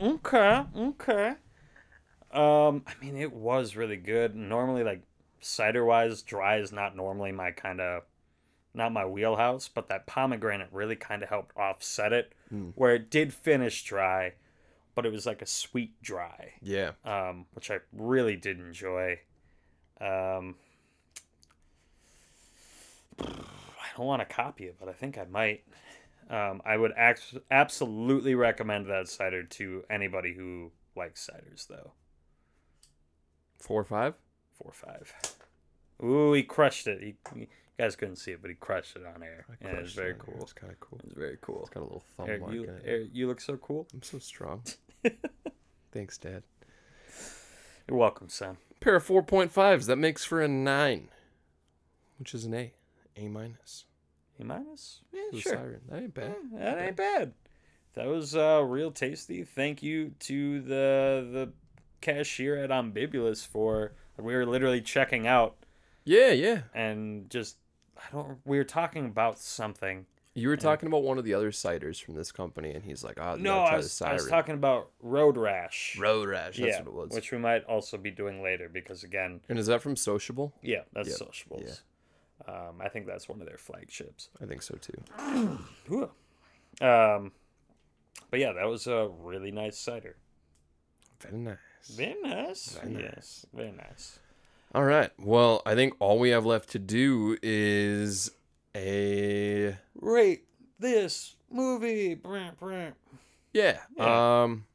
Okay, 0.01 0.65
okay. 0.77 1.35
Um, 2.31 2.83
I 2.87 2.93
mean, 3.01 3.17
it 3.17 3.33
was 3.33 3.75
really 3.77 3.97
good. 3.97 4.35
Normally, 4.37 4.85
like 4.85 5.03
cider 5.41 5.85
wise, 5.85 6.23
dry 6.23 6.59
is 6.59 6.73
not 6.73 6.95
normally 6.95 7.33
my 7.33 7.51
kind 7.53 7.81
of, 7.81 8.03
not 8.75 8.93
my 8.93 9.05
wheelhouse. 9.07 9.69
But 9.69 9.89
that 9.89 10.07
pomegranate 10.07 10.69
really 10.71 10.97
kind 10.97 11.23
of 11.23 11.29
helped 11.31 11.57
offset 11.57 12.13
it, 12.13 12.33
where 12.75 12.95
it 12.95 13.11
did 13.11 13.33
finish 13.33 13.83
dry, 13.83 14.35
but 14.95 15.05
it 15.07 15.13
was 15.13 15.27
like 15.27 15.43
a 15.43 15.47
sweet 15.47 16.01
dry, 16.03 16.53
Yeah. 16.61 16.93
um, 17.05 17.47
which 17.55 17.71
I 17.71 17.79
really 17.93 18.37
did 18.37 18.59
enjoy. 18.61 19.21
Um, 20.01 20.57
I 23.21 23.97
don't 23.97 24.07
want 24.07 24.21
to 24.21 24.27
copy 24.35 24.65
it, 24.67 24.77
but 24.79 24.89
I 24.89 24.93
think 24.93 25.19
I 25.19 25.25
might. 25.25 25.65
Um, 26.31 26.61
I 26.65 26.77
would 26.77 26.93
act- 26.97 27.37
absolutely 27.51 28.35
recommend 28.35 28.87
that 28.87 29.09
cider 29.09 29.43
to 29.45 29.85
anybody 29.89 30.35
who 30.35 30.73
likes 30.95 31.29
ciders, 31.29 31.67
though. 31.67 31.93
4 33.59 33.81
or 33.81 33.85
5? 33.85 34.15
Four 34.59 34.71
or 34.71 34.73
five. 34.73 35.15
Ooh, 36.03 36.33
he 36.33 36.43
crushed 36.43 36.87
it. 36.87 37.01
He, 37.01 37.15
he- 37.35 37.49
you 37.79 37.85
guys 37.85 37.95
couldn't 37.95 38.17
see 38.17 38.33
it, 38.33 38.43
but 38.43 38.51
he 38.51 38.57
crushed 38.57 38.97
it 38.97 39.03
on 39.07 39.23
air. 39.23 39.47
Yeah, 39.63 39.69
it's 39.77 39.93
very 39.93 40.15
cool. 40.19 40.39
It's 40.41 40.53
kind 40.53 40.73
of 40.73 40.81
cool. 40.81 41.01
It's 41.05 41.15
very 41.15 41.39
cool. 41.41 41.61
It's 41.61 41.71
got 41.71 41.81
a 41.81 41.85
little 41.85 42.03
thumb 42.17 42.29
Eric, 42.29 42.41
mark 42.41 42.53
you, 42.53 42.65
in 42.65 42.71
it. 42.71 42.83
Eric, 42.85 43.09
you 43.13 43.29
look 43.29 43.41
so 43.41 43.57
cool. 43.57 43.87
I'm 43.95 44.03
so 44.03 44.19
strong. 44.19 44.65
Thanks, 45.93 46.19
Dad. 46.19 46.43
You're 47.87 47.97
welcome, 47.97 48.29
son. 48.29 48.57
Pair 48.81 48.97
of 48.97 49.07
4.5s. 49.07 49.87
That 49.87 49.97
makes 49.97 50.25
for 50.25 50.43
a 50.43 50.49
9, 50.49 51.09
which 52.19 52.35
is 52.35 52.45
an 52.45 52.55
A. 52.55 52.73
A 53.17 53.29
minus. 53.29 53.85
A 54.41 54.45
minus? 54.45 55.01
Yeah, 55.13 55.21
the 55.33 55.41
sure. 55.41 55.53
siren. 55.55 55.81
That 55.89 56.03
ain't 56.03 56.15
bad. 56.15 56.35
That 56.55 56.79
ain't 56.81 56.97
bad. 56.97 57.33
That 57.95 58.07
was 58.07 58.37
uh, 58.37 58.63
real 58.65 58.91
tasty. 58.93 59.43
Thank 59.43 59.83
you 59.83 60.13
to 60.21 60.61
the 60.61 61.29
the 61.33 61.53
cashier 62.01 62.57
at 62.57 62.71
Ambibulous 62.71 63.45
for 63.45 63.93
we 64.17 64.35
were 64.35 64.47
literally 64.47 64.81
checking 64.81 65.27
out 65.27 65.57
Yeah, 66.05 66.31
yeah. 66.31 66.61
and 66.75 67.29
just 67.31 67.57
I 67.97 68.03
don't 68.13 68.39
we 68.45 68.57
were 68.59 68.65
talking 68.65 69.07
about 69.07 69.39
something. 69.39 70.07
You 70.35 70.49
were 70.51 70.57
talking 70.57 70.87
about 70.87 71.03
one 71.03 71.19
of 71.19 71.25
the 71.25 71.35
other 71.35 71.51
ciders 71.51 72.01
from 72.01 72.15
this 72.15 72.31
company, 72.31 72.71
and 72.73 72.85
he's 72.85 73.03
like, 73.03 73.19
"Oh, 73.21 73.35
No, 73.35 73.59
I 73.59 73.77
was, 73.79 73.87
I 73.87 73.89
siren." 73.89 74.15
was 74.15 74.29
talking 74.29 74.55
about 74.55 74.91
Road 75.03 75.37
Rash. 75.37 75.97
Road 75.99 76.29
Rash. 76.29 76.59
That's 76.59 76.69
yeah, 76.69 76.79
what 76.83 76.87
it 76.87 76.93
was. 76.93 77.11
which 77.11 77.33
we 77.33 77.39
might 77.39 77.65
also 77.65 77.97
be 77.99 78.13
doing 78.13 78.41
later 78.41 78.69
because 78.69 79.03
again, 79.03 79.41
And 79.49 79.59
is 79.59 79.67
that 79.67 79.83
from 79.83 79.97
Sociable? 79.97 80.53
yeah, 80.63 80.83
that's 80.93 81.09
Yep, 81.09 81.19
sociables. 81.19 81.83
Um, 82.47 82.81
I 82.81 82.89
think 82.89 83.07
that's 83.07 83.29
one 83.29 83.41
of 83.41 83.47
their 83.47 83.59
flagships. 83.59 84.29
I 84.41 84.47
think 84.47 84.63
so 84.63 84.77
too. 84.77 85.59
Ooh. 85.93 86.11
Um, 86.85 87.33
but 88.31 88.41
yeah, 88.41 88.53
that 88.53 88.67
was 88.67 88.87
a 88.87 89.09
really 89.23 89.51
nice 89.51 89.79
cider. 89.79 90.17
Very 91.21 91.39
nice. 91.39 91.57
Very 91.91 92.17
nice. 92.23 92.79
Very 92.83 93.03
yes, 93.03 93.47
very 93.53 93.73
nice. 93.73 94.19
All 94.75 94.85
right. 94.85 95.11
Well, 95.19 95.63
I 95.65 95.75
think 95.75 95.95
all 95.99 96.19
we 96.19 96.31
have 96.31 96.45
left 96.45 96.71
to 96.71 96.79
do 96.79 97.39
is 97.43 98.31
a 98.77 99.77
Rate 99.95 100.45
this 100.79 101.37
movie. 101.51 102.21
Yeah. 103.53 103.79
Yeah. 103.97 104.43
Um, 104.43 104.67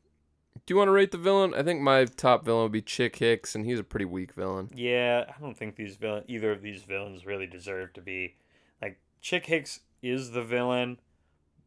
do 0.66 0.74
you 0.74 0.78
want 0.78 0.88
to 0.88 0.94
rate 0.94 1.12
the 1.12 1.18
villain? 1.18 1.54
I 1.54 1.64
think 1.64 1.82
my 1.82 2.06
top 2.06 2.46
villain 2.46 2.64
would 2.64 2.72
be 2.72 2.82
Chick 2.82 3.18
Hicks, 3.18 3.54
and 3.56 3.66
he's 3.66 3.80
a 3.80 3.84
pretty 3.84 4.06
weak 4.06 4.34
villain. 4.34 4.70
Yeah, 4.74 5.26
I 5.28 5.42
don't 5.42 5.58
think 5.58 5.76
these 5.76 5.98
villain 5.98 6.24
either 6.28 6.52
of 6.52 6.62
these 6.62 6.84
villains 6.84 7.26
really 7.26 7.48
deserve 7.48 7.94
to 7.94 8.02
be 8.02 8.36
like 8.82 9.00
Chick 9.22 9.46
Hicks 9.46 9.82
is 10.02 10.32
the 10.32 10.44
villain, 10.44 11.00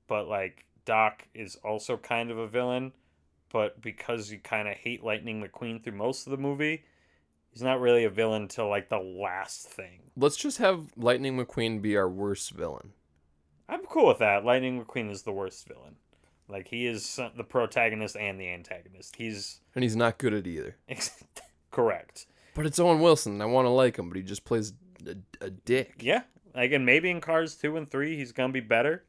but 0.06 0.28
like 0.28 0.64
Doc 0.86 1.28
is 1.34 1.56
also 1.56 1.96
kind 1.98 2.30
of 2.30 2.38
a 2.38 2.48
villain, 2.48 2.92
but 3.52 3.82
because 3.82 4.30
you 4.30 4.38
kind 4.38 4.68
of 4.68 4.74
hate 4.74 5.04
Lightning 5.04 5.42
McQueen 5.42 5.82
through 5.82 5.94
most 5.94 6.26
of 6.26 6.30
the 6.30 6.36
movie, 6.36 6.84
he's 7.50 7.62
not 7.62 7.80
really 7.80 8.04
a 8.04 8.10
villain 8.10 8.48
till 8.48 8.68
like 8.68 8.88
the 8.88 8.98
last 8.98 9.68
thing. 9.68 10.10
Let's 10.16 10.36
just 10.36 10.58
have 10.58 10.86
Lightning 10.96 11.36
McQueen 11.36 11.82
be 11.82 11.96
our 11.96 12.08
worst 12.08 12.52
villain. 12.52 12.92
I'm 13.68 13.84
cool 13.84 14.06
with 14.06 14.18
that. 14.18 14.44
Lightning 14.44 14.82
McQueen 14.82 15.10
is 15.10 15.22
the 15.22 15.32
worst 15.32 15.66
villain. 15.66 15.96
Like 16.48 16.68
he 16.68 16.86
is 16.86 17.18
the 17.36 17.44
protagonist 17.44 18.16
and 18.16 18.40
the 18.40 18.48
antagonist. 18.48 19.16
He's 19.16 19.60
And 19.74 19.82
he's 19.82 19.96
not 19.96 20.18
good 20.18 20.32
at 20.34 20.46
either. 20.46 20.76
correct. 21.70 22.26
But 22.54 22.66
it's 22.66 22.78
Owen 22.78 23.00
Wilson. 23.00 23.42
I 23.42 23.46
want 23.46 23.66
to 23.66 23.70
like 23.70 23.98
him, 23.98 24.08
but 24.08 24.16
he 24.16 24.22
just 24.22 24.44
plays 24.44 24.72
a, 25.06 25.16
a 25.44 25.50
dick. 25.50 25.96
Yeah, 26.00 26.22
like 26.54 26.72
and 26.72 26.86
maybe 26.86 27.10
in 27.10 27.20
Cars 27.20 27.54
two 27.54 27.76
and 27.76 27.90
three 27.90 28.16
he's 28.16 28.32
gonna 28.32 28.52
be 28.52 28.60
better. 28.60 29.04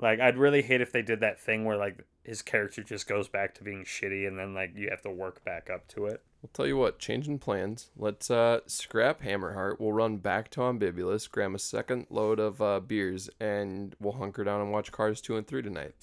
Like 0.00 0.20
I'd 0.20 0.38
really 0.38 0.62
hate 0.62 0.80
if 0.80 0.92
they 0.92 1.02
did 1.02 1.20
that 1.20 1.40
thing 1.40 1.64
where 1.64 1.76
like 1.76 2.04
his 2.24 2.40
character 2.42 2.82
just 2.82 3.08
goes 3.08 3.28
back 3.28 3.54
to 3.56 3.64
being 3.64 3.84
shitty 3.84 4.28
and 4.28 4.38
then 4.38 4.54
like 4.54 4.72
you 4.76 4.88
have 4.90 5.02
to 5.02 5.10
work 5.10 5.44
back 5.44 5.70
up 5.70 5.88
to 5.88 6.06
it. 6.06 6.22
I'll 6.42 6.50
tell 6.52 6.66
you 6.66 6.76
what, 6.76 6.98
changing 6.98 7.38
plans. 7.38 7.90
Let's 7.96 8.28
uh, 8.30 8.60
scrap 8.66 9.22
Hammerheart. 9.22 9.78
We'll 9.78 9.92
run 9.92 10.16
back 10.16 10.50
to 10.50 10.62
Ambibulous, 10.62 11.28
grab 11.28 11.54
a 11.54 11.58
second 11.58 12.06
load 12.10 12.40
of 12.40 12.60
uh, 12.60 12.80
beers, 12.80 13.30
and 13.38 13.94
we'll 14.00 14.14
hunker 14.14 14.42
down 14.42 14.60
and 14.60 14.72
watch 14.72 14.90
Cars 14.90 15.20
2 15.20 15.36
and 15.36 15.46
3 15.46 15.62
tonight. 15.62 15.94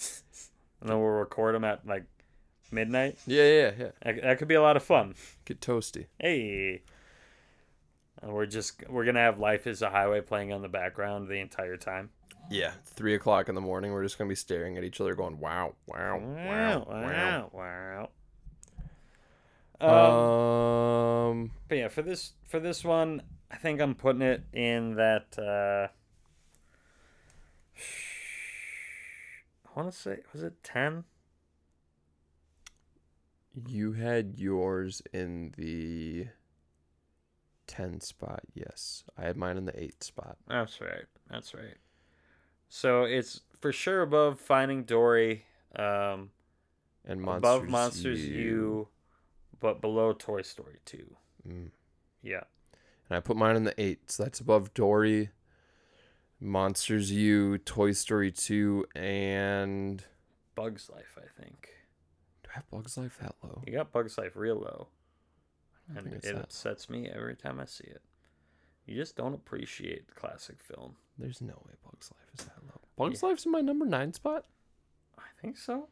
And 0.81 0.89
then 0.89 0.97
we'll 0.97 1.09
record 1.09 1.55
them 1.55 1.65
at 1.65 1.85
like 1.85 2.05
midnight. 2.71 3.17
Yeah, 3.27 3.43
yeah, 3.43 3.71
yeah. 3.77 3.89
That, 4.01 4.21
that 4.21 4.37
could 4.39 4.47
be 4.47 4.55
a 4.55 4.61
lot 4.61 4.77
of 4.77 4.83
fun. 4.83 5.13
Get 5.43 5.59
toasty. 5.59 6.05
Hey. 6.17 6.83
And 8.21 8.31
we're 8.31 8.45
just 8.45 8.87
we're 8.89 9.03
gonna 9.03 9.19
have 9.19 9.39
Life 9.39 9.67
is 9.67 9.81
a 9.81 9.89
Highway 9.89 10.21
playing 10.21 10.53
on 10.53 10.61
the 10.61 10.69
background 10.69 11.27
the 11.27 11.39
entire 11.39 11.75
time. 11.75 12.11
Yeah, 12.49 12.71
3 12.85 13.13
o'clock 13.13 13.49
in 13.49 13.55
the 13.55 13.61
morning, 13.61 13.91
we're 13.91 14.03
just 14.03 14.17
going 14.17 14.27
to 14.27 14.31
be 14.31 14.35
staring 14.35 14.75
at 14.77 14.83
each 14.83 14.99
other 14.99 15.13
going, 15.13 15.39
wow, 15.39 15.75
wow, 15.85 16.17
wow, 16.17 16.85
wow, 16.89 16.89
wow. 16.89 17.49
wow. 17.53 18.09
Um, 19.81 19.89
Um, 19.91 21.51
But 21.67 21.77
yeah, 21.77 21.87
for 21.87 22.01
this 22.01 22.33
for 22.47 22.59
this 22.59 22.83
one, 22.83 23.21
I 23.51 23.55
think 23.57 23.79
I'm 23.81 23.95
putting 23.95 24.21
it 24.21 24.43
in 24.53 24.95
that. 24.95 25.37
Uh, 25.37 25.87
I 29.65 29.79
want 29.79 29.91
to 29.91 29.97
say, 29.97 30.19
was 30.33 30.43
it 30.43 30.63
ten? 30.63 31.05
you 33.67 33.91
had 33.93 34.35
yours 34.37 35.01
in 35.11 35.53
the 35.57 36.27
10 37.67 37.99
spot, 37.99 38.41
yes. 38.53 39.03
I 39.17 39.23
had 39.23 39.35
mine 39.35 39.57
in 39.57 39.65
the 39.65 39.77
8 39.83 40.01
spot. 40.01 40.37
That's 40.47 40.79
right. 40.79 41.05
That's 41.29 41.53
right. 41.53 41.75
So 42.69 43.03
it's 43.03 43.41
for 43.59 43.73
sure 43.73 44.01
above 44.01 44.39
Finding 44.39 44.83
Dory, 44.83 45.45
um, 45.75 46.29
And 47.03 47.21
Monsters 47.21 47.37
above 47.37 47.69
Monsters 47.69 48.25
U, 48.27 48.87
but 49.59 49.81
below 49.81 50.13
Toy 50.13 50.41
Story 50.41 50.79
two. 50.85 51.15
Mm. 51.47 51.71
Yeah. 52.21 52.43
and 53.09 53.17
I 53.17 53.19
put 53.21 53.37
mine 53.37 53.55
in 53.55 53.63
the 53.63 53.79
eight. 53.81 54.11
So 54.11 54.23
that's 54.23 54.39
above 54.39 54.73
Dory, 54.73 55.29
Monsters 56.39 57.11
U, 57.11 57.57
Toy 57.57 57.91
Story 57.93 58.31
2, 58.31 58.85
and 58.95 60.03
Bugs 60.55 60.89
Life, 60.89 61.17
I 61.17 61.41
think. 61.41 61.69
do 62.43 62.49
I 62.51 62.55
have 62.55 62.69
Bugs 62.69 62.97
Life 62.97 63.17
that 63.21 63.35
low? 63.43 63.61
You 63.65 63.73
got 63.73 63.91
Bugs 63.91 64.17
Life 64.17 64.35
real 64.35 64.57
low. 64.57 64.87
And 65.95 66.07
it 66.23 66.35
upsets 66.35 66.89
me 66.89 67.09
every 67.09 67.35
time 67.35 67.59
I 67.59 67.65
see 67.65 67.85
it. 67.87 68.01
You 68.85 68.95
just 68.95 69.15
don't 69.15 69.33
appreciate 69.33 70.07
the 70.07 70.13
classic 70.13 70.57
film. 70.61 70.95
There's 71.17 71.41
no 71.41 71.53
way 71.65 71.73
Bugs 71.83 72.11
Life 72.11 72.39
is 72.39 72.45
that 72.45 72.63
low. 72.67 72.81
Bugs 72.97 73.23
Life's 73.23 73.45
in 73.45 73.51
my 73.51 73.61
number 73.61 73.85
nine 73.85 74.13
spot. 74.13 74.45
I 75.17 75.23
think 75.41 75.57
so. 75.57 75.87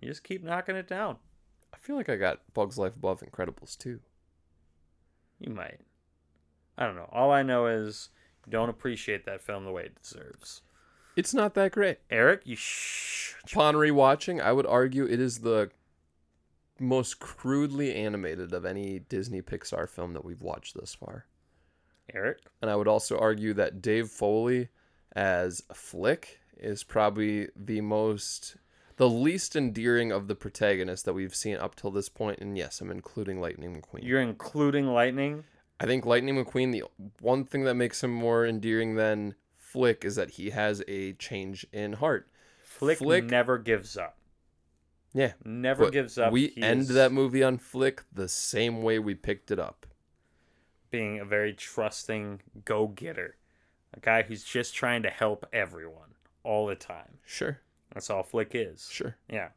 You 0.00 0.08
just 0.08 0.24
keep 0.24 0.42
knocking 0.44 0.76
it 0.76 0.88
down. 0.88 1.16
I 1.86 1.88
feel 1.88 1.96
like 1.96 2.08
I 2.08 2.16
got 2.16 2.40
Bugs 2.52 2.78
Life 2.78 2.96
above 2.96 3.20
Incredibles 3.20 3.78
too. 3.78 4.00
You 5.38 5.52
might. 5.52 5.78
I 6.76 6.84
don't 6.84 6.96
know. 6.96 7.08
All 7.12 7.30
I 7.30 7.44
know 7.44 7.68
is 7.68 8.08
you 8.44 8.50
don't 8.50 8.68
appreciate 8.68 9.24
that 9.24 9.40
film 9.40 9.64
the 9.64 9.70
way 9.70 9.84
it 9.84 10.02
deserves. 10.02 10.62
It's 11.14 11.32
not 11.32 11.54
that 11.54 11.70
great. 11.70 11.98
Eric, 12.10 12.42
you 12.44 12.56
shh. 12.56 13.34
Upon 13.52 13.76
rewatching, 13.76 14.40
I 14.40 14.50
would 14.50 14.66
argue 14.66 15.04
it 15.04 15.20
is 15.20 15.38
the 15.38 15.70
most 16.80 17.20
crudely 17.20 17.94
animated 17.94 18.52
of 18.52 18.64
any 18.64 18.98
Disney 18.98 19.40
Pixar 19.40 19.88
film 19.88 20.12
that 20.14 20.24
we've 20.24 20.42
watched 20.42 20.74
thus 20.74 20.92
far. 20.92 21.26
Eric, 22.12 22.40
And 22.60 22.68
I 22.68 22.74
would 22.74 22.88
also 22.88 23.16
argue 23.16 23.54
that 23.54 23.80
Dave 23.80 24.08
Foley 24.08 24.70
as 25.14 25.62
Flik 25.72 26.38
is 26.56 26.82
probably 26.82 27.46
the 27.54 27.80
most 27.80 28.56
the 28.96 29.08
least 29.08 29.54
endearing 29.56 30.10
of 30.12 30.26
the 30.28 30.34
protagonists 30.34 31.04
that 31.04 31.12
we've 31.14 31.34
seen 31.34 31.56
up 31.56 31.74
till 31.74 31.90
this 31.90 32.08
point 32.08 32.38
and 32.40 32.56
yes, 32.56 32.80
I'm 32.80 32.90
including 32.90 33.40
Lightning 33.40 33.80
McQueen. 33.80 34.02
you're 34.04 34.20
including 34.20 34.86
Lightning. 34.86 35.44
I 35.78 35.84
think 35.86 36.06
Lightning 36.06 36.42
McQueen 36.42 36.72
the 36.72 36.84
one 37.20 37.44
thing 37.44 37.64
that 37.64 37.74
makes 37.74 38.02
him 38.02 38.10
more 38.12 38.46
endearing 38.46 38.94
than 38.94 39.34
Flik 39.60 40.04
is 40.04 40.16
that 40.16 40.30
he 40.32 40.50
has 40.50 40.82
a 40.88 41.12
change 41.14 41.66
in 41.72 41.94
heart. 41.94 42.28
Flik, 42.64 42.96
Flik- 42.98 43.28
never 43.30 43.58
gives 43.58 43.96
up. 43.96 44.16
Yeah. 45.12 45.32
Never 45.44 45.84
but 45.84 45.92
gives 45.92 46.16
up. 46.18 46.32
We 46.32 46.48
He 46.48 46.62
end 46.62 46.88
that 46.88 47.12
movie 47.12 47.42
on 47.42 47.58
Flik 47.58 48.00
the 48.12 48.28
same 48.28 48.82
way 48.82 48.98
we 48.98 49.14
picked 49.14 49.50
it 49.50 49.58
up. 49.58 49.86
being 50.90 51.18
a 51.20 51.24
very 51.24 51.52
trusting 51.52 52.40
go-getter, 52.64 53.36
a 53.92 54.00
guy 54.00 54.22
who's 54.22 54.44
just 54.44 54.74
trying 54.74 55.02
to 55.02 55.10
help 55.10 55.44
everyone 55.52 56.14
all 56.42 56.66
the 56.66 56.74
time. 56.76 57.18
Sure. 57.26 57.60
That's 57.96 58.10
all 58.10 58.22
Flik 58.22 58.50
is. 58.52 58.88
Sure. 58.92 59.16
Yeah, 59.26 59.48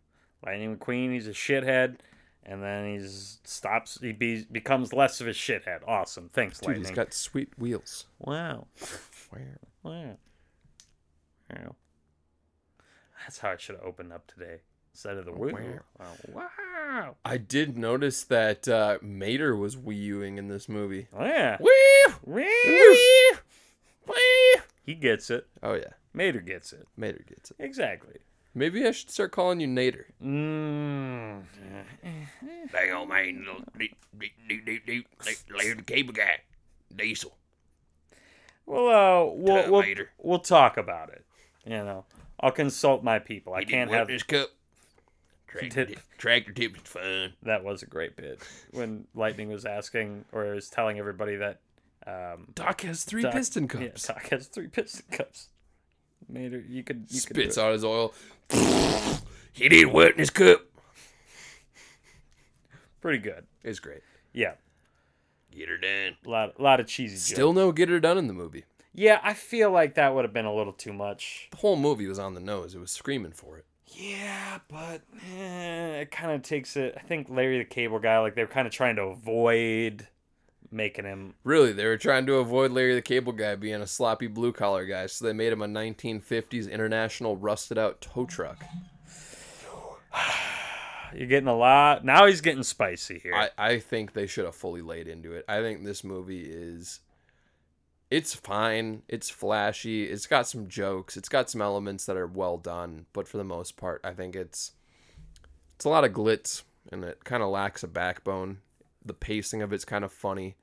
Lightning 0.46 0.78
McQueen. 0.78 1.12
He's 1.12 1.28
a 1.28 1.32
shithead, 1.32 1.98
and 2.44 2.64
then 2.64 2.94
he's 2.94 3.40
stops. 3.44 4.00
He 4.02 4.14
be, 4.14 4.46
becomes 4.50 4.94
less 4.94 5.20
of 5.20 5.28
a 5.28 5.32
shithead. 5.32 5.82
Awesome. 5.86 6.30
Thanks, 6.32 6.60
Dude, 6.60 6.70
Lightning. 6.70 6.86
he's 6.86 6.96
got 6.96 7.14
sweet 7.14 7.50
wheels. 7.60 8.06
Wow. 8.18 8.68
Where? 9.30 9.60
Wow. 9.84 10.18
Wow. 11.52 11.76
That's 13.22 13.40
how 13.40 13.52
it 13.52 13.60
should 13.60 13.76
have 13.76 13.84
opened 13.84 14.14
up 14.14 14.26
today. 14.28 14.62
Instead 14.94 15.18
of 15.18 15.26
the 15.26 15.34
woo. 15.34 15.52
Wow. 16.00 16.14
Wow. 16.34 17.16
I 17.26 17.38
did 17.38 17.78
notice 17.78 18.24
that 18.24 18.70
uh, 18.70 19.00
Mater 19.02 19.54
was 19.54 19.78
wee-ing 19.78 20.38
in 20.38 20.48
this 20.48 20.70
movie. 20.70 21.10
Oh, 21.14 21.26
yeah. 21.26 21.58
Wee! 21.60 22.14
Wee! 22.26 23.32
Wee! 24.08 24.62
He 24.82 24.96
gets 24.96 25.30
it. 25.30 25.46
Oh 25.62 25.74
yeah, 25.74 25.94
Mater 26.14 26.40
gets 26.42 26.74
it. 26.74 26.88
Mater 26.98 27.24
gets 27.28 27.52
it. 27.52 27.58
Exactly. 27.60 28.18
Maybe 28.56 28.86
I 28.86 28.92
should 28.92 29.10
start 29.12 29.32
calling 29.32 29.60
you 29.60 29.68
Nader. 29.68 30.06
Mm. 30.24 31.44
Dang 32.72 32.92
old 32.94 33.10
man, 33.10 33.46
little 33.46 33.64
deep, 33.78 33.96
deep, 34.18 34.34
deep, 34.48 34.66
deep, 34.66 34.86
deep, 34.86 35.08
layer 35.56 35.76
the 35.76 35.84
cable 35.84 36.14
guy, 36.14 36.40
Diesel. 36.96 37.36
Well, 38.66 38.88
uh, 38.88 39.34
we'll, 39.34 39.62
Tell 39.64 39.72
we'll, 39.72 39.82
later. 39.82 40.10
we'll 40.20 40.40
talk 40.40 40.78
about 40.78 41.10
it. 41.10 41.26
You 41.66 41.78
know, 41.78 42.06
I'll 42.40 42.52
consult 42.52 43.04
my 43.04 43.20
people. 43.20 43.54
I 43.54 43.60
He 43.62 43.66
can't 43.66 43.90
have. 43.92 44.08
this 44.08 44.24
cup. 44.24 44.50
Tractor, 45.48 45.86
did- 45.86 45.88
tip, 45.96 46.00
tractor 46.18 46.52
tip 46.52 46.76
is 46.76 46.82
fun. 46.84 47.34
That 47.44 47.64
was 47.64 47.82
a 47.82 47.88
great 47.88 48.16
bit 48.16 48.40
when 48.72 49.06
Lightning 49.16 49.50
was 49.50 49.66
asking 49.66 50.26
or 50.32 50.46
was 50.54 50.70
telling 50.70 51.00
everybody 51.00 51.36
that 51.38 51.60
um, 52.06 52.48
Doc 52.54 52.82
has 52.82 53.04
three 53.04 53.24
Doc- 53.24 53.34
piston 53.34 53.68
cups. 53.68 54.06
yeah. 54.08 54.14
Doc 54.16 54.30
has 54.30 54.48
three 54.48 54.68
piston 54.68 55.06
cups. 55.12 55.50
Mater, 56.28 56.64
you 56.68 56.84
could 56.84 57.06
you 57.10 57.20
Spits 57.20 57.58
it. 57.58 57.62
out 57.62 57.74
his 57.74 57.84
oil. 57.84 58.14
He 59.54 59.68
didn't 59.70 59.94
wet 59.94 60.18
his 60.18 60.30
cup. 60.30 60.62
pretty 63.02 63.20
good. 63.20 63.46
It's 63.64 63.80
great. 63.80 64.02
Yeah, 64.34 64.54
Get 65.52 65.70
her 65.70 65.78
done. 65.78 66.16
a 66.26 66.30
lot, 66.30 66.54
a 66.60 66.62
lot 66.62 66.80
of 66.80 66.88
cheesy. 66.88 67.18
Still 67.18 67.50
jokes. 67.50 67.56
no 67.56 67.72
get 67.72 67.90
her 67.90 68.00
done 68.00 68.18
in 68.18 68.28
the 68.28 68.34
movie. 68.34 68.66
Yeah, 68.94 69.20
I 69.24 69.34
feel 69.34 69.72
like 69.72 69.96
that 69.96 70.14
would 70.14 70.26
have 70.26 70.34
been 70.34 70.46
a 70.46 70.54
little 70.54 70.74
too 70.74 70.94
much. 70.94 71.48
The 71.52 71.58
whole 71.58 71.76
movie 71.76 72.08
was 72.08 72.20
on 72.20 72.34
the 72.34 72.40
nose. 72.40 72.76
It 72.76 72.80
was 72.80 72.92
screaming 72.92 73.32
for 73.32 73.58
it. 73.58 73.66
Yeah, 73.88 74.60
but 74.68 75.02
eh, 75.38 76.02
it 76.02 76.12
kind 76.12 76.32
of 76.32 76.44
takes 76.44 76.76
it. 76.78 76.96
I 76.96 77.02
think 77.02 77.28
Larry 77.30 77.58
the 77.58 77.66
Cable 77.66 78.00
Guy, 78.00 78.20
like 78.20 78.36
they're 78.36 78.46
kind 78.48 78.68
of 78.68 78.74
trying 78.74 78.96
to 78.98 79.04
avoid 79.04 80.08
making 80.72 81.06
him. 81.06 81.36
Really, 81.44 81.72
they 81.72 81.86
were 81.86 81.98
trying 81.98 82.26
to 82.28 82.36
avoid 82.36 82.72
Larry 82.72 82.96
the 82.96 83.02
Cable 83.02 83.34
Guy 83.34 83.56
being 83.56 83.82
a 83.82 83.88
sloppy 83.88 84.28
blue 84.28 84.52
collar 84.52 84.86
guy, 84.86 85.08
so 85.08 85.26
they 85.26 85.34
made 85.34 85.54
him 85.54 85.62
a 85.62 85.68
1950s 85.68 86.72
international 86.72 87.38
rusted 87.38 87.78
out 87.78 88.02
tow 88.02 88.26
truck. 88.26 88.64
You're 91.16 91.28
getting 91.28 91.50
a 91.50 91.56
lot. 91.56 92.06
Now 92.06 92.28
he's 92.28 92.42
getting 92.42 92.64
spicy 92.64 93.20
here. 93.20 93.34
I, 93.34 93.50
I 93.58 93.80
think 93.80 94.14
they 94.14 94.28
should 94.28 94.46
have 94.46 94.56
fully 94.56 94.82
laid 94.82 95.08
into 95.08 95.34
it. 95.34 95.44
I 95.48 95.62
think 95.62 95.84
this 95.84 96.04
movie 96.04 96.44
is 96.44 97.00
it's 98.12 98.34
fine. 98.34 99.04
It's 99.08 99.30
flashy. 99.30 100.06
It's 100.06 100.28
got 100.28 100.48
some 100.48 100.68
jokes. 100.68 101.18
It's 101.18 101.30
got 101.30 101.50
some 101.50 101.62
elements 101.62 102.06
that 102.06 102.18
are 102.18 102.28
well 102.28 102.58
done, 102.58 103.06
but 103.14 103.28
for 103.28 103.38
the 103.38 103.44
most 103.44 103.78
part, 103.78 104.02
I 104.04 104.14
think 104.14 104.36
it's 104.36 104.74
it's 105.76 105.86
a 105.86 105.90
lot 105.90 106.04
of 106.04 106.12
glitz 106.12 106.64
and 106.92 107.04
it 107.04 107.24
kind 107.24 107.44
of 107.44 107.50
lacks 107.50 107.84
a 107.84 107.88
backbone. 107.88 108.60
The 109.06 109.14
pacing 109.14 109.62
of 109.62 109.72
it's 109.74 109.86
kind 109.86 110.04
of 110.04 110.12
funny. 110.12 110.56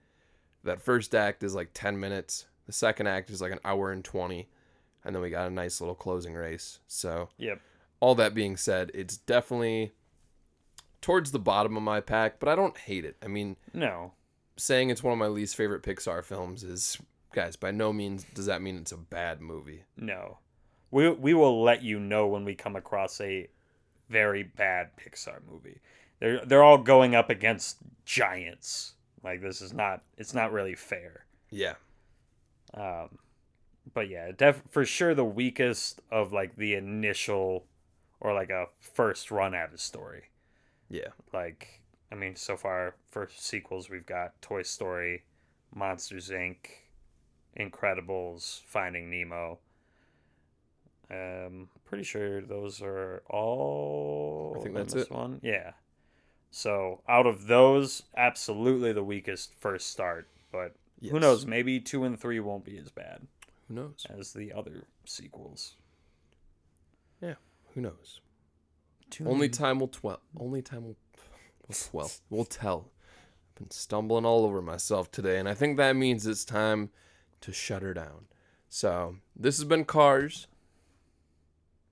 That 0.64 0.82
first 0.82 1.14
act 1.14 1.42
is 1.42 1.54
like 1.54 1.70
10 1.74 1.98
minutes. 1.98 2.46
The 2.66 2.72
second 2.72 3.06
act 3.06 3.30
is 3.30 3.40
like 3.40 3.52
an 3.52 3.60
hour 3.64 3.90
and 3.92 4.04
20. 4.04 4.48
And 5.04 5.14
then 5.14 5.22
we 5.22 5.30
got 5.30 5.46
a 5.46 5.50
nice 5.54 5.80
little 5.80 5.94
closing 5.94 6.34
race. 6.34 6.80
So, 6.88 7.28
yep. 7.38 7.60
all 8.00 8.14
that 8.16 8.34
being 8.34 8.56
said, 8.56 8.90
it's 8.92 9.16
definitely 9.16 9.92
towards 11.00 11.30
the 11.30 11.38
bottom 11.38 11.76
of 11.76 11.82
my 11.82 12.00
pack, 12.00 12.40
but 12.40 12.48
I 12.48 12.56
don't 12.56 12.76
hate 12.76 13.04
it. 13.04 13.16
I 13.22 13.28
mean, 13.28 13.56
No. 13.72 14.12
saying 14.56 14.90
it's 14.90 15.02
one 15.02 15.12
of 15.12 15.18
my 15.18 15.28
least 15.28 15.54
favorite 15.54 15.82
Pixar 15.84 16.24
films 16.24 16.64
is, 16.64 16.98
guys, 17.32 17.54
by 17.54 17.70
no 17.70 17.92
means 17.92 18.24
does 18.34 18.46
that 18.46 18.62
mean 18.62 18.76
it's 18.78 18.92
a 18.92 18.96
bad 18.96 19.40
movie. 19.40 19.84
No. 19.96 20.38
We 20.90 21.10
we 21.10 21.34
will 21.34 21.62
let 21.62 21.82
you 21.82 21.98
know 22.00 22.26
when 22.26 22.44
we 22.44 22.54
come 22.54 22.74
across 22.76 23.20
a 23.20 23.48
very 24.08 24.42
bad 24.42 24.90
Pixar 24.96 25.38
movie. 25.50 25.80
They're 26.20 26.44
they're 26.44 26.62
all 26.62 26.78
going 26.78 27.14
up 27.14 27.30
against 27.30 27.78
giants. 28.04 28.94
Like 29.22 29.40
this 29.40 29.60
is 29.60 29.72
not 29.72 30.02
it's 30.16 30.34
not 30.34 30.52
really 30.52 30.74
fair. 30.74 31.26
Yeah. 31.50 31.74
Um 32.74 33.18
but 33.94 34.08
yeah, 34.08 34.32
def- 34.36 34.62
for 34.70 34.84
sure 34.84 35.14
the 35.14 35.24
weakest 35.24 36.00
of 36.10 36.32
like 36.32 36.56
the 36.56 36.74
initial 36.74 37.66
or 38.20 38.34
like 38.34 38.50
a 38.50 38.66
first 38.80 39.30
run 39.30 39.54
at 39.54 39.72
a 39.72 39.78
story. 39.78 40.24
Yeah. 40.88 41.08
Like 41.32 41.82
I 42.10 42.14
mean, 42.14 42.36
so 42.36 42.56
far 42.56 42.94
for 43.10 43.28
sequels 43.34 43.90
we've 43.90 44.06
got 44.06 44.40
Toy 44.40 44.62
Story, 44.62 45.24
Monsters 45.74 46.30
Inc., 46.30 46.56
Incredibles, 47.58 48.60
Finding 48.66 49.10
Nemo. 49.10 49.58
Um, 51.10 51.68
pretty 51.84 52.04
sure 52.04 52.40
those 52.42 52.80
are 52.82 53.22
all. 53.28 54.56
I 54.58 54.62
think 54.62 54.74
that's 54.74 54.94
it. 54.94 55.10
One, 55.10 55.40
yeah. 55.42 55.72
So 56.56 57.02
out 57.06 57.26
of 57.26 57.48
those, 57.48 58.02
absolutely 58.16 58.90
the 58.94 59.04
weakest 59.04 59.52
first 59.58 59.90
start. 59.90 60.26
But 60.50 60.74
who 61.06 61.20
knows? 61.20 61.44
Maybe 61.44 61.78
two 61.80 62.04
and 62.04 62.18
three 62.18 62.40
won't 62.40 62.64
be 62.64 62.78
as 62.78 62.88
bad 62.88 63.26
Who 63.68 63.74
knows? 63.74 64.06
as 64.08 64.32
the 64.32 64.54
other 64.54 64.84
sequels. 65.04 65.74
Yeah. 67.20 67.34
Who 67.74 67.82
knows? 67.82 68.22
Two 69.10 69.28
Only 69.28 69.50
time 69.50 69.80
will 69.80 69.88
tell. 69.88 70.18
Only 70.40 70.62
time 70.62 70.84
will, 70.84 70.96
tell. 71.70 72.10
Will 72.30 72.46
tell. 72.46 72.88
I've 73.50 73.56
been 73.56 73.70
stumbling 73.70 74.24
all 74.24 74.46
over 74.46 74.62
myself 74.62 75.12
today, 75.12 75.38
and 75.38 75.50
I 75.50 75.52
think 75.52 75.76
that 75.76 75.94
means 75.94 76.26
it's 76.26 76.46
time 76.46 76.88
to 77.42 77.52
shut 77.52 77.82
her 77.82 77.92
down. 77.92 78.28
So 78.70 79.16
this 79.38 79.58
has 79.58 79.66
been 79.66 79.84
Cars. 79.84 80.46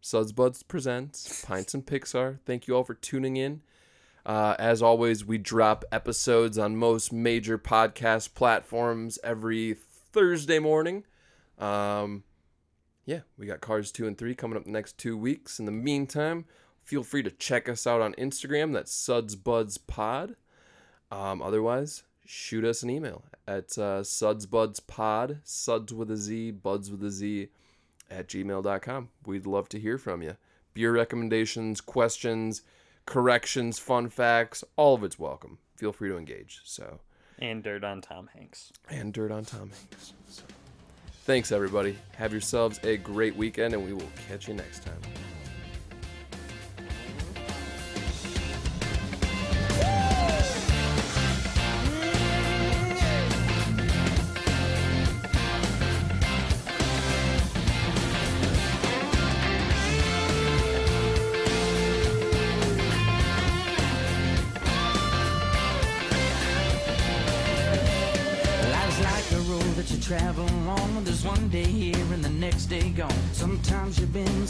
Suds 0.01 0.33
Buds 0.33 0.63
presents 0.63 1.45
Pints 1.45 1.75
and 1.75 1.85
Pixar. 1.85 2.39
Thank 2.47 2.67
you 2.67 2.75
all 2.75 2.85
for 2.85 2.95
tuning 2.95 3.37
in. 3.37 3.61
Uh, 4.27 4.55
as 4.59 4.81
always, 4.81 5.25
we 5.25 5.39
drop 5.39 5.85
episodes 5.93 6.59
on 6.59 6.77
most 6.77 7.13
major 7.13 7.59
podcast 7.59 8.35
platforms 8.35 9.19
every 9.23 9.75
Thursday 9.75 10.59
morning. 10.59 11.05
Um, 11.59 12.25
yeah, 13.05 13.21
we 13.37 13.47
got 13.47 13.61
Cars 13.61 13.93
2 13.93 14.07
and 14.07 14.17
3 14.17 14.35
coming 14.35 14.57
up 14.57 14.65
the 14.65 14.71
next 14.71 14.97
two 14.97 15.17
weeks. 15.17 15.59
In 15.59 15.67
the 15.67 15.73
meantime, 15.73 16.47
feel 16.83 17.03
free 17.03 17.23
to 17.23 17.31
check 17.31 17.69
us 17.69 17.87
out 17.87 18.01
on 18.01 18.15
Instagram. 18.15 18.73
That's 18.73 18.93
Suds 18.93 19.37
Buds 19.37 19.77
Pod. 19.77 20.37
Um, 21.11 21.43
otherwise, 21.43 22.05
shoot 22.25 22.65
us 22.65 22.83
an 22.83 22.91
email 22.91 23.25
at 23.47 23.77
uh, 23.77 24.01
sudsbudspod, 24.01 25.39
suds 25.45 25.93
with 25.93 26.11
a 26.11 26.17
Z, 26.17 26.53
buds 26.53 26.91
with 26.91 27.05
a 27.05 27.11
Z, 27.11 27.49
at 28.11 28.29
gmail.com. 28.29 29.09
We'd 29.27 29.47
love 29.47 29.69
to 29.71 29.81
hear 29.81 29.99
from 29.99 30.23
you. 30.23 30.37
Beer 30.73 30.93
recommendations, 30.93 31.81
questions, 31.81 32.63
corrections, 33.07 33.79
fun 33.79 34.09
facts, 34.09 34.65
all 34.77 34.95
of 34.95 35.05
it's 35.05 35.19
welcome. 35.19 35.59
Feel 35.77 35.93
free 35.93 36.09
to 36.11 36.17
engage. 36.17 36.61
So 36.65 37.01
And 37.39 37.63
dirt 37.63 37.85
on 37.85 38.01
Tom 38.01 38.29
Hanks. 38.35 38.73
and 38.89 39.13
dirt 39.13 39.31
on 39.31 39.45
Tom 39.45 39.71
Hanks. 39.71 40.13
So, 40.29 40.43
thanks 41.25 41.53
everybody. 41.53 41.97
Have 42.17 42.33
yourselves 42.33 42.79
a 42.85 42.97
great 42.97 43.37
weekend, 43.37 43.75
and 43.75 43.85
we 43.85 43.93
will 43.93 44.09
catch 44.29 44.49
you 44.49 44.55
next 44.55 44.85
time. 44.85 45.01